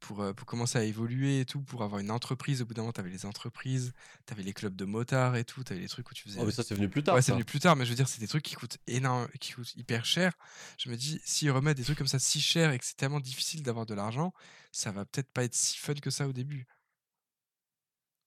pour, 0.00 0.20
euh, 0.20 0.32
pour 0.32 0.46
commencer 0.46 0.78
à 0.78 0.84
évoluer 0.84 1.40
et 1.40 1.44
tout, 1.44 1.60
pour 1.60 1.82
avoir 1.82 2.00
une 2.00 2.10
entreprise. 2.10 2.62
Au 2.62 2.66
bout 2.66 2.74
d'un 2.74 2.82
moment, 2.82 2.92
tu 2.92 3.00
avais 3.00 3.10
les 3.10 3.26
entreprises, 3.26 3.92
tu 4.26 4.32
avais 4.32 4.42
les 4.42 4.52
clubs 4.52 4.74
de 4.74 4.84
motards 4.84 5.36
et 5.36 5.44
tout, 5.44 5.64
tu 5.64 5.72
avais 5.72 5.82
les 5.82 5.88
trucs 5.88 6.10
où 6.10 6.14
tu 6.14 6.24
faisais. 6.24 6.38
Oh, 6.40 6.44
mais 6.44 6.52
ça, 6.52 6.62
c'est 6.62 6.74
venu 6.74 6.88
plus 6.88 7.02
tard. 7.02 7.14
Ouais, 7.14 7.22
c'est 7.22 7.32
venu 7.32 7.44
plus 7.44 7.60
tard, 7.60 7.76
mais 7.76 7.84
je 7.84 7.90
veux 7.90 7.96
dire, 7.96 8.08
c'est 8.08 8.20
des 8.20 8.28
trucs 8.28 8.44
qui 8.44 8.54
coûtent 8.54 8.78
énorme, 8.86 9.28
qui 9.40 9.52
coûtent 9.52 9.74
hyper 9.76 10.04
cher. 10.04 10.32
Je 10.78 10.90
me 10.90 10.96
dis, 10.96 11.20
s'ils 11.24 11.50
remettent 11.50 11.76
des 11.76 11.84
trucs 11.84 11.98
comme 11.98 12.06
ça 12.06 12.18
si 12.18 12.40
cher 12.40 12.72
et 12.72 12.78
que 12.78 12.84
c'est 12.84 12.96
tellement 12.96 13.20
difficile 13.20 13.62
d'avoir 13.62 13.86
de 13.86 13.94
l'argent, 13.94 14.32
ça 14.72 14.92
va 14.92 15.04
peut-être 15.04 15.30
pas 15.32 15.44
être 15.44 15.54
si 15.54 15.78
fun 15.78 15.94
que 15.94 16.10
ça 16.10 16.28
au 16.28 16.32
début. 16.32 16.66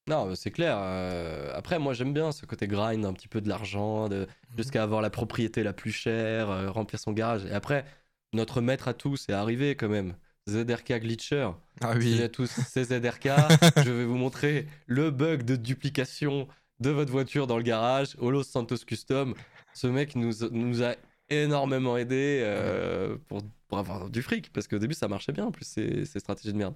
Non, 0.09 0.33
c'est 0.35 0.51
clair. 0.51 0.75
euh, 0.79 1.51
Après, 1.55 1.77
moi, 1.79 1.93
j'aime 1.93 2.13
bien 2.13 2.31
ce 2.31 2.45
côté 2.45 2.67
grind, 2.67 3.05
un 3.05 3.13
petit 3.13 3.27
peu 3.27 3.41
de 3.41 3.47
l'argent, 3.47 4.09
de... 4.09 4.21
Mhm. 4.51 4.57
jusqu'à 4.57 4.83
avoir 4.83 5.01
la 5.01 5.09
propriété 5.11 5.63
la 5.63 5.71
plus 5.73 5.91
chère, 5.91 6.49
euh, 6.49 6.71
remplir 6.71 6.99
son 6.99 7.11
garage. 7.11 7.45
Et 7.45 7.51
après, 7.53 7.85
notre 8.33 8.59
maître 8.61 8.87
à 8.87 8.93
tous 8.93 9.29
est 9.29 9.33
arrivé 9.33 9.75
quand 9.75 9.89
même. 9.89 10.15
ZRK 10.49 10.93
Glitcher. 11.01 11.49
Ah 11.81 11.93
Salut 11.93 11.99
oui, 11.99 12.21
à 12.23 12.29
tous, 12.29 12.49
c'est 12.67 12.85
ZRK. 12.85 13.29
je 13.85 13.91
vais 13.91 14.05
vous 14.05 14.15
montrer 14.17 14.67
le 14.87 15.11
bug 15.11 15.43
de 15.43 15.55
duplication 15.55 16.47
de 16.79 16.89
votre 16.89 17.11
voiture 17.11 17.45
dans 17.45 17.57
le 17.57 17.63
garage 17.63 18.15
au 18.17 18.31
Los 18.31 18.43
Santos 18.43 18.77
Custom. 18.87 19.35
Ce 19.73 19.85
mec 19.85 20.15
nous, 20.15 20.31
nous 20.51 20.81
a 20.83 20.95
énormément 21.29 21.97
aidé 21.97 22.41
euh, 22.43 23.17
pour, 23.27 23.41
pour 23.67 23.77
avoir 23.79 24.09
du 24.09 24.21
fric, 24.21 24.51
parce 24.53 24.67
qu'au 24.67 24.79
début 24.79 24.93
ça 24.93 25.07
marchait 25.07 25.31
bien, 25.31 25.45
en 25.45 25.51
plus 25.51 25.65
ces, 25.65 26.05
ces 26.05 26.19
stratégies 26.19 26.53
de 26.53 26.57
merde. 26.57 26.75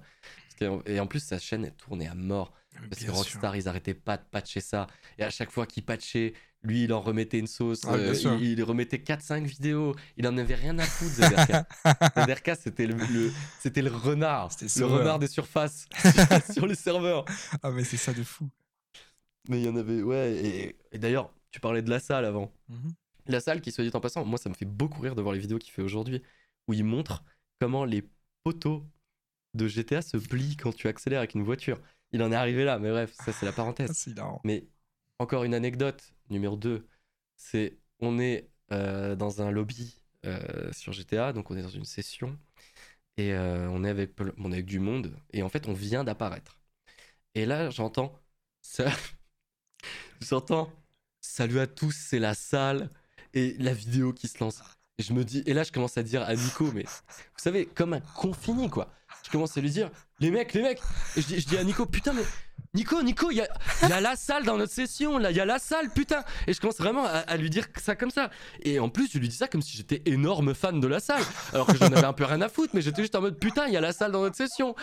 Et 0.86 1.00
en 1.00 1.06
plus 1.06 1.20
sa 1.20 1.38
chaîne 1.38 1.64
elle 1.64 1.74
tournait 1.74 2.06
à 2.06 2.14
mort, 2.14 2.52
parce 2.88 3.00
que 3.02 3.06
sûr. 3.06 3.14
Rockstar 3.14 3.56
ils 3.56 3.68
arrêtaient 3.68 3.94
pas 3.94 4.16
de 4.16 4.22
patcher 4.30 4.60
ça, 4.60 4.86
et 5.18 5.24
à 5.24 5.30
chaque 5.30 5.50
fois 5.50 5.66
qu'il 5.66 5.84
patchait, 5.84 6.32
lui 6.62 6.84
il 6.84 6.92
en 6.92 7.00
remettait 7.00 7.40
une 7.40 7.48
sauce, 7.48 7.80
Ah, 7.86 7.94
euh, 7.94 8.14
il, 8.40 8.50
il 8.52 8.62
remettait 8.62 8.98
4-5 8.98 9.44
vidéos, 9.44 9.94
il 10.16 10.26
en 10.28 10.38
avait 10.38 10.54
rien 10.54 10.78
à 10.78 10.84
foutre 10.84 11.14
ZRK. 11.14 11.66
ZRK 12.24 12.56
c'était 12.62 12.86
le, 12.86 12.94
le- 12.94 13.32
c'était 13.60 13.82
le 13.82 13.90
renard, 13.90 14.50
le 14.76 14.84
renard 14.86 15.18
des 15.18 15.26
surfaces 15.26 15.86
sur 16.52 16.66
les 16.68 16.76
serveurs. 16.76 17.24
Ah, 17.62 17.70
mais 17.72 17.82
c'est 17.84 17.96
ça 17.96 18.12
de 18.12 18.22
fou. 18.22 18.48
Mais 19.48 19.60
il 19.60 19.64
y 19.66 19.68
en 19.68 19.76
avait, 19.76 20.02
ouais, 20.02 20.32
et, 20.36 20.76
et 20.92 20.98
d'ailleurs 20.98 21.34
tu 21.50 21.58
parlais 21.60 21.82
de 21.82 21.90
la 21.90 21.98
salle 22.00 22.24
avant. 22.24 22.52
Mhm. 22.68 22.92
La 23.26 23.40
salle, 23.40 23.60
qui 23.60 23.72
soit 23.72 23.84
dit 23.84 23.90
en 23.94 24.00
passant, 24.00 24.24
moi 24.24 24.38
ça 24.38 24.48
me 24.50 24.54
fait 24.54 24.64
beaucoup 24.66 25.00
rire 25.00 25.14
de 25.14 25.22
voir 25.22 25.34
les 25.34 25.40
vidéos 25.40 25.58
qu'il 25.58 25.72
fait 25.72 25.82
aujourd'hui, 25.82 26.22
où 26.68 26.72
il 26.74 26.84
montre 26.84 27.24
comment 27.60 27.84
les 27.84 28.02
poteaux 28.42 28.86
de 29.54 29.68
GTA 29.68 30.02
se 30.02 30.16
plient 30.16 30.56
quand 30.56 30.72
tu 30.74 30.88
accélères 30.88 31.20
avec 31.20 31.34
une 31.34 31.42
voiture. 31.44 31.80
Il 32.12 32.22
en 32.22 32.32
est 32.32 32.36
arrivé 32.36 32.64
là, 32.64 32.78
mais 32.78 32.90
bref, 32.90 33.12
ça 33.14 33.32
c'est 33.32 33.46
la 33.46 33.52
parenthèse. 33.52 34.06
Mais 34.44 34.66
encore 35.18 35.44
une 35.44 35.54
anecdote, 35.54 36.14
numéro 36.30 36.56
2, 36.56 36.86
c'est 37.36 37.78
on 38.00 38.18
est 38.18 38.50
euh, 38.72 39.16
dans 39.16 39.42
un 39.42 39.50
lobby 39.50 40.00
euh, 40.26 40.72
sur 40.72 40.92
GTA, 40.92 41.32
donc 41.32 41.50
on 41.50 41.56
est 41.56 41.62
dans 41.62 41.68
une 41.68 41.84
session, 41.84 42.38
et 43.16 43.34
euh, 43.34 43.68
on, 43.70 43.84
est 43.84 43.90
avec, 43.90 44.16
ple- 44.16 44.34
on 44.38 44.50
est 44.52 44.56
avec 44.56 44.66
du 44.66 44.80
monde, 44.80 45.16
et 45.32 45.42
en 45.42 45.48
fait 45.48 45.68
on 45.68 45.72
vient 45.74 46.04
d'apparaître. 46.04 46.60
Et 47.34 47.46
là 47.46 47.70
j'entends 47.70 48.18
ça, 48.62 48.86
j'entends 50.20 50.70
salut 51.20 51.58
à 51.60 51.66
tous, 51.66 51.92
c'est 51.92 52.18
la 52.18 52.34
salle, 52.34 52.90
et 53.34 53.56
la 53.58 53.74
vidéo 53.74 54.12
qui 54.12 54.28
se 54.28 54.38
lance. 54.38 54.60
Et 54.98 55.02
je 55.02 55.12
me 55.12 55.24
dis, 55.24 55.42
et 55.46 55.54
là 55.54 55.64
je 55.64 55.72
commence 55.72 55.98
à 55.98 56.02
dire 56.02 56.22
à 56.22 56.34
Nico, 56.34 56.70
mais 56.72 56.84
vous 56.84 57.42
savez, 57.42 57.66
comme 57.66 57.92
un 57.92 58.00
confini 58.00 58.70
quoi. 58.70 58.88
Je 59.24 59.30
commence 59.30 59.56
à 59.56 59.60
lui 59.60 59.70
dire, 59.70 59.90
les 60.20 60.30
mecs, 60.30 60.52
les 60.52 60.62
mecs. 60.62 60.80
Et 61.16 61.22
je 61.22 61.26
dis, 61.26 61.40
je 61.40 61.46
dis 61.46 61.56
à 61.56 61.64
Nico, 61.64 61.86
putain, 61.86 62.12
mais 62.12 62.22
Nico, 62.74 63.02
Nico, 63.02 63.30
il 63.30 63.36
y 63.36 63.40
a, 63.40 63.48
y 63.88 63.92
a 63.92 64.00
la 64.00 64.16
salle 64.16 64.44
dans 64.44 64.58
notre 64.58 64.72
session, 64.72 65.16
là, 65.16 65.30
il 65.30 65.36
y 65.36 65.40
a 65.40 65.44
la 65.44 65.58
salle, 65.58 65.90
putain. 65.90 66.24
Et 66.46 66.52
je 66.52 66.60
commence 66.60 66.76
vraiment 66.76 67.06
à, 67.06 67.18
à 67.18 67.36
lui 67.36 67.48
dire 67.48 67.66
ça 67.76 67.96
comme 67.96 68.10
ça. 68.10 68.30
Et 68.62 68.78
en 68.80 68.88
plus, 68.88 69.10
je 69.12 69.18
lui 69.18 69.28
dis 69.28 69.36
ça 69.36 69.48
comme 69.48 69.62
si 69.62 69.76
j'étais 69.76 70.02
énorme 70.04 70.54
fan 70.54 70.78
de 70.78 70.86
la 70.86 71.00
salle. 71.00 71.22
Alors 71.52 71.66
que 71.66 71.76
j'en 71.78 71.86
avais 71.86 72.04
un 72.04 72.12
peu 72.12 72.24
rien 72.24 72.40
à 72.42 72.48
foutre, 72.48 72.74
mais 72.74 72.82
j'étais 72.82 73.02
juste 73.02 73.14
en 73.14 73.22
mode, 73.22 73.38
putain, 73.38 73.66
il 73.66 73.72
y 73.72 73.76
a 73.76 73.80
la 73.80 73.92
salle 73.92 74.12
dans 74.12 74.20
notre 74.20 74.36
session. 74.36 74.74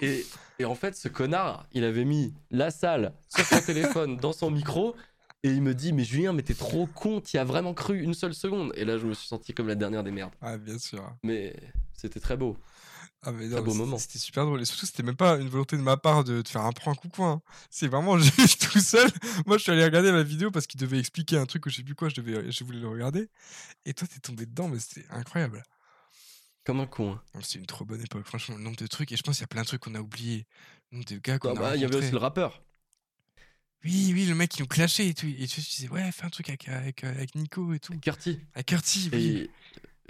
Et, 0.00 0.26
et 0.58 0.64
en 0.64 0.74
fait, 0.74 0.96
ce 0.96 1.08
connard, 1.08 1.66
il 1.72 1.84
avait 1.84 2.04
mis 2.04 2.34
la 2.50 2.70
salle 2.70 3.12
sur 3.34 3.44
son 3.44 3.60
téléphone, 3.60 4.16
dans 4.16 4.32
son 4.32 4.50
micro. 4.50 4.96
Et 5.44 5.50
il 5.50 5.60
me 5.62 5.74
dit, 5.74 5.92
mais 5.92 6.04
Julien, 6.04 6.32
mais 6.32 6.42
t'es 6.42 6.54
trop 6.54 6.86
con, 6.86 7.20
t'y 7.20 7.36
as 7.38 7.44
vraiment 7.44 7.74
cru 7.74 8.00
une 8.00 8.14
seule 8.14 8.34
seconde. 8.34 8.72
Et 8.76 8.84
là, 8.86 8.96
je 8.98 9.06
me 9.06 9.12
suis 9.14 9.28
senti 9.28 9.52
comme 9.52 9.68
la 9.68 9.74
dernière 9.74 10.02
des 10.02 10.10
merdes. 10.10 10.32
Ah, 10.40 10.56
bien 10.56 10.78
sûr. 10.78 11.06
Mais 11.22 11.54
c'était 11.92 12.18
très 12.18 12.36
beau. 12.36 12.56
Ah, 13.26 13.30
mais 13.32 13.48
Très 13.48 13.56
non, 13.58 13.62
beau 13.62 13.74
moment. 13.74 13.98
c'était- 13.98 14.18
super 14.18 14.46
drôle. 14.46 14.62
Et 14.62 14.64
surtout, 14.64 14.86
c'était 14.86 15.02
même 15.02 15.16
pas 15.16 15.36
une 15.36 15.48
volonté 15.48 15.76
de 15.76 15.82
ma 15.82 15.96
part 15.98 16.24
de 16.24 16.40
te 16.42 16.48
faire 16.48 16.62
un 16.62 16.72
prank 16.72 17.04
ou 17.04 17.08
quoi. 17.10 17.26
hein. 17.28 17.42
C'est 17.70 17.88
vraiment 17.88 18.16
juste 18.18 18.70
tout 18.72 18.80
seul. 18.80 19.10
Moi, 19.46 19.58
je 19.58 19.62
suis 19.64 19.72
allé 19.72 19.84
regarder 19.84 20.12
la 20.12 20.22
vidéo 20.22 20.50
parce 20.50 20.66
qu'il 20.66 20.80
devait 20.80 20.98
expliquer 20.98 21.36
un 21.36 21.44
truc 21.46 21.66
ou 21.66 21.68
je 21.70 21.76
sais 21.76 21.82
plus 21.82 21.94
quoi. 21.94 22.08
Je, 22.08 22.20
devais, 22.20 22.50
je 22.50 22.64
voulais 22.64 22.80
le 22.80 22.88
regarder. 22.88 23.28
Et 23.84 23.92
toi, 23.94 24.08
t'es 24.08 24.20
tombé 24.20 24.46
dedans, 24.46 24.68
mais 24.68 24.78
c'était 24.78 25.06
incroyable. 25.10 25.62
Comme 26.64 26.80
un 26.80 26.86
con. 26.86 27.12
hein. 27.12 27.22
Non, 27.34 27.40
C'est 27.42 27.58
une 27.58 27.66
trop 27.66 27.84
bonne 27.84 28.00
époque. 28.00 28.24
Franchement, 28.26 28.56
le 28.56 28.62
nombre 28.62 28.76
de 28.76 28.86
trucs. 28.86 29.12
Et 29.12 29.16
je 29.18 29.22
pense 29.22 29.36
qu'il 29.36 29.42
y 29.42 29.44
a 29.44 29.48
plein 29.48 29.60
de 29.62 29.66
trucs 29.66 29.82
qu'on 29.82 29.94
a 29.94 30.00
oubliés. 30.00 30.46
Le 30.90 30.96
nombre 30.98 31.08
de 31.10 31.18
gars 31.18 31.38
qu'on 31.38 31.48
Ah 31.50 31.52
a 31.52 31.60
bah, 31.60 31.76
il 31.76 31.82
y 31.82 31.84
avait 31.84 31.96
aussi 31.96 32.10
le 32.10 32.16
rappeur. 32.18 32.62
Oui, 33.84 34.12
oui, 34.14 34.24
le 34.26 34.34
mec 34.34 34.50
qui 34.50 34.62
nous 34.62 34.66
clashait 34.68 35.08
et 35.08 35.14
tout. 35.14 35.26
Et 35.26 35.46
tu 35.46 35.60
disais, 35.60 35.88
ouais, 35.88 36.10
fais 36.10 36.24
un 36.24 36.30
truc 36.30 36.48
avec, 36.48 36.68
avec, 36.68 37.04
avec 37.04 37.34
Nico 37.34 37.72
et 37.74 37.78
tout. 37.78 37.98
Curti. 38.00 38.40
Avec 38.54 38.66
Curti, 38.66 39.10
oui. 39.12 39.50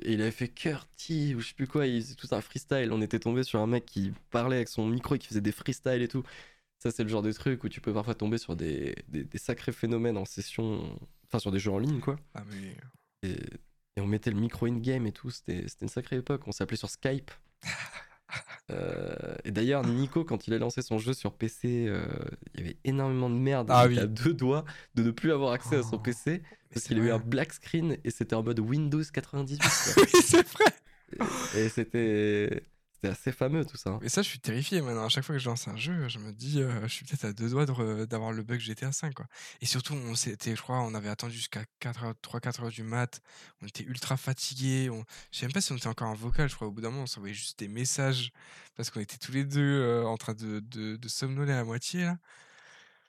Et, 0.01 0.09
et 0.09 0.13
il 0.13 0.21
avait 0.21 0.31
fait 0.31 0.49
Curti 0.49 1.35
ou 1.35 1.41
je 1.41 1.49
sais 1.49 1.55
plus 1.55 1.67
quoi, 1.67 1.87
il 1.87 2.03
faisait 2.03 2.15
tout 2.15 2.29
un 2.33 2.41
freestyle. 2.41 2.91
On 2.93 3.03
était 3.03 3.19
tombé 3.19 3.43
sur 3.43 3.61
un 3.61 3.67
mec 3.67 3.85
qui 3.87 4.13
parlait 4.31 4.57
avec 4.57 4.69
son 4.69 4.87
micro 4.87 5.17
et 5.17 5.19
qui 5.19 5.27
faisait 5.27 5.41
des 5.41 5.53
freestyles 5.53 6.03
et 6.03 6.09
tout. 6.09 6.23
Ça, 6.79 6.91
c'est 6.91 7.03
le 7.03 7.09
genre 7.09 7.23
de 7.23 7.33
truc 7.33 7.65
où 7.65 7.69
tu 7.69 7.81
peux 7.81 7.93
parfois 7.93 8.15
tomber 8.15 8.39
sur 8.39 8.57
des, 8.57 8.95
des, 9.09 9.25
des 9.25 9.39
sacrés 9.39 9.73
phénomènes 9.73 10.19
en 10.19 10.25
session, 10.25 10.99
enfin 11.27 11.39
sur 11.39 11.51
des 11.51 11.59
jeux 11.59 11.71
en 11.71 11.79
ligne 11.79 12.01
quoi. 12.01 12.19
Ah, 12.35 12.45
mais... 12.51 12.77
Et, 13.23 13.37
et 13.97 14.01
on 14.01 14.07
mettait 14.07 14.31
le 14.31 14.39
micro 14.39 14.67
in-game 14.67 15.07
et 15.07 15.13
tout, 15.13 15.31
c'était 15.31 15.67
c'était 15.69 15.87
une 15.87 15.89
sacrée 15.89 16.17
époque. 16.17 16.47
On 16.47 16.53
s'appelait 16.53 16.77
sur 16.77 16.91
Skype. 16.91 17.31
Euh, 18.71 19.37
et 19.45 19.51
d'ailleurs, 19.51 19.85
Nico, 19.87 20.25
quand 20.25 20.47
il 20.47 20.55
a 20.55 20.59
lancé 20.59 20.81
son 20.83 20.99
jeu 20.99 21.13
sur 21.13 21.35
PC, 21.35 21.87
euh, 21.87 22.07
il 22.55 22.61
y 22.61 22.65
avait 22.65 22.77
énormément 22.85 23.29
de 23.29 23.35
merde. 23.35 23.69
Ah 23.71 23.87
il 23.91 23.99
oui. 24.01 24.09
deux 24.09 24.35
doigts 24.35 24.65
de 24.95 25.03
ne 25.03 25.11
plus 25.11 25.33
avoir 25.33 25.53
accès 25.53 25.77
à 25.77 25.83
son 25.83 25.97
Oh, 25.97 25.99
PC 25.99 26.43
parce 26.73 26.87
qu'il 26.87 26.99
a 26.99 27.03
eu 27.03 27.11
un 27.11 27.19
black 27.19 27.53
screen 27.53 27.99
et 28.05 28.11
c'était 28.11 28.35
en 28.35 28.43
mode 28.43 28.59
Windows 28.61 29.03
98. 29.03 29.61
quoi. 29.61 30.03
oui, 30.03 30.21
c'est 30.25 30.49
vrai. 30.49 30.65
et 31.55 31.69
c'était 31.69 32.65
c'était 33.05 33.13
assez 33.13 33.33
fameux 33.33 33.65
tout 33.65 33.77
ça. 33.77 33.91
hein. 33.91 33.99
Mais 34.03 34.09
ça, 34.09 34.23
je 34.23 34.29
suis 34.29 34.39
terrifié 34.39 34.81
maintenant. 34.81 35.05
À 35.05 35.09
chaque 35.09 35.25
fois 35.25 35.35
que 35.35 35.39
je 35.39 35.49
lance 35.49 35.69
un 35.69 35.77
jeu, 35.77 36.09
je 36.09 36.19
me 36.19 36.33
dis, 36.33 36.63
euh, 36.63 36.81
je 36.83 36.93
suis 36.93 37.05
peut-être 37.05 37.25
à 37.25 37.33
deux 37.33 37.49
doigts 37.51 37.67
d'avoir 38.07 38.33
le 38.33 38.43
bug 38.43 38.59
GTA 38.61 38.93
5. 38.93 39.15
Quoi. 39.15 39.27
Et 39.61 39.67
surtout, 39.67 39.95
on 39.95 40.15
s'était, 40.15 40.57
je 40.57 40.63
crois, 40.63 40.81
on 40.81 40.95
avait 40.95 41.09
attendu 41.09 41.35
jusqu'à 41.35 41.65
3-4 41.83 42.63
heures 42.65 42.71
du 42.71 42.83
mat. 42.83 43.21
On 43.63 43.67
était 43.67 43.85
ultra 43.85 44.17
fatigués. 44.17 44.91
On... 44.91 45.05
Je 45.31 45.39
sais 45.39 45.47
même 45.47 45.53
pas 45.53 45.61
si 45.61 45.73
on 45.73 45.77
était 45.77 45.87
encore 45.89 46.09
en 46.09 46.15
vocal. 46.15 46.49
Je 46.49 46.55
crois 46.55 46.69
au 46.69 46.73
bout 46.73 46.81
d'un 46.81 46.91
moment, 46.91 47.03
on 47.03 47.07
s'envoyait 47.07 47.35
juste 47.35 47.59
des 47.59 47.69
messages 47.69 48.33
parce 48.77 48.91
qu'on 48.91 49.01
était 49.01 49.19
tous 49.19 49.33
les 49.33 49.45
deux 49.45 49.61
euh, 49.61 50.05
en 50.05 50.17
train 50.17 50.35
de, 50.35 50.61
de, 50.61 50.97
de 50.97 51.09
somnoler 51.09 51.53
à 51.53 51.65
moitié. 51.65 52.05
Là. 52.05 52.19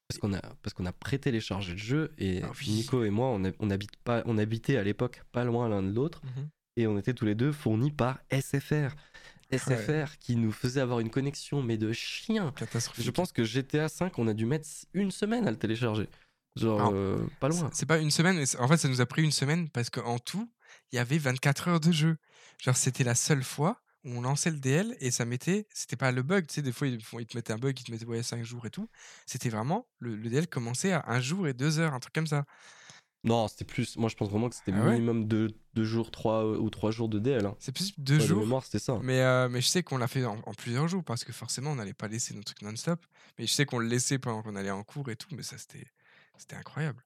Parce 0.08 0.20
qu'on 0.20 0.34
a 0.36 0.42
parce 0.62 0.74
qu'on 0.76 0.86
a 0.86 0.92
pré-téléchargé 0.94 1.72
le 1.72 1.78
jeu 1.80 2.14
et 2.20 2.42
Ah 2.44 2.52
oui. 2.60 2.70
Nico 2.70 3.04
et 3.04 3.10
moi 3.10 3.28
on, 3.30 3.44
a- 3.44 3.52
on 3.60 3.72
habite 3.72 3.96
pas 4.04 4.22
on 4.28 4.38
habitait 4.38 4.78
à 4.78 4.84
l'époque 4.84 5.24
pas 5.32 5.44
loin 5.44 5.68
l'un 5.68 5.82
de 5.82 5.92
l'autre 5.92 6.22
et 6.78 6.86
on 6.86 7.00
était 7.00 7.16
tous 7.16 7.26
les 7.26 7.34
deux 7.34 7.52
fournis 7.52 7.90
par 7.90 8.20
SFR. 8.30 8.94
SFR 9.52 10.18
qui 10.20 10.36
nous 10.36 10.52
faisait 10.52 10.82
avoir 10.82 11.00
une 11.00 11.10
connexion 11.10 11.62
mais 11.62 11.78
de 11.78 11.92
chien. 11.94 12.54
Je 12.98 13.12
pense 13.12 13.32
que 13.32 13.44
GTA 13.44 13.90
5 13.90 14.18
on 14.20 14.28
a 14.28 14.34
dû 14.34 14.46
mettre 14.46 14.68
une 14.94 15.12
semaine 15.12 15.48
à 15.48 15.52
le 15.52 15.58
télécharger. 15.58 16.10
Genre 16.56 16.80
Alors, 16.80 16.94
euh, 16.96 17.18
pas 17.40 17.50
loin. 17.50 17.70
C'est- 17.74 17.86
pas 17.86 17.98
une 17.98 18.12
semaine, 18.12 18.38
mais 18.38 18.56
en 18.58 18.68
fait, 18.68 18.78
ça 18.78 18.88
nous 18.88 19.02
a 19.02 19.06
pris 19.06 19.24
une 19.24 19.32
semaine 19.32 19.70
parce 19.70 19.90
qu'en 19.90 20.20
tout, 20.20 20.50
il 20.92 20.96
y 20.96 21.00
avait 21.00 21.18
24 21.18 21.68
heures 21.68 21.80
de 21.82 21.92
jeu. 21.92 22.16
Genre, 22.64 22.78
c'était 22.78 23.04
la 23.04 23.16
seule 23.16 23.44
fois 23.44 23.82
où 24.06 24.12
on 24.12 24.22
lançait 24.22 24.52
le 24.52 24.58
DL 24.60 24.96
et 25.02 25.12
ça 25.12 25.26
mettait. 25.26 25.68
C'était 25.74 25.98
pas 25.98 26.12
le 26.14 26.24
bug, 26.24 26.48
tu 26.48 26.54
sais, 26.56 26.62
des 26.62 26.72
fois, 26.72 26.88
ils 26.88 26.98
te 27.00 27.36
mettaient 27.36 27.52
un 27.54 27.58
bug, 27.58 27.78
ils 27.80 27.84
te 27.84 27.92
mettaient 27.92 28.06
ouais, 28.06 28.24
5 28.24 28.44
jours 28.44 28.66
et 28.66 28.70
tout. 28.70 28.90
C'était 29.26 29.50
vraiment. 29.50 29.88
Le, 30.00 30.16
le 30.16 30.30
DL 30.30 30.48
commençait 30.48 30.94
à 30.94 31.04
un 31.08 31.20
jour 31.20 31.48
et 31.48 31.54
deux 31.54 31.80
heures, 31.80 31.94
un 31.94 32.00
truc 32.00 32.14
comme 32.14 32.28
ça. 32.28 32.46
Non, 33.26 33.48
c'était 33.48 33.66
plus 33.66 33.98
moi 33.98 34.08
je 34.10 34.16
pense 34.16 34.30
vraiment 34.30 34.48
que 34.50 34.56
c'était 34.56 34.72
Ah 34.74 34.86
ouais 34.86 34.92
minimum 34.94 35.28
deux, 35.28 35.50
deux 35.74 35.84
jours, 35.84 36.12
trois 36.12 36.46
ou 36.46 36.70
trois 36.70 36.92
jours 36.92 37.10
de 37.10 37.20
DL. 37.20 37.46
Hein. 37.46 37.56
C'est 37.60 37.72
plus 37.74 37.94
deux 38.00 38.16
Ouais, 38.16 38.22
de 38.22 38.26
jours. 38.28 38.40
mémoire 38.40 38.64
c'était 38.64 38.80
ça. 38.80 39.00
Mais, 39.02 39.20
euh, 39.22 39.50
mais 39.50 39.62
je 39.62 39.68
sais 39.68 39.84
qu'on 39.84 39.98
l'a 39.98 40.08
fait 40.08 40.24
en, 40.26 40.38
en 40.46 40.54
plusieurs 40.54 40.88
jours 40.88 41.04
parce 41.04 41.24
que 41.24 41.34
forcément, 41.34 41.72
on 41.72 41.76
n'allait 41.76 41.94
pas 41.94 42.08
laisser 42.08 42.34
nos 42.34 42.44
trucs 42.44 42.62
non-stop. 42.62 43.04
Mais 43.38 43.48
je 43.48 43.52
sais 43.52 43.66
qu'on 43.66 43.80
le 43.80 43.88
laissait 43.88 44.20
pendant 44.20 44.42
qu'on 44.44 44.56
allait 44.56 44.72
en 44.72 44.84
cours 44.84 45.10
et 45.10 45.16
tout, 45.16 45.28
mais 45.36 45.44
ça, 45.44 45.58
c'était. 45.58 45.86
C'était 46.38 46.56
incroyable. 46.58 47.02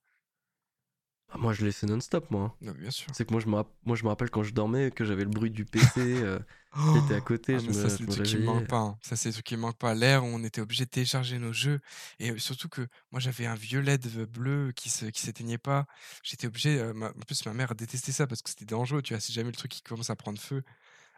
Ah, 1.30 1.38
moi 1.38 1.53
je 1.53 1.65
laissais 1.65 1.86
non-stop 1.88 2.30
moi. 2.32 2.41
hein. 2.43 2.53
Non, 2.61 2.73
bien 2.73 2.91
sûr. 2.91 3.13
C'est 3.13 3.25
que 3.25 3.32
moi 3.34 3.41
je, 3.41 3.47
me 3.47 3.55
rapp- 3.55 3.73
moi 3.86 3.95
je 3.95 4.03
me 4.03 4.09
rappelle 4.09 4.30
quand 4.30 4.43
je 4.43 4.53
dormais 4.53 4.91
que 4.91 5.05
j'avais 5.05 5.23
le 5.23 5.30
bruit 5.30 5.51
du 5.51 5.65
PC 5.65 6.21
euh, 6.23 6.39
qui 6.88 6.97
était 6.97 7.13
à 7.15 7.21
côté. 7.21 7.57
Ah, 7.57 7.59
je 7.59 7.67
mais 7.67 7.73
me, 7.73 7.73
ça, 7.73 7.89
je 7.97 7.97
c'est 7.97 8.03
me 8.03 8.07
le 8.09 8.09
truc 8.09 8.23
qui 8.23 8.38
me 8.38 8.43
réveillais. 8.43 8.43
manque 8.43 8.67
pas. 8.67 8.77
hein. 8.77 8.99
Ça, 9.01 9.15
c'est 9.15 9.30
le 9.30 9.34
truc 9.34 9.45
qui 9.47 9.55
me 9.55 9.61
manque 9.61 9.77
pas. 9.80 9.95
L'ère 9.95 10.23
où 10.23 10.27
on 10.27 10.43
était 10.43 10.61
obligé 10.61 10.86
de 10.86 10.89
télécharger 10.91 11.39
nos 11.39 11.51
jeux. 11.51 11.80
Et 12.19 12.30
euh, 12.32 12.38
surtout 12.38 12.69
que 12.69 12.88
moi, 13.11 13.19
j'avais 13.19 13.47
un 13.47 13.55
vieux 13.55 13.80
LED 13.82 14.25
bleu 14.25 14.71
qui 14.75 14.89
se, 14.91 15.05
qui 15.05 15.21
s'éteignait 15.21 15.57
pas. 15.57 15.88
J'étais 16.23 16.45
obligé. 16.45 16.80
euh, 16.80 16.93
ma- 16.93 17.07
en 17.09 17.11
plus, 17.25 17.43
ma 17.47 17.53
mère 17.53 17.73
détestait 17.73 18.11
ça 18.11 18.27
parce 18.27 18.43
que 18.43 18.51
c'était 18.51 18.65
dangereux. 18.65 19.01
Tu 19.01 19.13
vois, 19.15 19.19
si 19.21 19.34
jamais 19.34 19.49
le 19.49 19.55
truc 19.57 19.71
qui 19.71 19.82
commence 19.82 20.11
à 20.11 20.15
prendre 20.15 20.39
feu, 20.39 20.63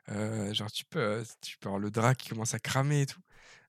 euh, 0.10 0.54
genre, 0.54 0.72
tu 0.72 0.86
peux, 0.86 1.00
euh, 1.00 1.24
tu 1.42 1.58
peux 1.60 1.70
avoir 1.70 1.80
le 1.80 1.92
drap 1.92 2.16
qui 2.16 2.30
commence 2.30 2.54
à 2.56 2.60
cramer 2.60 3.02
et 3.04 3.06
tout. 3.08 3.22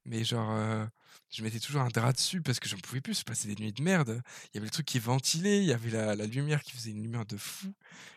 Mais 0.04 0.24
genre, 0.24 0.50
euh, 0.52 0.84
je 1.30 1.42
mettais 1.42 1.60
toujours 1.60 1.82
un 1.82 1.88
drap 1.88 2.12
dessus 2.12 2.42
parce 2.42 2.58
que 2.60 2.68
j'en 2.68 2.78
pouvais 2.78 3.00
plus. 3.00 3.20
Je 3.20 3.24
passais 3.24 3.48
des 3.48 3.54
nuits 3.62 3.72
de 3.72 3.82
merde. 3.82 4.20
Il 4.46 4.56
y 4.56 4.58
avait 4.58 4.66
le 4.66 4.70
truc 4.70 4.86
qui 4.86 4.98
ventilait. 4.98 5.58
Il 5.58 5.64
y 5.64 5.72
avait 5.72 5.90
la, 5.90 6.16
la 6.16 6.26
lumière 6.26 6.62
qui 6.62 6.72
faisait 6.72 6.90
une 6.90 7.02
lumière 7.02 7.26
de 7.26 7.36
fou. 7.36 7.72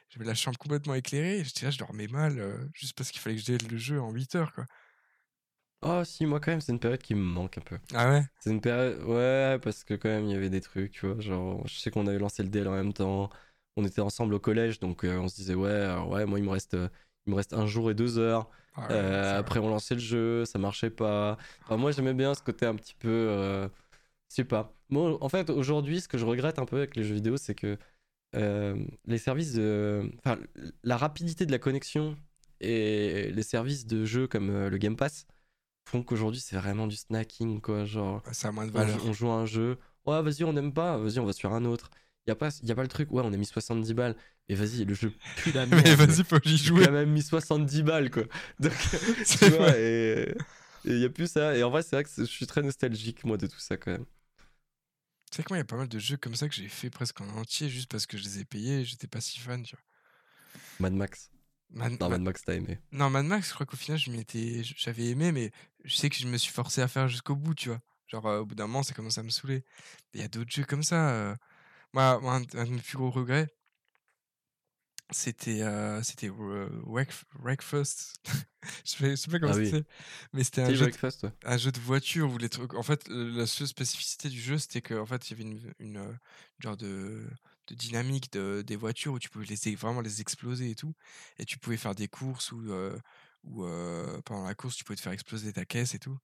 J'avais 0.09 0.25
la 0.25 0.35
chambre 0.35 0.57
complètement 0.57 0.95
éclairée. 0.95 1.43
J'étais 1.43 1.65
là, 1.65 1.71
je 1.71 1.77
dormais 1.77 2.07
mal 2.07 2.39
euh, 2.39 2.57
juste 2.73 2.93
parce 2.97 3.11
qu'il 3.11 3.21
fallait 3.21 3.35
que 3.35 3.41
je 3.41 3.67
le 3.67 3.77
jeu 3.77 4.01
en 4.01 4.11
8 4.11 4.35
heures, 4.35 4.53
quoi. 4.53 4.65
Oh 5.81 6.03
si, 6.03 6.25
moi 6.25 6.39
quand 6.39 6.51
même 6.51 6.61
c'est 6.61 6.71
une 6.71 6.79
période 6.79 7.01
qui 7.01 7.13
me 7.13 7.21
manque 7.21 7.57
un 7.59 7.61
peu. 7.61 7.77
Ah 7.93 8.09
ouais? 8.09 8.23
C'est 8.39 8.49
une 8.49 8.61
période... 8.61 9.03
Ouais, 9.03 9.59
parce 9.61 9.83
que 9.83 9.93
quand 9.93 10.09
même 10.09 10.25
il 10.25 10.31
y 10.31 10.35
avait 10.35 10.49
des 10.49 10.61
trucs, 10.61 10.91
tu 10.91 11.05
vois. 11.07 11.19
Genre, 11.19 11.65
je 11.67 11.75
sais 11.75 11.91
qu'on 11.91 12.07
avait 12.07 12.17
lancé 12.19 12.43
le 12.43 12.49
DL 12.49 12.67
en 12.67 12.71
même 12.73 12.93
temps. 12.93 13.29
On 13.75 13.85
était 13.85 14.01
ensemble 14.01 14.33
au 14.33 14.39
collège, 14.39 14.79
donc 14.79 15.03
euh, 15.03 15.17
on 15.19 15.27
se 15.27 15.35
disait, 15.35 15.53
ouais, 15.53 15.69
alors, 15.71 16.09
ouais, 16.09 16.25
moi 16.25 16.39
il 16.39 16.45
me 16.45 16.49
reste... 16.49 16.75
il 17.27 17.31
me 17.31 17.35
reste 17.35 17.53
un 17.53 17.65
jour 17.65 17.89
et 17.91 17.93
deux 17.95 18.17
heures. 18.17 18.49
Ah 18.75 18.87
ouais, 18.89 18.95
Euh, 18.95 19.39
après, 19.39 19.59
on 19.59 19.69
lançait 19.69 19.95
le 19.95 20.01
jeu, 20.01 20.45
ça 20.45 20.59
marchait 20.59 20.89
pas. 20.89 21.37
Enfin, 21.63 21.77
moi, 21.77 21.91
j'aimais 21.91 22.13
bien 22.13 22.33
ce 22.35 22.43
côté 22.43 22.65
un 22.65 22.75
petit 22.75 22.95
peu. 22.95 23.09
euh, 23.09 23.67
je 24.29 24.35
sais 24.35 24.45
pas. 24.45 24.73
Moi, 24.89 25.17
en 25.23 25.29
fait, 25.29 25.49
aujourd'hui, 25.49 26.01
ce 26.01 26.07
que 26.07 26.17
je 26.17 26.25
regrette 26.25 26.59
un 26.59 26.65
peu 26.65 26.77
avec 26.77 26.95
les 26.95 27.03
jeux 27.03 27.15
vidéo, 27.15 27.37
c'est 27.37 27.55
que 27.55 27.77
euh, 28.35 28.77
les 29.05 29.17
services 29.17 29.53
de. 29.53 30.09
Enfin, 30.19 30.39
la 30.83 30.97
rapidité 30.97 31.45
de 31.45 31.51
la 31.51 31.59
connexion 31.59 32.17
et 32.61 33.31
les 33.33 33.43
services 33.43 33.85
de 33.87 34.05
jeux 34.05 34.27
comme 34.27 34.49
euh, 34.49 34.69
le 34.69 34.77
Game 34.77 34.95
Pass 34.97 35.27
font 35.89 36.03
qu'aujourd'hui, 36.03 36.41
c'est 36.41 36.57
vraiment 36.57 36.87
du 36.87 36.95
snacking, 36.95 37.61
quoi. 37.61 37.85
Genre, 37.85 38.23
Ouais, 38.25 38.33
ça 38.33 38.49
a 38.49 38.51
moins 38.51 38.65
de 38.67 38.71
on, 38.73 38.79
valeur. 38.79 38.99
joue- 38.99 39.07
on 39.09 39.13
joue 39.13 39.29
à 39.29 39.35
un 39.35 39.45
jeu. 39.45 39.77
Ouais, 40.05 40.21
vas-y, 40.21 40.43
on 40.43 40.53
n'aime 40.53 40.73
pas. 40.73 40.97
Vas-y, 40.97 41.19
on 41.19 41.25
va 41.25 41.33
sur 41.33 41.53
un 41.53 41.65
autre. 41.65 41.89
Il 42.27 42.31
y 42.31 42.33
a 42.33 42.35
pas, 42.35 42.49
y 42.63 42.71
a 42.71 42.75
pas 42.75 42.81
le 42.81 42.87
truc, 42.87 43.11
ouais, 43.11 43.21
on 43.23 43.33
a 43.33 43.37
mis 43.37 43.45
70 43.45 43.93
balles. 43.93 44.15
Et 44.49 44.55
vas-y, 44.55 44.85
le 44.85 44.93
jeu 44.93 45.13
pue 45.35 45.51
la 45.51 45.65
merde. 45.67 45.85
Mais 45.85 45.95
vas-y, 45.95 46.23
faut 46.23 46.39
y 46.43 46.57
J'ai 46.57 46.57
jouer. 46.57 46.85
quand 46.85 46.91
même 46.91 47.11
mis 47.11 47.21
70 47.23 47.83
balles, 47.83 48.09
quoi. 48.11 48.23
Donc, 48.59 48.73
C'est 49.25 49.37
tu 49.41 49.51
vois, 49.51 49.71
vrai. 49.71 49.77
et 49.77 50.35
il 50.85 50.99
y 50.99 51.05
a 51.05 51.09
plus 51.09 51.27
ça. 51.31 51.55
Et 51.57 51.63
en 51.63 51.69
vrai, 51.69 51.83
c'est 51.83 51.95
vrai 51.95 52.03
que 52.03 52.09
c'est- 52.09 52.21
je 52.25 52.31
suis 52.31 52.47
très 52.47 52.61
nostalgique, 52.61 53.23
moi, 53.23 53.37
de 53.37 53.47
tout 53.47 53.59
ça, 53.59 53.77
quand 53.77 53.91
même. 53.91 54.05
Tu 55.29 55.35
sais 55.37 55.43
que 55.43 55.49
moi, 55.49 55.57
il 55.57 55.59
y 55.59 55.61
a 55.61 55.65
pas 55.65 55.75
mal 55.77 55.87
de 55.87 55.99
jeux 55.99 56.17
comme 56.17 56.35
ça 56.35 56.49
que 56.49 56.55
j'ai 56.55 56.67
fait 56.67 56.89
presque 56.89 57.21
en 57.21 57.29
entier 57.37 57.69
juste 57.69 57.91
parce 57.91 58.07
que 58.07 58.17
je 58.17 58.23
les 58.23 58.39
ai 58.39 58.45
payés 58.45 58.79
et 58.79 58.85
j'étais 58.85 59.07
pas 59.07 59.21
si 59.21 59.39
fan, 59.39 59.61
tu 59.63 59.75
vois. 59.75 59.83
Mad 60.79 60.93
Max. 60.93 61.29
Non, 61.99 62.09
Mad- 62.09 62.21
Max, 62.21 62.43
t'as 62.43 62.53
aimé. 62.55 62.79
Non, 62.91 63.09
Mad 63.09 63.25
Max, 63.25 63.49
je 63.49 63.53
crois 63.53 63.65
qu'au 63.65 63.77
final, 63.77 63.99
j'avais 63.99 65.05
aimé, 65.07 65.31
mais 65.31 65.51
je 65.83 65.95
sais 65.95 66.09
que 66.09 66.15
je 66.15 66.27
me 66.27 66.37
suis 66.37 66.51
forcé 66.53 66.81
à 66.81 66.87
faire 66.87 67.07
jusqu'au 67.07 67.35
bout, 67.35 67.53
tu 67.55 67.69
vois. 67.69 67.81
Genre, 68.07 68.25
euh, 68.27 68.39
au 68.41 68.45
bout 68.45 68.55
d'un 68.55 68.67
moment, 68.67 68.83
ça 68.83 68.93
commence 68.93 69.17
à 69.17 69.23
me 69.23 69.29
saouler. 69.29 69.63
Il 70.13 70.21
y 70.21 70.23
a 70.23 70.27
d'autres 70.27 70.51
jeux 70.51 70.63
comme 70.63 70.83
ça. 70.83 71.09
euh. 71.11 71.35
Moi, 71.95 72.19
moi, 72.19 72.33
un, 72.35 72.41
un 72.59 72.65
de 72.65 72.69
mes 72.69 72.79
plus 72.81 72.97
gros 72.97 73.09
regrets, 73.09 73.47
c'était 75.11 75.61
euh, 75.61 76.01
c'était 76.03 76.29
euh, 76.29 76.69
Wreck- 76.85 77.23
Wreckfest. 77.39 78.13
je 78.85 79.15
sais 79.15 79.31
pas 79.31 79.39
comment 79.39 79.53
Ah 79.53 79.57
oui. 79.57 79.69
c'est, 79.69 79.85
mais 80.33 80.43
c'était 80.43 80.61
un 80.63 80.73
jeu, 80.73 80.87
de, 80.87 80.91
Breakfast, 80.91 81.23
ouais. 81.23 81.31
un 81.43 81.57
jeu 81.57 81.71
de 81.71 81.79
voiture 81.79 82.31
où 82.31 82.37
les 82.37 82.49
trucs. 82.49 82.73
En 82.73 82.81
fait, 82.83 83.07
euh, 83.09 83.31
la 83.37 83.45
seule 83.45 83.67
spécificité 83.67 84.29
du 84.29 84.39
jeu, 84.41 84.57
c'était 84.57 84.81
qu'en 84.81 85.05
fait, 85.05 85.29
il 85.29 85.31
y 85.37 85.41
avait 85.41 85.51
une, 85.51 85.73
une, 85.79 85.97
euh, 85.97 86.11
genre 86.59 86.75
de, 86.77 87.27
de 87.67 87.75
dynamique 87.75 88.31
de, 88.33 88.63
des 88.65 88.75
voitures 88.75 89.13
où 89.13 89.19
tu 89.19 89.29
pouvais 89.29 89.45
les, 89.45 89.75
vraiment 89.75 90.01
les 90.01 90.21
exploser 90.21 90.71
et 90.71 90.75
tout. 90.75 90.95
Et 91.39 91.45
tu 91.45 91.59
pouvais 91.59 91.77
faire 91.77 91.95
des 91.95 92.07
courses 92.07 92.51
où, 92.51 92.61
euh, 92.71 92.97
où 93.43 93.63
euh, 93.63 94.21
pendant 94.25 94.45
la 94.45 94.55
course, 94.55 94.75
tu 94.75 94.83
pouvais 94.83 94.97
te 94.97 95.01
faire 95.01 95.13
exploser 95.13 95.53
ta 95.53 95.65
caisse 95.65 95.93
et 95.93 95.99
tout. 95.99 96.17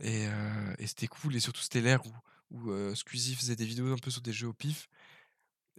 Et, 0.00 0.26
euh, 0.28 0.74
et 0.78 0.86
c'était 0.86 1.06
cool. 1.08 1.34
Et 1.36 1.40
surtout, 1.40 1.60
c'était 1.62 1.80
l'ère 1.80 2.06
où, 2.06 2.12
où 2.50 2.70
Squeezie 2.94 3.34
faisait 3.34 3.56
des 3.56 3.64
vidéos 3.66 3.92
un 3.92 3.98
peu 3.98 4.10
sur 4.10 4.22
des 4.22 4.32
jeux 4.32 4.48
au 4.48 4.52
pif. 4.52 4.88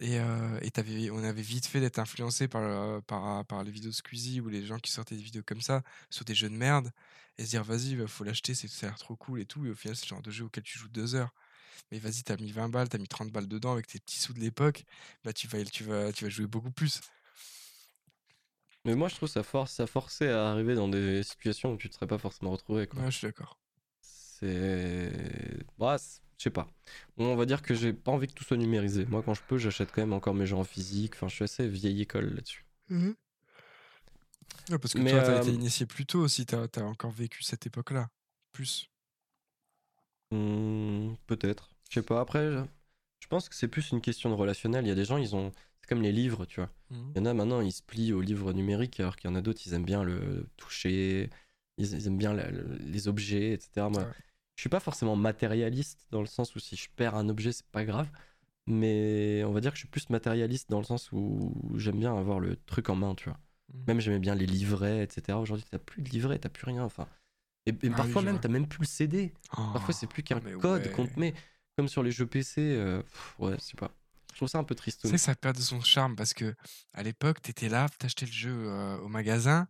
Et, 0.00 0.20
euh, 0.20 0.60
et 0.62 1.10
on 1.10 1.24
avait 1.24 1.42
vite 1.42 1.66
fait 1.66 1.80
d'être 1.80 1.98
influencé 1.98 2.46
par, 2.46 3.02
par, 3.02 3.44
par 3.46 3.64
les 3.64 3.70
vidéos 3.72 3.90
de 3.90 3.96
Squeezie 3.96 4.40
ou 4.40 4.48
les 4.48 4.64
gens 4.64 4.78
qui 4.78 4.92
sortaient 4.92 5.16
des 5.16 5.22
vidéos 5.22 5.42
comme 5.44 5.60
ça 5.60 5.82
sur 6.08 6.24
des 6.24 6.36
jeux 6.36 6.48
de 6.48 6.54
merde 6.54 6.92
et 7.36 7.44
se 7.44 7.50
dire 7.50 7.64
vas-y, 7.64 7.96
bah, 7.96 8.06
faut 8.06 8.22
l'acheter, 8.24 8.54
c'est- 8.54 8.68
ça 8.68 8.86
a 8.86 8.90
l'air 8.90 8.98
trop 8.98 9.16
cool 9.16 9.40
et 9.40 9.46
tout. 9.46 9.66
Et 9.66 9.70
au 9.70 9.74
final, 9.74 9.96
c'est 9.96 10.04
le 10.06 10.10
genre 10.10 10.22
de 10.22 10.30
jeu 10.30 10.44
auquel 10.44 10.62
tu 10.62 10.78
joues 10.78 10.88
deux 10.88 11.14
heures. 11.16 11.34
Mais 11.92 11.98
vas-y, 11.98 12.22
t'as 12.24 12.36
mis 12.36 12.52
20 12.52 12.68
balles, 12.70 12.88
t'as 12.88 12.98
mis 12.98 13.08
30 13.08 13.32
balles 13.32 13.48
dedans 13.48 13.72
avec 13.72 13.86
tes 13.88 14.00
petits 14.00 14.20
sous 14.20 14.32
de 14.34 14.40
l'époque, 14.40 14.84
bah 15.24 15.32
tu 15.32 15.48
vas, 15.48 15.64
tu, 15.64 15.84
vas, 15.84 16.12
tu 16.12 16.24
vas 16.24 16.30
jouer 16.30 16.46
beaucoup 16.46 16.72
plus. 16.72 17.00
Mais 18.84 18.94
moi, 18.94 19.08
je 19.08 19.14
trouve 19.16 19.28
ça 19.28 19.42
force, 19.42 19.72
ça 19.72 19.86
forçait 19.86 20.30
à 20.30 20.50
arriver 20.50 20.74
dans 20.74 20.88
des 20.88 21.22
situations 21.22 21.72
où 21.72 21.76
tu 21.76 21.88
te 21.88 21.94
serais 21.94 22.06
pas 22.06 22.18
forcément 22.18 22.50
retrouvé, 22.50 22.86
quoi. 22.86 23.02
Ouais, 23.02 23.10
je 23.10 23.18
suis 23.18 23.26
d'accord. 23.26 23.58
C'est. 24.00 25.12
Bah, 25.78 25.96
je 26.38 26.44
sais 26.44 26.50
pas. 26.50 26.68
On 27.16 27.36
va 27.36 27.46
dire 27.46 27.62
que 27.62 27.74
j'ai 27.74 27.92
pas 27.92 28.12
envie 28.12 28.28
que 28.28 28.32
tout 28.32 28.44
soit 28.44 28.56
numérisé. 28.56 29.04
Moi, 29.06 29.22
quand 29.22 29.34
je 29.34 29.42
peux, 29.46 29.58
j'achète 29.58 29.90
quand 29.92 30.02
même 30.02 30.12
encore 30.12 30.34
mes 30.34 30.46
jeux 30.46 30.56
en 30.56 30.64
physique. 30.64 31.14
Enfin, 31.14 31.28
je 31.28 31.34
suis 31.34 31.44
assez 31.44 31.68
vieille 31.68 32.00
école 32.02 32.34
là-dessus. 32.34 32.64
Ouais, 34.70 34.78
parce 34.78 34.94
que 34.94 34.98
Mais, 34.98 35.10
toi, 35.10 35.22
t'as 35.22 35.38
été 35.38 35.50
euh, 35.50 35.54
initié 35.54 35.86
plus 35.86 36.06
tôt 36.06 36.20
aussi, 36.20 36.46
t'as 36.46 36.66
as 36.76 36.82
encore 36.82 37.10
vécu 37.10 37.42
cette 37.42 37.66
époque-là. 37.66 38.08
Plus. 38.52 38.88
Hmm, 40.30 41.14
Peut-être. 41.26 41.70
Je 41.90 41.94
sais 41.94 42.02
pas. 42.02 42.20
Après, 42.20 42.50
je... 42.52 42.58
je 43.20 43.26
pense 43.28 43.48
que 43.48 43.54
c'est 43.54 43.68
plus 43.68 43.90
une 43.90 44.00
question 44.00 44.30
de 44.30 44.34
relationnel. 44.34 44.84
Il 44.84 44.88
y 44.88 44.92
a 44.92 44.94
des 44.94 45.04
gens, 45.04 45.16
ils 45.16 45.34
ont. 45.34 45.52
C'est 45.80 45.88
comme 45.88 46.02
les 46.02 46.12
livres, 46.12 46.44
tu 46.46 46.60
vois. 46.60 46.70
Mhm. 46.90 47.12
Il 47.14 47.18
y 47.18 47.22
en 47.22 47.26
a 47.26 47.34
maintenant, 47.34 47.60
ils 47.60 47.72
se 47.72 47.82
plient 47.82 48.12
au 48.12 48.20
livre 48.20 48.52
numérique, 48.52 49.00
alors 49.00 49.16
qu'il 49.16 49.30
y 49.30 49.32
en 49.32 49.36
a 49.36 49.40
d'autres, 49.40 49.60
ils 49.66 49.74
aiment 49.74 49.84
bien 49.84 50.02
le 50.04 50.48
toucher, 50.56 51.30
ils, 51.78 51.86
ils 51.94 52.06
aiment 52.06 52.18
bien 52.18 52.34
la- 52.34 52.50
le- 52.50 52.76
les 52.78 53.08
objets, 53.08 53.52
etc. 53.52 53.88
Moi, 53.88 54.02
Ouais. 54.02 54.12
Je 54.58 54.62
suis 54.62 54.68
pas 54.68 54.80
forcément 54.80 55.14
matérialiste 55.14 56.08
dans 56.10 56.18
le 56.20 56.26
sens 56.26 56.56
où 56.56 56.58
si 56.58 56.74
je 56.74 56.88
perds 56.96 57.14
un 57.14 57.28
objet, 57.28 57.52
c'est 57.52 57.64
pas 57.68 57.84
grave. 57.84 58.08
Mais 58.66 59.44
on 59.46 59.52
va 59.52 59.60
dire 59.60 59.70
que 59.70 59.76
je 59.76 59.82
suis 59.82 59.88
plus 59.88 60.10
matérialiste 60.10 60.68
dans 60.68 60.78
le 60.80 60.84
sens 60.84 61.12
où 61.12 61.54
j'aime 61.76 62.00
bien 62.00 62.12
avoir 62.18 62.40
le 62.40 62.56
truc 62.66 62.88
en 62.88 62.96
main, 62.96 63.14
tu 63.14 63.28
vois. 63.28 63.38
Mhm. 63.72 63.84
Même 63.86 64.00
j'aimais 64.00 64.18
bien 64.18 64.34
les 64.34 64.46
livrets, 64.46 65.04
etc. 65.04 65.38
Aujourd'hui, 65.38 65.64
t'as 65.70 65.78
plus 65.78 66.02
de 66.02 66.08
livret, 66.08 66.40
t'as 66.40 66.48
plus 66.48 66.64
rien. 66.64 66.82
Enfin, 66.82 67.06
et, 67.66 67.70
et 67.70 67.74
Ah 67.74 67.78
oui, 67.84 67.90
parfois 67.90 68.20
je 68.22 68.26
même, 68.26 68.40
t'as 68.40 68.48
même 68.48 68.66
plus 68.66 68.80
le 68.80 68.86
CD. 68.86 69.32
Parfois, 69.52 69.84
Oh, 69.90 69.92
c'est 69.92 70.08
plus 70.08 70.24
qu'un 70.24 70.40
code 70.40 70.82
ouais. 70.86 70.90
qu'on 70.90 71.06
te 71.06 71.20
met. 71.20 71.34
Comme 71.76 71.86
sur 71.86 72.02
les 72.02 72.10
jeux 72.10 72.26
PC, 72.26 72.60
euh, 72.60 73.00
pff, 73.00 73.36
ouais, 73.38 73.54
je 73.60 73.64
sais 73.64 73.76
pas. 73.76 73.92
Je 74.32 74.38
trouve 74.38 74.48
ça 74.48 74.58
un 74.58 74.64
peu 74.64 74.74
triste. 74.74 75.02
Tu 75.02 75.08
sais 75.08 75.18
ça 75.18 75.36
perd 75.36 75.56
de 75.56 75.62
son 75.62 75.80
charme 75.80 76.16
parce 76.16 76.34
que 76.34 76.56
à 76.94 77.04
l'époque, 77.04 77.40
t'étais 77.42 77.68
là, 77.68 77.86
t'achetais 78.00 78.26
le 78.26 78.32
jeu 78.32 78.50
euh, 78.68 78.98
au 78.98 79.08
magasin 79.08 79.68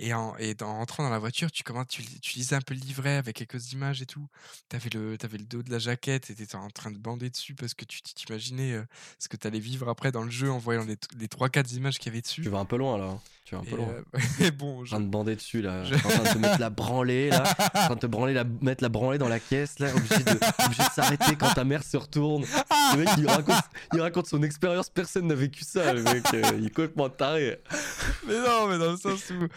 et 0.00 0.14
en, 0.14 0.34
et 0.38 0.56
en 0.62 0.78
rentrant 0.78 1.02
dans 1.02 1.10
la 1.10 1.18
voiture, 1.18 1.50
tu, 1.52 1.62
comment, 1.62 1.84
tu, 1.84 2.02
tu 2.02 2.38
lisais 2.38 2.56
un 2.56 2.60
peu 2.62 2.74
le 2.74 2.80
livret 2.80 3.16
avec 3.16 3.36
quelques 3.36 3.72
images 3.72 4.00
et 4.00 4.06
tout. 4.06 4.26
T'avais 4.70 4.88
le, 4.94 5.16
avais 5.22 5.36
le 5.38 5.44
dos 5.44 5.62
de 5.62 5.70
la 5.70 5.78
jaquette 5.78 6.30
et 6.30 6.34
t'étais 6.34 6.56
en 6.56 6.70
train 6.70 6.90
de 6.90 6.96
bander 6.96 7.28
dessus 7.28 7.54
parce 7.54 7.74
que 7.74 7.84
tu 7.84 8.00
t'imaginais 8.02 8.72
euh, 8.72 8.84
ce 9.18 9.28
que 9.28 9.36
t'allais 9.36 9.60
vivre 9.60 9.88
après 9.90 10.10
dans 10.10 10.22
le 10.22 10.30
jeu 10.30 10.50
en 10.50 10.58
voyant 10.58 10.84
les, 10.84 10.96
les 11.18 11.26
3-4 11.26 11.76
images 11.76 11.98
qu'il 11.98 12.06
y 12.06 12.14
avait 12.14 12.22
dessus. 12.22 12.42
Tu 12.42 12.48
vas 12.48 12.58
un 12.58 12.64
peu 12.64 12.78
loin 12.78 12.96
là. 12.96 13.20
Tu 13.50 13.56
un 13.56 13.62
Et, 13.62 13.66
peu 13.70 13.76
loin. 13.76 13.88
euh, 13.88 14.50
bon, 14.56 14.82
en 14.82 14.84
train 14.84 15.00
de 15.00 15.08
bander 15.08 15.34
dessus 15.34 15.60
là, 15.60 15.82
Je- 15.84 15.94
en 15.94 15.98
train 15.98 16.22
de 16.22 16.28
te 16.34 16.38
mettre 16.38 16.60
la 16.60 16.70
branlée 16.70 17.30
là, 17.30 17.42
en 17.74 17.86
train 17.86 17.94
de 17.96 18.00
te 18.00 18.06
branler 18.06 18.32
la, 18.32 18.44
mettre 18.44 18.82
la 18.84 18.88
branlée 18.88 19.18
dans 19.18 19.28
la 19.28 19.40
caisse 19.40 19.78
là, 19.80 19.88
obligé 19.94 20.22
de, 20.22 20.38
obligé 20.64 20.82
de 20.84 20.88
s'arrêter 20.94 21.34
quand 21.36 21.52
ta 21.52 21.64
mère 21.64 21.82
se 21.82 21.96
retourne. 21.96 22.44
Le 22.92 22.98
mec 22.98 23.08
il 23.18 23.26
raconte, 23.28 23.64
il 23.92 24.00
raconte 24.00 24.26
son 24.28 24.42
expérience, 24.44 24.88
personne 24.88 25.26
n'a 25.26 25.34
vécu 25.34 25.64
ça, 25.64 25.92
le 25.92 26.02
mec, 26.04 26.24
euh, 26.32 26.42
il 26.58 26.66
est 26.66 26.70
complètement 26.70 27.08
taré. 27.10 27.58
Mais 28.26 28.34
non, 28.38 28.68
mais 28.68 28.78
dans 28.78 28.92
le 28.92 28.96
sens 28.96 29.28
où 29.30 29.48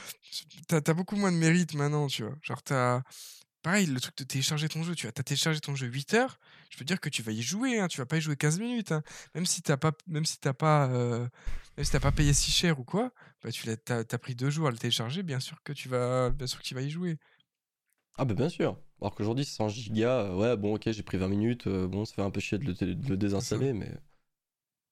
t'as 0.67 0.77
as 0.85 0.93
beaucoup 0.93 1.15
moins 1.15 1.31
de 1.31 1.37
mérite 1.37 1.75
maintenant, 1.75 2.07
tu 2.07 2.23
vois. 2.23 2.33
Genre, 2.41 2.63
t'as. 2.63 3.01
Pareil, 3.61 3.85
le 3.85 3.99
truc 4.01 4.17
de 4.17 4.23
télécharger 4.25 4.67
ton 4.67 4.83
jeu, 4.83 4.93
tu 4.95 5.05
vois, 5.05 5.13
t'as 5.13 5.23
téléchargé 5.23 5.61
ton 5.61 5.73
jeu 5.73 5.87
8 5.87 6.15
heures, 6.15 6.37
je 6.73 6.77
peux 6.79 6.85
dire 6.85 6.99
que 6.99 7.09
tu 7.09 7.21
vas 7.21 7.31
y 7.31 7.43
jouer, 7.43 7.77
hein, 7.77 7.87
tu 7.87 7.99
vas 7.99 8.07
pas 8.07 8.17
y 8.17 8.21
jouer 8.21 8.35
15 8.35 8.59
minutes, 8.59 8.91
hein. 8.91 9.03
même 9.35 9.45
si 9.45 9.61
t'as 9.61 9.77
pas, 9.77 9.91
même 10.07 10.25
si 10.25 10.39
t'as 10.39 10.53
pas, 10.53 10.87
euh, 10.89 11.19
même 11.77 11.83
si 11.85 11.91
t'as 11.91 11.99
pas 11.99 12.11
payé 12.11 12.33
si 12.33 12.49
cher 12.49 12.79
ou 12.79 12.83
quoi, 12.83 13.11
bah 13.43 13.51
tu 13.51 13.67
l'as, 13.67 13.77
t'as, 13.77 14.03
t'as 14.03 14.17
pris 14.17 14.33
deux 14.33 14.49
jours 14.49 14.67
à 14.67 14.71
le 14.71 14.77
télécharger, 14.77 15.21
bien 15.21 15.39
sûr 15.39 15.61
que 15.61 15.71
tu 15.71 15.87
vas, 15.87 16.31
bien 16.31 16.47
sûr 16.47 16.57
que 16.59 16.65
tu 16.65 16.73
vas 16.73 16.81
y 16.81 16.89
jouer. 16.89 17.19
Ah 18.17 18.25
bah 18.25 18.33
bien 18.33 18.49
sûr. 18.49 18.75
Alors 19.01 19.13
qu'aujourd'hui 19.13 19.45
100 19.45 19.69
gigas, 19.69 20.21
euh, 20.21 20.35
ouais 20.35 20.57
bon 20.57 20.73
ok 20.73 20.89
j'ai 20.89 21.03
pris 21.03 21.17
20 21.17 21.27
minutes, 21.27 21.67
euh, 21.67 21.87
bon 21.87 22.05
ça 22.05 22.15
fait 22.15 22.21
un 22.23 22.31
peu 22.31 22.39
chier 22.39 22.57
de 22.57 22.65
le, 22.65 22.73
de 22.73 23.09
le 23.09 23.17
désinstaller, 23.17 23.73
mais 23.73 23.91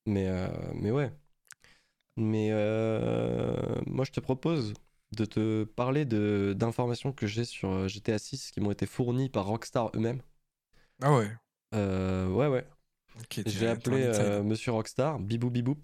mais 0.06 0.30
mais 0.76 0.92
ouais. 0.92 1.12
Mais 2.16 2.50
moi 3.88 4.06
je 4.06 4.12
te 4.12 4.20
propose 4.20 4.76
de 5.14 5.26
te 5.26 5.64
parler 5.64 6.06
de 6.06 6.54
d'informations 6.56 7.12
que 7.12 7.26
j'ai 7.26 7.44
sur 7.44 7.88
GTA 7.88 8.20
6 8.20 8.52
qui 8.52 8.62
m'ont 8.62 8.72
été 8.72 8.86
fournies 8.86 9.30
par 9.30 9.48
Rockstar 9.48 9.90
eux-mêmes. 9.96 10.22
Ah 11.02 11.16
ouais. 11.16 11.32
Euh, 11.74 12.28
ouais 12.30 12.48
ouais. 12.48 12.68
J'ai 13.46 13.68
appelé 13.68 14.04
euh, 14.04 14.44
Monsieur 14.44 14.72
Rockstar, 14.72 15.20
bibou 15.20 15.50
biboup, 15.50 15.82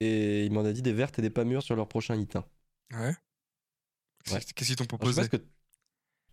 et 0.00 0.44
il 0.46 0.52
m'en 0.52 0.64
a 0.64 0.72
dit 0.72 0.82
des 0.82 0.92
vertes 0.92 1.18
et 1.18 1.22
des 1.22 1.30
pas 1.30 1.44
mûres 1.44 1.62
sur 1.62 1.74
leur 1.76 1.88
prochain 1.88 2.14
hit. 2.16 2.36
hein. 2.36 2.44
Ouais. 2.92 3.16
Qu'est-ce 4.24 4.34
Ouais. 4.34 4.40
qu'est-ce 4.54 4.68
qu'ils 4.68 4.76
t'ont 4.76 4.86
Alors, 4.98 5.12
sais 5.12 5.22
proposé? 5.22 5.24
ce 5.24 5.28
que 5.30 5.36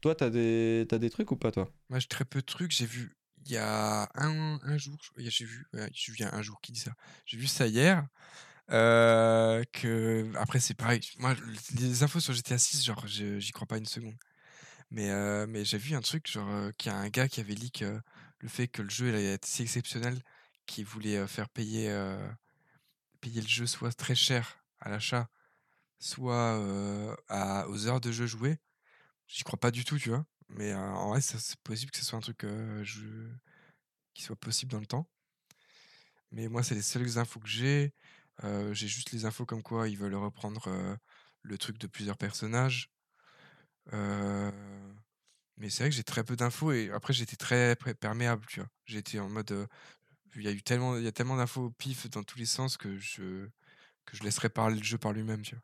toi 0.02 0.16
t'as 0.16 0.30
des 0.32 0.86
t'as 0.90 1.00
des 1.00 1.10
trucs 1.12 1.32
ou 1.32 1.38
pas 1.38 1.52
toi? 1.52 1.72
Moi, 1.90 2.00
j'ai 2.00 2.08
très 2.08 2.26
peu 2.26 2.40
de 2.42 2.46
trucs. 2.46 2.72
J'ai 2.72 2.86
vu 2.86 3.16
il 3.46 3.52
y 3.54 3.58
a 3.58 4.10
un, 4.16 4.60
un 4.64 4.78
jour, 4.78 4.98
j'ai 5.18 5.46
vu, 5.46 5.66
ouais, 5.74 5.88
vu 5.88 6.16
il 6.18 6.22
y 6.22 6.24
a 6.26 6.36
un 6.36 6.42
jour 6.42 6.60
qui 6.62 6.74
dit 6.74 6.80
ça. 6.82 6.92
J'ai 7.26 7.38
vu 7.38 7.48
ça 7.48 7.68
hier. 7.68 8.06
euh, 8.72 9.64
que 9.74 10.32
après 10.38 10.60
c'est 10.62 10.74
pareil. 10.76 11.02
Moi, 11.20 11.36
le- 11.36 11.82
les 11.82 12.04
infos 12.04 12.20
sur 12.22 12.34
GTA 12.34 12.58
6, 12.60 12.86
genre, 12.86 13.06
j'y 13.08 13.52
crois 13.54 13.68
pas 13.68 13.78
une 13.80 13.86
seconde. 13.86 14.16
Mais 14.92 15.12
euh, 15.12 15.48
mais 15.50 15.66
j'ai 15.66 15.78
vu 15.80 15.96
un 15.96 16.02
truc 16.02 16.30
genre 16.32 16.50
euh, 16.50 16.72
qu'il 16.78 16.92
y 16.92 16.96
a 16.96 16.98
un 17.00 17.10
gars 17.10 17.28
qui 17.30 17.42
avait 17.42 17.56
leak 17.56 17.84
le 18.40 18.48
fait 18.50 18.68
que 18.68 18.82
le 18.82 18.90
jeu 18.90 19.10
allait 19.10 19.34
être 19.34 19.46
si 19.46 19.64
exceptionnel 19.64 20.22
qu'il 20.66 20.86
voulait 20.86 21.18
euh, 21.18 21.28
faire 21.28 21.50
payer 21.50 21.90
payer 23.22 23.42
le 23.42 23.48
jeu 23.48 23.66
soit 23.66 23.94
très 23.94 24.16
cher 24.16 24.64
à 24.80 24.90
l'achat, 24.90 25.30
soit 26.00 26.60
aux 27.68 27.88
heures 27.88 28.02
de 28.02 28.12
jeu 28.12 28.28
jouées. 28.28 28.60
J'y 29.28 29.44
crois 29.44 29.60
pas 29.60 29.72
du 29.72 29.84
tout, 29.84 29.98
tu 29.98 30.10
vois. 30.10 30.26
Mais 30.50 30.74
en 30.74 31.10
vrai, 31.10 31.22
c'est 31.22 31.58
possible 31.62 31.92
que 31.92 31.98
ce 31.98 32.06
soit 32.06 32.18
un 32.18 32.22
truc 32.22 32.46
qui 34.14 34.24
soit 34.24 34.36
possible 34.36 34.72
dans 34.72 34.80
le 34.80 34.86
temps. 34.86 35.08
Mais 36.32 36.48
moi, 36.48 36.62
c'est 36.62 36.76
les 36.76 36.84
seules 36.84 37.18
infos 37.18 37.40
que 37.40 37.50
j'ai. 37.50 37.94
J'ai 38.44 38.88
juste 38.88 39.12
les 39.12 39.26
infos 39.26 39.48
comme 39.48 39.64
quoi 39.64 39.90
ils 39.90 39.98
veulent 39.98 40.16
reprendre 40.16 40.98
le 41.42 41.58
truc 41.58 41.80
de 41.80 41.88
plusieurs 41.88 42.18
personnages. 42.18 42.92
Euh, 43.94 44.52
Mais 45.58 45.70
c'est 45.70 45.84
vrai 45.84 45.90
que 45.90 45.96
j'ai 45.96 46.04
très 46.04 46.24
peu 46.24 46.36
d'infos 46.36 46.72
et 46.72 46.92
après 46.92 47.14
j'étais 47.14 47.36
très 47.36 47.76
perméable, 48.00 48.46
tu 48.48 48.60
vois. 48.60 48.70
J'étais 48.86 49.20
en 49.20 49.30
mode, 49.30 49.52
euh, 49.52 49.66
il 50.36 50.44
y 50.44 50.48
a 50.48 50.52
eu 50.52 50.62
tellement, 50.62 50.98
il 50.98 51.04
y 51.04 51.08
a 51.08 51.12
tellement 51.12 51.38
d'infos 51.38 51.64
au 51.66 51.72
pif 51.72 52.10
dans 52.10 52.24
tous 52.24 52.38
les 52.38 52.46
sens 52.46 52.78
que 52.78 52.98
je 52.98 53.48
que 54.06 54.16
je 54.18 54.24
laisserais 54.24 54.50
parler 54.50 54.78
le 54.78 54.84
jeu 54.84 54.98
par 54.98 55.14
lui-même, 55.14 55.42
tu 55.42 55.56
vois. 55.56 55.64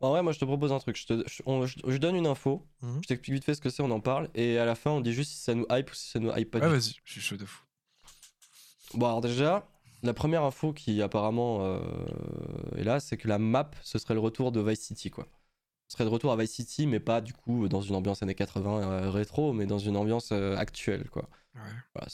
En 0.00 0.10
vrai, 0.10 0.22
moi 0.22 0.32
je 0.32 0.38
te 0.38 0.44
propose 0.44 0.72
un 0.72 0.78
truc. 0.78 0.96
Je, 0.96 1.06
te, 1.06 1.28
je, 1.28 1.42
on- 1.46 1.66
je- 1.66 1.78
je 1.86 1.96
donne 1.98 2.16
une 2.16 2.26
info, 2.26 2.66
Mhm. 2.82 3.00
je 3.02 3.08
t'explique 3.08 3.34
vite 3.34 3.44
fait 3.44 3.54
ce 3.54 3.60
que 3.60 3.68
c'est, 3.70 3.82
on 3.82 3.90
en 3.90 4.00
parle, 4.00 4.30
et 4.34 4.58
à 4.58 4.64
la 4.64 4.74
fin 4.74 4.90
on 4.90 5.00
dit 5.00 5.12
juste 5.12 5.32
si 5.32 5.38
ça 5.38 5.54
nous 5.54 5.66
hype 5.70 5.90
ou 5.90 5.94
si 5.94 6.08
ça 6.10 6.18
nous 6.18 6.32
hype 6.34 6.50
pas. 6.50 6.60
Du 6.60 6.66
vas-y, 6.66 6.94
je 7.04 7.12
suis 7.12 7.20
chaud 7.20 7.36
de 7.36 7.44
fou. 7.44 7.62
Bon, 8.94 9.06
alors 9.06 9.20
déjà, 9.20 9.68
la 10.02 10.14
première 10.14 10.42
info 10.42 10.72
qui 10.72 11.02
apparemment 11.02 11.64
euh, 11.64 11.80
est 12.76 12.84
là, 12.84 12.98
c'est 12.98 13.16
que 13.16 13.28
la 13.28 13.38
map 13.38 13.70
ce 13.82 13.98
serait 13.98 14.14
le 14.14 14.20
retour 14.20 14.50
de 14.52 14.60
Vice 14.60 14.80
City 14.80 15.10
quoi. 15.10 15.28
Serait 15.92 16.04
de 16.04 16.08
retour 16.08 16.30
à 16.30 16.36
Vice 16.36 16.52
City, 16.52 16.86
mais 16.86 17.00
pas 17.00 17.20
du 17.20 17.32
coup 17.32 17.66
dans 17.68 17.80
une 17.80 17.96
ambiance 17.96 18.22
années 18.22 18.36
80 18.36 18.80
euh, 18.82 19.10
rétro, 19.10 19.52
mais 19.52 19.66
dans 19.66 19.78
une 19.78 19.96
ambiance 19.96 20.30
euh, 20.30 20.56
actuelle 20.56 21.10
quoi. 21.10 21.28
Ouais. 21.56 21.60
Voilà. 21.94 22.08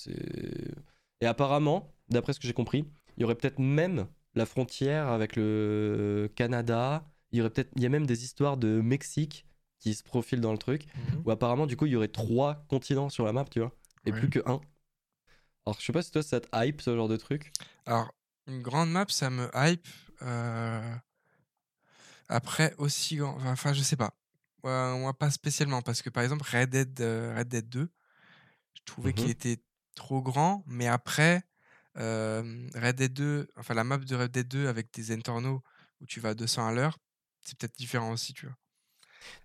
Et 1.21 1.27
apparemment, 1.27 1.93
d'après 2.09 2.33
ce 2.33 2.41
que 2.41 2.47
j'ai 2.47 2.55
compris, 2.55 2.85
il 3.17 3.21
y 3.21 3.25
aurait 3.25 3.35
peut-être 3.35 3.59
même 3.59 4.07
la 4.35 4.47
frontière 4.47 5.09
avec 5.09 5.37
le 5.37 6.31
Canada. 6.35 7.07
Il 7.33 7.39
y 7.39 7.41
aurait 7.43 7.51
peut-être, 7.51 7.71
il 7.77 7.83
y 7.83 7.87
a 7.87 7.91
même 7.91 8.07
des 8.07 8.25
histoires 8.25 8.57
de 8.57 8.81
Mexique 8.81 9.47
qui 9.79 9.95
se 9.95 10.03
profilent 10.03 10.41
dans 10.41 10.53
le 10.53 10.59
truc. 10.59 10.87
Mhm. 10.95 11.23
Où 11.27 11.31
apparemment, 11.31 11.67
du 11.67 11.77
coup, 11.77 11.85
il 11.85 11.93
y 11.93 11.97
aurait 11.97 12.09
trois 12.09 12.65
continents 12.69 13.11
sur 13.11 13.25
la 13.27 13.33
map, 13.33 13.45
tu 13.45 13.61
vois, 13.61 13.73
et 14.07 14.13
Ouais. 14.13 14.19
plus 14.19 14.31
que 14.31 14.39
un. 14.47 14.61
Alors, 15.67 15.77
je 15.79 15.85
sais 15.85 15.93
pas 15.93 16.03
si 16.03 16.11
toi, 16.13 16.23
ça 16.23 16.41
te 16.41 16.49
hype 16.55 16.81
ce 16.81 16.95
genre 16.97 17.09
de 17.09 17.17
truc. 17.17 17.53
Alors, 17.85 18.11
une 18.47 18.63
grande 18.63 18.91
map, 18.91 19.05
ça 19.09 19.29
me 19.29 19.51
hype. 19.55 19.87
euh, 20.23 20.95
Après, 22.29 22.75
aussi 22.79 23.17
grand. 23.17 23.37
Enfin, 23.47 23.73
je 23.73 23.83
sais 23.83 23.97
pas. 23.97 24.15
Moi, 24.63 25.15
pas 25.15 25.31
spécialement. 25.31 25.83
Parce 25.83 26.03
que, 26.03 26.11
par 26.11 26.23
exemple, 26.25 26.45
Red 26.51 26.71
Dead, 26.71 27.01
euh, 27.01 27.35
Red 27.37 27.49
Dead 27.49 27.69
2, 27.69 27.89
je 28.75 28.81
trouvais 28.85 29.13
qu'il 29.13 29.27
Mhm. 29.27 29.31
était 29.31 29.59
trop 29.95 30.23
grand. 30.23 30.65
Mais 30.67 30.87
après, 30.89 31.43
euh, 31.99 32.69
Red 32.75 32.97
Dead 32.97 33.13
2, 33.13 33.49
enfin, 33.57 33.75
la 33.75 33.85
map 33.85 33.99
de 33.99 34.17
Red 34.17 34.31
Dead 34.33 34.49
2 34.49 34.67
avec 34.69 34.93
des 34.93 35.15
Entorno 35.15 35.63
où 36.01 36.07
tu 36.07 36.21
vas 36.21 36.31
à 36.31 36.35
200 36.35 36.67
à 36.67 36.73
l'heure, 36.73 36.99
c'est 37.43 37.57
peut-être 37.57 37.77
différent 37.77 38.11
aussi, 38.13 38.35
tu 38.35 38.47
vois. 38.47 38.57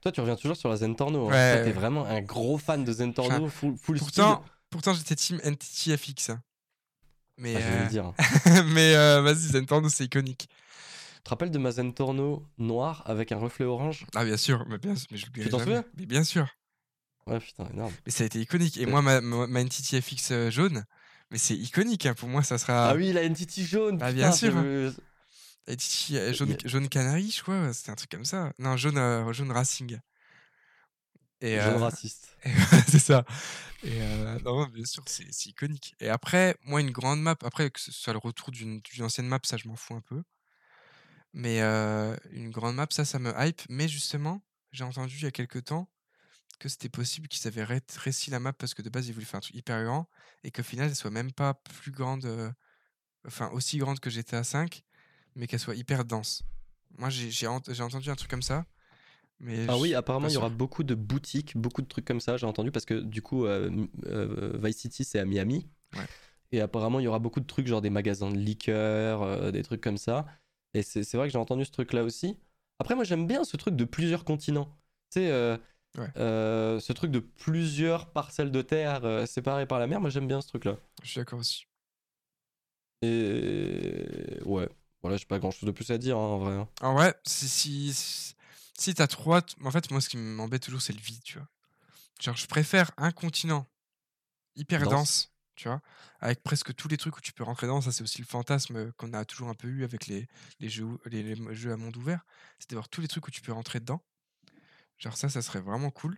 Toi, 0.02 0.12
tu 0.12 0.20
reviens 0.22 0.36
toujours 0.36 0.58
sur 0.58 0.70
la 0.70 0.78
Zentorno. 0.78 1.28
Hein. 1.28 1.32
Ouais, 1.32 1.56
Toi, 1.56 1.64
t'es 1.64 1.72
vraiment 1.72 2.06
un 2.06 2.22
gros 2.22 2.58
fan 2.58 2.84
de 2.84 2.92
Zentorno, 2.92 3.48
full, 3.48 3.78
full 3.78 4.00
Pourtant, 4.00 4.38
speed. 4.38 4.52
pourtant 4.72 4.94
j'étais 4.94 5.16
team 5.16 5.40
NTT 5.44 5.96
FX. 5.98 6.32
hein. 6.32 6.42
Mais, 7.38 7.56
Ah, 7.56 7.60
j'allais 7.62 7.78
euh, 7.78 7.84
le 7.84 7.90
dire. 7.90 8.14
mais 8.74 8.96
euh, 8.96 9.22
vas-y, 9.22 9.48
Zentorno, 9.50 9.90
c'est 9.90 10.06
iconique. 10.06 10.50
Tu 11.22 11.26
te 11.26 11.30
rappelles 11.30 11.52
de 11.52 11.60
ma 11.60 11.70
Zentorno 11.70 12.48
noire 12.58 13.04
avec 13.06 13.32
un 13.32 13.38
reflet 13.38 13.64
orange? 13.66 14.08
Ah, 14.16 14.26
bien 14.26 14.38
sûr, 14.38 14.66
mais, 14.68 14.80
bien, 14.80 14.96
mais 15.12 15.18
je 15.18 15.28
l'oublierai 15.28 15.52
t'en 15.52 15.60
souviens? 15.60 15.86
Mais 15.96 16.08
bien 16.08 16.24
sûr. 16.24 16.48
Ouais, 17.28 17.40
putain, 17.40 17.70
énorme. 17.72 17.94
Mais 18.08 18.12
ça 18.12 18.24
a 18.24 18.26
été 18.26 18.40
iconique. 18.42 18.78
Et 18.78 18.86
Ouais. 18.86 18.92
moi, 18.92 19.04
ma, 19.04 19.22
ma, 19.22 19.46
ma 19.46 19.62
NTT 19.62 20.02
FX 20.02 20.32
euh, 20.32 20.50
jaune, 20.50 20.84
mais 21.30 21.38
c'est 21.38 21.56
iconique. 21.56 22.08
hein. 22.08 22.16
Pour 22.16 22.28
moi, 22.28 22.42
ça 22.42 22.58
sera. 22.58 22.90
Ah, 22.90 22.96
oui, 22.96 23.14
la 23.14 23.22
NTT 23.22 23.64
jaune. 23.66 24.00
Putain, 24.00 24.12
bien 24.14 24.32
sûr, 24.32 24.52
j'avais- 24.52 24.92
NTT 25.68 26.18
euh, 26.18 26.34
jaune, 26.34 26.50
y 26.50 26.68
jaune 26.68 26.90
canari, 26.90 27.30
je 27.30 27.44
crois. 27.44 27.72
C'était 27.72 27.92
un 27.92 27.96
truc 27.96 28.10
comme 28.10 28.26
ça. 28.26 28.52
Non, 28.58 28.76
jaune, 28.76 28.98
euh, 28.98 29.32
jaune 29.32 29.52
racing. 29.52 30.00
Et, 31.42 31.60
Jaune 31.60 31.74
euh, 31.74 31.78
raciste. 31.78 32.36
c'est 32.88 33.00
ça. 33.00 33.26
Et 33.84 34.02
euh, 34.02 34.40
non, 34.44 34.66
bien 34.68 34.86
sûr, 34.86 35.04
c'est 35.08 35.46
iconique. 35.46 35.96
Et 36.00 36.10
après, 36.10 36.56
moi, 36.66 36.82
une 36.82 36.92
grande 36.92 37.22
map, 37.22 37.36
après 37.44 37.70
que 37.70 37.80
ce 37.80 37.92
soit 37.92 38.14
le 38.14 38.20
retour 38.20 38.50
d'une 38.52 38.80
d'une 38.82 39.04
ancienne 39.04 39.28
map, 39.28 39.40
ça, 39.44 39.58
je 39.58 39.68
m'en 39.68 39.76
fous 39.76 39.94
un 39.96 40.02
peu. 40.02 40.24
Mais 41.34 41.62
euh, 41.62 42.16
une 42.32 42.50
grande 42.52 42.76
map, 42.76 42.88
ça, 42.90 43.06
ça 43.06 43.20
me 43.20 43.34
hype. 43.38 43.62
Mais 43.70 43.88
justement, 43.88 44.42
j'ai 44.72 44.84
entendu 44.84 45.16
il 45.18 45.24
y 45.24 45.28
a 45.28 45.32
quelques 45.32 45.64
temps 45.66 45.90
que 46.60 46.70
c'était 46.70 46.90
possible 46.90 47.28
qu'ils 47.28 47.48
avaient 47.48 47.64
rétréci 47.64 48.30
la 48.32 48.40
map 48.40 48.54
parce 48.54 48.74
que 48.74 48.82
de 48.82 48.90
base, 48.90 49.08
ils 49.08 49.14
voulaient 49.14 49.26
faire 49.26 49.38
un 49.40 49.42
truc 49.42 49.56
hyper 49.56 49.84
grand 49.84 50.10
et 50.44 50.52
qu'au 50.52 50.64
final, 50.64 50.90
elle 50.90 50.96
soit 50.96 51.12
même 51.12 51.32
pas 51.32 51.56
plus 51.56 51.92
grande, 51.92 52.26
euh, 52.26 52.52
enfin 53.28 53.50
aussi 53.54 53.78
grande 53.80 54.00
que 54.00 54.10
GTA 54.10 54.44
5, 54.44 54.84
mais 55.36 55.48
qu'elle 55.48 55.60
soit 55.60 55.76
hyper 55.76 56.06
dense. 56.06 56.44
Moi, 56.98 57.10
j'ai 57.10 57.32
j'ai 57.32 57.48
ent- 57.48 57.62
j'ai 57.68 57.84
entendu 57.84 58.10
un 58.10 58.16
truc 58.16 58.30
comme 58.30 58.42
ça. 58.44 58.66
Mais 59.40 59.66
Ah 59.68 59.78
oui, 59.78 59.96
apparemment, 59.96 60.28
il 60.28 60.34
y 60.34 60.38
aura 60.38 60.50
beaucoup 60.50 60.84
de 60.84 60.94
boutiques, 60.94 61.58
beaucoup 61.58 61.82
de 61.82 61.88
trucs 61.88 62.06
comme 62.06 62.20
ça, 62.20 62.38
j'ai 62.38 62.46
entendu, 62.46 62.72
parce 62.72 62.86
que 62.86 62.94
du 62.94 63.22
coup, 63.24 63.46
euh, 63.46 63.70
Vice 64.62 64.78
City, 64.78 65.04
c'est 65.04 65.20
à 65.20 65.26
Miami. 65.26 65.68
Ouais. 65.96 66.06
Et 66.52 66.62
apparemment, 66.62 67.00
il 67.00 67.04
y 67.04 67.08
aura 67.08 67.20
beaucoup 67.20 67.40
de 67.40 67.48
trucs, 67.48 67.66
genre 67.66 67.82
des 67.82 67.90
magasins 67.90 68.30
de 68.30 68.38
liqueurs, 68.38 69.24
euh, 69.24 69.52
des 69.52 69.64
trucs 69.64 69.82
comme 69.82 69.98
ça. 69.98 70.26
Et 70.74 70.84
c'est 70.84 71.14
vrai 71.16 71.28
que 71.28 71.32
j'ai 71.34 71.38
entendu 71.38 71.66
ce 71.66 71.72
truc-là 71.72 72.04
aussi. 72.04 72.38
Après, 72.80 72.96
moi, 72.96 73.04
j'aime 73.04 73.28
bien 73.28 73.44
ce 73.44 73.58
truc 73.58 73.76
de 73.76 73.84
plusieurs 73.86 74.24
continents. 74.26 74.78
Tu 75.12 75.20
sais, 75.20 75.32
euh, 75.32 75.58
Ouais. 75.98 76.08
euh, 76.18 76.80
ce 76.80 76.94
truc 76.94 77.12
de 77.12 77.20
plusieurs 77.20 78.12
parcelles 78.14 78.52
de 78.52 78.62
terre 78.62 79.04
euh, 79.04 79.26
séparées 79.26 79.66
par 79.66 79.78
la 79.80 79.88
mer, 79.88 80.00
moi, 80.00 80.10
j'aime 80.10 80.28
bien 80.28 80.40
ce 80.40 80.48
truc-là. 80.48 80.78
Je 81.04 81.10
suis 81.10 81.20
d'accord 81.20 81.40
aussi. 81.40 81.66
Et 83.02 84.40
ouais, 84.46 84.70
voilà, 85.02 85.18
j'ai 85.18 85.26
pas 85.26 85.40
grand-chose 85.40 85.66
de 85.66 85.72
plus 85.72 85.90
à 85.92 85.98
dire, 85.98 86.18
hein, 86.18 86.22
en 86.22 86.38
vrai. 86.40 86.54
hein. 86.54 86.70
En 86.82 86.94
vrai, 86.94 87.16
si, 87.26 87.48
si, 87.50 88.36
si, 88.78 88.94
t'as 88.94 89.08
trois. 89.08 89.42
En 89.64 89.72
fait, 89.72 89.90
moi, 89.92 90.02
ce 90.02 90.10
qui 90.10 90.18
m'embête 90.18 90.64
toujours, 90.64 90.82
c'est 90.82 90.94
le 90.94 91.00
vide, 91.02 91.22
tu 91.24 91.38
vois. 91.38 91.48
Genre, 92.22 92.36
je 92.38 92.46
préfère 92.48 92.92
un 92.98 93.12
continent 93.12 93.66
hyper 94.56 94.82
Dense. 94.82 94.92
dense, 94.92 95.31
tu 95.62 95.68
vois, 95.68 95.82
avec 96.22 96.42
presque 96.42 96.74
tous 96.76 96.88
les 96.88 96.98
trucs 96.98 97.18
où 97.18 97.22
tu 97.22 97.34
peux 97.34 97.44
rentrer 97.44 97.68
dedans. 97.68 97.82
Ça, 97.82 97.92
c'est 97.92 98.02
aussi 98.04 98.20
le 98.20 98.26
fantasme 98.26 98.92
qu'on 98.94 99.14
a 99.14 99.26
toujours 99.26 99.50
un 99.50 99.54
peu 99.54 99.68
eu 99.68 99.84
avec 99.84 100.08
les, 100.08 100.28
les, 100.60 100.70
jeux, 100.70 100.88
les, 101.06 101.22
les 101.24 101.56
jeux 101.56 101.72
à 101.72 101.78
monde 101.78 101.96
ouvert. 101.98 102.26
C'est 102.60 102.70
d'avoir 102.72 102.90
tous 102.90 103.02
les 103.02 103.08
trucs 103.08 103.28
où 103.28 103.32
tu 103.32 103.42
peux 103.42 103.52
rentrer 103.54 103.80
dedans. 103.80 104.02
Genre, 104.98 105.18
ça, 105.18 105.30
ça 105.30 105.42
serait 105.42 105.62
vraiment 105.62 105.92
cool. 105.92 106.18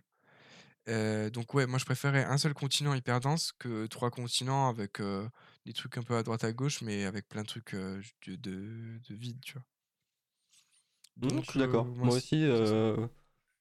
Euh, 0.88 1.30
donc, 1.30 1.54
ouais, 1.54 1.66
moi, 1.66 1.78
je 1.78 1.84
préférais 1.84 2.24
un 2.24 2.38
seul 2.38 2.54
continent 2.54 2.94
hyper 2.94 3.20
dense 3.20 3.52
que 3.58 3.86
trois 3.86 4.10
continents 4.10 4.68
avec 4.68 5.00
euh, 5.00 5.28
des 5.66 5.72
trucs 5.74 5.98
un 5.98 6.02
peu 6.02 6.16
à 6.16 6.22
droite 6.22 6.44
à 6.44 6.52
gauche, 6.52 6.82
mais 6.82 7.04
avec 7.04 7.28
plein 7.28 7.42
de 7.42 7.48
trucs 7.48 7.74
euh, 7.74 8.02
de, 8.26 8.36
de, 8.36 9.00
de 9.08 9.14
vide, 9.14 9.40
tu 9.42 9.54
vois? 9.54 9.64
Mmh, 11.16 11.36
Donc, 11.36 11.44
je 11.44 11.50
suis 11.50 11.58
d'accord. 11.58 11.92
moi 12.02 12.14
aussi, 12.16 12.44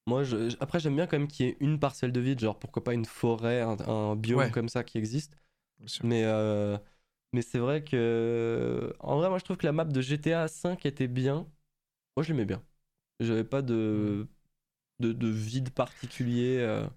moi, 0.05 0.23
je, 0.23 0.55
après, 0.59 0.79
j'aime 0.79 0.95
bien 0.95 1.07
quand 1.07 1.17
même 1.17 1.27
qu'il 1.27 1.45
y 1.45 1.49
ait 1.49 1.57
une 1.59 1.79
parcelle 1.79 2.11
de 2.11 2.19
vide, 2.19 2.39
genre 2.39 2.59
pourquoi 2.59 2.84
pas 2.84 2.93
une 2.93 3.05
forêt, 3.05 3.61
un, 3.61 3.77
un 3.88 4.15
biome 4.15 4.49
Ouais. 4.49 4.51
comme 4.51 4.69
ça 4.69 4.84
qui 4.84 4.97
existe. 4.97 5.38
Mais, 6.03 6.24
euh, 6.26 6.78
mais 7.34 7.41
c'est 7.41 7.59
vrai 7.59 7.84
que. 7.84 8.93
En 8.99 9.17
vrai, 9.17 9.30
moi, 9.30 9.38
je 9.39 9.43
trouve 9.43 9.57
que 9.57 9.65
la 9.65 9.71
map 9.74 9.86
de 9.86 10.01
GTA 10.01 10.47
5 10.47 10.86
était 10.86 11.07
bien. 11.07 11.47
Moi, 12.17 12.24
je 12.24 12.30
l'aimais 12.34 12.45
bien. 12.45 12.63
J'avais 13.19 13.43
pas 13.43 13.61
de, 13.61 14.28
de, 14.99 15.13
de 15.13 15.28
vide 15.30 15.71
particulier. 15.71 16.57
euh. 16.59 16.88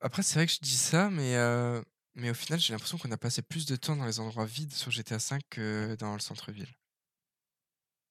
Après, 0.00 0.22
c'est 0.22 0.36
vrai 0.38 0.46
que 0.46 0.52
je 0.52 0.60
dis 0.60 0.76
ça, 0.76 1.10
mais, 1.10 1.36
euh, 1.36 1.82
mais 2.14 2.30
au 2.30 2.34
final, 2.34 2.58
j'ai 2.60 2.72
l'impression 2.72 2.98
qu'on 2.98 3.12
a 3.12 3.16
passé 3.18 3.42
plus 3.42 3.66
de 3.66 3.76
temps 3.76 3.96
dans 3.96 4.06
les 4.06 4.20
endroits 4.20 4.46
vides 4.46 4.72
sur 4.72 4.90
GTA 4.90 5.18
V 5.18 5.38
que 5.50 5.96
dans 5.96 6.14
le 6.14 6.20
centre-ville. 6.20 6.68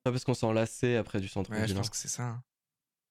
Pas 0.03 0.11
parce 0.11 0.23
qu'on 0.23 0.33
s'en 0.33 0.51
lassait 0.53 0.95
après 0.97 1.19
du 1.19 1.25
Ouais, 1.25 1.29
je 1.29 1.31
centre-ville. 1.33 1.77
pense 1.77 1.87
hein. 1.87 1.91
que 1.91 1.97
c'est 1.97 2.07
ça. 2.07 2.23
hein. 2.27 2.43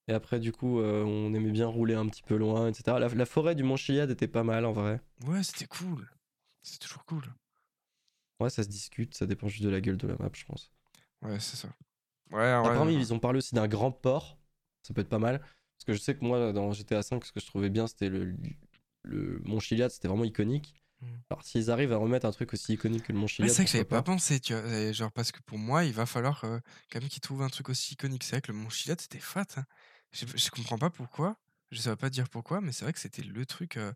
Et 0.09 0.13
après, 0.15 0.41
du 0.41 0.53
coup, 0.53 0.81
euh, 0.81 1.05
on 1.05 1.35
aimait 1.35 1.51
bien 1.51 1.67
rouler 1.67 1.95
un 1.95 2.09
petit 2.09 2.23
peu 2.23 2.37
loin, 2.37 2.69
etc. 2.69 2.99
La, 2.99 3.09
la 3.09 3.27
forêt 3.27 3.55
du 3.55 3.63
Mont 3.63 3.77
Chiliad 3.77 4.11
était 4.11 4.29
pas 4.29 4.43
mal 4.45 4.65
en 4.65 4.73
vrai. 4.73 5.01
Ouais, 5.27 5.43
c'était 5.43 5.67
cool. 5.67 6.09
C'est 6.63 6.79
toujours 6.79 7.05
cool. 7.05 7.25
Ouais, 8.41 8.51
ça 8.51 8.65
se 8.65 8.69
discute, 8.69 9.15
ça 9.15 9.27
dépend 9.27 9.47
juste 9.49 9.63
de 9.65 9.69
la 9.69 9.81
gueule 9.81 9.97
de 9.97 10.07
la 10.09 10.17
map, 10.17 10.31
je 10.33 10.45
pense. 10.45 10.73
Ouais, 11.23 11.41
c'est 11.41 11.57
ça. 11.57 11.69
Ouais. 12.31 12.47
Apparemment, 12.63 12.91
ouais. 12.91 12.95
ils 12.95 13.13
ont 13.15 13.19
parlé 13.19 13.39
aussi 13.39 13.55
d'un 13.55 13.69
grand 13.69 13.93
port. 13.93 14.39
Ça 14.83 14.95
peut 14.95 15.01
être 15.01 15.09
pas 15.09 15.19
mal. 15.19 15.41
Parce 15.41 15.85
que 15.87 15.93
je 15.93 15.99
sais 15.99 16.17
que 16.17 16.25
moi, 16.25 16.53
dans 16.53 16.73
GTA 16.73 17.01
V, 17.01 17.21
ce 17.25 17.33
que 17.33 17.41
je 17.41 17.47
trouvais 17.47 17.71
bien, 17.71 17.87
c'était 17.87 18.09
le, 18.09 18.37
le 19.03 19.41
Mont 19.45 19.61
Chiliad, 19.61 19.91
c'était 19.91 20.09
vraiment 20.09 20.25
iconique. 20.25 20.75
Mm. 21.01 21.07
Alors, 21.31 21.45
s'ils 21.45 21.71
arrivent 21.71 21.93
à 21.93 21.97
remettre 21.99 22.27
un 22.27 22.33
truc 22.33 22.53
aussi 22.53 22.75
iconique 22.75 23.05
que 23.05 23.13
le 23.13 23.19
Mont 23.19 23.27
Chiliad, 23.27 23.57
c'est 23.57 23.63
vrai 23.63 23.65
que 23.67 23.71
j'avais 23.71 23.85
pourquoi 23.85 24.03
pas? 24.03 24.03
pensé, 24.03 24.41
tu 24.41 24.55
vois. 24.55 24.93
Genre, 24.93 25.13
parce 25.13 25.33
que 25.33 25.41
pour 25.43 25.59
moi, 25.59 25.85
il 25.85 25.93
va 25.93 26.07
falloir 26.07 26.45
euh, 26.45 26.59
quand 26.91 27.01
même 27.01 27.09
qu'ils 27.09 27.21
trouvent 27.21 27.43
un 27.43 27.49
truc 27.49 27.69
aussi 27.69 27.95
iconique. 27.95 28.25
C'est 28.25 28.33
vrai 28.33 28.41
que 28.43 28.51
le 28.53 28.59
Mont 28.59 28.69
Chiliad, 28.71 29.01
c'était 29.01 29.19
fat. 29.21 29.45
hein. 29.57 29.65
Je, 30.13 30.27
je 30.35 30.51
comprends 30.51 30.79
pas 30.79 30.91
pourquoi. 30.91 31.37
Je 31.71 31.81
saurais 31.81 31.97
pas 31.97 32.11
dire 32.11 32.29
pourquoi, 32.31 32.61
mais 32.61 32.73
c'est 32.73 32.85
vrai 32.85 32.93
que 32.93 32.99
c'était 33.01 33.23
le 33.23 33.47
truc. 33.47 33.77
euh, 33.77 33.93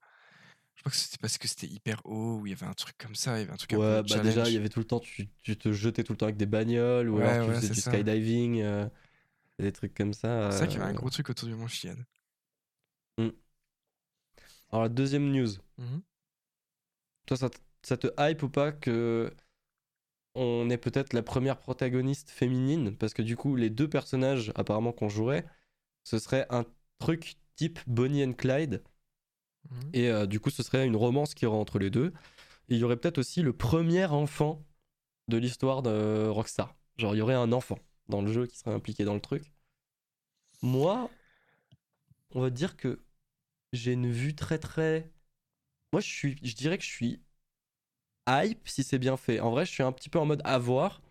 Je 0.75 0.81
crois 0.83 0.91
que 0.93 0.97
c'était 0.99 1.19
parce 1.19 1.39
que 1.39 1.49
c'était 1.49 1.67
hyper 1.69 2.01
haut, 2.05 2.39
où 2.41 2.47
il 2.47 2.51
y 2.51 2.53
avait 2.53 2.67
un 2.67 2.73
truc 2.75 2.97
comme 2.99 3.15
ça, 3.15 3.37
il 3.39 3.41
y 3.41 3.45
avait 3.45 3.53
un 3.53 3.57
truc 3.57 3.73
un 3.75 3.81
peu 3.81 3.99
Ouais, 3.99 4.03
bah 4.03 4.19
déjà, 4.19 4.49
il 4.51 4.55
y 4.55 4.57
avait 4.59 4.69
tout 4.69 4.81
le 4.81 4.85
temps, 4.87 5.01
tu, 5.01 5.29
tu 5.43 5.57
te 5.57 5.73
jetais 5.73 6.05
tout 6.05 6.13
le 6.13 6.17
temps 6.19 6.27
avec 6.27 6.37
des 6.37 6.45
bagnoles, 6.47 7.09
ou 7.09 7.19
Ouais, 7.19 7.21
alors 7.21 7.39
tu 7.39 7.53
ouais, 7.53 7.55
faisais 7.55 7.71
du 7.71 7.81
ça. 7.81 7.93
skydiving, 7.93 8.61
euh, 8.61 8.87
des 9.59 9.73
trucs 9.73 9.95
comme 9.95 10.15
ça. 10.15 10.29
C'est 10.51 10.59
vrai 10.59 10.69
qu'il 10.69 10.79
y 10.79 10.83
avait 10.83 10.91
un 10.91 10.95
euh. 10.95 10.95
gros 10.95 11.11
truc 11.11 11.31
autour 11.31 11.49
du 11.49 11.55
Mont 11.57 11.67
Chiliad. 11.67 11.99
Alors, 14.71 14.83
la 14.85 14.89
deuxième 14.89 15.31
news. 15.31 15.49
Mhm. 15.79 16.03
Toi, 17.27 17.37
ça, 17.37 17.51
te- 17.51 17.59
ça 17.83 17.97
te 17.97 18.07
hype 18.19 18.43
ou 18.45 18.49
pas 18.49 18.71
que 18.73 19.35
on 20.35 20.71
est 20.71 20.79
peut-être 20.79 21.13
la 21.13 21.23
première 21.23 21.59
protagoniste 21.59 22.31
féminine? 22.31 22.97
Parce 22.97 23.15
que 23.15 23.23
du 23.23 23.37
coup, 23.37 23.57
les 23.57 23.71
deux 23.71 23.89
personnages 23.89 24.53
apparemment 24.55 24.93
qu'on 24.93 25.09
jouerait, 25.09 25.47
ce 26.05 26.19
serait 26.19 26.47
un 26.51 26.65
truc 26.99 27.37
type 27.57 27.81
Bonnie 27.87 28.25
and 28.25 28.35
Clyde. 28.35 28.83
Mhm. 29.71 29.91
Et 29.93 30.11
euh, 30.11 30.27
du 30.27 30.41
coup, 30.41 30.51
ce 30.51 30.63
serait 30.63 30.87
une 30.87 30.97
romance 30.97 31.35
qui 31.35 31.47
aurait 31.47 31.59
entre 31.59 31.79
les 31.79 31.91
deux. 31.91 32.13
Et 32.69 32.75
il 32.75 32.79
y 32.79 32.85
aurait 32.85 32.97
peut-être 32.97 33.19
aussi 33.19 33.43
le 33.43 33.53
premier 33.53 34.05
enfant 34.07 34.65
de 35.29 35.37
l'histoire 35.37 35.83
de 35.83 36.27
Rockstar. 36.29 36.75
Genre, 36.99 37.15
il 37.15 37.19
y 37.19 37.23
aurait 37.23 37.35
un 37.35 37.53
enfant 37.53 37.79
dans 38.09 38.23
le 38.23 38.33
jeu 38.33 38.47
qui 38.47 38.59
serait 38.59 38.75
impliqué 38.75 39.05
dans 39.05 39.15
le 39.15 39.21
truc. 39.21 39.53
Moi, 40.63 41.11
on 42.35 42.41
va 42.41 42.51
dire 42.51 42.77
que 42.77 43.01
j'ai 43.73 43.93
une 43.93 44.11
vue 44.11 44.35
très 44.35 44.59
très. 44.59 45.11
Moi, 45.93 46.01
je 46.01 46.09
suis, 46.09 46.37
je 46.43 46.55
dirais 46.55 46.79
que 46.79 46.85
je 46.85 46.91
suis 46.91 47.21
hype 48.29 48.69
si 48.69 48.83
c'est 48.83 48.99
bien 48.99 49.17
fait. 49.17 49.41
En 49.41 49.51
vrai, 49.51 49.67
je 49.67 49.71
suis 49.71 49.83
un 49.83 49.93
petit 49.93 50.09
peu 50.09 50.19
en 50.19 50.27
mode 50.27 50.43
avoir 50.45 51.03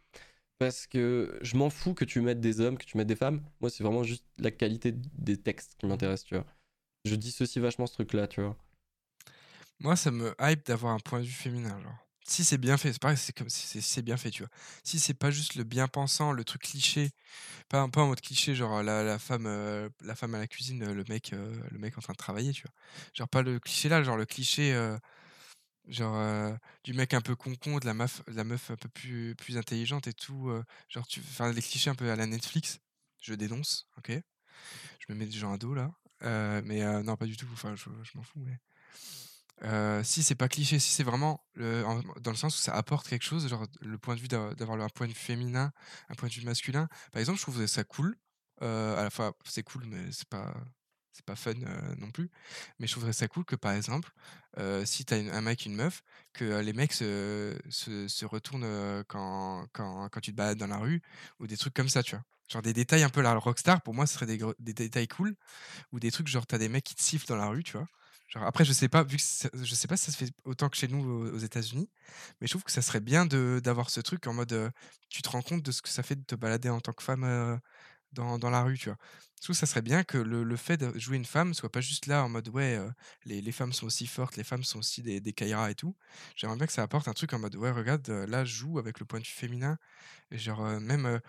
parce 0.60 0.88
que 0.88 1.40
je 1.42 1.58
m'en 1.58 1.70
fous 1.70 1.94
que 1.94 2.06
tu 2.06 2.22
mettes 2.22 2.40
des 2.40 2.62
hommes, 2.62 2.78
que 2.78 2.86
tu 2.86 2.98
mettes 2.98 3.08
des 3.08 3.16
femmes. 3.16 3.44
Moi, 3.62 3.70
c'est 3.70 3.84
vraiment 3.84 4.04
juste 4.04 4.26
la 4.38 4.52
qualité 4.52 4.94
des 4.94 5.38
textes 5.38 5.76
qui 5.78 5.88
m'intéresse, 5.88 6.24
tu 6.24 6.36
vois. 6.36 6.46
Je 7.06 7.16
dissocie 7.16 7.62
vachement 7.62 7.88
ce 7.88 7.94
truc-là, 7.94 8.28
tu 8.28 8.42
vois. 8.42 8.56
Moi, 9.80 9.96
ça 9.96 10.12
me 10.12 10.36
hype 10.40 10.66
d'avoir 10.66 10.94
un 10.94 11.00
point 11.00 11.20
de 11.20 11.26
vue 11.26 11.32
féminin, 11.32 11.80
genre. 11.82 11.98
Si 12.24 12.44
c'est 12.46 12.60
bien 12.60 12.78
fait, 12.78 12.94
c'est 12.94 13.02
pareil, 13.02 13.18
c'est 13.18 13.36
comme 13.36 13.50
si 13.50 13.82
c'est 13.82 14.02
bien 14.04 14.16
fait, 14.16 14.30
tu 14.30 14.44
vois. 14.44 14.52
Si 14.84 15.00
c'est 15.00 15.16
pas 15.16 15.32
juste 15.32 15.56
le 15.56 15.64
bien 15.64 15.88
pensant, 15.88 16.32
le 16.32 16.44
truc 16.46 16.62
cliché, 16.62 17.10
pas, 17.70 17.88
pas 17.90 18.02
en 18.04 18.08
mode 18.08 18.22
cliché, 18.22 18.56
genre 18.56 18.84
la, 18.84 19.20
femme, 19.20 19.48
euh, 19.48 19.90
la 20.02 20.16
femme 20.16 20.36
à 20.36 20.40
la 20.40 20.48
cuisine, 20.48 20.94
le 20.94 21.04
mec, 21.10 21.34
euh, 21.34 21.54
le 21.72 21.80
mec 21.80 21.98
en 21.98 22.02
train 22.02 22.14
de 22.14 22.18
travailler, 22.18 22.54
tu 22.54 22.64
vois. 22.64 22.72
Genre 23.14 23.30
pas 23.30 23.42
le 23.44 23.60
cliché 23.60 23.90
là, 23.90 24.04
genre 24.04 24.18
le 24.18 24.26
cliché, 24.26 24.74
euh, 24.74 24.98
Genre, 25.88 26.58
du 26.84 26.94
mec 26.94 27.14
un 27.14 27.22
peu 27.22 27.36
con-con, 27.36 27.80
de 27.80 27.86
la 27.86 27.94
meuf, 27.94 28.24
de 28.28 28.36
la 28.36 28.44
meuf 28.44 28.72
un 28.72 28.76
peu 28.78 28.90
plus, 28.90 29.36
plus 29.36 29.58
intelligente 29.58 30.08
et 30.08 30.14
tout. 30.14 30.52
genre, 30.90 31.08
tu 31.08 31.22
faire 31.22 31.54
des 31.54 31.62
clichés 31.62 31.90
un 31.90 31.96
peu 31.96 32.12
à 32.12 32.16
la 32.16 32.28
Netflix. 32.28 32.80
Je 33.22 33.34
dénonce, 33.34 33.88
ok? 33.98 34.12
Je 35.00 35.14
me 35.14 35.20
mets 35.20 35.26
des 35.26 35.38
gens 35.38 35.54
à 35.54 35.58
dos 35.58 35.74
là. 35.74 35.92
Euh, 36.24 36.62
mais 36.66 36.84
euh, 36.84 37.04
non, 37.04 37.16
pas 37.16 37.26
du 37.26 37.38
tout. 37.38 37.48
Enfin, 37.54 37.76
je, 37.76 37.90
m'en 38.16 38.24
fous. 38.24 38.40
Mais... 38.40 38.60
Euh, 39.64 40.04
si 40.04 40.24
c'est 40.24 40.36
pas 40.36 40.48
cliché, 40.48 40.80
si 40.80 40.90
c'est 40.90 41.04
vraiment 41.04 41.44
dans 41.56 42.32
le 42.32 42.36
sens 42.38 42.58
où 42.58 42.60
ça 42.60 42.74
apporte 42.74 43.08
quelque 43.08 43.24
chose, 43.24 43.48
genre 43.48 43.66
le 43.82 43.98
point 43.98 44.16
de 44.16 44.20
vue 44.20 44.28
d'a- 44.28 44.56
d'avoir 44.56 44.80
un 44.82 44.90
point 44.90 45.08
de 45.08 45.12
vue 45.12 45.18
féminin, 45.18 45.72
un 46.10 46.16
point 46.16 46.30
de 46.30 46.34
vue 46.34 46.46
masculin. 46.46 46.88
Par 47.12 47.20
exemple, 47.20 47.38
je 47.38 47.44
trouve 47.44 47.66
ça 47.68 47.84
cool. 47.84 48.18
À 48.60 49.04
la 49.04 49.10
fois, 49.10 49.36
c'est 49.46 49.64
cool, 49.64 49.86
mais 49.88 50.12
c'est 50.12 50.28
pas 50.28 50.54
c'est 51.14 51.26
pas 51.26 51.36
fun 51.36 51.54
non 51.98 52.10
plus. 52.12 52.30
Mais 52.80 52.88
je 52.88 52.94
trouverais 52.94 53.14
ça 53.14 53.28
cool 53.28 53.46
que 53.46 53.56
par 53.56 53.74
exemple, 53.74 54.12
euh, 54.58 54.86
si 54.86 55.06
t'as 55.06 55.18
un 55.18 55.42
mec, 55.42 55.66
une 55.66 55.76
meuf, 55.76 56.04
que 56.34 56.60
les 56.62 56.74
mecs 56.74 56.94
se, 56.94 57.58
se, 57.70 58.08
se 58.08 58.26
retournent 58.26 59.04
quand, 59.08 59.68
quand, 59.74 60.10
quand 60.10 60.20
tu 60.22 60.32
te 60.32 60.38
balades 60.38 60.58
dans 60.58 60.68
la 60.68 60.78
rue 60.78 61.02
ou 61.40 61.48
des 61.48 61.58
trucs 61.58 61.74
comme 61.74 61.90
ça, 61.90 62.02
tu 62.04 62.16
vois. 62.16 62.24
Genre 62.52 62.62
des 62.62 62.74
détails 62.74 63.04
un 63.04 63.10
peu 63.10 63.22
la 63.22 63.34
rockstar, 63.36 63.82
pour 63.82 63.94
moi, 63.94 64.06
ce 64.08 64.16
serait 64.16 64.26
des, 64.26 64.40
des 64.60 64.74
détails 64.74 65.08
cool 65.08 65.36
ou 65.92 66.00
des 66.00 66.12
trucs 66.12 66.28
genre 66.28 66.48
t'as 66.48 66.58
des 66.58 66.70
mecs 66.70 66.84
qui 66.84 66.96
te 66.96 67.02
sifflent 67.02 67.28
dans 67.28 67.36
la 67.38 67.48
rue, 67.48 67.64
tu 67.64 67.74
vois. 67.78 67.88
Genre, 68.30 68.44
après, 68.44 68.66
je 68.66 68.74
sais 68.74 68.90
pas, 68.90 69.04
vu 69.04 69.18
que 69.18 69.24
ça- 69.24 69.50
je 69.54 69.76
sais 69.76 69.88
pas 69.88 69.98
si 69.98 70.06
ça 70.06 70.12
se 70.14 70.18
fait 70.18 70.32
autant 70.46 70.70
que 70.70 70.78
chez 70.78 70.88
nous 70.88 71.04
aux, 71.04 71.32
aux 71.36 71.38
États-Unis, 71.40 71.90
mais 72.42 72.48
je 72.48 72.54
trouve 72.54 72.64
que 72.64 72.72
ça 72.72 72.82
serait 72.82 73.02
bien 73.02 73.26
d'avoir 73.26 73.90
ce 73.90 74.00
truc 74.02 74.26
en 74.28 74.34
mode 74.34 74.54
euh, 74.54 74.70
tu 75.10 75.22
te 75.22 75.30
rends 75.30 75.42
compte 75.42 75.64
de 75.64 75.72
ce 75.72 75.82
que 75.82 75.90
ça 75.90 76.04
fait 76.04 76.16
de 76.16 76.24
te 76.26 76.36
balader 76.36 76.70
en 76.70 76.80
tant 76.82 76.94
que 76.94 77.04
femme 77.04 77.24
euh, 77.26 77.58
dans, 78.14 78.40
dans 78.40 78.50
la 78.50 78.64
rue, 78.64 78.78
tu 78.78 78.90
vois. 78.90 78.98
Je 79.38 79.44
trouve 79.46 79.56
que 79.56 79.60
ça 79.60 79.66
serait 79.66 79.82
bien 79.82 80.04
que 80.04 80.18
le, 80.18 80.44
le 80.44 80.56
fait 80.58 80.78
de 80.78 80.98
jouer 81.00 81.18
une 81.18 81.26
femme 81.26 81.54
soit 81.54 81.72
pas 81.72 81.82
juste 81.82 82.06
là 82.08 82.24
en 82.24 82.30
mode 82.30 82.50
ouais, 82.50 82.78
euh, 82.78 82.90
les, 83.26 83.42
les 83.42 83.52
femmes 83.52 83.74
sont 83.74 83.88
aussi 83.88 84.08
fortes, 84.08 84.38
les 84.38 84.44
femmes 84.44 84.64
sont 84.64 84.80
aussi 84.80 85.02
des, 85.02 85.20
des 85.22 85.34
Kairas 85.34 85.72
et 85.72 85.76
tout. 85.76 85.96
J'aimerais 86.36 86.58
bien 86.58 86.68
que 86.68 86.74
ça 86.74 86.84
apporte 86.84 87.08
un 87.08 87.14
truc 87.14 87.34
en 87.34 87.40
mode 87.40 87.56
ouais, 87.56 87.72
regarde, 87.72 88.08
là, 88.10 88.46
je 88.46 88.54
joue 88.56 88.80
avec 88.80 89.00
le 89.00 89.06
point 89.06 89.20
de 89.20 89.26
vue 89.26 89.32
féminin. 89.32 89.78
Et 90.32 90.38
genre, 90.40 90.62
même. 90.82 91.22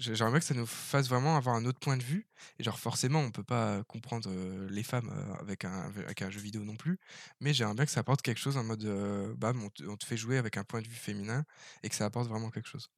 J'ai- 0.00 0.14
J'aimerais 0.16 0.32
bien 0.32 0.40
que 0.40 0.46
ça 0.46 0.54
nous 0.54 0.66
fasse 0.66 1.08
vraiment 1.08 1.36
avoir 1.36 1.54
un 1.56 1.64
autre 1.66 1.78
point 1.80 1.96
de 1.96 2.02
vue. 2.02 2.26
Et 2.58 2.64
genre, 2.64 2.78
forcément, 2.78 3.20
on 3.20 3.30
peut 3.30 3.44
pas 3.44 3.76
euh, 3.78 3.82
comprendre 3.84 4.28
euh, 4.30 4.68
les 4.70 4.82
femmes 4.82 5.10
euh, 5.14 5.34
avec 5.40 5.64
un, 5.64 5.92
avec 5.98 6.22
un 6.22 6.30
jeu 6.30 6.40
vidéo 6.40 6.64
non 6.64 6.76
plus. 6.76 6.98
Mais 7.40 7.52
j'aimerais 7.54 7.74
bien 7.74 7.84
que 7.84 7.90
ça 7.92 8.00
apporte 8.00 8.22
quelque 8.22 8.40
chose 8.40 8.56
en 8.56 8.64
mode, 8.64 8.84
euh, 8.84 9.34
bam, 9.36 9.62
on 9.62 9.70
te, 9.70 9.84
on 9.84 9.96
te 9.96 10.04
fait 10.06 10.16
jouer 10.16 10.38
avec 10.38 10.56
un 10.56 10.64
point 10.64 10.82
de 10.82 10.88
vue 10.88 10.94
féminin 10.96 11.44
et 11.82 11.88
que 11.88 11.94
ça 11.94 12.06
apporte 12.06 12.28
vraiment 12.28 12.50
quelque 12.50 12.68
chose. 12.68 12.90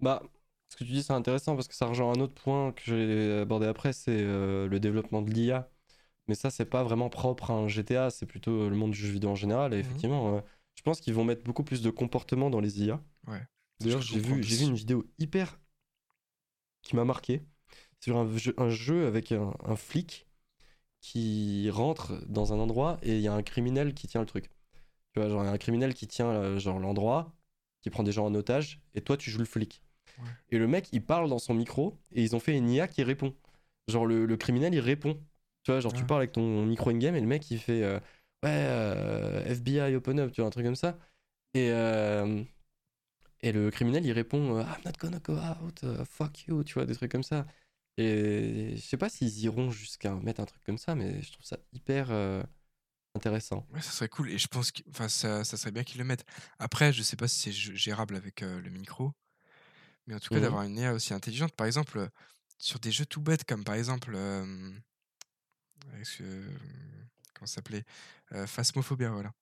Bah, 0.00 0.22
ce 0.68 0.76
que 0.76 0.84
tu 0.84 0.92
dis, 0.92 1.02
c'est 1.02 1.12
intéressant 1.12 1.54
parce 1.54 1.68
que 1.68 1.74
ça 1.74 1.86
rejoint 1.86 2.12
un 2.12 2.20
autre 2.20 2.34
point 2.34 2.72
que 2.72 2.82
j'ai 2.84 3.40
abordé 3.40 3.66
après, 3.66 3.92
c'est 3.92 4.22
le 4.22 4.78
développement 4.80 5.22
de 5.22 5.30
l'IA. 5.30 5.70
Mais 6.28 6.34
ça, 6.34 6.50
c'est 6.50 6.64
pas 6.66 6.84
vraiment 6.84 7.08
propre 7.10 7.50
à 7.50 7.54
un 7.54 7.68
GTA, 7.68 8.10
c'est 8.10 8.26
plutôt 8.26 8.68
le 8.68 8.76
monde 8.76 8.92
du 8.92 8.96
jeu 8.98 9.08
vidéo 9.12 9.30
en 9.30 9.34
général. 9.34 9.74
Et 9.74 9.78
Mhm. 9.78 9.82
effectivement, 9.82 10.42
je 10.74 10.82
pense 10.82 11.00
qu'ils 11.00 11.14
vont 11.14 11.24
mettre 11.24 11.42
beaucoup 11.44 11.64
plus 11.64 11.82
de 11.82 11.90
comportement 11.90 12.50
dans 12.50 12.60
les 12.60 12.82
IA. 12.82 13.00
Ouais. 13.26 13.42
D'ailleurs, 13.82 14.02
j'ai 14.02 14.18
vu, 14.18 14.42
j'ai 14.42 14.56
vu 14.56 14.64
une 14.64 14.74
vidéo 14.74 15.04
hyper 15.18 15.58
qui 16.82 16.96
m'a 16.96 17.04
marqué 17.04 17.42
sur 18.00 18.16
un 18.16 18.36
jeu, 18.36 18.54
un 18.58 18.68
jeu 18.68 19.06
avec 19.06 19.32
un, 19.32 19.54
un 19.64 19.76
flic 19.76 20.26
qui 21.00 21.68
rentre 21.70 22.24
dans 22.26 22.52
un 22.52 22.58
endroit 22.58 22.98
et 23.02 23.16
il 23.16 23.20
y 23.20 23.28
a 23.28 23.34
un 23.34 23.42
criminel 23.42 23.94
qui 23.94 24.06
tient 24.08 24.20
le 24.20 24.26
truc. 24.26 24.50
Tu 25.12 25.20
vois, 25.20 25.28
genre 25.28 25.42
il 25.42 25.46
y 25.46 25.48
a 25.48 25.52
un 25.52 25.58
criminel 25.58 25.94
qui 25.94 26.06
tient 26.06 26.28
euh, 26.28 26.58
genre 26.58 26.78
l'endroit, 26.78 27.34
qui 27.82 27.90
prend 27.90 28.02
des 28.02 28.12
gens 28.12 28.26
en 28.26 28.34
otage, 28.34 28.80
et 28.94 29.00
toi 29.00 29.16
tu 29.16 29.30
joues 29.30 29.38
le 29.40 29.44
flic. 29.44 29.82
Ouais. 30.18 30.28
Et 30.50 30.58
le 30.58 30.66
mec 30.66 30.88
il 30.92 31.04
parle 31.04 31.28
dans 31.28 31.38
son 31.38 31.54
micro 31.54 31.98
et 32.12 32.22
ils 32.22 32.34
ont 32.34 32.40
fait 32.40 32.56
une 32.56 32.70
IA 32.70 32.88
qui 32.88 33.02
répond. 33.02 33.34
Genre 33.88 34.06
le, 34.06 34.26
le 34.26 34.36
criminel 34.36 34.74
il 34.74 34.80
répond. 34.80 35.20
Tu 35.64 35.70
vois, 35.70 35.80
genre 35.80 35.92
tu 35.92 36.04
parles 36.04 36.22
avec 36.22 36.32
ton 36.32 36.64
micro 36.66 36.90
in-game 36.90 37.14
et 37.14 37.20
le 37.20 37.26
mec 37.26 37.50
il 37.50 37.58
fait 37.58 37.82
euh, 37.84 37.98
ouais 38.42 38.50
euh, 38.50 39.44
FBI 39.44 39.94
open 39.94 40.18
up, 40.18 40.32
tu 40.32 40.40
vois, 40.40 40.48
un 40.48 40.50
truc 40.50 40.64
comme 40.64 40.74
ça. 40.74 40.98
Et, 41.54 41.70
euh, 41.70 42.42
et 43.42 43.52
le 43.52 43.70
criminel 43.70 44.04
il 44.06 44.12
répond 44.12 44.56
euh, 44.58 44.62
I'm 44.62 44.82
not 44.84 44.92
gonna 44.98 45.18
go 45.18 45.34
out, 45.36 45.82
uh, 45.82 46.04
fuck 46.04 46.46
you, 46.46 46.64
tu 46.64 46.74
vois, 46.74 46.86
des 46.86 46.94
trucs 46.94 47.10
comme 47.12 47.22
ça. 47.22 47.46
Et 47.98 48.74
je 48.76 48.80
sais 48.80 48.96
pas 48.96 49.08
s'ils 49.10 49.38
iront 49.40 49.70
jusqu'à 49.70 50.14
mettre 50.14 50.40
un 50.40 50.46
truc 50.46 50.62
comme 50.64 50.78
ça, 50.78 50.94
mais 50.94 51.20
je 51.22 51.32
trouve 51.32 51.44
ça 51.44 51.58
hyper 51.72 52.10
euh, 52.10 52.42
intéressant. 53.14 53.66
Ouais, 53.72 53.82
ça 53.82 53.90
serait 53.90 54.08
cool. 54.08 54.30
Et 54.30 54.38
je 54.38 54.46
pense 54.48 54.72
que 54.72 54.80
enfin, 54.90 55.08
ça, 55.08 55.44
ça 55.44 55.56
serait 55.56 55.72
bien 55.72 55.84
qu'ils 55.84 55.98
le 55.98 56.04
mettent. 56.04 56.24
Après, 56.58 56.92
je 56.92 57.02
sais 57.02 57.16
pas 57.16 57.28
si 57.28 57.38
c'est 57.40 57.52
gérable 57.52 58.16
avec 58.16 58.42
euh, 58.42 58.60
le 58.60 58.70
micro. 58.70 59.12
Mais 60.06 60.14
en 60.14 60.18
tout 60.20 60.30
cas, 60.30 60.36
Mhm. 60.36 60.42
d'avoir 60.42 60.62
une 60.62 60.76
IA 60.78 60.94
aussi 60.94 61.12
intelligente. 61.14 61.52
Par 61.54 61.66
exemple, 61.66 61.98
euh, 61.98 62.08
sur 62.58 62.78
des 62.80 62.90
jeux 62.92 63.06
tout 63.06 63.20
bêtes 63.20 63.44
comme 63.44 63.64
par 63.64 63.74
exemple. 63.74 64.16
est-ce 66.00 66.18
que- 66.18 66.48
comment 67.34 67.46
ça 67.46 67.56
s'appelait 67.56 67.84
Phasmophobia, 68.46 69.10
voilà. 69.10 69.32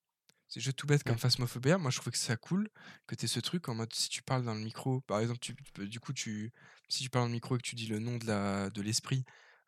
Ces 0.51 0.61
jeux 0.61 0.73
tout 0.73 0.87
bêtes 0.87 1.05
comme. 1.05 1.17
Phasmophobia, 1.17 1.79
moi 1.79 1.91
je 1.91 1.97
trouvais 1.97 2.11
que 2.11 2.19
c'est 2.19 2.39
cool 2.41 2.69
que 3.07 3.15
tu 3.15 3.25
aies 3.25 3.29
ce 3.29 3.39
truc 3.39 3.69
en 3.69 3.75
mode 3.77 3.93
si 3.95 4.09
tu 4.09 4.21
parles 4.23 4.45
dans 4.45 4.55
le 4.55 4.61
micro, 4.61 5.01
par 5.03 5.21
exemple, 5.21 5.39
tu, 5.39 5.55
tu 5.55 5.73
peux- 5.73 5.87
du 5.87 6.01
coup, 6.01 6.13
tu, 6.13 6.53
si 6.89 7.05
tu 7.05 7.09
parles 7.09 7.25
dans 7.25 7.29
le 7.29 7.35
micro 7.35 7.55
et 7.55 7.59
que 7.59 7.63
tu 7.63 7.77
dis 7.77 7.87
le 7.87 8.01
nom 8.01 8.17
de 8.17 8.27
la 8.27 8.69
de 8.71 8.83
l'esprit, 8.83 9.25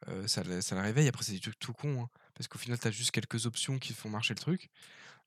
euh, 0.08 0.26
ça, 0.26 0.42
ça 0.60 0.74
la 0.74 0.82
réveille. 0.82 1.06
Après, 1.06 1.22
c'est 1.22 1.32
des 1.32 1.40
trucs 1.40 1.58
tout 1.60 1.72
con, 1.72 2.02
hein, 2.02 2.08
parce 2.34 2.48
qu'au 2.48 2.58
final, 2.58 2.78
tu 2.80 2.88
as 2.88 2.90
juste 2.90 3.12
quelques 3.12 3.46
options 3.46 3.78
qui 3.78 3.92
font 3.92 4.10
marcher 4.10 4.34
le 4.34 4.40
truc. 4.40 4.70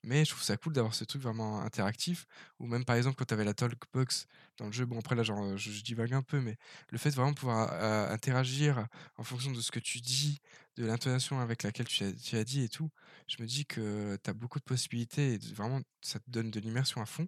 Mais 0.06 0.24
je 0.24 0.30
trouve 0.30 0.44
ça 0.44 0.56
cool 0.56 0.72
d'avoir 0.72 0.94
ce 0.94 1.02
truc 1.04 1.20
vraiment 1.20 1.60
interactif. 1.62 2.26
Ou 2.60 2.68
même 2.68 2.84
par 2.84 2.94
exemple, 2.94 3.16
quand 3.16 3.24
tu 3.24 3.34
avais 3.34 3.44
la 3.44 3.54
Talkbox 3.54 4.28
dans 4.56 4.66
le 4.66 4.72
jeu, 4.72 4.86
bon, 4.86 5.00
après 5.00 5.16
là, 5.16 5.24
genre, 5.24 5.42
euh, 5.42 5.56
je, 5.56 5.82
divague 5.82 6.14
un 6.14 6.22
peu, 6.22 6.40
mais 6.40 6.56
le 6.90 6.98
fait 6.98 7.10
de 7.10 7.16
vraiment 7.16 7.34
pouvoir 7.34 7.72
euh, 7.72 8.08
interagir 8.12 8.86
en 9.16 9.24
fonction 9.24 9.50
de 9.50 9.60
ce 9.60 9.72
que 9.72 9.80
tu 9.80 10.00
dis, 10.00 10.40
de 10.76 10.86
l'intonation 10.86 11.40
avec 11.40 11.64
laquelle 11.64 11.88
tu 11.88 12.04
as, 12.04 12.12
tu 12.12 12.36
as 12.36 12.44
dit 12.44 12.62
et 12.62 12.68
tout, 12.68 12.88
je 13.26 13.42
me 13.42 13.48
dis 13.48 13.66
que 13.66 14.16
tu 14.22 14.30
as 14.30 14.32
beaucoup 14.32 14.60
de 14.60 14.64
possibilités 14.64 15.34
et 15.34 15.38
vraiment, 15.54 15.80
ça 16.02 16.20
te 16.20 16.30
donne 16.30 16.52
de 16.52 16.60
l'immersion 16.60 17.02
à 17.02 17.06
fond. 17.06 17.26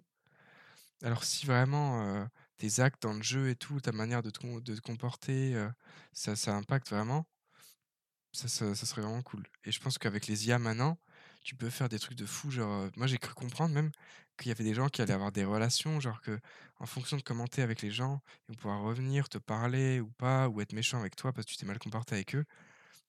Alors, 1.03 1.25
si 1.25 1.45
vraiment 1.45 2.01
euh, 2.03 2.25
tes 2.57 2.79
actes 2.79 3.01
dans 3.01 3.13
le 3.13 3.23
jeu 3.23 3.49
et 3.49 3.55
tout, 3.57 3.81
ta 3.81 3.91
manière 3.91 4.23
de 4.23 4.29
te, 4.29 4.59
de 4.61 4.75
te 4.75 4.81
comporter, 4.81 5.67
ça, 6.13 6.37
ça 6.37 6.55
impacte 6.55 6.89
vraiment, 6.89 7.25
ça, 8.31 8.47
ça, 8.47 8.73
ça 8.73 8.85
serait 8.85 9.01
vraiment 9.01 9.21
cool. 9.21 9.43
Et 9.65 9.71
je 9.73 9.81
pense 9.81 9.97
qu'avec 9.97 10.27
les 10.27 10.47
IA 10.47 10.59
maintenant, 10.59 10.97
tu 11.49 11.55
peux 11.55 11.71
faire 11.71 11.89
des 11.89 11.97
trucs 11.97 12.15
de 12.17 12.27
fou. 12.27 12.51
Genre, 12.51 12.89
moi, 12.95 13.07
j'ai 13.07 13.17
cru 13.17 13.33
comprendre 13.33 13.73
même 13.73 13.91
qu'il 14.37 14.49
y 14.49 14.51
avait 14.51 14.63
des 14.63 14.75
gens 14.75 14.87
qui 14.87 15.01
allaient 15.01 15.13
avoir 15.13 15.31
des 15.31 15.45
relations, 15.45 15.99
genre 15.99 16.21
que 16.21 16.39
en 16.79 16.85
fonction 16.85 17.17
de 17.17 17.23
comment 17.23 17.47
t'es 17.47 17.63
avec 17.63 17.81
les 17.81 17.89
gens, 17.89 18.21
ils 18.47 18.51
vont 18.51 18.55
pouvoir 18.61 18.81
revenir 18.83 19.29
te 19.29 19.39
parler 19.39 19.99
ou 19.99 20.09
pas, 20.11 20.47
ou 20.47 20.61
être 20.61 20.73
méchant 20.73 20.99
avec 20.99 21.15
toi 21.15 21.33
parce 21.33 21.47
que 21.47 21.51
tu 21.51 21.57
t'es 21.57 21.65
mal 21.65 21.79
comporté 21.79 22.13
avec 22.13 22.35
eux. 22.35 22.45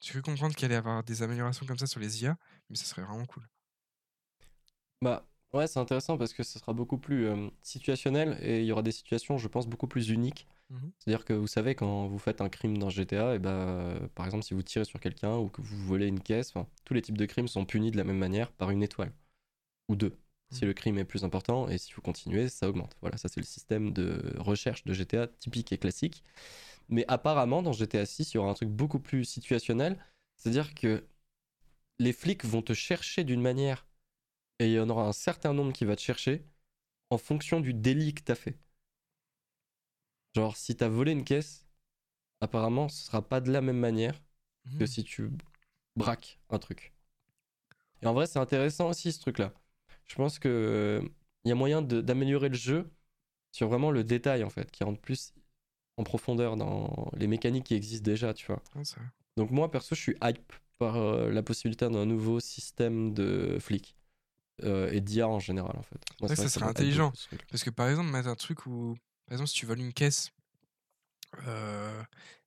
J'ai 0.00 0.12
cru 0.12 0.22
comprendre 0.22 0.54
qu'il 0.54 0.64
allait 0.64 0.76
avoir 0.76 1.04
des 1.04 1.22
améliorations 1.22 1.66
comme 1.66 1.78
ça 1.78 1.86
sur 1.86 2.00
les 2.00 2.22
IA, 2.22 2.38
mais 2.70 2.76
ça 2.76 2.86
serait 2.86 3.02
vraiment 3.02 3.26
cool. 3.26 3.46
Bah 5.02 5.26
ouais, 5.52 5.66
c'est 5.66 5.78
intéressant 5.78 6.16
parce 6.18 6.32
que 6.32 6.42
ce 6.42 6.58
sera 6.58 6.72
beaucoup 6.72 6.98
plus 6.98 7.28
situationnel 7.62 8.38
et 8.42 8.60
il 8.60 8.66
y 8.66 8.72
aura 8.72 8.82
des 8.82 8.92
situations, 8.92 9.38
je 9.38 9.48
pense, 9.48 9.66
beaucoup 9.66 9.86
plus 9.86 10.08
uniques. 10.08 10.46
Mhm. 10.70 10.92
C'est-à-dire 10.98 11.24
que 11.24 11.32
vous 11.32 11.46
savez, 11.46 11.74
quand 11.74 12.06
vous 12.08 12.18
faites 12.18 12.40
un 12.40 12.48
crime 12.48 12.78
dans 12.78 12.90
GTA, 12.90 13.34
et 13.34 13.38
bah, 13.38 13.50
euh, 13.50 14.08
par 14.14 14.26
exemple, 14.26 14.44
si 14.44 14.54
vous 14.54 14.62
tirez 14.62 14.84
sur 14.84 15.00
quelqu'un 15.00 15.36
ou 15.36 15.48
que 15.48 15.62
vous 15.62 15.76
volez 15.86 16.06
une 16.06 16.20
caisse, 16.20 16.54
tous 16.84 16.94
les 16.94 17.02
types 17.02 17.18
de 17.18 17.26
crimes 17.26 17.48
sont 17.48 17.64
punis 17.64 17.90
de 17.90 17.96
la 17.96 18.04
même 18.04 18.18
manière 18.18 18.52
par 18.52 18.70
une 18.70 18.82
étoile 18.82 19.12
ou 19.88 19.96
deux. 19.96 20.18
Si 20.50 20.64
Mhm. 20.64 20.68
le 20.68 20.74
crime 20.74 20.98
est 20.98 21.04
plus 21.04 21.24
important 21.24 21.68
et 21.68 21.78
si 21.78 21.92
vous 21.94 22.02
continuez, 22.02 22.48
ça 22.48 22.68
augmente. 22.68 22.96
Voilà, 23.02 23.16
ça 23.18 23.28
c'est 23.28 23.40
le 23.40 23.46
système 23.46 23.92
de 23.92 24.34
recherche 24.38 24.84
de 24.84 24.92
GTA 24.94 25.28
typique 25.28 25.72
et 25.72 25.78
classique. 25.78 26.24
Mais 26.88 27.04
apparemment, 27.08 27.62
dans 27.62 27.72
GTA 27.72 28.06
6, 28.06 28.32
il 28.34 28.36
y 28.36 28.38
aura 28.38 28.50
un 28.50 28.54
truc 28.54 28.70
beaucoup 28.70 29.00
plus 29.00 29.24
situationnel. 29.24 29.98
C'est-à-dire 30.36 30.74
que 30.74 31.04
les 32.00 32.12
flics 32.12 32.44
vont 32.44 32.62
te 32.62 32.74
chercher 32.74 33.24
d'une 33.24 33.40
manière 33.42 33.86
et 34.60 34.66
il 34.66 34.72
y 34.74 34.80
en 34.80 34.90
aura 34.90 35.06
un 35.08 35.12
certain 35.12 35.54
nombre 35.54 35.72
qui 35.72 35.84
va 35.86 35.96
te 35.96 36.02
chercher 36.02 36.44
en 37.10 37.18
fonction 37.18 37.60
du 37.60 37.74
délit 37.74 38.14
que 38.14 38.22
t'as 38.22 38.36
fait. 38.36 38.58
Genre, 40.34 40.56
si 40.56 40.76
t'as 40.76 40.88
volé 40.88 41.12
une 41.12 41.24
caisse, 41.24 41.66
apparemment, 42.40 42.88
ce 42.88 43.04
sera 43.04 43.22
pas 43.26 43.40
de 43.40 43.50
la 43.50 43.60
même 43.60 43.78
manière 43.78 44.22
que 44.78 44.84
Mhm. 44.84 44.86
si 44.86 45.04
tu 45.04 45.30
braques 45.96 46.40
un 46.50 46.58
truc. 46.58 46.92
Et 48.02 48.06
en 48.06 48.14
vrai, 48.14 48.26
c'est 48.26 48.38
intéressant 48.38 48.88
aussi 48.88 49.12
ce 49.12 49.20
truc-là. 49.20 49.52
Je 50.06 50.14
pense 50.14 50.38
que 50.38 50.48
euh, 50.48 51.08
il 51.44 51.48
y 51.48 51.52
a 51.52 51.54
moyen 51.54 51.82
d'améliorer 51.82 52.48
le 52.48 52.54
jeu 52.56 52.90
sur 53.52 53.68
vraiment 53.68 53.90
le 53.90 54.04
détail 54.04 54.44
en 54.44 54.50
fait, 54.50 54.70
qui 54.70 54.84
rentre 54.84 55.00
plus 55.00 55.34
en 55.96 56.04
profondeur 56.04 56.56
dans 56.56 57.10
les 57.16 57.26
mécaniques 57.26 57.64
qui 57.66 57.74
existent 57.74 58.04
déjà, 58.04 58.32
tu 58.32 58.46
vois. 58.46 58.62
Donc 59.36 59.50
moi, 59.50 59.70
perso, 59.70 59.94
je 59.94 60.00
suis 60.00 60.16
hype 60.22 60.52
par 60.78 60.96
euh, 60.96 61.30
la 61.30 61.42
possibilité 61.42 61.88
d'un 61.88 62.06
nouveau 62.06 62.40
système 62.40 63.12
de 63.12 63.58
flics 63.60 63.96
euh, 64.62 64.90
et 64.92 65.00
d'IA 65.00 65.28
en 65.28 65.38
général 65.40 65.76
en 65.76 65.82
fait. 65.82 66.00
Moi, 66.20 66.28
que 66.28 66.34
ça 66.36 66.48
serait 66.48 66.66
intelligent. 66.66 67.12
Parce 67.50 67.64
que 67.64 67.70
par 67.70 67.88
exemple, 67.88 68.10
mettre 68.10 68.28
un 68.28 68.34
truc 68.36 68.66
où, 68.66 68.96
par 69.30 69.36
exemple, 69.36 69.50
si 69.50 69.54
tu 69.54 69.66
voles 69.66 69.78
une 69.78 69.92
caisse 69.92 70.32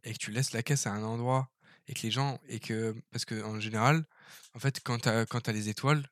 et 0.03 0.11
que 0.11 0.17
tu 0.17 0.31
laisses 0.31 0.51
la 0.51 0.63
caisse 0.63 0.85
à 0.85 0.91
un 0.91 1.01
endroit 1.01 1.49
et 1.87 1.93
que 1.93 2.01
les 2.01 2.11
gens, 2.11 2.41
et 2.49 2.59
que, 2.59 2.93
parce 3.09 3.23
que 3.23 3.41
en 3.41 3.57
général, 3.61 4.05
en 4.53 4.59
fait, 4.59 4.81
quand 4.83 4.99
tu 4.99 5.07
as, 5.07 5.25
quand 5.25 5.39
t'as 5.39 5.53
les 5.53 5.69
étoiles, 5.69 6.05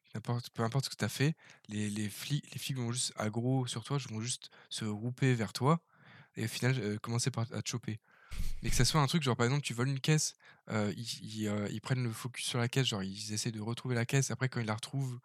peu 0.53 0.63
importe 0.63 0.85
ce 0.85 0.89
que 0.89 0.95
tu 0.95 1.03
as 1.03 1.09
fait, 1.09 1.35
les, 1.67 1.89
les, 1.89 2.07
flics, 2.07 2.49
les 2.53 2.57
flics 2.57 2.77
vont 2.77 2.93
juste 2.93 3.11
aggro 3.17 3.67
sur 3.67 3.83
toi, 3.83 3.97
vont 4.11 4.21
juste 4.21 4.49
se 4.69 4.85
rouper 4.85 5.33
vers 5.33 5.51
toi 5.51 5.81
et 6.37 6.45
au 6.45 6.47
final, 6.47 6.97
commencer 7.01 7.31
par 7.31 7.45
à 7.51 7.61
te 7.61 7.69
choper. 7.69 7.99
Mais 8.63 8.69
que 8.69 8.75
ça 8.75 8.85
soit 8.85 9.01
un 9.01 9.07
truc, 9.07 9.23
genre 9.23 9.35
par 9.35 9.45
exemple, 9.45 9.63
tu 9.63 9.73
voles 9.73 9.89
une 9.89 9.99
caisse, 9.99 10.35
euh, 10.69 10.93
ils, 10.95 11.47
euh, 11.47 11.67
ils 11.71 11.81
prennent 11.81 12.03
le 12.03 12.11
focus 12.11 12.45
sur 12.45 12.59
la 12.59 12.67
caisse, 12.67 12.87
genre 12.87 13.03
ils 13.03 13.33
essaient 13.33 13.51
de 13.51 13.59
retrouver 13.59 13.95
la 13.95 14.05
caisse, 14.05 14.31
après 14.31 14.49
quand 14.49 14.59
ils 14.59 14.67
la 14.67 14.75
retrouvent, 14.75 15.19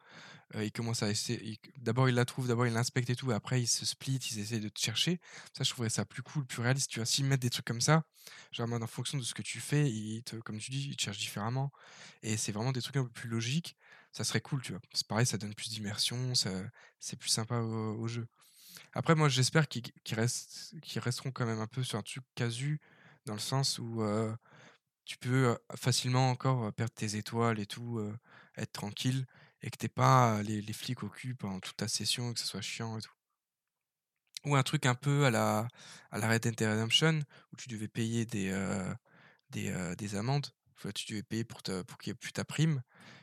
euh, 0.54 0.64
ils 0.64 0.72
commencent 0.72 1.02
à 1.02 1.10
essayer. 1.10 1.58
D'abord 1.78 2.08
ils 2.08 2.14
la 2.14 2.24
trouvent, 2.24 2.48
d'abord 2.48 2.66
ils 2.66 2.72
l'inspectent 2.72 3.10
et 3.10 3.16
tout, 3.16 3.30
et 3.32 3.34
après 3.34 3.60
ils 3.60 3.66
se 3.66 3.84
split, 3.84 4.16
ils 4.30 4.38
essaient 4.38 4.60
de 4.60 4.68
te 4.68 4.80
chercher. 4.80 5.20
Ça, 5.52 5.64
je 5.64 5.70
trouverais 5.70 5.90
ça 5.90 6.04
plus 6.04 6.22
cool, 6.22 6.46
plus 6.46 6.62
réaliste, 6.62 6.90
tu 6.90 6.98
vois. 6.98 7.06
S'ils 7.06 7.26
mettent 7.26 7.42
des 7.42 7.50
trucs 7.50 7.66
comme 7.66 7.80
ça, 7.80 8.04
genre 8.52 8.72
en 8.72 8.86
fonction 8.86 9.18
de 9.18 9.22
ce 9.22 9.34
que 9.34 9.42
tu 9.42 9.60
fais, 9.60 9.90
ils 9.90 10.22
te, 10.22 10.36
comme 10.36 10.58
tu 10.58 10.70
dis, 10.70 10.88
ils 10.90 10.96
te 10.96 11.02
cherchent 11.02 11.18
différemment, 11.18 11.72
et 12.22 12.36
c'est 12.36 12.52
vraiment 12.52 12.72
des 12.72 12.80
trucs 12.80 12.96
un 12.96 13.04
peu 13.04 13.10
plus 13.10 13.28
logiques, 13.28 13.76
ça 14.12 14.24
serait 14.24 14.40
cool, 14.40 14.62
tu 14.62 14.72
vois. 14.72 14.80
C'est 14.94 15.06
pareil, 15.06 15.26
ça 15.26 15.36
donne 15.36 15.54
plus 15.54 15.68
d'immersion, 15.68 16.32
c'est 16.34 17.16
plus 17.16 17.28
sympa 17.28 17.58
au, 17.58 18.08
jeu. 18.08 18.26
Après, 18.94 19.14
moi, 19.14 19.28
j'espère 19.28 19.68
qu'ils 19.68 19.92
restent, 20.12 20.74
qu'ils 20.80 21.02
resteront 21.02 21.32
quand 21.32 21.44
même 21.44 21.60
un 21.60 21.66
peu 21.66 21.82
sur 21.82 21.98
un 21.98 22.02
truc 22.02 22.24
casu, 22.34 22.80
dans 23.26 23.34
le 23.34 23.40
sens 23.40 23.78
où 23.78 24.02
tu 25.04 25.18
peux 25.18 25.56
facilement 25.76 26.30
encore 26.30 26.72
perdre 26.74 26.92
tes 26.94 27.16
étoiles 27.16 27.60
et 27.60 27.66
tout, 27.66 28.00
être 28.56 28.72
tranquille, 28.72 29.26
et 29.62 29.70
que 29.70 29.76
t'aies 29.76 29.88
pas 29.88 30.42
les, 30.42 30.60
les 30.62 30.72
flics 30.72 31.02
au 31.02 31.08
cul 31.08 31.34
pendant 31.34 31.60
toute 31.60 31.76
ta 31.76 31.88
session, 31.88 32.30
et 32.30 32.34
que 32.34 32.40
ce 32.40 32.46
soit 32.46 32.60
chiant 32.60 32.98
et 32.98 33.02
tout. 33.02 33.12
Ou 34.44 34.54
un 34.54 34.62
truc 34.62 34.86
un 34.86 34.94
peu 34.94 35.24
à 35.26 35.30
la, 35.30 35.66
à 36.10 36.18
la 36.18 36.28
Red 36.28 36.42
Dead 36.42 36.60
Redemption, 36.60 37.20
où 37.52 37.56
tu 37.56 37.68
devais 37.68 37.88
payer 37.88 38.24
des, 38.26 38.50
des, 39.50 39.94
des 39.96 40.14
amendes, 40.16 40.46
tu 40.94 41.12
devais 41.12 41.22
payer 41.22 41.44
pour, 41.44 41.62
pour 41.62 41.98
qu'il 41.98 42.10
n'y 42.10 42.16
ait 42.16 42.18
plus 42.18 42.32
ta 42.32 42.44
prime. 42.44 42.82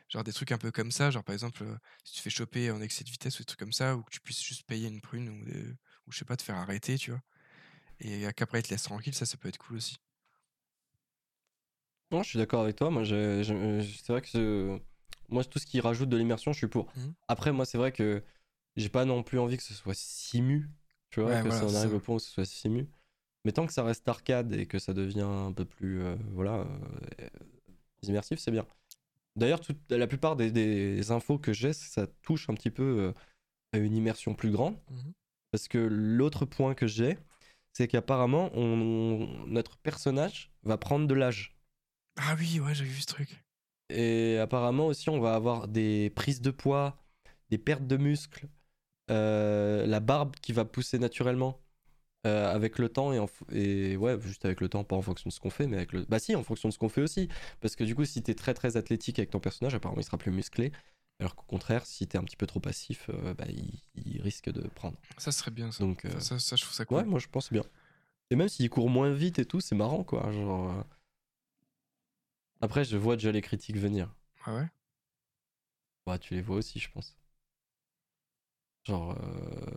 Genre 0.10 0.24
des 0.24 0.34
trucs 0.34 0.52
un 0.52 0.58
peu 0.58 0.72
comme 0.72 0.92
ça, 0.92 1.12
genre 1.12 1.24
par 1.24 1.34
exemple, 1.34 1.64
si 2.04 2.14
tu 2.16 2.22
fais 2.22 2.30
choper 2.30 2.72
en 2.72 2.82
excès 2.82 3.04
de 3.04 3.10
vitesse 3.10 3.36
ou 3.40 3.44
des 3.44 3.46
trucs 3.46 3.60
comme 3.60 3.74
ça, 3.74 3.96
ou 3.96 4.04
que 4.04 4.12
tu 4.12 4.20
puisses 4.22 4.44
juste 4.44 4.66
payer 4.68 4.88
une 4.88 5.02
prune, 5.02 5.30
ou, 5.30 5.46
des- 5.46 5.72
ou 6.08 6.12
je 6.12 6.20
sais 6.20 6.26
pas, 6.26 6.38
te 6.38 6.44
faire 6.44 6.58
arrêter, 6.58 6.98
tu 6.98 7.12
vois. 7.12 7.22
Et 8.04 8.26
qu'après 8.36 8.60
ils 8.60 8.64
te 8.64 8.70
laissent 8.70 8.84
tranquille, 8.84 9.14
ça, 9.14 9.26
ça 9.26 9.38
peut 9.38 9.50
être 9.50 9.58
cool 9.58 9.78
aussi. 9.78 9.96
Non, 12.12 12.22
je 12.22 12.30
suis 12.30 12.38
d'accord 12.38 12.62
avec 12.62 12.76
toi. 12.76 12.92
Moi, 12.92 13.04
c'est 13.06 14.08
vrai 14.10 14.22
que 14.22 14.28
ce- 14.30 14.80
moi, 15.30 15.44
tout 15.44 15.58
ce 15.60 15.66
qui 15.66 15.80
rajoute 15.80 16.10
de 16.10 16.18
l'immersion, 16.18 16.54
je 16.54 16.58
suis 16.58 16.68
pour. 16.68 16.86
Mhm. 16.96 17.14
Après, 17.28 17.52
moi, 17.52 17.66
c'est 17.66 17.78
vrai 17.78 17.92
que 17.92 18.22
j'ai 18.76 18.90
pas 18.90 19.06
non 19.06 19.24
plus 19.24 19.40
envie 19.40 19.58
que 19.58 19.64
ce 19.64 19.74
soit 19.74 19.96
simu. 19.96 20.70
Tu 21.10 21.22
vois, 21.22 21.32
Ouais, 21.32 21.42
que 21.44 21.48
voilà, 21.48 21.60
ça 21.62 21.66
en 21.66 21.76
arrive 21.80 21.92
ça. 21.92 21.96
au 21.96 22.00
point 22.00 22.16
où 22.16 22.20
ce 22.20 22.30
soit 22.32 22.46
simu. 22.46 22.88
Mais 23.46 23.52
tant 23.52 23.66
que 23.66 23.74
ça 23.74 23.84
reste 23.84 24.08
arcade 24.08 24.54
et 24.54 24.68
que 24.68 24.80
ça 24.80 24.94
devient 24.94 25.22
un 25.22 25.52
peu 25.52 25.66
plus 25.66 26.02
euh, 26.02 26.16
voilà, 26.32 26.66
euh, 27.22 27.30
immersif, 28.04 28.40
c'est 28.40 28.52
bien. 28.52 28.66
D'ailleurs, 29.36 29.60
la 29.90 30.08
plupart 30.08 30.36
des, 30.36 30.52
des 30.52 31.12
infos 31.12 31.40
que 31.40 31.52
j'ai, 31.54 31.74
ça 31.74 32.08
touche 32.22 32.50
un 32.50 32.54
petit 32.54 32.70
peu 32.70 32.84
euh, 32.84 33.14
à 33.74 33.80
une 33.80 33.96
immersion 33.96 34.36
plus 34.36 34.52
grande. 34.52 34.76
Mhm. 34.92 35.14
Parce 35.52 35.68
que 35.68 35.78
l'autre 35.78 36.46
point 36.46 36.74
que 36.76 36.88
j'ai, 36.88 37.18
c'est 37.74 37.88
qu'apparemment, 37.88 38.52
on- 38.56 39.28
notre 39.48 39.78
personnage 39.78 40.52
va 40.64 40.78
prendre 40.78 41.08
de 41.08 41.14
l'âge. 41.14 41.56
Ah 42.18 42.36
oui, 42.40 42.60
ouais, 42.60 42.74
j'avais 42.76 42.90
vu 42.90 43.02
ce 43.02 43.08
truc. 43.08 43.44
Et 43.90 44.38
apparemment 44.38 44.88
aussi, 44.88 45.10
on 45.10 45.20
va 45.20 45.36
avoir 45.36 45.68
des 45.68 46.10
prises 46.16 46.42
de 46.42 46.52
poids, 46.52 46.98
des 47.50 47.58
pertes 47.58 47.86
de 47.86 47.98
muscles, 47.98 48.48
euh, 49.12 49.86
la 49.86 50.00
barbe 50.00 50.36
qui 50.42 50.54
va 50.54 50.66
pousser 50.66 51.00
naturellement 51.00 51.60
euh, 52.26 52.54
avec 52.54 52.80
le 52.80 52.90
temps 52.90 53.14
et, 53.14 53.20
en 53.20 53.28
et 53.52 53.98
ouais, 53.98 54.20
juste 54.22 54.46
avec 54.46 54.62
le 54.62 54.70
temps, 54.70 54.84
pas 54.86 54.96
en 54.96 55.02
fonction 55.02 55.28
de 55.30 55.34
ce 55.34 55.40
qu'on 55.42 55.50
fait, 55.50 55.68
mais 55.68 55.78
avec 55.78 55.94
le. 55.94 56.06
Bah 56.06 56.20
si, 56.20 56.36
en 56.36 56.44
fonction 56.44 56.70
de 56.70 56.74
ce 56.74 56.80
qu'on 56.80 56.90
fait 56.90 57.02
aussi. 57.02 57.28
Parce 57.62 57.76
que 57.76 57.84
du 57.84 57.96
coup, 57.96 58.06
si 58.06 58.24
t'es 58.24 58.36
très 58.36 58.54
très 58.54 58.78
athlétique 58.78 59.20
avec 59.20 59.30
ton 59.32 59.40
personnage, 59.40 59.76
apparemment, 59.76 60.02
il 60.02 60.06
sera 60.06 60.18
plus 60.18 60.32
musclé. 60.32 60.72
Alors 61.20 61.36
qu'au 61.36 61.46
contraire, 61.46 61.86
si 61.86 62.08
t'es 62.08 62.18
un 62.18 62.24
petit 62.24 62.36
peu 62.36 62.48
trop 62.48 62.60
passif, 62.60 63.10
euh, 63.10 63.34
bah, 63.34 63.46
il, 63.48 63.80
il 63.96 64.22
risque 64.22 64.50
de 64.52 64.68
prendre. 64.70 64.98
Ça 65.18 65.32
serait 65.32 65.52
bien 65.52 65.72
ça. 65.72 65.84
Donc, 65.84 66.06
euh, 66.06 66.20
ça, 66.20 66.40
ça, 66.40 66.56
je 66.56 66.64
trouve 66.64 66.74
ça 66.74 66.86
cool. 66.86 66.98
ouais, 66.98 67.04
moi 67.06 67.20
je 67.20 67.28
pense 67.28 67.52
bien. 67.52 67.64
Et 68.30 68.36
même 68.36 68.50
s'il 68.50 68.70
court 68.70 68.90
moins 68.90 69.14
vite 69.14 69.40
et 69.40 69.46
tout, 69.46 69.62
c'est 69.62 69.76
marrant 69.76 70.04
quoi. 70.04 70.32
Genre. 70.32 70.72
euh. 70.72 70.84
Après, 72.62 72.84
je 72.84 72.98
vois 72.98 73.16
déjà 73.16 73.32
les 73.32 73.42
critiques 73.42 73.78
venir. 73.78 74.14
Ah 74.46 74.56
ouais? 74.56 74.68
Ouais, 76.08 76.20
tu 76.20 76.34
les 76.34 76.42
vois 76.42 76.58
aussi, 76.58 76.80
je 76.80 76.90
pense. 76.92 77.16
Genre. 78.84 79.18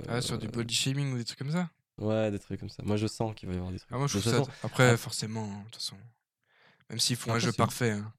Ah, 0.09 0.21
sur 0.21 0.39
du 0.39 0.49
body 0.49 0.75
shaming 0.75 1.13
ou 1.13 1.19
des 1.19 1.25
trucs 1.25 1.39
comme 1.39 1.53
ça? 1.53 1.71
Ouais, 1.99 2.31
des 2.31 2.39
trucs 2.39 2.61
comme 2.61 2.69
ça. 2.69 2.83
Moi, 2.83 2.97
je 2.97 3.07
sens 3.07 3.35
qu'il 3.35 3.49
va 3.49 3.55
y 3.55 3.59
avoir 3.59 3.73
des 3.73 3.79
trucs. 3.79 3.91
Ah, 3.93 3.99
moi, 3.99 4.07
je 4.07 4.17
De 4.19 4.21
trouve 4.21 4.33
toute 4.33 4.45
ça. 4.47 4.51
façon, 4.53 4.67
Après, 4.67 4.91
ah. 4.91 4.97
forcément, 4.97 5.45
hein, 5.45 5.59
de 5.61 5.65
toute 5.65 5.77
façon. 5.77 5.97
Même 6.91 6.99
s'ils 6.99 7.17
font 7.17 7.33
un 7.33 7.39
jeu 7.39 7.53
parfait. 7.53 7.91
hein. 7.93 8.13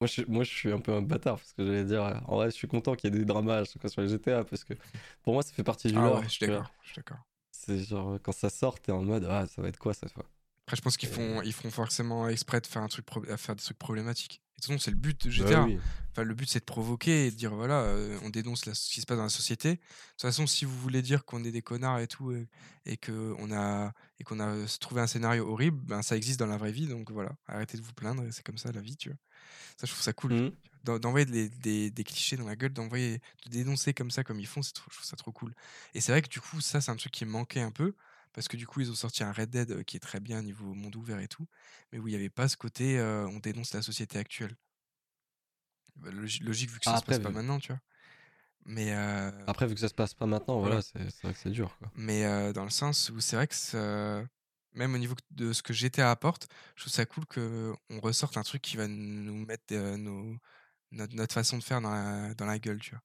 Moi, 0.00 0.06
je, 0.08 0.22
moi, 0.28 0.44
je 0.44 0.50
suis 0.54 0.72
un 0.72 0.80
peu 0.80 0.92
un 0.92 1.02
bâtard 1.02 1.36
parce 1.38 1.52
que 1.52 1.64
j'allais 1.64 1.84
dire. 1.84 2.02
euh, 2.04 2.14
En 2.26 2.36
vrai, 2.36 2.46
je 2.50 2.56
suis 2.56 2.68
content 2.68 2.94
qu'il 2.96 3.12
y 3.12 3.16
ait 3.16 3.18
des 3.18 3.24
dramas 3.24 3.64
fois 3.80 3.90
sur 3.90 4.02
les 4.02 4.08
GTA 4.08 4.44
parce 4.44 4.64
que 4.64 4.74
pour 5.22 5.32
moi, 5.34 5.42
ça 5.42 5.52
fait 5.52 5.64
partie 5.64 5.90
du 5.92 6.00
Ah 6.00 6.02
lore. 6.02 6.20
ouais, 6.20 6.24
je 6.24 6.28
suis 6.34 6.40
d'accord. 6.46 6.72
Je 6.82 6.88
suis 6.90 6.96
d'accord. 6.96 7.18
C'est 7.50 7.80
genre, 7.80 8.18
quand 8.22 8.32
ça 8.32 8.50
sort, 8.50 8.80
t'es 8.80 8.92
en 8.92 9.02
mode, 9.02 9.24
ah, 9.28 9.46
ça 9.48 9.60
va 9.62 9.68
être 9.68 9.78
quoi 9.78 9.94
cette 9.94 10.12
fois? 10.12 10.26
Après, 10.66 10.76
je 10.76 10.82
pense 10.82 10.96
qu'ils 10.96 11.08
font, 11.08 11.42
ils 11.42 11.52
feront 11.52 11.70
forcément 11.70 12.28
exprès 12.28 12.60
de 12.60 12.66
faire 12.66 12.82
un 12.82 12.88
truc, 12.88 13.06
faire 13.36 13.54
des 13.54 13.62
trucs 13.62 13.78
problématiques. 13.78 14.42
Et 14.56 14.60
de 14.60 14.62
toute 14.62 14.64
façon, 14.66 14.78
c'est 14.78 14.90
le 14.90 14.96
but 14.96 15.26
de 15.26 15.30
Bah 15.34 15.54
GTA. 15.54 15.60
oui. 15.60 15.82
Enfin, 16.12 16.24
le 16.24 16.34
but, 16.34 16.48
c'est 16.48 16.60
de 16.60 16.64
provoquer 16.64 17.26
et 17.26 17.30
de 17.30 17.36
dire 17.36 17.54
voilà, 17.54 17.82
euh, 17.82 18.18
on 18.24 18.30
dénonce 18.30 18.64
la- 18.66 18.74
ce 18.74 18.90
qui 18.90 19.00
se 19.02 19.06
passe 19.06 19.18
dans 19.18 19.22
la 19.24 19.28
société. 19.28 19.72
De 19.74 19.76
toute 19.76 20.22
façon, 20.22 20.46
si 20.46 20.64
vous 20.64 20.76
voulez 20.80 21.02
dire 21.02 21.24
qu'on 21.24 21.44
est 21.44 21.52
des 21.52 21.60
connards 21.62 21.98
et 22.00 22.08
tout, 22.08 22.32
et, 22.32 22.48
et 22.86 22.96
qu'on 22.96 23.52
a, 23.52 23.92
et 24.18 24.24
qu'on 24.24 24.40
a 24.40 24.48
euh, 24.48 24.66
trouvé 24.80 25.02
un 25.02 25.06
scénario 25.06 25.46
horrible, 25.48 25.78
ben, 25.84 26.02
ça 26.02 26.16
existe 26.16 26.40
dans 26.40 26.46
la 26.46 26.56
vraie 26.56 26.72
vie. 26.72 26.88
Donc 26.88 27.10
voilà, 27.12 27.32
arrêtez 27.46 27.76
de 27.78 27.82
vous 27.82 27.92
plaindre, 27.92 28.24
c'est 28.32 28.44
comme 28.44 28.58
ça 28.58 28.72
la 28.72 28.80
vie, 28.80 28.96
tu 28.96 29.10
vois. 29.10 29.18
Ça, 29.76 29.86
je 29.86 29.92
trouve 29.92 30.02
ça 30.02 30.12
cool. 30.12 30.32
D'en- 30.84 30.98
D'envoyer 30.98 31.26
des, 31.26 31.48
des- 31.48 31.90
des 31.90 32.04
clichés 32.04 32.36
dans 32.36 32.46
la 32.46 32.54
gueule, 32.56 32.72
d'envoyer, 32.72 33.18
de 33.44 33.50
dénoncer 33.50 33.92
comme 33.92 34.10
ça, 34.10 34.22
comme 34.24 34.38
ils 34.38 34.46
font, 34.46 34.60
trop- 34.60 34.88
je 34.90 34.96
trouve 34.96 35.06
ça 35.06 35.16
trop 35.16 35.32
cool. 35.32 35.52
Et 35.94 36.00
c'est 36.00 36.12
vrai 36.12 36.22
que 36.22 36.28
du 36.28 36.40
coup, 36.40 36.60
ça, 36.60 36.80
c'est 36.80 36.90
un 36.92 36.96
truc 36.96 37.12
qui 37.12 37.24
manquait 37.24 37.60
un 37.60 37.72
peu. 37.72 37.94
Parce 38.32 38.48
que 38.48 38.56
du 38.58 38.66
coup, 38.66 38.80
ils 38.80 38.90
ont 38.90 38.94
sorti 38.94 39.24
un 39.24 39.32
Red 39.32 39.48
Dead 39.50 39.70
euh, 39.70 39.82
qui 39.82 39.96
est 39.96 40.00
très 40.00 40.20
bien 40.20 40.42
niveau 40.42 40.74
monde 40.74 40.94
ouvert 40.94 41.18
et 41.20 41.26
tout, 41.28 41.46
mais 41.90 41.98
où 41.98 42.06
il 42.06 42.10
n'y 42.10 42.16
avait 42.16 42.28
pas 42.28 42.48
ce 42.48 42.56
côté 42.58 42.98
euh, 42.98 43.26
on 43.28 43.38
dénonce 43.38 43.72
la 43.72 43.80
société 43.82 44.18
actuelle. 44.18 44.54
Bah, 45.96 46.10
logi- 46.10 46.42
logique 46.42 46.70
vu 46.70 46.78
que 46.78 46.84
ça 46.84 46.94
Ah, 46.96 47.00
se 47.00 47.04
passe 47.04 47.18
pas 47.18 47.30
maintenant, 47.30 47.58
tu 47.58 47.72
vois. 47.72 47.80
Mais, 48.66 48.92
euh, 48.94 49.30
Après, 49.46 49.66
vu 49.66 49.74
que 49.74 49.80
ça 49.80 49.88
se 49.88 49.94
passe 49.94 50.12
pas 50.12 50.26
maintenant, 50.26 50.58
voilà, 50.60 50.80
Voilà. 50.80 50.82
c'est 50.82 51.10
c'est 51.10 51.22
vrai 51.22 51.32
que 51.32 51.38
c'est 51.38 51.50
dur. 51.50 51.74
Quoi. 51.78 51.90
mais 51.94 52.24
euh, 52.26 52.52
dans 52.52 52.64
le 52.64 52.70
sens 52.70 53.10
où 53.10 53.20
c'est 53.20 53.36
vrai 53.36 53.46
que 53.46 53.54
ça- 53.54 54.24
même 54.76 54.94
au 54.94 54.98
niveau 54.98 55.14
de 55.32 55.52
ce 55.52 55.62
que 55.62 55.72
GTA 55.72 56.10
apporte, 56.10 56.48
je 56.76 56.82
trouve 56.82 56.92
ça 56.92 57.06
cool 57.06 57.26
qu'on 57.26 58.00
ressorte 58.00 58.36
un 58.36 58.42
truc 58.42 58.62
qui 58.62 58.76
va 58.76 58.86
nous 58.88 59.46
mettre 59.46 59.64
euh, 59.72 59.96
nos, 59.96 60.36
notre, 60.92 61.14
notre 61.16 61.34
façon 61.34 61.58
de 61.58 61.64
faire 61.64 61.80
dans 61.80 61.90
la, 61.90 62.34
dans 62.34 62.46
la 62.46 62.58
gueule, 62.58 62.80
tu 62.80 62.90
vois. 62.90 63.02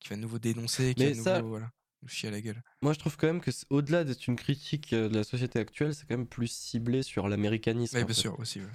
Qui 0.00 0.10
va 0.10 0.16
nouveau 0.16 0.38
dénoncer, 0.38 0.94
qui 0.94 1.04
Mais 1.04 1.10
va 1.10 1.16
de 1.16 1.22
ça- 1.22 1.38
nouveau 1.38 1.48
voilà, 1.50 1.72
nous 2.02 2.08
chier 2.08 2.28
à 2.28 2.32
la 2.32 2.40
gueule. 2.40 2.62
Moi, 2.82 2.92
je 2.92 2.98
trouve 2.98 3.16
quand 3.16 3.26
même 3.26 3.40
que 3.40 3.50
au-delà 3.70 4.04
d'être 4.04 4.26
une 4.26 4.36
critique 4.36 4.92
euh, 4.92 5.08
de 5.08 5.16
la 5.16 5.24
société 5.24 5.58
actuelle, 5.58 5.94
c'est 5.94 6.06
quand 6.06 6.16
même 6.16 6.26
plus 6.28 6.48
ciblé 6.48 7.02
sur 7.02 7.28
l'américanisme. 7.28 7.96
Oui, 7.96 8.04
en 8.04 8.06
bien 8.06 8.14
fait. 8.14 8.20
sûr, 8.20 8.38
aussi. 8.38 8.60
ouais. 8.60 8.66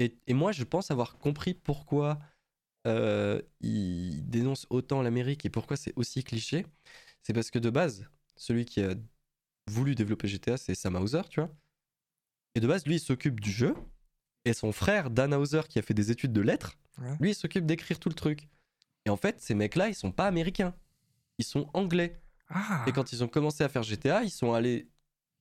Et, 0.00 0.16
et 0.26 0.34
moi, 0.34 0.52
je 0.52 0.64
pense 0.64 0.90
avoir 0.90 1.18
compris 1.18 1.54
pourquoi 1.54 2.18
euh, 2.86 3.40
il 3.60 4.28
dénonce 4.28 4.66
autant 4.70 5.02
l'Amérique 5.02 5.44
et 5.46 5.50
pourquoi 5.50 5.76
c'est 5.76 5.92
aussi 5.96 6.24
cliché. 6.24 6.66
C'est 7.22 7.32
parce 7.32 7.50
que 7.50 7.58
de 7.58 7.70
base, 7.70 8.06
celui 8.36 8.64
qui 8.64 8.82
a 8.82 8.94
voulu 9.68 9.94
développer 9.94 10.28
GTA, 10.28 10.56
c'est 10.56 10.74
Sam 10.74 10.96
Hauser, 10.96 11.22
tu 11.28 11.40
vois. 11.40 11.50
Et 12.54 12.60
de 12.60 12.66
base, 12.66 12.86
lui, 12.86 12.96
il 12.96 13.00
s'occupe 13.00 13.40
du 13.40 13.50
jeu. 13.50 13.74
Et 14.44 14.52
son 14.54 14.72
frère, 14.72 15.10
Dan 15.10 15.32
Hauser, 15.34 15.62
qui 15.68 15.78
a 15.78 15.82
fait 15.82 15.94
des 15.94 16.10
études 16.10 16.32
de 16.32 16.40
lettres, 16.40 16.76
Ouais. 16.98 17.16
lui, 17.20 17.30
il 17.30 17.34
s'occupe 17.34 17.64
d'écrire 17.64 17.98
tout 17.98 18.08
le 18.10 18.14
truc. 18.14 18.48
Et 19.06 19.10
en 19.10 19.16
fait, 19.16 19.40
ces 19.40 19.54
mecs-là, 19.54 19.88
ils 19.88 19.94
sont 19.94 20.12
pas 20.12 20.26
américains. 20.26 20.74
Ils 21.38 21.44
sont 21.44 21.70
anglais. 21.74 22.20
Ah 22.48 22.84
Et 22.86 22.92
quand 22.92 23.12
ils 23.12 23.24
ont 23.24 23.28
commencé 23.28 23.64
à 23.64 23.68
faire 23.68 23.82
GTA, 23.82 24.24
ils 24.24 24.30
sont 24.30 24.52
allés 24.52 24.88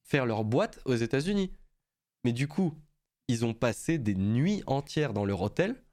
faire 0.04 0.26
leur 0.26 0.46
boîte 0.46 0.80
aux 0.86 0.96
États-Unis. 0.96 1.52
Mais 2.24 2.32
du 2.32 2.48
coup, 2.48 2.78
ils 3.28 3.44
ont 3.44 3.54
passé 3.54 3.98
des 3.98 4.16
nuits 4.16 4.64
entières 4.66 5.14
dans 5.14 5.26
leur 5.26 5.42
hôtel 5.42 5.84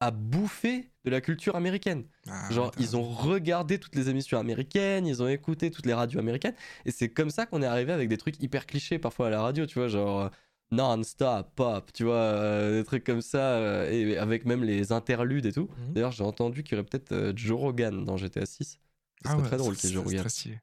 à 0.00 0.10
bouffer 0.10 0.90
de 1.04 1.10
la 1.10 1.20
culture 1.20 1.56
américaine. 1.56 2.04
Ah, 2.28 2.50
Genre, 2.50 2.70
putain. 2.70 2.82
ils 2.84 2.96
ont 2.96 3.02
regardé 3.02 3.78
toutes 3.78 3.94
les 3.94 4.08
émissions 4.10 4.38
américaines, 4.38 5.06
ils 5.06 5.22
ont 5.22 5.28
écouté 5.28 5.70
toutes 5.70 5.86
les 5.86 5.94
radios 5.94 6.20
américaines. 6.20 6.54
Et 6.84 6.90
c'est 6.90 7.08
comme 7.08 7.30
ça 7.30 7.46
qu'on 7.46 7.62
est 7.62 7.66
arrivé 7.66 7.92
avec 7.92 8.08
des 8.08 8.18
trucs 8.18 8.42
hyper 8.42 8.66
clichés 8.66 8.98
parfois 8.98 9.28
à 9.28 9.30
la 9.30 9.40
radio, 9.40 9.64
tu 9.66 9.78
vois, 9.78 9.88
genre 9.88 10.20
euh, 10.22 10.28
non-stop, 10.70 11.48
pop, 11.54 11.90
tu 11.94 12.04
vois, 12.04 12.14
euh, 12.16 12.78
des 12.80 12.84
trucs 12.84 13.04
comme 13.04 13.22
ça, 13.22 13.38
euh, 13.38 13.90
et 13.90 14.18
avec 14.18 14.44
même 14.44 14.64
les 14.64 14.92
interludes 14.92 15.46
et 15.46 15.52
tout. 15.52 15.68
Mhm. 15.86 15.94
D'ailleurs, 15.94 16.12
j'ai 16.12 16.24
entendu 16.24 16.62
qu'il 16.62 16.76
y 16.76 16.80
aurait 16.80 16.86
peut-être 16.88 17.12
euh, 17.12 17.32
Joe 17.34 17.58
Rogan 17.58 18.04
dans 18.04 18.16
GTA 18.18 18.44
6. 18.44 18.72
Ce 18.72 18.78
Ah 19.24 19.36
ouais, 19.38 19.42
très 19.44 19.56
drôle 19.56 19.76
qu'il 19.76 19.88
y 19.88 19.92
ait 19.92 19.94
Joe 19.94 20.04
c'est 20.08 20.16
Rogan. 20.16 20.28
stylé. 20.28 20.58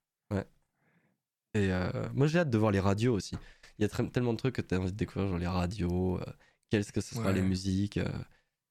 Et 1.56 1.70
moi, 2.16 2.26
j'ai 2.28 2.40
hâte 2.40 2.50
de 2.50 2.58
voir 2.58 2.72
les 2.72 2.80
radios 2.80 3.14
aussi. 3.14 3.36
Il 3.78 3.84
y 3.84 3.86
a 3.86 3.88
tellement 4.10 4.34
de 4.34 4.38
trucs 4.38 4.56
que 4.56 4.62
tu 4.62 4.74
as 4.76 4.80
envie 4.80 4.92
de 4.92 4.98
découvrir, 4.98 5.30
genre 5.30 5.38
les 5.40 5.48
radios, 5.48 6.20
qu'est-ce 6.70 6.92
que 6.92 7.00
ce 7.02 7.14
sera 7.16 7.28
Ouais. 7.28 7.34
les 7.34 7.42
musiques. 7.44 8.00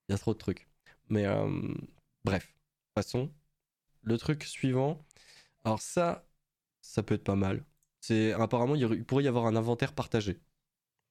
Il 0.09 0.13
y 0.13 0.15
a 0.15 0.19
trop 0.19 0.35
de 0.35 0.39
trucs. 0.39 0.69
Mais 1.09 1.27
euh, 1.27 1.75
bref, 2.25 2.55
passons. 2.95 3.33
Le 4.03 4.19
truc 4.19 4.45
suivant. 4.45 5.05
Alors, 5.65 5.81
ça, 5.81 6.27
ça 6.81 7.03
peut 7.03 7.15
être 7.15 7.25
pas 7.25 7.37
mal. 7.37 7.65
C'est 8.01 8.33
apparemment, 8.33 8.75
il 8.75 9.05
pourrait 9.05 9.25
y 9.25 9.29
avoir 9.29 9.47
un 9.47 9.57
inventaire 9.57 9.95
partagé. 9.95 10.41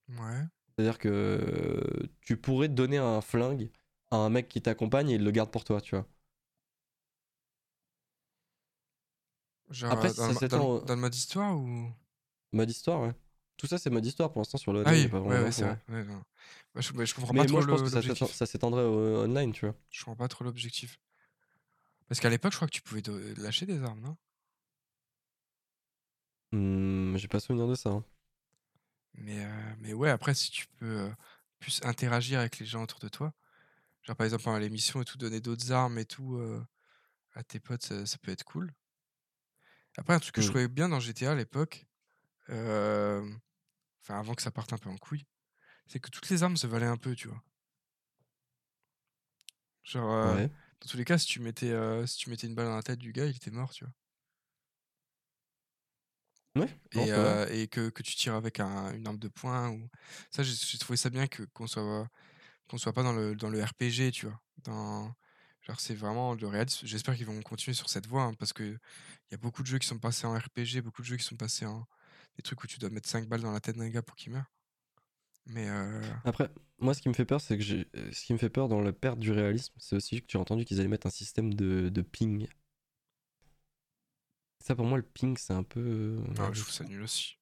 Ouais. 0.08 0.46
C'est-à-dire 0.76 0.98
que 0.98 2.10
tu 2.20 2.36
pourrais 2.36 2.68
donner 2.68 2.98
un 2.98 3.20
flingue 3.20 3.70
à 4.10 4.16
un 4.16 4.30
mec 4.30 4.48
qui 4.48 4.60
t'accompagne 4.62 5.10
et 5.10 5.14
il 5.14 5.24
le 5.24 5.30
garde 5.30 5.50
pour 5.50 5.64
toi, 5.64 5.80
tu 5.80 5.96
vois. 5.96 6.06
Genre 9.70 9.92
Après, 9.92 10.10
euh, 10.10 10.14
dans, 10.14 10.32
ça 10.34 10.40
le, 10.42 10.48
dans, 10.48 10.80
dans 10.80 10.94
le 10.94 11.00
mode 11.00 11.14
histoire 11.14 11.56
ou? 11.56 11.90
Mode 12.52 12.70
histoire, 12.70 13.00
ouais. 13.00 13.14
Tout 13.56 13.66
ça, 13.66 13.78
c'est 13.78 13.88
mode 13.90 14.04
histoire 14.04 14.30
pour 14.30 14.40
l'instant 14.40 14.58
sur 14.58 14.72
le 14.74 14.84
Ah 14.84 14.92
oui, 14.92 15.14
ouais, 15.24 15.50
c'est 15.52 15.64
d'infos, 15.64 15.64
vrai. 15.64 15.78
hein. 15.88 15.94
Ouais, 15.94 16.04
non. 16.04 16.22
Moi, 16.74 16.82
je, 16.82 17.14
comprends 17.14 17.32
Mais 17.32 17.40
pas 17.40 17.44
trop 17.46 17.60
moi, 17.60 17.62
je 17.62 17.66
pense 17.68 17.82
que 17.82 17.90
ça 18.34 18.46
s'étendrait 18.46 18.84
au 18.84 19.22
online, 19.24 19.52
tu 19.52 19.66
vois. 19.66 19.74
Je 19.90 20.00
comprends 20.04 20.16
pas 20.16 20.28
trop 20.28 20.42
l'objectif. 20.44 20.98
Parce 22.06 22.20
qu'à 22.20 22.30
l'époque, 22.30 22.52
je 22.52 22.58
crois 22.58 22.68
que 22.68 22.72
tu 22.74 22.80
pouvais 22.82 23.02
do- 23.02 23.18
lâcher 23.38 23.66
des 23.66 23.82
armes, 23.82 24.00
non? 24.00 24.16
Hmm, 26.52 27.16
J'ai 27.16 27.28
pas 27.28 27.40
souvenir 27.40 27.66
de 27.68 27.74
ça. 27.74 27.90
hein. 27.90 28.04
mais, 29.14 29.44
euh, 29.44 29.74
mais 29.80 29.92
ouais, 29.92 30.10
après, 30.10 30.34
si 30.34 30.50
tu 30.50 30.66
peux 30.78 30.86
euh, 31.00 31.10
plus 31.58 31.80
interagir 31.84 32.40
avec 32.40 32.58
les 32.58 32.66
gens 32.66 32.82
autour 32.82 32.98
de 33.00 33.08
toi, 33.08 33.32
genre 34.02 34.16
par 34.16 34.26
exemple 34.26 34.44
pendant 34.44 34.58
l'émission 34.58 35.02
et 35.02 35.04
tout, 35.04 35.18
donner 35.18 35.40
d'autres 35.40 35.72
armes 35.72 35.98
et 35.98 36.06
tout 36.06 36.36
euh, 36.36 36.64
à 37.34 37.44
tes 37.44 37.60
potes, 37.60 37.84
ça, 37.84 38.06
ça 38.06 38.18
peut 38.18 38.32
être 38.32 38.44
cool. 38.44 38.72
Après, 39.96 40.12
un 40.14 40.18
truc 40.20 40.34
que 40.34 40.42
je 40.42 40.46
Hmm. 40.46 40.50
trouvais 40.50 40.68
bien 40.68 40.88
dans 40.90 41.00
GTA 41.00 41.32
à 41.32 41.34
l'époque, 41.34 41.86
euh, 42.50 43.28
enfin 44.02 44.18
avant 44.20 44.34
que 44.34 44.42
ça 44.42 44.50
parte 44.52 44.72
un 44.74 44.78
peu 44.78 44.90
en 44.90 44.98
couille, 44.98 45.24
c'est 45.86 46.00
que 46.00 46.10
toutes 46.10 46.30
les 46.30 46.42
armes 46.44 46.56
se 46.58 46.66
valaient 46.68 46.86
un 46.86 46.98
peu, 46.98 47.14
tu 47.16 47.28
vois. 47.28 47.42
Genre, 49.84 50.10
euh, 50.12 50.38
Ouais. 50.38 50.50
dans 50.80 50.88
tous 50.88 50.96
les 50.96 51.04
cas, 51.04 51.18
si 51.18 51.26
tu 51.26 51.40
mettais, 51.40 51.70
euh, 51.70 52.04
si 52.06 52.18
tu 52.18 52.30
mettais 52.30 52.46
une 52.48 52.54
balle 52.56 52.66
dans 52.66 52.74
la 52.76 52.82
tête 52.82 52.98
du 52.98 53.12
gars, 53.12 53.26
il 53.26 53.36
était 53.36 53.50
mort, 53.52 53.70
tu 53.72 53.84
vois. 53.84 53.92
Ouais, 56.56 56.68
et, 56.92 57.12
euh, 57.12 57.66
que, 57.66 57.88
que 57.90 58.02
tu 58.02 58.14
tires 58.16 58.34
avec 58.34 58.60
un- 58.60 58.92
une 58.94 59.06
arme 59.06 59.18
de 59.18 59.28
poing 59.28 59.70
ou 59.70 59.88
ça 60.30 60.42
j'ai 60.42 60.78
trouvé 60.78 60.96
ça 60.96 61.10
bien 61.10 61.26
que 61.26 61.44
qu'on 61.44 61.66
soit 61.66 62.08
qu'on 62.68 62.78
soit 62.78 62.92
pas 62.94 63.02
dans 63.04 63.12
le 63.14 63.36
dans 63.36 63.50
le 63.50 63.62
RPG 63.64 64.12
tu 64.12 64.26
vois 64.26 64.40
dans 64.58 65.14
genre 65.62 65.80
c'est 65.80 65.94
vraiment 65.94 66.34
le 66.34 66.46
réalisme 66.48 66.86
j'espère 66.86 67.16
qu'ils 67.16 67.26
vont 67.26 67.40
continuer 67.42 67.74
sur 67.74 67.90
cette 67.90 68.06
voie 68.08 68.24
hein, 68.24 68.34
parce 68.34 68.52
que 68.52 68.64
il 68.64 69.32
y 69.32 69.34
a 69.34 69.38
beaucoup 69.38 69.62
de 69.62 69.68
jeux 69.68 69.78
qui 69.78 69.88
sont 69.88 69.98
passés 70.00 70.26
en 70.26 70.34
RPG 70.38 70.82
beaucoup 70.82 71.02
de 71.02 71.06
jeux 71.08 71.16
qui 71.18 71.24
sont 71.24 71.36
passés 71.36 71.66
en 71.66 71.86
des 72.36 72.42
trucs 72.42 72.62
où 72.64 72.66
tu 72.66 72.78
dois 72.78 72.90
mettre 72.90 73.08
5 73.08 73.26
balles 73.28 73.42
dans 73.42 73.52
la 73.52 73.60
tête 73.60 73.76
d'un 73.76 73.88
gars 73.88 74.02
pour 74.02 74.16
qu'il 74.16 74.32
meure 74.32 74.46
mais 75.46 75.68
euh, 75.68 76.00
Après, 76.24 76.48
moi, 76.78 76.94
ce 76.94 77.02
qui 77.02 77.08
me 77.08 77.14
fait 77.14 77.24
peur, 77.24 77.40
c'est 77.40 77.56
que 77.56 77.64
j'ai. 77.64 77.88
euh, 77.96 78.12
Ce 78.12 78.24
qui 78.24 78.32
me 78.32 78.38
fait 78.38 78.48
peur 78.48 78.68
dans 78.68 78.80
la 78.80 78.92
perte 78.92 79.18
du 79.18 79.32
réalisme, 79.32 79.74
c'est 79.78 79.96
aussi 79.96 80.20
que 80.20 80.26
tu 80.26 80.36
as 80.36 80.40
entendu 80.40 80.64
qu'ils 80.64 80.78
allaient 80.78 80.88
mettre 80.88 81.08
un 81.08 81.10
système 81.10 81.52
de, 81.54 81.88
de 81.88 82.02
ping. 82.02 82.46
Ça, 84.60 84.76
pour 84.76 84.86
moi, 84.86 84.98
le 84.98 85.02
ping, 85.04 85.36
c'est 85.36 85.52
un 85.52 85.64
peu. 85.64 85.80
euh, 85.80 86.34
ah, 86.38 86.50
je 86.52 86.60
trouve 86.62 86.72
ça 86.72 86.84
nul 86.84 87.02
aussi 87.02 87.38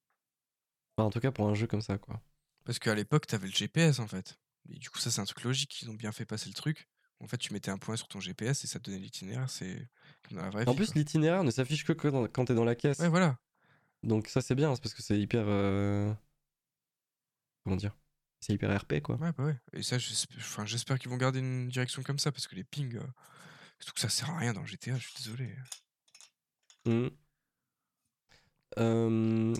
enfin, 0.97 1.07
en 1.07 1.11
tout 1.11 1.19
cas, 1.19 1.31
pour 1.31 1.47
un 1.47 1.53
jeu 1.53 1.67
comme 1.67 1.81
ça, 1.81 1.97
quoi. 1.97 2.19
parce 2.65 2.79
qu'à 2.79 2.95
l'époque 2.95 3.27
t'avais 3.27 3.47
le 3.47 3.53
GPS 3.53 3.99
en 3.99 4.07
fait 4.07 4.37
et 4.69 4.77
du 4.77 4.89
coup 4.89 4.99
ça 4.99 5.09
c'est 5.11 5.21
un 5.21 5.25
truc 5.25 5.43
logique 5.43 5.81
ils 5.81 5.89
ont 5.89 5.93
bien 5.93 6.11
fait 6.11 6.25
passer 6.25 6.47
le 6.47 6.53
truc 6.53 6.87
en 7.19 7.27
fait 7.27 7.37
tu 7.37 7.53
mettais 7.53 7.71
un 7.71 7.77
point 7.77 7.95
sur 7.95 8.07
ton 8.07 8.19
GPS 8.19 8.63
et 8.63 8.67
ça 8.67 8.79
te 8.79 8.85
donnait 8.89 8.99
l'itinéraire 9.01 9.49
c'est 9.49 9.87
comme 10.27 10.37
dans 10.37 10.43
la 10.43 10.49
vraie 10.49 10.65
En 10.65 10.71
vie 10.71 10.77
plus, 10.77 10.87
quoi. 10.87 10.95
l'itinéraire 10.95 11.43
ne 11.43 11.51
s'affiche 11.51 11.85
que 11.85 11.93
quand 11.93 12.45
t'es 12.45 12.55
dans 12.55 12.65
la 12.65 12.75
caisse. 12.75 12.99
ouais 12.99 13.09
voilà 13.09 13.39
Donc, 14.03 14.27
ça, 14.27 14.41
c'est 14.41 14.55
bien, 14.55 14.73
c'est 14.75 14.81
parce 14.81 14.93
que 14.93 15.01
c'est 15.01 15.19
hyper. 15.19 15.43
euh, 15.47 16.13
Comment 17.63 17.75
dire 17.75 17.95
C'est 18.39 18.53
hyper 18.53 18.75
RP, 18.81 19.01
quoi. 19.01 19.15
Ouais, 19.17 19.31
bah 19.37 19.45
ouais. 19.45 19.55
Et 19.73 19.83
ça, 19.83 19.97
j'espère 19.97 20.97
qu'ils 20.99 21.09
vont 21.09 21.17
garder 21.17 21.39
une 21.39 21.69
direction 21.69 22.01
comme 22.03 22.19
ça, 22.19 22.31
parce 22.31 22.47
que 22.47 22.55
les 22.55 22.63
pings, 22.63 22.95
euh, 22.97 23.07
que 23.93 23.99
ça 23.99 24.09
sert 24.09 24.29
à 24.29 24.37
rien 24.37 24.53
dans 24.53 24.65
GTA, 24.65 24.97
je 24.97 25.07
suis 25.07 25.13
désolé. 25.17 25.55
Euh, 28.79 29.53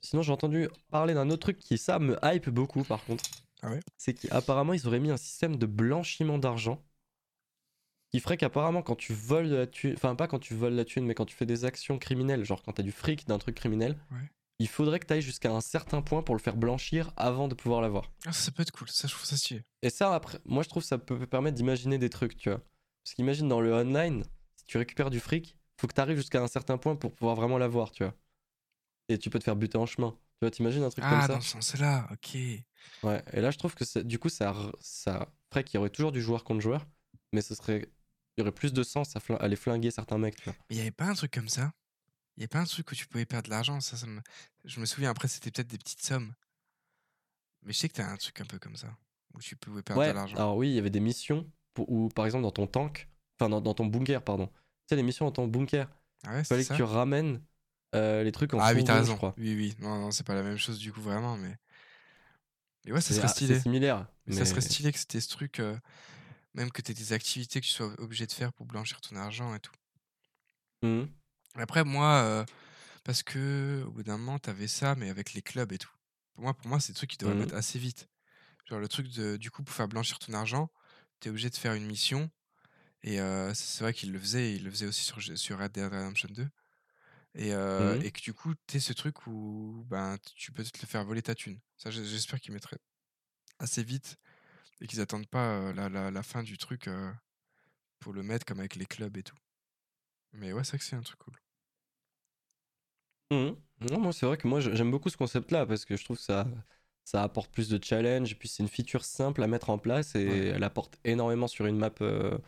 Sinon, 0.00 0.22
j'ai 0.22 0.32
entendu 0.32 0.68
parler 0.90 1.14
d'un 1.14 1.28
autre 1.30 1.40
truc 1.40 1.58
qui, 1.58 1.76
ça, 1.76 1.98
me 1.98 2.16
hype 2.22 2.48
beaucoup, 2.50 2.84
par 2.84 3.04
contre. 3.04 3.24
Ah 3.62 3.70
ouais? 3.70 3.80
C'est 3.96 4.14
qu'apparemment, 4.14 4.72
ils 4.72 4.86
auraient 4.86 5.00
mis 5.00 5.10
un 5.10 5.16
système 5.16 5.56
de 5.56 5.66
blanchiment 5.66 6.38
d'argent 6.38 6.82
qui 8.10 8.20
ferait 8.20 8.36
qu'apparemment, 8.36 8.82
quand 8.82 8.96
tu 8.96 9.12
voles 9.12 9.50
de 9.50 9.56
la 9.56 9.66
thune, 9.66 9.94
enfin, 9.94 10.14
pas 10.14 10.26
quand 10.28 10.38
tu 10.38 10.54
voles 10.54 10.74
la 10.74 10.84
thune, 10.84 11.04
mais 11.04 11.14
quand 11.14 11.26
tu 11.26 11.36
fais 11.36 11.46
des 11.46 11.64
actions 11.64 11.98
criminelles, 11.98 12.44
genre 12.44 12.62
quand 12.62 12.72
t'as 12.72 12.82
du 12.82 12.92
fric 12.92 13.26
d'un 13.26 13.38
truc 13.38 13.54
criminel, 13.56 13.98
Ouais. 14.10 14.30
il 14.58 14.68
faudrait 14.68 14.98
que 14.98 15.06
t'ailles 15.06 15.22
jusqu'à 15.22 15.52
un 15.52 15.60
certain 15.60 16.00
point 16.02 16.22
pour 16.22 16.34
le 16.34 16.40
faire 16.40 16.56
blanchir 16.56 17.12
avant 17.16 17.48
de 17.48 17.54
pouvoir 17.54 17.80
l'avoir. 17.82 18.10
Ah, 18.26 18.32
ça, 18.32 18.50
peut 18.50 18.62
être 18.62 18.72
cool, 18.72 18.88
ça, 18.88 19.06
je 19.08 19.12
trouve 19.14 19.26
ça 19.26 19.36
stylé. 19.36 19.62
Et 19.82 19.90
ça, 19.90 20.14
après, 20.14 20.38
moi, 20.46 20.62
je 20.62 20.68
trouve 20.68 20.82
ça 20.82 20.96
peut 20.98 21.26
permettre 21.26 21.56
d'imaginer 21.56 21.98
des 21.98 22.08
trucs, 22.10 22.36
tu 22.36 22.48
vois. 22.50 22.58
Parce 23.04 23.14
qu'imagine 23.14 23.48
dans 23.48 23.60
le 23.60 23.72
online, 23.74 24.24
si 24.56 24.64
tu 24.66 24.78
récupères 24.78 25.10
du 25.10 25.20
fric, 25.20 25.56
faut 25.80 25.86
que 25.86 25.94
tu 25.94 26.00
arrives 26.00 26.16
jusqu'à 26.16 26.42
un 26.42 26.48
certain 26.48 26.78
point 26.78 26.96
pour 26.96 27.14
pouvoir 27.14 27.36
vraiment 27.36 27.58
l'avoir, 27.58 27.90
tu 27.92 28.02
vois. 28.04 28.14
Et 29.08 29.18
tu 29.18 29.30
peux 29.30 29.38
te 29.38 29.44
faire 29.44 29.56
buter 29.56 29.78
en 29.78 29.86
chemin. 29.86 30.10
Tu 30.10 30.18
vois, 30.42 30.50
t'imagines 30.50 30.82
un 30.82 30.90
truc 30.90 31.04
Ah, 31.06 31.10
comme 31.10 31.28
dans 31.28 31.40
ça 31.40 31.40
ce 31.40 31.50
sens-là, 31.50 32.08
ok. 32.12 32.36
Ouais. 33.04 33.22
Et 33.32 33.40
là, 33.40 33.50
je 33.50 33.58
trouve 33.58 33.74
que 33.74 33.84
ça- 33.84 34.02
du 34.02 34.18
coup, 34.18 34.28
ça, 34.28 34.54
ça 34.80 35.28
ferait 35.50 35.62
qu'il 35.64 35.76
y 35.76 35.78
aurait 35.78 35.90
toujours 35.90 36.12
du 36.12 36.20
joueur 36.20 36.42
contre 36.44 36.60
joueur, 36.60 36.86
mais 37.32 37.40
ce 37.42 37.54
serait. 37.54 37.88
Il 38.38 38.42
y 38.42 38.42
aurait 38.42 38.52
plus 38.52 38.72
de 38.72 38.84
sens 38.84 39.16
à, 39.16 39.34
aller 39.40 39.56
flinguer 39.56 39.90
certains 39.90 40.16
mecs, 40.16 40.36
tu. 40.36 40.48
Mais 40.48 40.54
il 40.70 40.76
n'y 40.76 40.82
avait 40.82 40.92
pas 40.92 41.06
un 41.06 41.14
truc 41.14 41.32
comme 41.32 41.48
ça? 41.48 41.72
Il 42.36 42.40
n'y 42.40 42.44
avait 42.44 42.48
pas 42.48 42.60
un 42.60 42.66
truc 42.66 42.88
où 42.92 42.94
tu 42.94 43.04
pouvais 43.08 43.26
perdre 43.26 43.46
de 43.46 43.50
l'argent? 43.50 43.80
Ça, 43.80 43.96
ça 43.96 44.06
me... 44.06 44.20
Je 44.64 44.78
me 44.78 44.86
souviens, 44.86 45.10
après, 45.10 45.26
c'était 45.26 45.50
peut-être 45.50 45.66
des 45.66 45.76
petites 45.76 46.02
sommes. 46.02 46.32
Mais 47.64 47.72
je 47.72 47.78
sais 47.78 47.88
que 47.88 47.94
t'as 47.94 48.06
un 48.06 48.16
truc 48.16 48.40
un 48.40 48.44
peu 48.44 48.60
comme 48.60 48.76
ça, 48.76 48.96
où 49.34 49.40
tu 49.40 49.56
pouvais 49.56 49.82
perdre 49.82 50.02
Ouais, 50.02 50.10
de 50.10 50.14
l'argent. 50.14 50.36
alors 50.36 50.56
oui, 50.56 50.68
il 50.68 50.74
y 50.74 50.78
avait 50.78 50.88
des 50.88 51.00
missions 51.00 51.50
pour- 51.74 51.90
où, 51.90 52.08
par 52.10 52.26
exemple, 52.26 52.44
dans 52.44 52.52
ton 52.52 52.68
tank, 52.68 53.08
enfin, 53.40 53.48
dans, 53.48 53.60
dans 53.60 53.74
ton 53.74 53.86
bunker, 53.86 54.22
pardon. 54.22 54.46
Tu 54.46 54.54
sais, 54.90 54.96
les 54.96 55.02
missions 55.02 55.24
dans 55.24 55.32
ton 55.32 55.48
bunker, 55.48 55.88
Ah 56.22 56.34
ouais, 56.34 56.38
il 56.38 56.44
c'est 56.44 56.48
fallait 56.50 56.62
ça 56.62 56.74
que 56.74 56.76
tu 56.76 56.84
ramènes 56.84 57.42
euh, 57.96 58.22
les 58.22 58.30
trucs 58.30 58.54
en 58.54 58.60
Ah 58.60 58.72
oui, 58.72 58.84
t'as 58.84 59.00
raison. 59.00 59.14
je 59.14 59.16
crois. 59.16 59.34
Oui, 59.36 59.56
oui. 59.56 59.74
Non, 59.80 59.98
non, 59.98 60.10
c'est 60.12 60.24
pas 60.24 60.36
la 60.36 60.44
même 60.44 60.58
chose 60.58 60.78
du 60.78 60.92
coup, 60.92 61.00
vraiment, 61.00 61.36
mais... 61.36 61.56
Mais 62.86 62.92
ouais, 62.92 63.00
ça 63.00 63.14
serait 63.14 63.24
ah, 63.24 63.28
c'est 63.28 63.34
stylé. 63.34 63.58
similaire. 63.58 64.06
Mais 64.26 64.34
Mais 64.34 64.36
ça 64.36 64.44
serait 64.44 64.60
stylé 64.60 64.92
que 64.92 64.98
c'était 65.00 65.20
ce 65.20 65.28
truc, 65.28 65.58
euh, 65.58 65.76
même 66.58 66.70
que 66.72 66.82
t'aies 66.82 66.94
des 66.94 67.14
activités 67.14 67.60
que 67.62 67.66
tu 67.66 67.72
sois 67.72 67.94
obligé 68.00 68.26
de 68.26 68.32
faire 68.32 68.52
pour 68.52 68.66
blanchir 68.66 69.00
ton 69.00 69.16
argent 69.16 69.54
et 69.54 69.60
tout. 69.60 69.72
Mhm. 70.82 71.18
Après, 71.54 71.84
moi, 71.84 72.22
euh, 72.22 72.44
parce 73.04 73.22
que 73.22 73.84
au 73.86 73.92
bout 73.92 74.02
d'un 74.02 74.18
moment, 74.18 74.38
t'avais 74.38 74.68
ça, 74.68 74.94
mais 74.96 75.10
avec 75.10 75.34
les 75.34 75.42
clubs 75.42 75.72
et 75.72 75.78
tout. 75.78 75.90
Pour 76.34 76.44
moi, 76.44 76.54
pour 76.54 76.68
moi, 76.68 76.80
c'est 76.80 76.92
des 76.92 76.96
trucs 76.96 77.10
qui 77.10 77.18
devraient 77.18 77.34
Mhm. 77.34 77.40
mettre 77.40 77.54
assez 77.54 77.78
vite. 77.78 78.08
Genre 78.66 78.80
le 78.80 78.88
truc 78.88 79.08
de, 79.10 79.36
du 79.38 79.50
coup, 79.50 79.62
pour 79.64 79.74
faire 79.74 79.88
blanchir 79.88 80.18
ton 80.18 80.34
argent, 80.34 80.70
t'es 81.20 81.30
obligé 81.30 81.50
de 81.50 81.56
faire 81.56 81.74
une 81.74 81.86
mission. 81.86 82.30
Et 83.04 83.20
euh, 83.20 83.54
c'est 83.54 83.84
vrai 83.84 83.94
qu'il 83.94 84.12
le 84.12 84.20
faisait, 84.20 84.54
il 84.56 84.64
le 84.64 84.70
faisait 84.72 84.86
aussi 84.86 85.04
sur, 85.04 85.20
sur 85.38 85.58
Red 85.60 85.72
Dead 85.72 85.84
Redemption 85.92 86.28
2. 86.32 86.48
Et, 87.34 87.54
euh, 87.54 87.96
Mhm. 87.96 88.02
et 88.02 88.12
que 88.12 88.20
du 88.22 88.34
coup, 88.34 88.54
t'es 88.66 88.80
ce 88.80 88.92
truc 88.92 89.26
où 89.26 89.84
ben, 89.88 90.18
tu 90.36 90.52
peux 90.52 90.64
te 90.64 90.80
le 90.82 90.86
faire 90.88 91.04
voler 91.04 91.22
ta 91.22 91.34
thune. 91.34 91.60
Ça, 91.78 91.90
j'espère 91.90 92.40
qu'ils 92.40 92.54
mettraient 92.54 92.80
assez 93.58 93.82
vite 93.84 94.18
et 94.80 94.86
qu'ils 94.86 95.00
attendent 95.00 95.28
pas 95.28 95.72
la, 95.72 95.88
la, 95.88 96.10
la 96.10 96.22
fin 96.22 96.42
du 96.42 96.58
truc 96.58 96.88
pour 98.00 98.12
le 98.12 98.24
mettre 98.24 98.44
comme 98.44 98.58
avec 98.58 98.74
les 98.74 98.86
clubs 98.86 99.16
et 99.16 99.22
tout. 99.22 99.36
Mais 100.32 100.52
ouais, 100.54 100.64
c'est 100.64 100.70
vrai 100.70 100.78
que 100.78 100.84
c'est 100.84 100.96
un 100.96 101.02
truc 101.02 101.18
cool. 101.18 101.34
Mhm. 103.30 103.56
Non, 103.90 104.00
moi, 104.00 104.12
c'est 104.12 104.26
vrai 104.26 104.36
que 104.36 104.48
moi, 104.48 104.60
j'aime 104.60 104.90
beaucoup 104.90 105.08
ce 105.10 105.16
concept-là 105.16 105.66
parce 105.66 105.84
que 105.84 105.96
je 105.96 106.04
trouve 106.04 106.16
que 106.16 106.22
ça, 106.22 106.46
ça 107.04 107.22
apporte 107.22 107.50
plus 107.52 107.68
de 107.68 107.82
challenge 107.82 108.32
et 108.32 108.34
puis 108.34 108.48
c'est 108.48 108.62
une 108.62 108.68
feature 108.68 109.04
simple 109.04 109.42
à 109.42 109.46
mettre 109.46 109.70
en 109.70 109.78
place 109.78 110.14
et 110.16 110.26
Ouais. 110.26 110.52
elle 110.54 110.64
apporte 110.64 110.98
énormément 111.04 111.46
sur 111.46 111.66
une 111.66 111.76
map, 111.78 111.90
euh, 112.00 112.38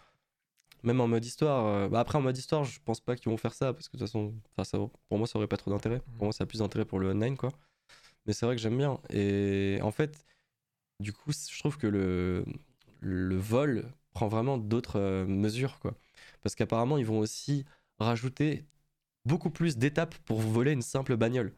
même 0.85 1.01
en 1.01 1.09
mode 1.09 1.25
histoire. 1.25 1.67
euh, 1.67 1.89
bah, 1.89 2.01
après, 2.01 2.19
en 2.19 2.23
mode 2.23 2.37
histoire, 2.39 2.65
je 2.65 2.81
pense 2.85 3.01
pas 3.01 3.17
qu'ils 3.17 3.31
vont 3.31 3.37
faire 3.39 3.55
ça 3.55 3.73
parce 3.75 3.89
que 3.89 3.97
de 3.97 4.05
toute 4.05 4.09
façon, 4.09 4.35
ça, 4.65 4.79
pour 5.09 5.19
moi, 5.19 5.27
ça 5.27 5.39
aurait 5.39 5.49
pas 5.49 5.57
trop 5.59 5.71
d'intérêt. 5.71 6.03
Mhm. 6.07 6.15
Pour 6.19 6.27
moi, 6.27 6.33
ça 6.33 6.45
a 6.45 6.47
plus 6.47 6.59
d'intérêt 6.61 6.85
pour 6.87 6.99
le 7.01 7.11
online, 7.11 7.37
quoi. 7.37 7.51
Mais 8.27 8.33
c'est 8.35 8.47
vrai 8.47 8.57
que 8.57 8.63
j'aime 8.63 8.79
bien. 8.79 8.99
Et 9.11 9.79
en 9.83 9.93
fait, 9.93 10.25
du 11.01 11.13
coup, 11.13 11.33
je 11.33 11.59
trouve 11.59 11.79
que 11.79 11.87
le, 11.87 12.45
le 13.01 13.37
vol 13.37 13.91
prend 14.13 14.29
vraiment 14.29 14.59
d'autres 14.59 14.99
euh, 15.01 15.27
mesures, 15.27 15.79
quoi. 15.81 15.97
Parce 16.43 16.55
qu'apparemment, 16.55 16.99
ils 16.99 17.07
vont 17.07 17.19
aussi 17.19 17.65
rajouter 17.99 18.65
beaucoup 19.25 19.51
plus 19.51 19.77
d'étapes 19.77 20.15
pour 20.25 20.41
voler 20.41 20.73
une 20.73 20.83
simple 20.83 21.17
bagnole. 21.17 21.55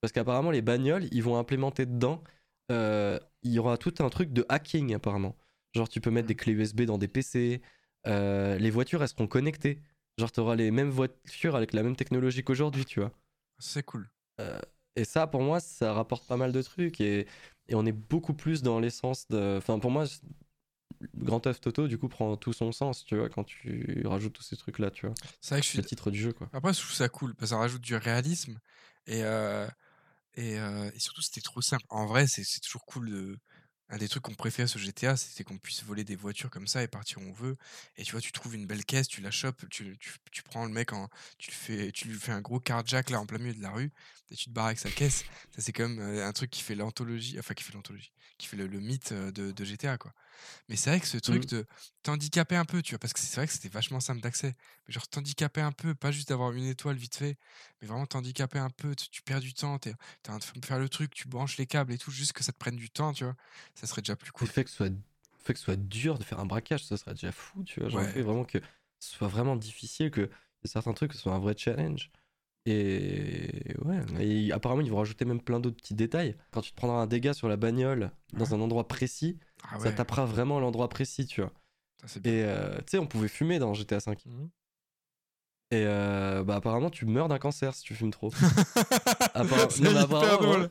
Parce 0.00 0.12
qu'apparemment, 0.12 0.50
les 0.50 0.62
bagnoles, 0.62 1.06
ils 1.12 1.22
vont 1.22 1.38
implémenter 1.38 1.86
dedans, 1.86 2.22
euh, 2.70 3.18
il 3.42 3.52
y 3.52 3.58
aura 3.58 3.78
tout 3.78 3.94
un 4.00 4.08
truc 4.10 4.32
de 4.32 4.44
hacking, 4.48 4.94
apparemment. 4.94 5.36
Genre, 5.74 5.88
tu 5.88 6.00
peux 6.00 6.10
mettre 6.10 6.28
des 6.28 6.34
clés 6.34 6.52
USB 6.52 6.82
dans 6.82 6.98
des 6.98 7.08
PC, 7.08 7.62
euh, 8.06 8.58
les 8.58 8.70
voitures, 8.70 9.02
elles 9.02 9.08
seront 9.08 9.26
connectées. 9.26 9.80
Genre, 10.18 10.30
tu 10.32 10.40
auras 10.40 10.56
les 10.56 10.70
mêmes 10.70 10.90
voitures 10.90 11.56
avec 11.56 11.72
la 11.72 11.82
même 11.82 11.96
technologie 11.96 12.44
qu'aujourd'hui, 12.44 12.84
tu 12.84 13.00
vois. 13.00 13.12
C'est 13.58 13.84
cool. 13.84 14.10
Et 14.96 15.04
ça, 15.04 15.26
pour 15.26 15.42
moi, 15.42 15.60
ça 15.60 15.92
rapporte 15.94 16.26
pas 16.26 16.36
mal 16.36 16.52
de 16.52 16.60
trucs 16.62 17.00
et, 17.00 17.26
et 17.68 17.74
on 17.74 17.86
est 17.86 17.92
beaucoup 17.92 18.34
plus 18.34 18.62
dans 18.62 18.80
l'essence 18.80 19.28
de. 19.28 19.56
Enfin, 19.58 19.78
pour 19.78 19.90
moi, 19.90 20.04
Grand 21.16 21.40
Theft 21.40 21.66
Auto, 21.66 21.88
du 21.88 21.98
coup, 21.98 22.08
prend 22.08 22.36
tout 22.36 22.52
son 22.52 22.72
sens, 22.72 23.04
tu 23.04 23.16
vois, 23.16 23.28
quand 23.28 23.44
tu 23.44 24.02
rajoutes 24.04 24.32
tous 24.32 24.42
ces 24.42 24.56
trucs-là, 24.56 24.90
tu 24.90 25.06
vois. 25.06 25.14
C'est 25.40 25.54
vrai 25.54 25.60
que 25.60 25.64
je 25.64 25.70
suis. 25.70 25.78
Le 25.78 25.84
titre 25.84 26.10
du 26.10 26.20
jeu, 26.20 26.32
quoi. 26.32 26.48
Après, 26.52 26.72
je 26.72 26.80
trouve 26.80 26.92
ça 26.92 27.08
cool 27.08 27.34
parce 27.34 27.50
que 27.50 27.54
ça 27.54 27.58
rajoute 27.58 27.82
du 27.82 27.96
réalisme 27.96 28.58
et, 29.06 29.22
euh, 29.24 29.66
et, 30.34 30.58
euh, 30.58 30.90
et 30.94 30.98
surtout 30.98 31.22
c'était 31.22 31.40
trop 31.40 31.60
simple. 31.60 31.84
En 31.88 32.06
vrai, 32.06 32.26
c'est 32.26 32.44
c'est 32.44 32.60
toujours 32.60 32.84
cool 32.86 33.10
de 33.10 33.38
un 33.92 33.98
des 33.98 34.08
trucs 34.08 34.22
qu'on 34.22 34.34
préfère 34.34 34.68
sur 34.68 34.80
GTA, 34.80 35.18
c'était 35.18 35.44
qu'on 35.44 35.58
puisse 35.58 35.84
voler 35.84 36.02
des 36.02 36.16
voitures 36.16 36.48
comme 36.48 36.66
ça 36.66 36.82
et 36.82 36.88
partir 36.88 37.18
où 37.18 37.26
on 37.26 37.32
veut. 37.32 37.58
Et 37.98 38.04
tu 38.04 38.12
vois, 38.12 38.22
tu 38.22 38.32
trouves 38.32 38.54
une 38.54 38.66
belle 38.66 38.86
caisse, 38.86 39.06
tu 39.06 39.20
la 39.20 39.30
chopes, 39.30 39.68
tu, 39.68 39.98
tu, 39.98 40.42
prends 40.42 40.64
le 40.64 40.72
mec, 40.72 40.94
en, 40.94 41.08
tu, 41.36 41.50
le 41.50 41.54
fais, 41.54 41.92
tu 41.92 42.08
lui 42.08 42.18
fais 42.18 42.32
un 42.32 42.40
gros 42.40 42.58
carjack 42.58 43.10
là 43.10 43.20
en 43.20 43.26
plein 43.26 43.36
milieu 43.36 43.52
de 43.54 43.60
la 43.60 43.70
rue 43.70 43.92
et 44.30 44.34
tu 44.34 44.46
te 44.46 44.50
barres 44.50 44.66
avec 44.66 44.78
sa 44.78 44.90
caisse. 44.90 45.24
Ça, 45.54 45.60
c'est 45.60 45.72
quand 45.72 45.86
même 45.86 46.00
euh, 46.00 46.26
un 46.26 46.32
truc 46.32 46.50
qui 46.50 46.62
fait 46.62 46.74
l'anthologie, 46.74 47.38
enfin 47.38 47.52
qui 47.52 47.64
fait 47.64 47.74
l'anthologie, 47.74 48.14
qui 48.38 48.46
fait 48.46 48.56
le, 48.56 48.66
le 48.66 48.80
mythe 48.80 49.12
euh, 49.12 49.30
de, 49.30 49.52
de 49.52 49.64
GTA 49.64 49.98
quoi. 49.98 50.14
Mais 50.68 50.76
c'est 50.76 50.90
vrai 50.90 51.00
que 51.00 51.06
ce 51.06 51.16
truc 51.18 51.42
Mhm. 51.42 51.48
de 51.48 51.66
t'handicaper 52.02 52.56
un 52.56 52.64
peu, 52.64 52.82
tu 52.82 52.92
vois, 52.94 52.98
parce 52.98 53.12
que 53.12 53.20
c'est 53.20 53.36
vrai 53.36 53.46
que 53.46 53.52
c'était 53.52 53.68
vachement 53.68 54.00
simple 54.00 54.20
d'accès. 54.20 54.54
Mais 54.86 54.94
genre 54.94 55.06
t'handicaper 55.08 55.60
un 55.60 55.72
peu, 55.72 55.94
pas 55.94 56.10
juste 56.10 56.28
d'avoir 56.28 56.52
une 56.52 56.64
étoile 56.64 56.96
vite 56.96 57.16
fait, 57.16 57.36
mais 57.80 57.88
vraiment 57.88 58.06
t'handicaper 58.06 58.58
un 58.58 58.70
peu, 58.70 58.94
tu, 58.94 59.08
tu 59.10 59.22
perds 59.22 59.40
du 59.40 59.54
temps, 59.54 59.78
t'es 59.78 59.94
en 60.28 60.38
train 60.38 60.58
de 60.60 60.64
faire 60.66 60.78
le 60.78 60.88
truc, 60.88 61.12
tu 61.14 61.28
branches 61.28 61.56
les 61.58 61.66
câbles 61.66 61.92
et 61.92 61.98
tout, 61.98 62.10
juste 62.10 62.32
que 62.32 62.42
ça 62.44 62.52
te 62.52 62.58
prenne 62.58 62.76
du 62.76 62.90
temps, 62.90 63.12
tu 63.12 63.24
vois. 63.24 63.34
Ça 63.74 63.86
serait 63.86 64.02
déjà 64.02 64.16
plus 64.16 64.30
Le 64.30 64.36
cool. 64.38 64.48
fait 64.48 64.64
que 64.64 64.70
ce 64.70 64.76
soit, 64.76 64.88
le 64.88 64.96
fait 65.44 65.52
que 65.52 65.58
ce 65.58 65.64
soit 65.66 65.76
dur 65.76 66.18
de 66.18 66.24
faire 66.24 66.40
un 66.40 66.46
braquage, 66.46 66.84
ça 66.84 66.96
serait 66.96 67.14
déjà 67.14 67.32
fou, 67.32 67.62
tu 67.64 67.80
vois. 67.80 67.88
Genre, 67.88 68.00
le 68.00 68.06
Ouais. 68.06 68.12
fait 68.12 68.22
vraiment 68.22 68.44
que 68.44 68.58
ce 69.00 69.14
soit 69.16 69.28
vraiment 69.28 69.56
difficile, 69.56 70.10
que 70.10 70.30
certains 70.64 70.92
trucs, 70.94 71.12
ce 71.12 71.18
soit 71.18 71.34
un 71.34 71.38
vrai 71.40 71.54
challenge. 71.56 72.10
Et 72.64 73.74
ouais, 73.84 74.24
et 74.24 74.52
apparemment, 74.52 74.82
ils 74.82 74.90
vont 74.90 74.98
rajouter 74.98 75.24
même 75.24 75.40
plein 75.40 75.58
d'autres 75.58 75.76
petits 75.76 75.94
détails. 75.94 76.36
Quand 76.52 76.60
tu 76.60 76.70
te 76.70 76.76
prendras 76.76 76.98
un 76.98 77.06
dégât 77.08 77.34
sur 77.34 77.48
la 77.48 77.56
bagnole 77.56 78.12
dans 78.34 78.54
un 78.54 78.60
endroit 78.60 78.86
précis, 78.86 79.38
Ah 79.70 79.78
ça 79.78 79.92
tapera 79.92 80.24
vraiment 80.26 80.60
l'endroit 80.60 80.88
précis, 80.88 81.26
tu 81.26 81.40
vois. 81.40 81.52
ça. 82.06 82.20
Et 82.24 82.42
euh, 82.44 82.76
tu 82.78 82.84
sais, 82.92 82.98
on 82.98 83.06
pouvait 83.06 83.28
fumer 83.28 83.58
dans 83.58 83.74
GTA 83.74 83.98
V. 83.98 84.16
Mhm. 84.26 84.50
Et 85.70 85.84
euh, 85.86 86.44
bah, 86.44 86.56
apparemment, 86.56 86.90
tu 86.90 87.06
meurs 87.06 87.28
d'un 87.28 87.38
cancer 87.38 87.74
si 87.74 87.82
tu 87.82 87.94
fumes 87.94 88.10
trop. 88.10 88.30
C'est 89.74 89.80
non, 89.80 89.96
apparemment, 89.96 90.36
drôle. 90.36 90.70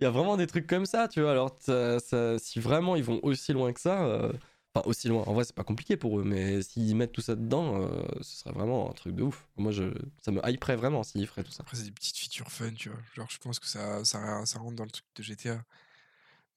Il 0.00 0.04
y 0.04 0.06
a 0.06 0.10
vraiment 0.10 0.36
des 0.36 0.46
trucs 0.46 0.66
comme 0.66 0.86
ça, 0.86 1.06
tu 1.06 1.20
vois. 1.20 1.32
Alors, 1.32 1.56
ça- 1.60 2.38
si 2.38 2.58
vraiment 2.58 2.96
ils 2.96 3.04
vont 3.04 3.20
aussi 3.22 3.52
loin 3.52 3.72
que 3.72 3.80
ça, 3.80 4.04
euh, 4.04 4.32
enfin, 4.74 4.88
aussi 4.88 5.08
loin, 5.08 5.22
en 5.24 5.34
vrai, 5.34 5.44
c'est 5.44 5.54
pas 5.54 5.64
compliqué 5.64 5.98
pour 5.98 6.18
eux, 6.18 6.24
mais 6.24 6.62
s'ils 6.62 6.96
mettent 6.96 7.12
tout 7.12 7.20
ça 7.20 7.36
dedans, 7.36 7.86
ce 8.22 8.36
serait 8.38 8.52
vraiment 8.52 8.90
un 8.90 8.94
truc 8.94 9.14
de 9.14 9.22
ouf. 9.22 9.46
Moi, 9.56 9.70
je, 9.70 9.84
ça 10.22 10.32
me 10.32 10.40
hyperait 10.48 10.76
vraiment 10.76 11.02
s'ils 11.02 11.26
feraient 11.26 11.44
tout 11.44 11.52
ça. 11.52 11.62
Après, 11.62 11.76
c'est 11.76 11.84
des 11.84 11.90
petites 11.92 12.16
features 12.16 12.50
fun, 12.50 12.70
tu 12.72 12.88
vois. 12.88 12.98
Genre, 13.14 13.28
je 13.30 13.38
pense 13.38 13.58
que 13.58 13.66
ça, 13.66 14.02
ça, 14.04 14.46
ça 14.46 14.58
rentre 14.58 14.76
dans 14.76 14.84
le 14.84 14.90
truc 14.90 15.04
de 15.14 15.22
GTA. 15.22 15.62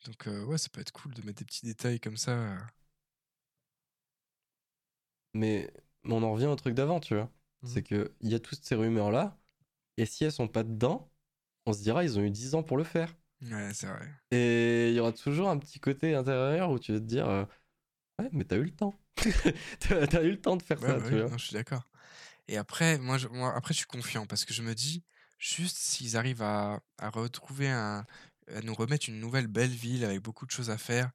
Donc, 0.06 0.27
euh, 0.27 0.44
ouais, 0.45 0.57
ça 0.57 0.69
peut 0.69 0.80
être 0.82 0.91
cool 0.94 1.14
de 1.14 1.22
mettre 1.23 1.40
des 1.40 1.45
petits 1.45 1.65
détails 1.65 1.99
comme 1.99 2.18
ça. 2.18 2.57
Mais, 5.34 5.72
mais 6.03 6.14
on 6.14 6.23
en 6.23 6.32
revient 6.34 6.45
au 6.48 6.56
truc 6.56 6.73
d'avant, 6.76 6.99
tu 6.99 7.15
vois? 7.15 7.32
Mhm. 7.61 7.72
C'est 7.73 7.84
que 7.84 8.14
il 8.22 8.30
y 8.32 8.36
a 8.36 8.40
toutes 8.40 8.64
ces 8.64 8.76
rumeurs-là, 8.76 9.38
et 9.98 10.06
si 10.07 10.26
elles 10.26 10.32
sont 10.34 10.48
pas 10.49 10.64
dedans, 10.64 11.11
on 11.68 11.73
se 11.73 11.82
dira, 11.84 12.03
ils 12.06 12.19
ont 12.19 12.23
eu 12.23 12.32
10 12.32 12.56
ans 12.56 12.64
pour 12.64 12.77
le 12.77 12.84
faire. 12.86 13.15
Ouais, 13.41 13.73
c'est 13.73 13.88
vrai. 13.88 14.10
Et 14.32 14.90
il 14.90 14.95
y 14.95 14.99
aura 14.99 15.11
toujours 15.14 15.49
un 15.49 15.57
petit 15.57 15.80
côté 15.80 16.15
intérieur 16.15 16.72
où 16.72 16.80
tu 16.80 16.94
vas 16.94 16.99
te 16.99 17.06
dire, 17.06 17.27
euh, 17.30 17.45
ouais, 18.19 18.30
mais 18.34 18.45
t'as 18.45 18.57
eu 18.57 18.65
le 18.65 18.76
temps. 18.76 18.99
t'as 19.80 20.07
t'as 20.07 20.23
eu 20.23 20.32
le 20.32 20.41
temps 20.41 20.57
de 20.57 20.64
faire 20.64 20.82
Ouais, 20.82 20.82
ça, 20.84 20.99
bah 20.99 21.03
tu 21.03 21.15
oui, 21.15 21.22
vois? 21.22 21.32
non, 21.32 21.38
je 21.38 21.45
suis 21.45 21.53
d'accord. 21.53 21.88
Et 22.48 22.57
après, 22.57 22.98
moi, 22.99 23.18
je, 23.18 23.27
moi, 23.30 23.53
après, 23.56 23.73
je 23.73 23.80
suis 23.80 23.88
confiant 23.88 24.26
parce 24.27 24.45
que 24.45 24.53
je 24.53 24.64
me 24.64 24.76
dis, 24.76 25.03
juste 25.40 25.77
s'ils 25.77 26.18
arrivent 26.18 26.44
à, 26.44 26.82
à 26.99 27.10
retrouver 27.10 27.69
un, 27.69 28.06
nous 28.63 28.73
remettre 28.76 29.09
une 29.09 29.19
nouvelle 29.19 29.47
belle 29.47 29.72
ville 29.72 30.05
avec 30.05 30.22
beaucoup 30.22 30.45
de 30.45 30.51
choses 30.51 30.69
à 30.69 30.77
faire 30.77 31.11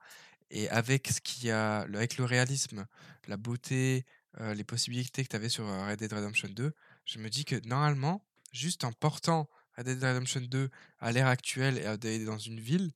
et 0.51 0.69
avec 0.70 1.09
ce 1.09 1.20
qu'il 1.20 1.44
y 1.47 1.51
a, 1.51 1.86
le- 1.86 1.98
avec 1.98 2.16
le 2.19 2.24
réalisme, 2.24 2.86
la 3.28 3.36
beauté, 3.36 4.05
euh, 4.40 4.55
les 4.55 4.65
possibilités 4.65 5.23
que 5.24 5.28
tu 5.28 5.36
avais 5.36 5.48
sur 5.48 5.66
euh, 5.66 5.86
Red 5.89 5.98
Dead 6.01 6.12
Redemption 6.12 6.48
2, 6.48 6.73
je 7.05 7.19
me 7.19 7.28
dis 7.31 7.44
que 7.44 7.57
normalement, 7.66 8.24
juste 8.52 8.85
en 8.85 8.93
portant 8.93 9.48
Red 9.77 9.86
Dead 9.86 10.02
Redemption 10.02 10.40
2 10.43 10.70
à 10.98 11.12
l'ère 11.12 11.28
actuelle 11.28 11.78
et 11.78 12.24
dans 12.24 12.39
une 12.39 12.61
ville, 12.61 12.93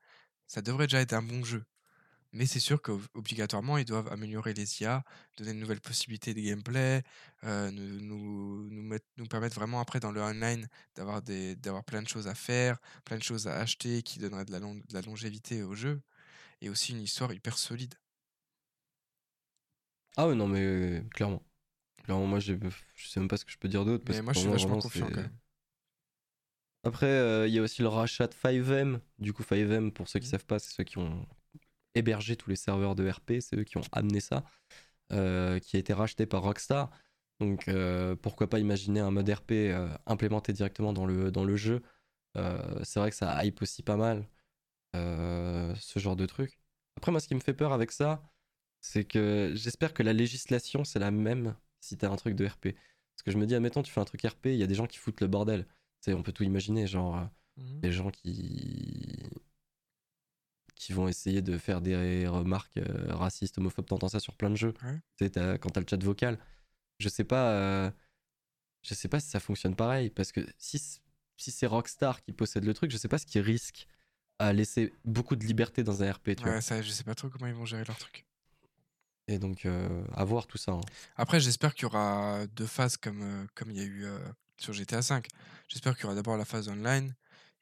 ça 0.47 0.63
devrait 0.63 0.87
déjà 0.87 1.01
être 1.01 1.13
un 1.15 1.23
bon 1.23 1.45
jeu. 1.45 1.65
Mais 2.35 2.47
c'est 2.47 2.61
sûr 2.61 2.83
qu'obligatoirement, 2.83 3.79
ils 3.79 3.87
doivent 3.87 4.13
améliorer 4.13 4.55
les 4.55 4.83
IA, 4.83 5.05
donner 5.39 5.55
de 5.55 5.59
nouvelles 5.59 5.81
possibilités 5.81 6.35
de 6.35 6.41
gameplay, 6.41 7.03
euh, 7.45 7.71
nous, 7.71 8.01
nous, 8.01 8.71
nous, 8.71 8.83
mettre- 8.83 9.07
nous 9.19 9.27
permettre 9.27 9.55
vraiment 9.57 9.81
après 9.81 10.01
dans 10.01 10.13
le 10.13 10.21
online 10.23 10.69
d'avoir 10.97 11.23
des- 11.23 11.57
d'avoir 11.57 11.85
plein 11.85 12.03
de 12.03 12.09
choses 12.09 12.29
à 12.29 12.35
faire, 12.35 12.79
plein 13.07 13.19
de 13.19 13.23
choses 13.23 13.47
à 13.49 13.57
acheter 13.61 14.03
qui 14.03 14.19
donneraient 14.19 14.45
de 14.47 14.53
la, 14.53 14.59
long- 14.61 14.75
de 14.77 14.95
la 14.95 15.01
longévité 15.03 15.63
au 15.63 15.75
jeu, 15.75 16.03
et 16.63 16.71
aussi 16.71 16.93
une 16.93 17.03
histoire 17.03 17.33
hyper 17.35 17.59
solide. 17.59 17.95
Ah 20.17 20.29
ouais, 20.29 20.35
non, 20.35 20.47
mais 20.49 20.61
euh, 20.63 21.01
clairement. 21.11 21.43
Clairement, 22.05 22.27
moi, 22.27 22.41
j'ai- 22.41 22.59
je 22.97 23.09
sais 23.09 23.21
même 23.21 23.29
pas 23.29 23.37
ce 23.39 23.45
que 23.45 23.53
je 23.53 23.59
peux 23.59 23.69
dire 23.69 23.85
d'autre. 23.85 24.05
parce 24.05 24.19
Mais 24.19 24.23
que 24.23 24.27
moi, 24.27 24.33
je 24.33 24.39
suis 24.41 24.49
vachement 24.51 24.77
vraiment, 24.77 24.79
confiant 24.79 25.11
quand 25.11 25.23
même. 25.23 25.37
Après, 26.85 27.07
euh, 27.07 27.49
il 27.49 27.55
y 27.55 27.59
a 27.59 27.63
aussi 27.63 27.83
le 27.83 27.89
rachat 27.89 28.27
de 28.27 28.35
5M. 28.35 29.01
Du 29.19 29.33
coup, 29.33 29.43
5M, 29.43 29.91
pour 29.93 30.09
ceux 30.09 30.19
qui 30.21 30.27
Mhm. 30.27 30.29
savent 30.29 30.45
pas, 30.47 30.59
c'est 30.59 30.73
ceux 30.73 30.85
qui 30.85 30.99
ont 30.99 31.27
hébergé 31.95 32.37
tous 32.37 32.51
les 32.51 32.57
serveurs 32.57 32.95
de 32.95 33.09
RP, 33.09 33.41
c'est 33.41 33.57
eux 33.57 33.65
qui 33.65 33.77
ont 33.79 33.83
amené 33.93 34.21
ça, 34.21 34.45
euh, 35.13 35.59
qui 35.61 35.77
a 35.77 35.79
été 35.81 35.93
racheté 35.93 36.27
par 36.27 36.43
Rockstar. 36.43 36.91
Donc, 37.41 37.69
euh, 37.69 38.17
pourquoi 38.17 38.49
pas 38.49 38.59
imaginer 38.61 39.01
un 39.01 39.11
mode 39.11 39.29
RP 39.29 39.53
euh, 39.53 39.89
implémenté 40.07 40.53
directement 40.53 40.93
dans 40.93 41.07
le, 41.07 41.31
dans 41.31 41.45
le 41.45 41.57
jeu. 41.57 41.83
C'est 42.83 42.99
vrai 43.01 43.11
que 43.11 43.17
ça 43.17 43.45
hype 43.45 43.63
aussi 43.63 43.83
pas 43.83 43.97
mal, 43.97 44.27
ce 44.95 45.99
genre 45.99 46.17
de 46.17 46.27
truc. 46.27 46.59
Après, 46.97 47.11
moi, 47.13 47.21
ce 47.21 47.29
qui 47.29 47.35
me 47.35 47.41
fait 47.41 47.55
peur 47.55 47.73
avec 47.73 47.93
ça, 47.93 48.23
c'est 48.81 49.05
que 49.05 49.53
j'espère 49.55 49.95
que 49.95 50.03
la 50.03 50.13
législation, 50.13 50.85
c'est 50.85 50.99
la 50.99 51.11
même 51.11 51.57
si 51.81 51.97
t'as 51.97 52.11
un 52.11 52.17
truc 52.17 52.35
de 52.35 52.47
RP. 52.47 52.75
Parce 53.15 53.23
que 53.25 53.31
je 53.31 53.39
me 53.39 53.47
dis, 53.47 53.55
admettons, 53.55 53.83
tu 53.83 53.93
fais 53.93 54.01
un 54.01 54.05
truc 54.05 54.23
RP, 54.23 54.47
il 54.47 54.57
y 54.57 54.63
a 54.63 54.67
des 54.67 54.75
gens 54.75 54.87
qui 54.87 54.99
foutent 54.99 55.21
le 55.21 55.29
bordel. 55.29 55.65
Tu 56.03 56.11
sais, 56.11 56.15
on 56.15 56.23
peut 56.23 56.33
tout 56.33 56.43
imaginer, 56.45 56.87
genre 56.87 57.29
Mhm. 57.57 57.81
des 57.83 57.93
gens 57.93 58.11
qui 58.11 59.17
qui 60.75 60.93
vont 60.93 61.09
essayer 61.09 61.41
de 61.43 61.57
faire 61.59 61.81
des 61.81 62.27
remarques 62.27 62.77
euh, 62.79 63.15
racistes, 63.15 63.59
homophobes, 63.59 63.87
t'entends 63.87 64.09
ça 64.09 64.21
sur 64.21 64.35
plein 64.35 64.51
de 64.51 64.57
jeux. 64.57 64.75
Ouais. 64.83 64.97
Tu 65.17 65.25
sais, 65.25 65.31
t'as- 65.31 65.59
quand 65.59 65.71
t'as 65.71 65.81
le 65.81 65.87
chat 65.89 66.03
vocal, 66.03 66.39
je 66.99 67.09
sais 67.09 67.25
pas, 67.25 67.51
euh, 67.53 67.91
je 68.83 68.95
sais 68.95 69.09
pas 69.09 69.21
si 69.21 69.29
ça 69.29 69.41
fonctionne 69.41 69.77
pareil, 69.77 70.11
parce 70.11 70.33
que 70.33 70.41
si 70.59 70.79
si 71.37 71.51
c'est 71.51 71.67
Rockstar 71.67 72.23
qui 72.23 72.33
possède 72.33 72.65
le 72.65 72.73
truc, 72.75 72.91
je 72.93 72.97
sais 72.97 73.09
pas 73.09 73.19
ce 73.19 73.27
qui 73.27 73.41
risque 73.41 73.87
à 74.39 74.53
laisser 74.53 74.93
beaucoup 75.05 75.35
de 75.37 75.45
liberté 75.45 75.83
dans 75.83 76.03
un 76.03 76.13
RP, 76.13 76.37
tu 76.37 76.45
vois. 76.45 76.53
Ouais, 76.55 76.61
ça, 76.61 76.81
je 76.83 76.91
sais 76.91 77.03
pas 77.05 77.15
trop 77.17 77.29
comment 77.29 77.47
ils 77.49 77.55
vont 77.55 77.65
gérer 77.67 77.85
leur 77.85 77.99
truc. 77.99 78.25
Et 79.27 79.39
donc, 79.39 79.65
euh, 79.65 80.05
à 80.13 80.25
voir 80.25 80.47
tout 80.47 80.59
ça. 80.59 80.73
hein. 80.73 80.81
Après, 81.17 81.41
j'espère 81.41 81.75
qu'il 81.75 81.85
y 81.85 81.87
aura 81.87 82.47
deux 82.49 82.67
phases 82.67 82.97
comme 82.97 83.23
euh, 83.23 83.47
comme 83.55 83.71
il 83.71 83.77
y 83.79 83.81
a 83.81 83.85
eu 83.85 84.05
euh, 84.05 84.19
sur 84.59 84.73
GTA 84.75 85.01
V. 85.01 85.23
J'espère 85.69 85.95
qu'il 85.95 86.03
y 86.03 86.07
aura 86.07 86.15
d'abord 86.15 86.37
la 86.37 86.45
phase 86.45 86.69
online 86.69 87.15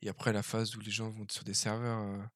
et 0.03 0.09
après 0.09 0.33
la 0.33 0.43
phase 0.43 0.75
où 0.77 0.81
les 0.81 0.91
gens 0.91 1.09
vont 1.09 1.25
sur 1.31 1.45
des 1.45 1.55
serveurs. 1.55 2.29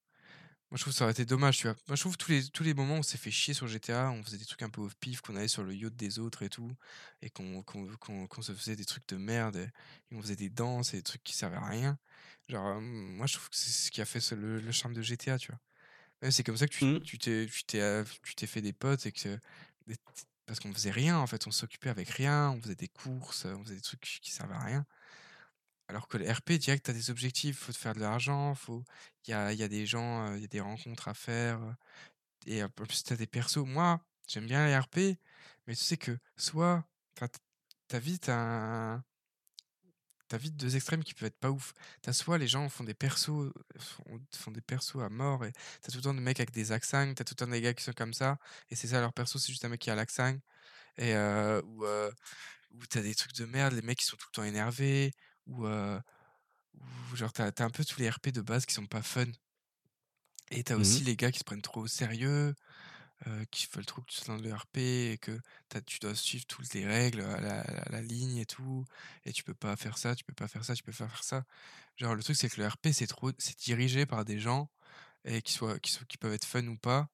Moi, 0.70 0.78
je 0.78 0.82
trouve 0.82 0.92
que 0.92 0.98
ça 0.98 1.04
aurait 1.04 1.12
été 1.12 1.24
dommage, 1.24 1.58
tu 1.58 1.68
vois. 1.68 1.76
Moi, 1.86 1.94
je 1.96 2.00
trouve 2.00 2.16
tous 2.16 2.30
les 2.32 2.48
tous 2.48 2.64
les 2.64 2.74
moments 2.74 2.96
où 2.96 2.98
on 2.98 3.02
s'est 3.02 3.18
fait 3.18 3.30
chier 3.30 3.54
sur 3.54 3.68
GTA, 3.68 4.10
on 4.10 4.22
faisait 4.24 4.36
des 4.38 4.44
trucs 4.44 4.62
un 4.62 4.68
peu 4.70 4.80
au 4.80 4.88
pif, 5.00 5.20
qu'on 5.20 5.36
allait 5.36 5.46
sur 5.48 5.62
le 5.62 5.72
yacht 5.74 5.94
des 5.94 6.18
autres 6.18 6.42
et 6.42 6.48
tout, 6.48 6.72
et 7.22 7.30
qu'on 7.30 7.62
qu'on 7.62 7.86
qu'on- 7.98 8.26
qu'on 8.26 8.42
se 8.42 8.52
faisait 8.52 8.74
des 8.74 8.84
trucs 8.84 9.08
de 9.08 9.16
merde, 9.16 9.56
et, 9.56 9.62
et 10.10 10.16
on 10.16 10.20
faisait 10.22 10.34
des 10.36 10.50
danses 10.50 10.92
et 10.92 10.96
des 10.98 11.02
trucs 11.04 11.22
qui 11.22 11.34
servaient 11.36 11.56
à 11.56 11.66
rien. 11.66 11.98
Genre, 12.48 12.66
euh, 12.66 12.80
moi, 12.80 13.26
je 13.26 13.34
trouve 13.34 13.48
que 13.50 13.56
c'est 13.56 13.70
ce 13.70 13.90
qui 13.92 14.00
a 14.00 14.04
fait 14.04 14.20
ce- 14.20 14.34
le, 14.34 14.60
le 14.60 14.72
charme 14.72 14.94
de 14.94 15.02
GTA, 15.02 15.38
tu 15.38 15.52
vois. 15.52 15.60
C'est 16.32 16.44
comme 16.44 16.56
ça 16.56 16.66
que 16.68 16.74
tu 16.74 16.84
Mm. 16.84 17.00
tu 17.02 17.18
t'es 17.18 17.46
tu 17.52 17.64
t'es 17.64 17.80
euh, 17.80 18.04
tu 18.24 18.34
t'es 18.34 18.46
fait 18.46 18.62
des 18.62 18.72
potes 18.72 19.06
et 19.06 19.12
que 19.12 19.38
des- 19.86 19.96
parce 20.46 20.60
qu'on 20.60 20.72
faisait 20.72 20.90
rien 20.92 21.18
en 21.18 21.26
fait, 21.26 21.46
on 21.46 21.50
s'occupait 21.52 21.90
avec 21.90 22.08
rien, 22.10 22.50
on 22.50 22.60
faisait 22.62 22.74
des 22.76 22.88
courses, 22.88 23.44
on 23.46 23.64
faisait 23.64 23.76
des 23.76 23.80
trucs 23.82 24.00
qui 24.22 24.30
servaient 24.32 24.54
à 24.54 24.64
rien. 24.64 24.86
Alors 25.88 26.08
que 26.08 26.18
le 26.18 26.30
RP, 26.30 26.52
direct, 26.58 26.84
t'as 26.86 26.92
des 26.92 27.10
objectifs, 27.10 27.58
faut 27.58 27.72
te 27.72 27.78
faire 27.78 27.94
de 27.94 28.00
l'argent, 28.00 28.54
faut 28.54 28.84
il 29.26 29.30
y 29.30 29.34
a, 29.34 29.68
des 29.68 29.86
gens, 29.86 30.34
il 30.34 30.42
y 30.42 30.44
a 30.44 30.48
des 30.48 30.60
rencontres 30.60 31.08
à 31.08 31.14
faire 31.14 31.60
et 32.46 32.62
en 32.62 32.68
plus 32.68 33.04
t'as 33.04 33.16
des 33.16 33.26
persos. 33.26 33.64
Moi, 33.66 34.00
j'aime 34.28 34.46
bien 34.46 34.66
les 34.66 34.76
RP, 34.76 35.18
mais 35.66 35.74
tu 35.74 35.82
sais 35.84 35.96
que 35.96 36.18
soit 36.36 36.84
t'as 37.14 37.98
vite 37.98 38.28
un 38.28 39.04
T'as 40.28 40.38
vite 40.38 40.56
deux 40.56 40.74
extrêmes 40.74 41.04
qui 41.04 41.14
peuvent 41.14 41.28
être 41.28 41.38
pas 41.38 41.50
ouf. 41.50 41.72
T'as 42.02 42.12
soit 42.12 42.36
les 42.38 42.48
gens 42.48 42.68
font 42.68 42.82
des 42.82 42.94
persos, 42.94 43.52
font, 44.32 44.50
des 44.50 44.60
persos 44.60 44.96
à 45.00 45.08
mort 45.08 45.44
et 45.44 45.52
t'as 45.82 45.92
tout 45.92 45.98
le 45.98 46.02
temps 46.02 46.14
des 46.14 46.20
mecs 46.20 46.40
avec 46.40 46.50
des 46.50 46.72
accents, 46.72 47.14
t'as 47.14 47.22
tout 47.24 47.34
le 47.38 47.46
temps 47.46 47.50
des 47.50 47.60
gars 47.60 47.74
qui 47.74 47.84
sont 47.84 47.92
comme 47.92 48.12
ça 48.12 48.38
et 48.70 48.74
c'est 48.74 48.88
ça 48.88 49.00
leur 49.00 49.12
perso, 49.12 49.38
c'est 49.38 49.52
juste 49.52 49.64
un 49.64 49.68
mec 49.68 49.80
qui 49.80 49.90
a 49.90 49.94
l'accent 49.94 50.36
et 50.98 51.14
ou 51.16 51.84
ou 52.72 52.86
t'as 52.86 53.02
des 53.02 53.14
trucs 53.14 53.34
de 53.34 53.44
merde, 53.46 53.74
les 53.74 53.82
mecs 53.82 53.98
qui 53.98 54.04
sont 54.04 54.16
tout 54.16 54.26
le 54.32 54.36
temps 54.36 54.44
énervés 54.44 55.12
ou 55.46 55.66
euh, 55.66 56.00
genre 57.14 57.32
t'as 57.32 57.50
t'as 57.52 57.64
un 57.64 57.70
peu 57.70 57.84
tous 57.84 57.98
les 58.00 58.08
RP 58.08 58.28
de 58.32 58.40
base 58.40 58.66
qui 58.66 58.74
sont 58.74 58.86
pas 58.86 59.02
fun 59.02 59.26
et 60.50 60.62
t'as 60.64 60.76
aussi 60.76 61.02
Mhm. 61.02 61.04
les 61.04 61.16
gars 61.16 61.32
qui 61.32 61.38
se 61.40 61.44
prennent 61.44 61.62
trop 61.62 61.80
au 61.82 61.86
sérieux, 61.88 62.54
euh, 63.26 63.44
qui 63.50 63.68
veulent 63.74 63.86
trop 63.86 64.02
que 64.02 64.06
tu 64.08 64.16
sois 64.16 64.36
dans 64.36 64.42
le 64.42 64.54
RP 64.54 65.12
et 65.12 65.18
que 65.18 65.40
tu 65.86 65.98
dois 66.00 66.14
suivre 66.16 66.46
toutes 66.46 66.72
les 66.74 66.86
règles 66.86 67.22
à 67.22 67.40
la, 67.40 67.60
à 67.62 67.90
la 67.92 68.02
ligne 68.02 68.38
et 68.38 68.46
tout, 68.46 68.84
et 69.24 69.32
tu 69.32 69.44
peux 69.44 69.54
pas 69.54 69.76
faire 69.76 69.98
ça, 69.98 70.14
tu 70.16 70.24
peux 70.24 70.34
pas 70.34 70.48
faire 70.48 70.64
ça, 70.64 70.74
tu 70.74 70.82
peux 70.84 70.92
pas 70.92 71.08
faire 71.08 71.24
ça. 71.24 71.44
Genre 71.96 72.14
le 72.16 72.22
truc 72.24 72.36
c'est 72.36 72.48
que 72.50 72.60
le 72.60 72.68
RP 72.68 72.92
c'est 72.92 73.06
trop, 73.08 73.32
c'est 73.38 73.58
dirigé 73.60 74.06
par 74.06 74.24
des 74.26 74.38
gens 74.40 74.70
et 75.24 75.42
qui 75.42 75.52
soient, 75.54 75.78
qui 75.80 75.92
soient, 75.92 76.06
qui 76.06 76.18
peuvent 76.18 76.34
être 76.34 76.46
fun 76.46 76.66
ou 76.68 76.78
pas, 76.78 77.08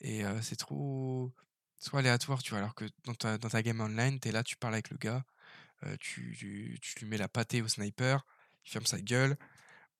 et 0.00 0.24
euh, 0.24 0.40
c'est 0.42 0.56
trop, 0.56 1.32
trop 1.80 1.98
aléatoire, 1.98 2.42
tu 2.42 2.50
vois. 2.50 2.58
Alors 2.60 2.74
que 2.74 2.86
dans 3.04 3.14
ta, 3.14 3.38
dans 3.38 3.48
ta 3.50 3.62
game 3.62 3.80
online, 3.80 4.20
t'es 4.20 4.32
là, 4.32 4.42
tu 4.44 4.56
parles 4.56 4.74
avec 4.74 4.90
le 4.90 4.96
gars, 4.98 5.24
tu, 5.98 6.34
tu, 6.38 6.78
tu 6.80 6.98
lui 7.00 7.06
mets 7.06 7.16
la 7.18 7.28
pâtée 7.28 7.62
au 7.62 7.68
sniper, 7.68 8.24
il 8.64 8.70
ferme 8.70 8.86
sa 8.86 9.00
gueule, 9.00 9.36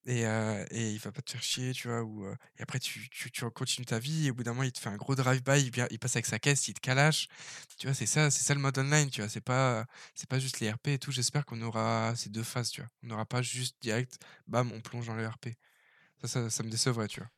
et, 0.05 0.25
euh, 0.25 0.65
et 0.71 0.91
il 0.91 0.97
va 0.99 1.11
pas 1.11 1.21
te 1.21 1.31
faire 1.31 1.43
chier, 1.43 1.73
tu 1.73 1.87
vois. 1.87 2.01
Ou, 2.03 2.25
et 2.27 2.61
après, 2.63 2.79
tu, 2.79 3.07
tu, 3.09 3.31
tu 3.31 3.49
continues 3.51 3.85
ta 3.85 3.99
vie. 3.99 4.27
Et 4.27 4.31
au 4.31 4.33
bout 4.33 4.43
d'un 4.43 4.51
moment, 4.53 4.63
il 4.63 4.71
te 4.71 4.79
fait 4.79 4.89
un 4.89 4.95
gros 4.97 5.15
drive-by. 5.15 5.61
Il, 5.61 5.87
il 5.91 5.99
passe 5.99 6.15
avec 6.15 6.25
sa 6.25 6.39
caisse, 6.39 6.67
il 6.67 6.73
te 6.73 6.79
calache. 6.79 7.27
Tu 7.77 7.87
vois, 7.87 7.93
c'est 7.93 8.07
ça, 8.07 8.31
c'est 8.31 8.43
ça 8.43 8.53
le 8.55 8.61
mode 8.61 8.77
online, 8.77 9.09
tu 9.09 9.21
vois. 9.21 9.29
C'est 9.29 9.41
pas, 9.41 9.85
pas 10.29 10.39
juste 10.39 10.59
les 10.59 10.71
RP 10.71 10.87
et 10.89 10.99
tout. 10.99 11.11
J'espère 11.11 11.45
qu'on 11.45 11.61
aura 11.61 12.15
ces 12.15 12.29
deux 12.29 12.43
phases, 12.43 12.71
tu 12.71 12.81
vois. 12.81 12.89
On 13.03 13.07
n'aura 13.07 13.25
pas 13.25 13.41
juste 13.41 13.77
direct, 13.81 14.17
bam, 14.47 14.71
on 14.73 14.81
plonge 14.81 15.07
dans 15.07 15.15
le 15.15 15.27
RP. 15.27 15.49
Ça, 16.21 16.27
ça, 16.27 16.49
ça 16.49 16.63
me 16.63 16.69
décevrait, 16.69 17.07
tu 17.07 17.19
vois. 17.19 17.29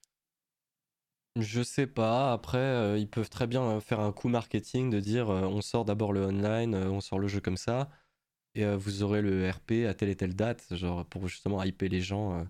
Je 1.35 1.63
sais 1.63 1.87
pas. 1.87 2.31
Après, 2.31 2.99
ils 2.99 3.09
peuvent 3.09 3.29
très 3.29 3.47
bien 3.47 3.79
faire 3.81 3.99
un 3.99 4.13
coup 4.13 4.29
marketing 4.29 4.89
de 4.89 4.99
dire 4.99 5.29
on 5.29 5.61
sort 5.61 5.83
d'abord 5.83 6.13
le 6.13 6.25
online, 6.25 6.75
on 6.75 7.01
sort 7.01 7.17
le 7.19 7.27
jeu 7.27 7.41
comme 7.41 7.57
ça, 7.57 7.89
et 8.55 8.65
euh, 8.65 8.77
vous 8.77 9.03
aurez 9.03 9.21
le 9.21 9.49
RP 9.49 9.85
à 9.87 9.93
telle 9.93 10.09
et 10.09 10.15
telle 10.15 10.35
date, 10.35 10.75
genre 10.75 11.05
pour 11.05 11.27
justement 11.27 11.61
hyper 11.63 11.89
les 11.89 12.01
gens. 12.01 12.39
euh, 12.39 12.43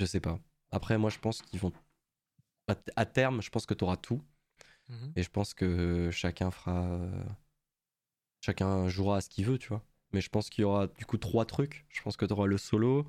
je 0.00 0.06
sais 0.06 0.20
pas. 0.20 0.38
Après, 0.70 0.96
moi, 0.98 1.10
je 1.10 1.18
pense 1.18 1.42
qu'ils 1.42 1.60
vont. 1.60 1.72
À, 2.68 2.74
à 2.96 3.04
terme, 3.06 3.42
je 3.42 3.50
pense 3.50 3.66
que 3.66 3.74
tu 3.74 3.84
auras 3.84 3.96
tout, 3.96 4.22
Mhm. 4.88 5.12
et 5.16 5.22
je 5.22 5.30
pense 5.30 5.54
que 5.54 6.10
chacun 6.12 6.50
fera. 6.50 6.84
euh, 6.84 7.24
Chacun 8.40 8.88
jouera 8.88 9.18
à 9.18 9.20
ce 9.20 9.28
qu'il 9.28 9.44
veut, 9.44 9.58
tu 9.58 9.68
vois. 9.68 9.84
Mais 10.12 10.20
je 10.20 10.28
pense 10.28 10.50
qu'il 10.50 10.62
y 10.62 10.64
aura 10.64 10.88
du 10.88 11.04
coup 11.06 11.16
trois 11.16 11.44
trucs. 11.46 11.86
Je 11.88 12.02
pense 12.02 12.16
que 12.16 12.24
tu 12.26 12.32
auras 12.32 12.46
le 12.46 12.58
solo, 12.58 13.06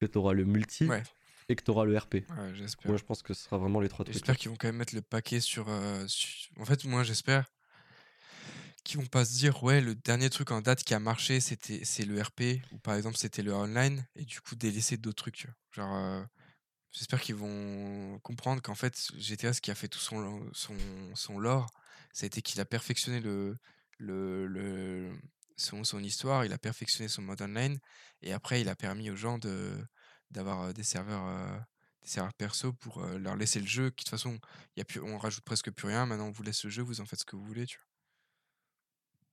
que 0.00 0.06
tu 0.06 0.18
auras 0.18 0.32
le 0.32 0.44
multi, 0.44 0.88
Ouais, 0.88 1.02
et 1.48 1.56
que 1.56 1.62
tu 1.62 1.70
auras 1.70 1.84
le 1.84 1.96
RP. 1.96 2.14
ouais. 2.30 2.52
Moi, 2.86 2.96
je 2.96 3.04
pense 3.04 3.22
que 3.22 3.34
ce 3.34 3.44
sera 3.44 3.58
vraiment 3.58 3.80
les 3.80 3.88
trois 3.88 4.04
trucs. 4.04 4.14
J'espère 4.14 4.36
qu'ils 4.36 4.50
vont 4.50 4.56
quand 4.56 4.68
même 4.68 4.76
mettre 4.76 4.94
le 4.94 5.02
paquet 5.02 5.40
sur. 5.40 5.68
euh, 5.68 6.06
su- 6.08 6.48
En 6.58 6.64
fait, 6.64 6.84
moi, 6.84 7.02
j'espère 7.04 7.50
qu'ils 8.84 8.98
vont 9.00 9.06
pas 9.06 9.24
se 9.24 9.32
dire, 9.34 9.62
ouais, 9.62 9.80
le 9.80 9.94
dernier 9.94 10.30
truc 10.30 10.50
en 10.50 10.60
date 10.60 10.84
qui 10.84 10.94
a 10.94 11.00
marché, 11.00 11.40
c'était 11.40 11.84
c'est 11.84 12.04
le 12.04 12.20
RP, 12.20 12.62
ou 12.72 12.78
par 12.78 12.94
exemple, 12.94 13.16
c'était 13.16 13.42
le 13.42 13.52
online, 13.54 14.06
et 14.16 14.24
du 14.24 14.40
coup, 14.40 14.56
délaisser 14.56 14.96
d'autres 14.96 15.22
trucs. 15.24 15.36
tu. 15.36 15.48
Genre, 15.72 15.94
euh, 15.96 16.24
j'espère 16.92 17.20
qu'ils 17.20 17.36
vont 17.36 18.18
comprendre 18.20 18.62
qu'en 18.62 18.74
fait, 18.74 18.96
GTA, 19.18 19.52
ce 19.52 19.60
qui 19.60 19.70
a 19.70 19.74
fait 19.74 19.88
tout 19.88 19.98
son, 20.00 20.48
son, 20.52 20.76
son 21.14 21.38
lore, 21.38 21.70
ça 22.12 22.24
a 22.24 22.28
été 22.28 22.42
qu'il 22.42 22.60
a 22.60 22.64
perfectionné 22.64 23.20
le, 23.20 23.56
le, 23.98 24.46
le, 24.46 25.12
son, 25.56 25.84
son 25.84 26.02
histoire, 26.02 26.44
il 26.44 26.52
a 26.52 26.58
perfectionné 26.58 27.08
son 27.08 27.22
mode 27.22 27.42
online, 27.42 27.78
et 28.22 28.32
après, 28.32 28.60
il 28.60 28.68
a 28.68 28.76
permis 28.76 29.10
aux 29.10 29.16
gens 29.16 29.38
de 29.38 29.76
d'avoir 30.30 30.62
euh, 30.62 30.72
des 30.72 30.82
serveurs. 30.84 31.26
euh, 31.26 31.58
des 32.02 32.08
serveurs 32.08 32.34
perso 32.34 32.72
pour 32.72 33.04
euh, 33.04 33.18
leur 33.18 33.36
laisser 33.36 33.60
le 33.60 33.66
jeu, 33.66 33.90
qui 33.90 34.04
de 34.04 34.10
toute 34.10 34.10
façon, 34.10 34.38
y 34.76 34.80
a 34.80 34.84
plus, 34.84 35.00
on 35.00 35.18
rajoute 35.18 35.44
presque 35.44 35.70
plus 35.70 35.86
rien, 35.88 36.06
maintenant 36.06 36.28
on 36.28 36.32
vous 36.32 36.42
laisse 36.42 36.64
le 36.64 36.70
jeu, 36.70 36.82
vous 36.82 37.00
en 37.00 37.06
faites 37.06 37.20
ce 37.20 37.24
que 37.24 37.36
vous 37.36 37.44
voulez, 37.44 37.66
tu 37.66 37.78
vois. 37.78 37.91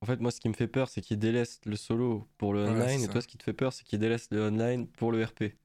En 0.02 0.06
fait, 0.06 0.20
moi, 0.20 0.32
ce 0.32 0.40
qui 0.40 0.50
me 0.50 0.54
fait 0.54 0.68
peur, 0.68 0.88
c'est 0.90 1.02
qu'ils 1.02 1.20
délaissent 1.20 1.60
le 1.66 1.76
solo 1.76 2.30
pour 2.38 2.54
le 2.54 2.62
online, 2.62 3.04
et 3.04 3.10
ça. 3.10 3.10
toi, 3.10 3.22
ce 3.22 3.28
qui 3.28 3.38
te 3.38 3.44
fait 3.44 3.54
peur, 3.54 3.74
c'est 3.74 3.84
qu'ils 3.84 4.00
délaissent 4.00 4.30
le 4.32 4.44
online 4.48 4.88
pour 4.88 5.12
le 5.12 5.24
RP. 5.24 5.58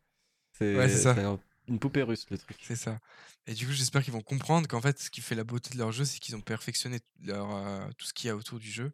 C'est 0.53 0.75
Ouais, 0.75 0.89
un- 1.17 1.41
une 1.69 1.79
poupée 1.81 2.03
russe, 2.03 2.27
le 2.31 2.39
truc. 2.39 2.59
C'est 2.61 2.77
ça. 2.77 2.99
Et 3.47 3.55
du 3.55 3.67
coup, 3.67 3.73
j'espère 3.73 4.03
qu'ils 4.03 4.13
vont 4.13 4.23
comprendre 4.23 4.67
qu'en 4.69 4.81
fait, 4.81 4.99
ce 4.99 5.11
qui 5.11 5.21
fait 5.21 5.35
la 5.35 5.45
beauté 5.45 5.71
de 5.75 5.79
leur 5.79 5.93
jeu, 5.93 6.05
c'est 6.05 6.19
qu'ils 6.19 6.35
ont 6.37 6.41
perfectionné 6.41 7.01
leur, 7.23 7.55
euh, 7.55 7.87
tout 7.99 8.07
ce 8.07 8.15
qu'il 8.15 8.29
y 8.29 8.31
a 8.31 8.37
autour 8.37 8.59
du 8.59 8.71
jeu 8.71 8.93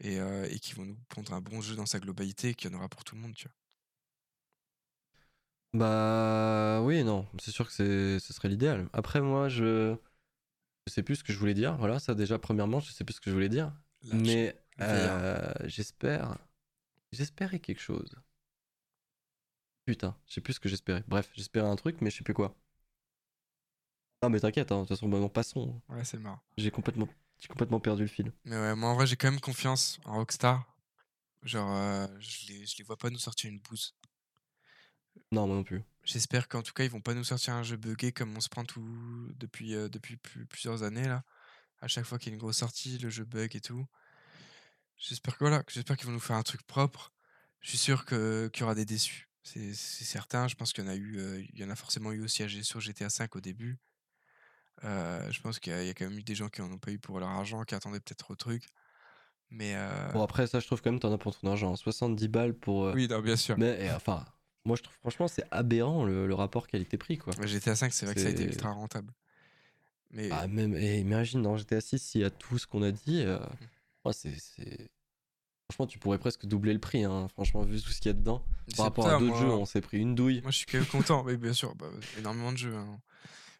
et, 0.00 0.20
euh, 0.20 0.48
et 0.50 0.58
qu'ils 0.60 0.76
vont 0.76 0.86
nous 0.86 0.98
pondre 1.10 1.34
un 1.34 1.40
bon 1.42 1.60
jeu 1.62 1.76
dans 1.76 1.86
sa 1.86 2.00
globalité 2.00 2.50
et 2.50 2.54
qu'il 2.54 2.70
y 2.72 2.74
en 2.74 2.78
aura 2.78 2.88
pour 2.88 3.04
tout 3.04 3.16
le 3.16 3.22
monde, 3.22 3.34
tu 3.34 3.46
vois. 3.48 3.54
Bah 5.72 6.80
oui 6.82 7.04
non, 7.04 7.26
c'est 7.40 7.52
sûr 7.52 7.66
que 7.68 7.72
ce 7.72 8.32
serait 8.32 8.48
l'idéal. 8.48 8.88
Après, 8.92 9.20
moi, 9.20 9.48
je... 9.48 9.94
je 10.88 10.92
sais 10.92 11.02
plus 11.04 11.16
ce 11.16 11.24
que 11.24 11.32
je 11.32 11.38
voulais 11.38 11.54
dire. 11.54 11.76
Voilà, 11.78 11.98
ça 12.00 12.14
déjà, 12.14 12.38
premièrement, 12.38 12.80
je 12.80 12.92
sais 12.92 13.04
plus 13.04 13.14
ce 13.14 13.20
que 13.22 13.30
je 13.30 13.34
voulais 13.36 13.48
dire. 13.50 13.72
Là, 14.02 14.16
Mais 14.16 14.56
euh, 14.80 15.52
j'espère... 15.64 16.36
J'espérais 17.12 17.60
quelque 17.60 17.80
chose. 17.80 18.16
Putain, 19.84 20.16
je 20.26 20.32
sais 20.32 20.40
plus 20.40 20.54
ce 20.54 20.60
que 20.60 20.70
j'espérais. 20.70 21.04
Bref, 21.06 21.28
j'espérais 21.34 21.68
un 21.68 21.76
truc, 21.76 22.00
mais 22.00 22.08
je 22.10 22.16
sais 22.16 22.24
plus 22.24 22.32
quoi. 22.32 22.56
Non 24.22 24.30
mais 24.30 24.40
t'inquiète, 24.40 24.72
hein, 24.72 24.76
de 24.76 24.80
toute 24.86 24.96
façon, 24.96 25.08
non, 25.08 25.28
passons. 25.28 25.80
Ouais, 25.88 26.04
c'est 26.04 26.18
marrant. 26.18 26.40
J'ai 26.56 26.70
complètement... 26.70 27.08
J'ai 27.40 27.48
complètement 27.48 27.80
perdu 27.80 28.02
le 28.02 28.08
fil. 28.08 28.32
Mais 28.44 28.56
ouais, 28.56 28.74
moi 28.74 28.90
en 28.90 28.94
vrai, 28.94 29.06
j'ai 29.06 29.16
quand 29.16 29.30
même 29.30 29.40
confiance 29.40 29.98
en 30.04 30.16
Rockstar. 30.16 30.66
Genre, 31.44 31.74
euh, 31.76 32.06
je 32.20 32.48
les, 32.48 32.66
je 32.66 32.78
les 32.78 32.84
vois 32.84 32.98
pas 32.98 33.10
nous 33.10 33.18
sortir 33.18 33.50
une 33.50 33.60
bouse. 33.60 33.94
Non, 35.32 35.46
moi 35.46 35.56
non 35.56 35.64
plus. 35.64 35.82
J'espère 36.04 36.48
qu'en 36.48 36.62
tout 36.62 36.72
cas, 36.72 36.84
ils 36.84 36.90
vont 36.90 37.00
pas 37.00 37.14
nous 37.14 37.24
sortir 37.24 37.54
un 37.54 37.62
jeu 37.62 37.76
buggé 37.76 38.12
comme 38.12 38.36
on 38.36 38.40
se 38.40 38.48
prend 38.48 38.64
tout 38.64 38.82
depuis, 39.36 39.74
euh, 39.74 39.88
depuis 39.88 40.16
plus- 40.16 40.46
plusieurs 40.46 40.82
années 40.82 41.06
là. 41.06 41.24
À 41.80 41.88
chaque 41.88 42.04
fois 42.04 42.18
qu'il 42.18 42.28
y 42.28 42.32
a 42.32 42.34
une 42.34 42.40
grosse 42.40 42.58
sortie, 42.58 42.98
le 42.98 43.10
jeu 43.10 43.24
bug 43.24 43.56
et 43.56 43.60
tout. 43.60 43.86
J'espère 44.96 45.34
que 45.34 45.44
voilà, 45.44 45.62
j'espère 45.68 45.96
qu'ils 45.96 46.06
vont 46.06 46.12
nous 46.12 46.20
faire 46.20 46.36
un 46.36 46.42
truc 46.42 46.62
propre. 46.66 47.12
Je 47.60 47.70
suis 47.70 47.78
sûr 47.78 48.04
que 48.04 48.48
qu'il 48.52 48.60
y 48.60 48.64
aura 48.64 48.74
des 48.74 48.84
déçus. 48.84 49.28
C'est 49.42 49.74
certain. 49.74 50.46
Je 50.48 50.54
pense 50.54 50.72
qu'il 50.72 50.84
y 50.84 50.86
en 50.86 50.90
a 50.90 50.94
eu, 50.94 51.18
euh, 51.18 51.42
il 51.54 51.58
y 51.58 51.64
en 51.64 51.70
a 51.70 51.76
forcément 51.76 52.12
eu 52.12 52.22
aussi 52.22 52.42
à 52.42 52.48
sur 52.62 52.80
GTA 52.80 53.08
V 53.08 53.26
au 53.34 53.40
début. 53.40 53.78
Euh, 54.84 55.30
je 55.30 55.40
pense 55.40 55.58
qu'il 55.58 55.72
y, 55.72 55.76
a 55.76 55.82
il 55.82 55.86
y 55.86 55.90
a 55.90 55.94
quand 55.94 56.04
même 56.04 56.18
eu 56.18 56.22
des 56.22 56.34
gens 56.34 56.48
qui 56.48 56.62
en 56.62 56.70
ont 56.70 56.78
pas 56.78 56.90
eu 56.90 56.98
pour 56.98 57.18
leur 57.18 57.28
argent, 57.30 57.64
qui 57.64 57.74
attendaient 57.74 58.00
peut-être 58.00 58.30
au 58.30 58.36
truc. 58.36 58.66
Mais 59.50 59.74
euh, 59.74 60.12
Bon 60.12 60.22
après 60.22 60.46
ça 60.46 60.60
je 60.60 60.66
trouve 60.66 60.80
quand 60.80 60.90
même 60.90 61.00
t'en 61.00 61.12
as 61.12 61.18
pour 61.18 61.36
ton 61.36 61.48
argent. 61.48 61.74
70 61.74 62.28
balles 62.28 62.54
pour... 62.54 62.92
oui, 62.94 63.08
non, 63.08 63.20
bien 63.20 63.36
sûr. 63.36 63.58
Mais 63.58 63.86
et, 63.86 63.90
enfin, 63.90 64.24
moi 64.64 64.76
je 64.76 64.82
trouve 64.82 64.96
franchement 64.96 65.28
c'est 65.28 65.44
aberrant 65.50 66.04
le, 66.04 66.26
le 66.26 66.34
rapport 66.34 66.66
qualité-prix 66.66 67.18
quoi. 67.18 67.32
GTA 67.44 67.74
V, 67.74 67.88
c'est 67.90 68.06
vrai 68.06 68.14
que 68.14 68.20
ça 68.20 68.28
a 68.28 68.30
été 68.30 68.44
ultra 68.44 68.70
rentable. 68.70 69.12
Mais 70.12 70.28
Ah 70.32 70.46
même, 70.48 70.74
et 70.74 70.98
imagine 70.98 71.42
dans 71.42 71.56
GTA 71.56 71.80
6 71.80 71.98
s'il 71.98 72.20
y 72.22 72.24
a 72.24 72.30
tout 72.30 72.58
ce 72.58 72.66
qu'on 72.66 72.82
a 72.82 72.90
dit, 72.90 73.22
euh, 73.22 73.38
ouais, 74.04 74.12
c'est... 74.12 74.38
c'est- 74.38 74.90
Franchement 75.70 75.86
tu 75.86 76.00
pourrais 76.00 76.18
presque 76.18 76.46
doubler 76.46 76.72
le 76.72 76.80
prix, 76.80 77.04
hein. 77.04 77.28
franchement 77.28 77.62
vu 77.62 77.80
tout 77.80 77.90
ce 77.90 78.00
qu'il 78.00 78.08
y 78.08 78.10
a 78.10 78.14
dedans. 78.14 78.44
Par 78.76 78.86
rapport 78.86 79.06
à 79.06 79.18
d'autres 79.20 79.24
moi- 79.26 79.40
jeux 79.40 79.50
on 79.50 79.64
s'est 79.64 79.80
pris 79.80 79.98
une 79.98 80.16
douille. 80.16 80.40
Moi, 80.42 80.50
je 80.50 80.56
suis 80.56 80.66
quand 80.66 80.78
même 80.78 80.86
content. 80.88 81.22
Oui, 81.24 81.36
bien 81.36 81.52
sûr. 81.52 81.76
bah, 81.76 81.86
énormément 82.18 82.50
de 82.50 82.56
jeux. 82.58 82.74
hein. 82.74 83.00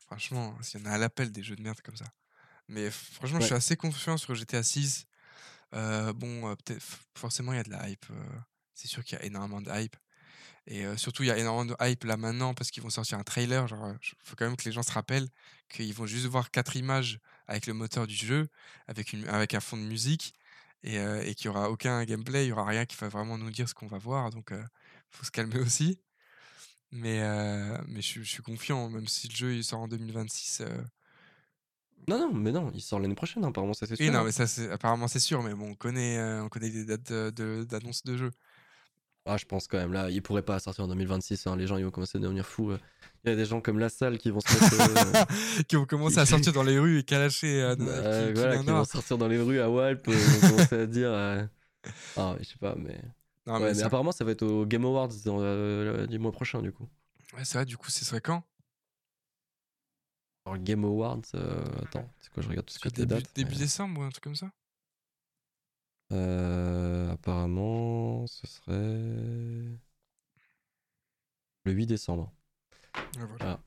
Franchement, 0.07 0.57
s'il 0.61 0.81
y 0.81 0.83
en 0.83 0.87
a 0.87 0.95
à 0.95 0.99
l'appel 0.99 1.31
des 1.31 1.45
jeux 1.45 1.55
de 1.55 1.63
merde 1.63 1.81
comme 1.83 1.95
ça. 1.95 2.07
Mais 2.67 2.91
franchement, 2.91 3.39
je 3.39 3.45
suis 3.47 3.55
assez 3.55 3.77
confiant 3.77 4.17
sur 4.17 4.35
GTA 4.35 4.65
6. 4.65 5.07
Euh, 5.73 6.13
bon, 6.13 6.49
euh, 6.49 6.57
peut-être, 6.57 6.83
forcément, 7.17 7.53
il 7.53 7.57
y 7.57 7.61
a 7.61 7.63
de 7.63 7.71
la 7.71 7.89
hype. 7.89 8.07
c'est 8.75 8.89
sûr 8.89 9.05
qu'il 9.05 9.17
y 9.17 9.21
a 9.23 9.25
énormément 9.25 9.61
de 9.61 9.71
hype. 9.71 9.95
Et 10.67 10.85
euh, 10.87 10.97
surtout, 10.97 11.23
il 11.25 11.27
y 11.27 11.31
a 11.31 11.39
énormément 11.39 11.75
de 11.77 11.77
hype 11.89 12.05
là 12.05 12.17
maintenant 12.17 12.55
parce 12.55 12.71
qu'ils 12.71 12.83
vont 12.83 12.91
sortir 12.91 13.19
un 13.19 13.23
trailer. 13.25 13.67
Genre, 13.69 13.93
il 14.03 14.15
faut 14.25 14.37
quand 14.37 14.47
même 14.47 14.57
que 14.57 14.65
les 14.65 14.73
gens 14.73 14.83
se 14.83 14.93
rappellent 14.93 15.29
qu'ils 15.69 15.93
vont 15.95 16.07
juste 16.07 16.27
voir 16.27 16.51
quatre 16.51 16.77
images 16.77 17.19
avec 17.49 17.67
le 17.67 17.75
moteur 17.75 18.07
du 18.07 18.15
jeu, 18.15 18.49
avec, 18.87 19.13
une, 19.13 19.27
avec 19.29 19.55
un 19.55 19.61
fond 19.61 19.77
de 19.77 19.83
musique, 19.83 20.35
et, 20.83 20.99
euh, 20.99 21.23
et 21.23 21.35
qu'il 21.35 21.51
n'y 21.51 21.57
aura 21.57 21.71
aucun 21.71 22.05
gameplay, 22.05 22.45
il 22.45 22.47
n'y 22.49 22.53
aura 22.53 22.65
rien 22.65 22.87
qui 22.87 22.97
va 22.97 23.09
vraiment 23.09 23.37
nous 23.39 23.51
dire 23.51 23.69
ce 23.69 23.75
qu'on 23.75 23.87
va 23.89 23.99
voir. 23.99 24.31
Donc, 24.31 24.51
il 24.53 24.65
faut 25.11 25.25
se 25.25 25.31
calmer 25.31 25.59
aussi. 25.61 26.01
Mais, 26.93 27.21
euh, 27.23 27.79
mais 27.89 28.03
je, 28.03 28.07
suis- 28.07 28.25
je 28.25 28.31
suis 28.31 28.43
confiant, 28.43 28.89
même 28.91 29.07
si 29.09 29.29
le 29.29 29.35
jeu 29.37 29.55
il 29.55 29.65
sort 29.65 29.81
en 29.81 29.89
2026. 29.89 30.61
euh, 30.63 30.83
Non 32.09 32.19
non 32.19 32.33
mais 32.33 32.51
non, 32.51 32.71
il 32.75 32.81
sort 32.81 32.99
l'année 32.99 33.15
prochaine 33.15 33.45
apparemment 33.45 33.75
ça 33.75 33.87
c'est 33.87 33.97
sûr. 33.97 34.05
Oui, 34.05 34.11
non, 34.11 34.21
hein. 34.21 34.25
mais 34.25 34.33
ça, 34.33 34.45
apparemment, 34.73 35.07
c'est 35.07 35.21
sûr, 35.21 35.43
mais 35.43 35.55
bon, 35.55 35.71
on 35.71 35.75
connaît, 35.75 36.19
euh, 36.19 36.43
on 36.45 36.49
connaît 36.49 36.71
des 36.71 36.85
dates 36.85 37.13
de- 37.13 37.65
d'annonce 37.69 38.03
de, 38.05 38.17
jeu. 38.17 38.31
Ah 39.33 39.37
je 39.37 39.45
pense 39.45 39.69
quand 39.69 39.79
même 39.79 39.93
là, 39.93 40.11
il 40.11 40.23
pourrait 40.23 40.43
pas 40.43 40.59
sortir 40.59 40.85
en 40.85 40.89
2026, 40.89 41.47
hein. 41.47 41.57
les 41.57 41.67
gens 41.69 41.77
ils 41.77 41.85
vont 41.85 41.91
commencer 41.93 42.19
à 42.19 42.21
devenir 42.21 42.45
fous. 42.45 42.73
euh. 42.73 42.79
Il 43.25 43.31
y 43.31 43.33
a 43.33 43.37
des 43.37 43.45
gens 43.45 43.61
comme 43.61 43.79
La 43.79 43.89
Salle 43.89 44.19
qui 44.19 44.31
vont 44.31 44.41
se 44.41 44.53
mettre... 44.53 45.17
euh, 45.31 45.63
qui 45.69 45.77
vont 45.77 45.85
commencer 45.85 46.19
à 46.19 46.27
sortir 46.27 46.53
dans 46.53 46.63
les 46.65 46.79
rues 46.79 46.99
et 46.99 47.03
calacher. 47.05 47.63
euh, 47.63 47.77
euh, 47.81 48.29
qui- 48.33 48.41
voilà, 48.41 48.59
qui 48.59 48.67
vont 48.67 48.85
sortir 48.85 49.19
dans 49.19 49.29
les 49.29 49.41
rues 49.41 49.61
à 49.61 49.69
Walp, 49.71 50.09
euh, 50.09 50.13
ils 50.13 50.19
vont 50.41 50.49
commencer 50.51 50.75
à 50.81 50.87
dire... 50.87 51.11
Ah 52.17 52.35
je 52.41 52.45
sais 52.45 52.59
pas 52.59 52.75
mais... 52.77 53.01
Non, 53.47 53.55
Ouais, 53.55 53.61
mais 53.61 53.67
mais 53.69 53.75
ça- 53.75 53.87
apparemment 53.87 54.13
ça 54.13 54.25
va 54.25 54.33
être 54.33 54.43
au 54.43 54.67
Game 54.67 54.85
Awards 54.85 55.09
dans, 55.25 56.07
du 56.07 56.19
mois 56.19 56.33
prochain 56.33 56.61
du 56.63 56.73
coup. 56.73 56.89
ouais, 57.37 57.45
c'est 57.45 57.59
vrai, 57.59 57.65
du 57.67 57.77
coup, 57.77 57.89
ce 57.91 58.05
serait 58.05 58.21
quand? 58.21 58.43
Alors 60.47 60.59
Game 60.59 60.85
Awards, 60.85 61.21
attends, 61.83 62.09
c'est 62.21 62.33
quoi 62.33 62.43
je 62.43 62.49
regarde 62.49 62.67
tout 62.67 62.75
Parce 62.83 62.95
que 62.95 63.01
début, 63.01 63.15
dates. 63.15 63.31
début 63.35 63.51
mais- 63.53 63.59
décembre 63.59 64.01
ou 64.01 64.05
un 64.05 64.11
truc 64.11 64.25
comme 64.25 64.35
ça 64.35 64.51
Euh, 66.13 67.13
apparemment, 67.13 68.27
ce 68.27 68.47
serait 68.47 68.73
le 71.65 71.73
8 71.73 71.87
décembre. 71.87 72.33
Voilà. 73.15 73.37
Serait 73.39 73.59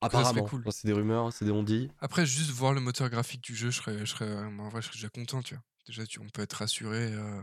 Apparemment, 0.00 0.44
cool. 0.44 0.64
C'est 0.70 0.86
des 0.86 0.92
rumeurs, 0.92 1.32
c'est 1.32 1.44
des 1.44 1.50
on-dit. 1.50 1.90
Après, 2.00 2.26
juste 2.26 2.50
voir 2.50 2.72
le 2.74 2.80
moteur 2.80 3.08
graphique 3.08 3.40
du 3.42 3.54
jeu, 3.54 3.70
je 3.70 3.76
serais, 3.78 3.98
je 4.00 4.04
serais, 4.04 4.26
euh, 4.26 4.46
en 4.58 4.68
vrai, 4.68 4.82
je 4.82 4.88
serais 4.88 4.96
déjà 4.96 5.08
content, 5.08 5.42
tu 5.42 5.54
vois. 5.54 5.62
Déjà, 5.86 6.06
tu, 6.06 6.20
on 6.20 6.28
peut 6.28 6.42
être 6.42 6.52
rassuré 6.54 7.12
euh, 7.12 7.40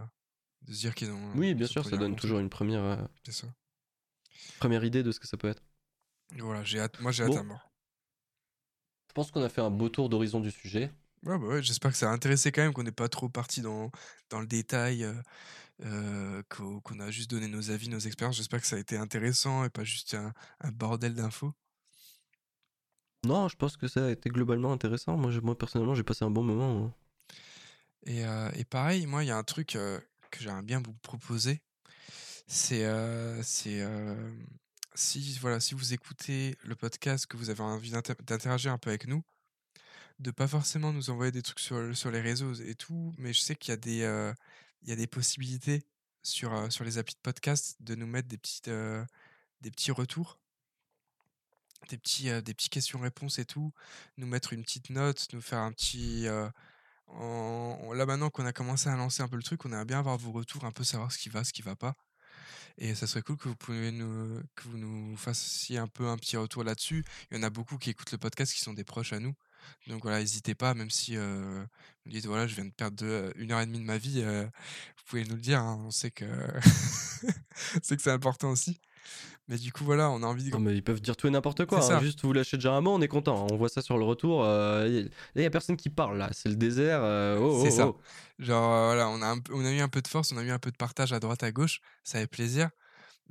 de 0.63 0.73
se 0.73 0.79
dire 0.79 0.95
qu'ils 0.95 1.11
ont. 1.11 1.31
Oui, 1.35 1.53
bien 1.55 1.67
sûr, 1.67 1.85
ça 1.85 1.97
donne 1.97 2.15
toujours 2.15 2.39
une 2.39 2.49
première, 2.49 2.83
euh, 2.83 2.97
ça. 3.29 3.47
première 4.59 4.83
idée 4.83 5.03
de 5.03 5.11
ce 5.11 5.19
que 5.19 5.27
ça 5.27 5.37
peut 5.37 5.49
être. 5.49 5.63
Et 6.35 6.41
voilà, 6.41 6.63
j'ai 6.63 6.79
hâte. 6.79 6.99
Moi, 7.01 7.11
j'ai 7.11 7.23
hâte 7.23 7.31
Bon. 7.31 7.39
à 7.39 7.43
mort. 7.43 7.71
Je 9.09 9.13
pense 9.13 9.31
qu'on 9.31 9.43
a 9.43 9.49
fait 9.49 9.61
un 9.61 9.69
beau 9.69 9.89
tour 9.89 10.07
d'horizon 10.07 10.39
du 10.39 10.51
sujet. 10.51 10.91
Ouais, 11.25 11.37
bah 11.37 11.45
ouais, 11.47 11.61
j'espère 11.63 11.91
que 11.91 11.97
ça 11.97 12.09
a 12.09 12.13
intéressé 12.13 12.51
quand 12.51 12.61
même, 12.63 12.73
qu'on 12.73 12.83
n'est 12.83 12.91
pas 12.91 13.07
trop 13.09 13.29
parti 13.29 13.61
dans, 13.61 13.91
dans 14.29 14.39
le 14.39 14.47
détail, 14.47 15.03
euh, 15.03 15.13
euh, 15.83 16.43
qu'on 16.49 16.99
a 16.99 17.11
juste 17.11 17.29
donné 17.29 17.47
nos 17.47 17.71
avis, 17.71 17.89
nos 17.89 17.99
expériences. 17.99 18.37
J'espère 18.37 18.61
que 18.61 18.67
ça 18.67 18.77
a 18.77 18.79
été 18.79 18.97
intéressant 18.97 19.63
et 19.65 19.69
pas 19.69 19.83
juste 19.83 20.15
un, 20.15 20.33
un 20.61 20.71
bordel 20.71 21.13
d'infos. 21.15 21.53
Non, 23.25 23.47
je 23.47 23.55
pense 23.55 23.77
que 23.77 23.87
ça 23.87 24.05
a 24.05 24.11
été 24.11 24.29
globalement 24.29 24.71
intéressant. 24.73 25.17
Moi, 25.17 25.31
je- 25.31 25.39
moi 25.39 25.57
personnellement, 25.57 25.95
j'ai 25.95 26.03
passé 26.03 26.23
un 26.25 26.29
bon 26.31 26.43
moment. 26.43 26.85
hein. 26.85 26.93
Et, 28.05 28.25
euh, 28.25 28.49
et 28.55 28.65
pareil, 28.65 29.05
moi, 29.05 29.23
il 29.23 29.27
y 29.27 29.31
a 29.31 29.37
un 29.37 29.43
truc 29.43 29.75
euh, 29.75 29.99
que 30.31 30.39
j'aimerais 30.41 30.63
bien 30.63 30.81
vous 30.83 30.93
proposer. 30.93 31.61
C'est 32.47 32.85
si, 34.93 35.37
voilà, 35.39 35.59
si 35.59 35.73
vous 35.73 35.93
écoutez 35.93 36.55
le 36.63 36.75
podcast, 36.75 37.25
que 37.25 37.37
vous 37.37 37.49
avez 37.49 37.61
envie 37.61 37.91
d'inter- 37.91 38.15
d'interagir 38.23 38.71
un 38.73 38.77
peu 38.77 38.89
avec 38.89 39.07
nous, 39.07 39.23
de 40.21 40.31
pas 40.31 40.47
forcément 40.47 40.93
nous 40.93 41.09
envoyer 41.09 41.31
des 41.31 41.41
trucs 41.41 41.59
sur, 41.59 41.95
sur 41.97 42.11
les 42.11 42.21
réseaux 42.21 42.53
et 42.53 42.75
tout, 42.75 43.13
mais 43.17 43.33
je 43.33 43.39
sais 43.41 43.55
qu'il 43.55 43.71
y 43.71 43.73
a 43.73 43.77
des, 43.77 44.03
euh, 44.03 44.33
il 44.83 44.89
y 44.89 44.91
a 44.91 44.95
des 44.95 45.07
possibilités 45.07 45.83
sur, 46.23 46.53
euh, 46.53 46.69
sur 46.69 46.83
les 46.83 46.97
applis 46.97 47.15
de 47.15 47.21
podcast 47.21 47.77
de 47.81 47.95
nous 47.95 48.07
mettre 48.07 48.27
des 48.27 48.39
euh, 48.67 49.03
des 49.61 49.71
petits 49.71 49.91
retours, 49.91 50.39
des 51.89 51.97
petits, 51.97 52.29
des 52.43 52.53
petits 52.53 52.69
questions-réponses 52.69 53.39
et 53.39 53.45
tout, 53.45 53.73
nous 54.17 54.27
mettre 54.27 54.53
une 54.53 54.63
petite 54.63 54.89
note, 54.89 55.27
nous 55.33 55.41
faire 55.41 55.59
un 55.59 55.71
petit, 55.71 56.25
là 56.25 58.05
maintenant 58.05 58.29
qu'on 58.31 58.45
a 58.45 58.53
commencé 58.53 58.89
à 58.89 58.95
lancer 58.95 59.21
un 59.23 59.27
peu 59.27 59.35
le 59.37 59.43
truc, 59.43 59.65
on 59.65 59.71
aimerait 59.71 59.85
bien 59.85 59.99
avoir 59.99 60.17
vos 60.17 60.31
retours, 60.31 60.65
un 60.65 60.71
peu 60.71 60.83
savoir 60.83 61.11
ce 61.11 61.19
qui 61.19 61.29
va, 61.29 61.43
ce 61.43 61.53
qui 61.53 61.61
va 61.61 61.75
pas. 61.75 61.95
Et 62.77 62.95
ça 62.95 63.07
serait 63.07 63.21
cool 63.21 63.37
que 63.37 63.49
vous 63.49 63.55
pouvez 63.55 63.91
nous, 63.91 64.41
que 64.55 64.63
vous 64.67 64.77
nous 64.77 65.15
fassiez 65.17 65.77
un 65.77 65.87
peu 65.87 66.07
un 66.07 66.17
petit 66.17 66.37
retour 66.37 66.63
là-dessus. 66.63 67.03
Il 67.29 67.37
y 67.37 67.39
en 67.39 67.43
a 67.43 67.49
beaucoup 67.49 67.77
qui 67.77 67.91
écoutent 67.91 68.11
le 68.11 68.17
podcast 68.17 68.53
qui 68.53 68.61
sont 68.61 68.73
des 68.73 68.83
proches 68.83 69.13
à 69.13 69.19
nous. 69.19 69.35
Donc 69.87 70.01
voilà, 70.03 70.19
n'hésitez 70.19 70.55
pas, 70.55 70.73
même 70.73 70.89
si 70.89 71.17
euh, 71.17 71.63
vous 72.05 72.11
dites 72.11 72.25
voilà, 72.25 72.47
je 72.47 72.55
viens 72.55 72.65
de 72.65 72.71
perdre 72.71 72.97
deux- 72.97 73.31
une 73.35 73.51
heure 73.51 73.59
et 73.61 73.65
demie 73.65 73.79
de 73.79 73.83
ma 73.85 73.97
vie, 73.97 74.21
euh, 74.23 74.43
vous 74.43 75.03
pouvez 75.07 75.23
nous 75.25 75.35
le 75.35 75.41
dire. 75.41 75.59
hein, 75.59 75.81
on 75.85 75.91
sait 75.91 76.11
que 76.11 76.25
c'est 77.83 77.95
que 77.95 78.01
c'est 78.01 78.11
important 78.11 78.49
aussi. 78.51 78.79
Mais 79.47 79.57
du 79.57 79.73
coup 79.73 79.83
voilà, 79.83 80.09
on 80.11 80.23
a 80.23 80.27
envie 80.27 80.43
de 80.45 80.51
Non, 80.51 80.59
mais 80.59 80.75
ils 80.75 80.83
peuvent 80.83 81.01
dire 81.01 81.17
tout 81.17 81.27
et 81.27 81.31
n'importe 81.31 81.65
quoi. 81.65 81.79
Hein. 81.93 81.99
Juste 81.99 82.21
vous 82.23 82.31
lâchez 82.31 82.55
déjà 82.57 82.73
un 82.73 82.81
mot, 82.81 82.91
on 82.93 83.01
est 83.01 83.07
content. 83.07 83.47
On 83.51 83.57
voit 83.57 83.67
ça 83.69 83.81
sur 83.81 83.97
le 83.97 84.05
retour. 84.05 84.43
euh, 84.45 84.87
Là, 85.03 85.09
il 85.35 85.41
y 85.41 85.45
a 85.45 85.49
personne 85.49 85.75
qui 85.75 85.89
parle 85.89 86.17
là. 86.17 86.29
C'est 86.31 86.47
le 86.49 86.55
désert. 86.55 86.99
euh, 87.03 87.37
oh, 87.39 87.59
C'est 87.63 87.73
oh, 87.73 87.75
ça. 87.75 87.87
oh. 87.87 87.99
Genre, 88.39 88.73
euh, 88.73 88.85
voilà, 88.85 89.09
on 89.09 89.21
a, 89.21 89.27
un 89.35 89.39
on 89.51 89.65
a 89.65 89.71
eu 89.71 89.79
un 89.81 89.89
peu 89.89 90.01
de 90.01 90.07
force, 90.07 90.31
on 90.31 90.37
a 90.37 90.43
eu 90.43 90.51
un 90.51 90.59
peu 90.59 90.71
de 90.71 90.77
partage 90.77 91.11
à 91.11 91.19
droite, 91.19 91.43
à 91.43 91.51
gauche, 91.51 91.81
ça 92.03 92.19
fait 92.19 92.27
plaisir. 92.27 92.69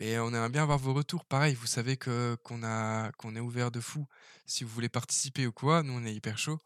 Mais 0.01 0.18
on 0.18 0.28
aimerait 0.28 0.48
bien 0.48 0.62
avoir 0.62 0.78
vos 0.78 0.94
retours. 0.94 1.27
Pareil, 1.27 1.55
vous 1.55 1.66
savez 1.66 1.97
que 1.98 2.36
qu'on 2.43 2.62
a 2.62 3.12
qu'on 3.12 3.36
est 3.36 3.40
ouvert 3.40 3.70
de 3.70 3.81
fou. 3.81 4.06
Si 4.47 4.64
vous 4.64 4.70
voulez 4.70 4.89
participer 4.89 5.47
ou 5.47 5.52
quoi, 5.52 5.82
nous 5.82 5.93
on 5.93 6.05
est 6.06 6.14
hyper 6.14 6.39
chaud. 6.39 6.59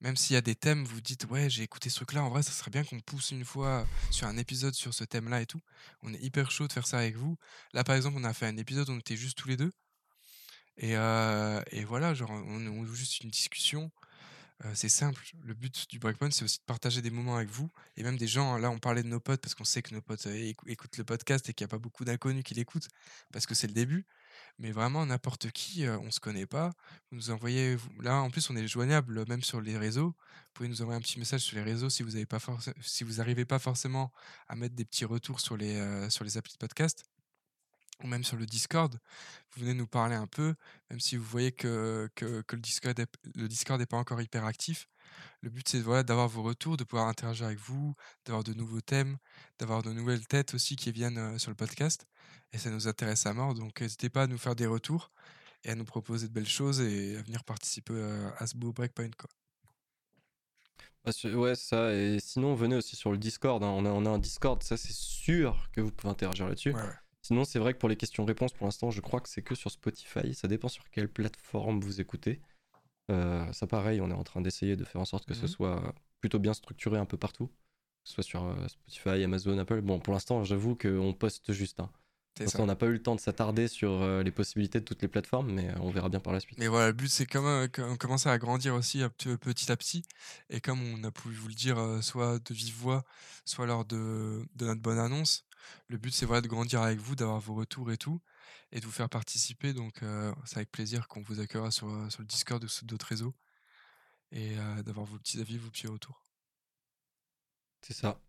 Même 0.00 0.16
s'il 0.16 0.34
y 0.34 0.36
a 0.36 0.42
des 0.42 0.54
thèmes, 0.54 0.84
vous 0.84 1.00
dites 1.00 1.26
ouais 1.30 1.50
j'ai 1.50 1.64
écouté 1.64 1.90
ce 1.90 1.96
truc-là, 1.96 2.22
en 2.22 2.28
vrai 2.30 2.42
ça 2.42 2.52
serait 2.52 2.70
bien 2.70 2.84
qu'on 2.84 3.00
pousse 3.00 3.32
une 3.32 3.44
fois 3.44 3.86
sur 4.10 4.26
un 4.28 4.36
épisode 4.36 4.74
sur 4.74 4.94
ce 4.94 5.04
thème-là 5.04 5.40
et 5.42 5.46
tout. 5.46 5.60
On 6.02 6.14
est 6.14 6.22
hyper 6.22 6.50
chaud 6.50 6.68
de 6.68 6.72
faire 6.72 6.86
ça 6.86 6.98
avec 6.98 7.16
vous. 7.16 7.36
Là 7.72 7.82
par 7.82 7.96
exemple 7.96 8.16
on 8.20 8.24
a 8.24 8.32
fait 8.32 8.46
un 8.46 8.56
épisode 8.56 8.88
où 8.88 8.92
on 8.92 8.98
était 8.98 9.16
juste 9.16 9.36
tous 9.38 9.48
les 9.48 9.56
deux. 9.56 9.72
Et, 10.78 10.96
euh, 10.96 11.60
et 11.72 11.84
voilà, 11.84 12.14
genre 12.14 12.30
on, 12.30 12.66
on 12.66 12.84
juste 12.86 13.20
une 13.20 13.30
discussion. 13.30 13.90
C'est 14.74 14.88
simple. 14.88 15.22
Le 15.44 15.52
but 15.54 15.88
du 15.90 15.98
Breakpoint, 15.98 16.30
c'est 16.30 16.44
aussi 16.44 16.58
de 16.58 16.64
partager 16.64 17.02
des 17.02 17.10
moments 17.10 17.36
avec 17.36 17.50
vous. 17.50 17.70
Et 17.96 18.02
même 18.02 18.16
des 18.16 18.26
gens, 18.26 18.56
là, 18.56 18.70
on 18.70 18.78
parlait 18.78 19.02
de 19.02 19.08
nos 19.08 19.20
potes 19.20 19.40
parce 19.42 19.54
qu'on 19.54 19.64
sait 19.64 19.82
que 19.82 19.94
nos 19.94 20.00
potes 20.00 20.26
écou- 20.26 20.66
écoutent 20.66 20.96
le 20.96 21.04
podcast 21.04 21.48
et 21.48 21.52
qu'il 21.52 21.64
n'y 21.64 21.68
a 21.68 21.72
pas 21.72 21.78
beaucoup 21.78 22.04
d'inconnus 22.04 22.42
qui 22.42 22.54
l'écoutent 22.54 22.88
parce 23.32 23.46
que 23.46 23.54
c'est 23.54 23.66
le 23.66 23.74
début. 23.74 24.06
Mais 24.58 24.72
vraiment, 24.72 25.04
n'importe 25.04 25.50
qui, 25.50 25.86
on 25.88 26.10
se 26.10 26.20
connaît 26.20 26.46
pas. 26.46 26.72
Vous 27.10 27.18
nous 27.18 27.30
envoyez, 27.30 27.76
là, 28.00 28.16
en 28.22 28.30
plus, 28.30 28.48
on 28.48 28.56
est 28.56 28.66
joignable 28.66 29.26
même 29.28 29.42
sur 29.42 29.60
les 29.60 29.76
réseaux. 29.76 30.08
Vous 30.16 30.52
pouvez 30.54 30.68
nous 30.70 30.80
envoyer 30.82 30.98
un 30.98 31.02
petit 31.02 31.18
message 31.18 31.42
sur 31.42 31.56
les 31.56 31.62
réseaux 31.62 31.90
si 31.90 32.02
vous 32.02 32.16
avez 32.16 32.26
pas 32.26 32.38
si 32.80 33.04
n'arrivez 33.04 33.44
pas 33.44 33.58
forcément 33.58 34.10
à 34.48 34.56
mettre 34.56 34.74
des 34.74 34.86
petits 34.86 35.04
retours 35.04 35.40
sur 35.40 35.56
les, 35.58 36.08
sur 36.10 36.24
les 36.24 36.38
applis 36.38 36.54
de 36.54 36.58
podcast 36.58 37.04
ou 38.02 38.06
même 38.06 38.24
sur 38.24 38.36
le 38.36 38.46
Discord, 38.46 38.98
vous 39.54 39.60
venez 39.62 39.74
nous 39.74 39.86
parler 39.86 40.14
un 40.14 40.26
peu, 40.26 40.54
même 40.90 41.00
si 41.00 41.16
vous 41.16 41.24
voyez 41.24 41.52
que, 41.52 42.08
que, 42.14 42.42
que 42.42 42.56
le 42.56 42.62
Discord 42.62 42.98
est, 42.98 43.08
le 43.34 43.48
Discord 43.48 43.80
n'est 43.80 43.86
pas 43.86 43.96
encore 43.96 44.20
hyper 44.20 44.44
actif. 44.44 44.88
Le 45.40 45.48
but, 45.50 45.66
c'est 45.66 45.80
voilà, 45.80 46.02
d'avoir 46.02 46.28
vos 46.28 46.42
retours, 46.42 46.76
de 46.76 46.84
pouvoir 46.84 47.08
interagir 47.08 47.46
avec 47.46 47.58
vous, 47.58 47.94
d'avoir 48.24 48.44
de 48.44 48.52
nouveaux 48.52 48.80
thèmes, 48.82 49.16
d'avoir 49.58 49.82
de 49.82 49.92
nouvelles 49.92 50.26
têtes 50.26 50.52
aussi 50.54 50.76
qui 50.76 50.92
viennent 50.92 51.18
euh, 51.18 51.38
sur 51.38 51.50
le 51.50 51.56
podcast. 51.56 52.06
Et 52.52 52.58
ça 52.58 52.70
nous 52.70 52.86
intéresse 52.86 53.24
à 53.26 53.32
mort, 53.32 53.54
donc 53.54 53.80
n'hésitez 53.80 54.10
pas 54.10 54.24
à 54.24 54.26
nous 54.26 54.38
faire 54.38 54.54
des 54.54 54.66
retours 54.66 55.10
et 55.64 55.70
à 55.70 55.74
nous 55.74 55.84
proposer 55.84 56.28
de 56.28 56.32
belles 56.32 56.48
choses 56.48 56.80
et 56.80 57.16
à 57.16 57.22
venir 57.22 57.44
participer 57.44 57.94
euh, 57.94 58.30
à 58.38 58.46
ce 58.46 58.56
beau 58.56 58.72
breakpoint. 58.72 59.10
Quoi. 59.16 59.30
Bah, 61.04 61.12
ouais, 61.34 61.54
ça. 61.54 61.94
Et 61.94 62.18
sinon, 62.20 62.54
venez 62.54 62.76
aussi 62.76 62.96
sur 62.96 63.12
le 63.12 63.18
Discord. 63.18 63.62
hein. 63.62 63.68
On, 63.68 63.86
a, 63.86 63.90
on 63.90 64.04
a 64.06 64.10
un 64.10 64.18
Discord, 64.18 64.62
ça 64.62 64.76
c'est 64.76 64.92
sûr 64.92 65.68
que 65.72 65.80
vous 65.80 65.92
pouvez 65.92 66.10
interagir 66.10 66.48
là-dessus. 66.48 66.72
Ouais, 66.72 66.82
ouais. 66.82 66.94
Sinon, 67.26 67.42
c'est 67.44 67.58
vrai 67.58 67.74
que 67.74 67.78
pour 67.78 67.88
les 67.88 67.96
questions-réponses, 67.96 68.52
pour 68.52 68.66
l'instant, 68.66 68.92
je 68.92 69.00
crois 69.00 69.20
que 69.20 69.28
c'est 69.28 69.42
que 69.42 69.56
sur 69.56 69.68
Spotify. 69.72 70.32
Ça 70.32 70.46
dépend 70.46 70.68
sur 70.68 70.88
quelle 70.90 71.08
plateforme 71.08 71.80
vous 71.80 72.00
écoutez. 72.00 72.40
Euh, 73.10 73.52
ça, 73.52 73.66
pareil, 73.66 74.00
on 74.00 74.08
est 74.10 74.14
en 74.14 74.22
train 74.22 74.40
d'essayer 74.40 74.76
de 74.76 74.84
faire 74.84 75.00
en 75.00 75.04
sorte 75.04 75.26
que 75.26 75.34
ce 75.34 75.42
Mhm. 75.42 75.48
soit 75.48 75.94
plutôt 76.20 76.38
bien 76.38 76.54
structuré 76.54 76.98
un 76.98 77.04
peu 77.04 77.16
partout. 77.16 77.48
Que 77.48 77.52
ce 78.10 78.14
soit 78.14 78.22
sur 78.22 78.44
euh, 78.44 78.54
Spotify, 78.68 79.24
Amazon, 79.24 79.58
Apple. 79.58 79.80
Bon, 79.80 79.98
pour 79.98 80.12
l'instant, 80.14 80.44
j'avoue 80.44 80.76
qu'on 80.76 81.12
poste 81.14 81.52
juste. 81.52 81.80
Hein. 81.80 81.90
Ça. 82.46 82.60
on 82.62 82.66
n'a 82.66 82.76
pas 82.76 82.84
eu 82.86 82.92
le 82.92 83.02
temps 83.02 83.14
de 83.14 83.20
s'attarder 83.20 83.66
sur 83.66 83.90
euh, 83.90 84.22
les 84.22 84.30
possibilités 84.30 84.78
de 84.78 84.84
toutes 84.84 85.00
les 85.00 85.08
plateformes, 85.08 85.50
mais 85.50 85.72
on 85.80 85.90
verra 85.90 86.10
bien 86.10 86.20
par 86.20 86.34
la 86.34 86.38
suite. 86.40 86.58
Mais 86.58 86.68
voilà, 86.68 86.88
le 86.88 86.92
but 86.92 87.08
c'est 87.08 87.24
comme 87.24 87.46
euh, 87.46 87.66
qu'on 87.66 87.96
commence 87.96 88.26
à 88.26 88.36
grandir 88.36 88.74
aussi 88.74 89.02
petit, 89.18 89.72
à 89.72 89.76
petit. 89.76 90.02
Et 90.50 90.60
comme 90.60 90.78
on 90.82 91.02
a 91.02 91.10
pu 91.10 91.30
vous 91.30 91.48
le 91.48 91.54
dire, 91.54 91.78
soit 92.02 92.38
de 92.38 92.52
vive 92.54 92.74
voix, 92.76 93.04
soit 93.46 93.64
lors 93.64 93.86
de, 93.86 94.44
de 94.54 94.66
notre 94.66 94.82
bonne 94.82 94.98
annonce, 94.98 95.45
le 95.88 95.98
but 95.98 96.12
c'est 96.12 96.26
voilà, 96.26 96.40
de 96.40 96.48
grandir 96.48 96.82
avec 96.82 96.98
vous, 96.98 97.14
d'avoir 97.16 97.40
vos 97.40 97.54
retours 97.54 97.90
et 97.92 97.96
tout, 97.96 98.20
et 98.72 98.80
de 98.80 98.84
vous 98.86 98.92
faire 98.92 99.08
participer. 99.08 99.72
Donc 99.72 100.02
euh, 100.02 100.34
c'est 100.44 100.56
avec 100.58 100.70
plaisir 100.70 101.08
qu'on 101.08 101.22
vous 101.22 101.40
accueillera 101.40 101.70
sur, 101.70 101.88
euh, 101.88 102.08
sur 102.10 102.20
le 102.20 102.26
Discord 102.26 102.62
ou 102.64 102.68
sur 102.68 102.84
d'autres 102.86 103.06
réseaux, 103.06 103.34
et 104.32 104.58
euh, 104.58 104.82
d'avoir 104.82 105.06
vos 105.06 105.18
petits 105.18 105.40
avis, 105.40 105.58
vos 105.58 105.70
petits 105.70 105.86
retours. 105.86 106.22
C'est 107.82 107.94
ça. 107.94 108.20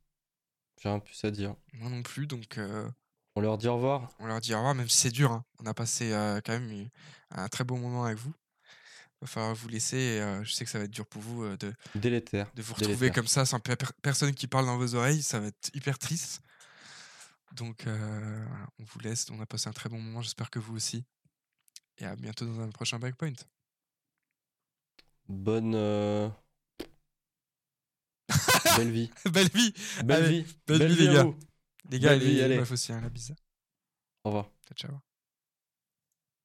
J'ai 0.81 0.89
rien 0.89 0.99
plus 0.99 1.23
à 1.26 1.31
dire. 1.31 1.55
Moi 1.73 1.89
non 1.89 2.03
plus, 2.03 2.27
donc 2.27 2.57
euh, 2.59 2.89
On 3.35 3.41
leur 3.41 3.57
dit 3.57 3.68
au 3.68 3.76
revoir. 3.76 4.11
on 4.19 4.27
leur 4.27 4.39
dit 4.41 4.53
au 4.53 4.57
revoir, 4.57 4.76
même 4.76 4.88
si 4.89 4.97
c'est 4.97 5.09
dur. 5.11 5.31
hein. 5.31 5.43
On 5.59 5.65
a 5.65 5.73
passé 5.73 6.09
quand 6.45 6.53
même 6.59 6.89
un 7.31 7.47
très 7.47 7.64
bon 7.64 7.80
moment 7.80 8.05
avec 8.05 8.18
vous. 8.19 8.34
Il 9.19 9.22
va 9.22 9.27
falloir 9.27 9.55
vous 9.55 9.68
laisser. 9.68 9.97
et, 9.97 10.22
euh, 10.22 10.43
je 10.43 10.53
sais 10.53 10.64
que 10.64 10.69
ça 10.69 10.77
va 10.77 10.85
être 10.85 10.91
dur 10.91 11.07
pour 11.07 11.23
vous 11.23 11.41
euh, 11.43 11.57
de, 11.57 11.73
Délétère. 11.95 12.51
de 12.53 12.61
vous 12.61 12.76
retrouver 12.76 12.95
Délétère. 12.95 13.15
comme 13.15 13.27
ça 13.27 13.47
sans 13.47 13.59
per- 13.59 13.76
per- 13.76 13.88
personne 14.03 14.31
qui 14.35 14.45
parle 14.45 14.68
dans 14.68 14.77
vos 14.77 14.93
oreilles, 14.93 15.23
ça 15.23 15.39
va 15.39 15.47
être 15.47 15.72
hyper 15.73 15.97
triste. 15.97 16.41
Donc 17.53 17.87
euh, 17.87 18.45
voilà, 18.47 18.67
on 18.79 18.83
vous 18.83 18.99
laisse, 18.99 19.29
on 19.31 19.39
a 19.41 19.45
passé 19.45 19.67
un 19.69 19.73
très 19.73 19.89
bon 19.89 19.99
moment, 19.99 20.21
j'espère 20.21 20.49
que 20.49 20.59
vous 20.59 20.75
aussi. 20.75 21.03
Et 21.97 22.05
à 22.05 22.15
bientôt 22.15 22.45
dans 22.45 22.59
un 22.61 22.69
prochain 22.69 22.99
Backpoint. 22.99 23.33
Bonne. 25.27 25.73
euh, 25.75 26.29
Belle 28.77 28.91
vie. 28.91 29.11
belle 29.31 29.49
vie 29.49 29.73
Belle 30.03 30.23
Allez, 30.25 30.41
vie. 30.43 30.57
belle 30.67 30.87
vie, 30.87 31.07
les 31.07 31.13
gars. 31.13 31.25
Les 31.89 31.99
gars, 31.99 32.09
Belle 32.09 32.19
vie, 32.19 32.35
les 32.35 32.43
allez. 32.43 32.57
meufs 32.57 32.71
aussi, 32.71 32.93
hein, 32.93 33.01
la 33.01 33.09
bise. 33.09 33.33
Au 34.23 34.29
revoir. 34.29 34.51
Ciao, 34.67 34.75
ciao. 34.89 35.06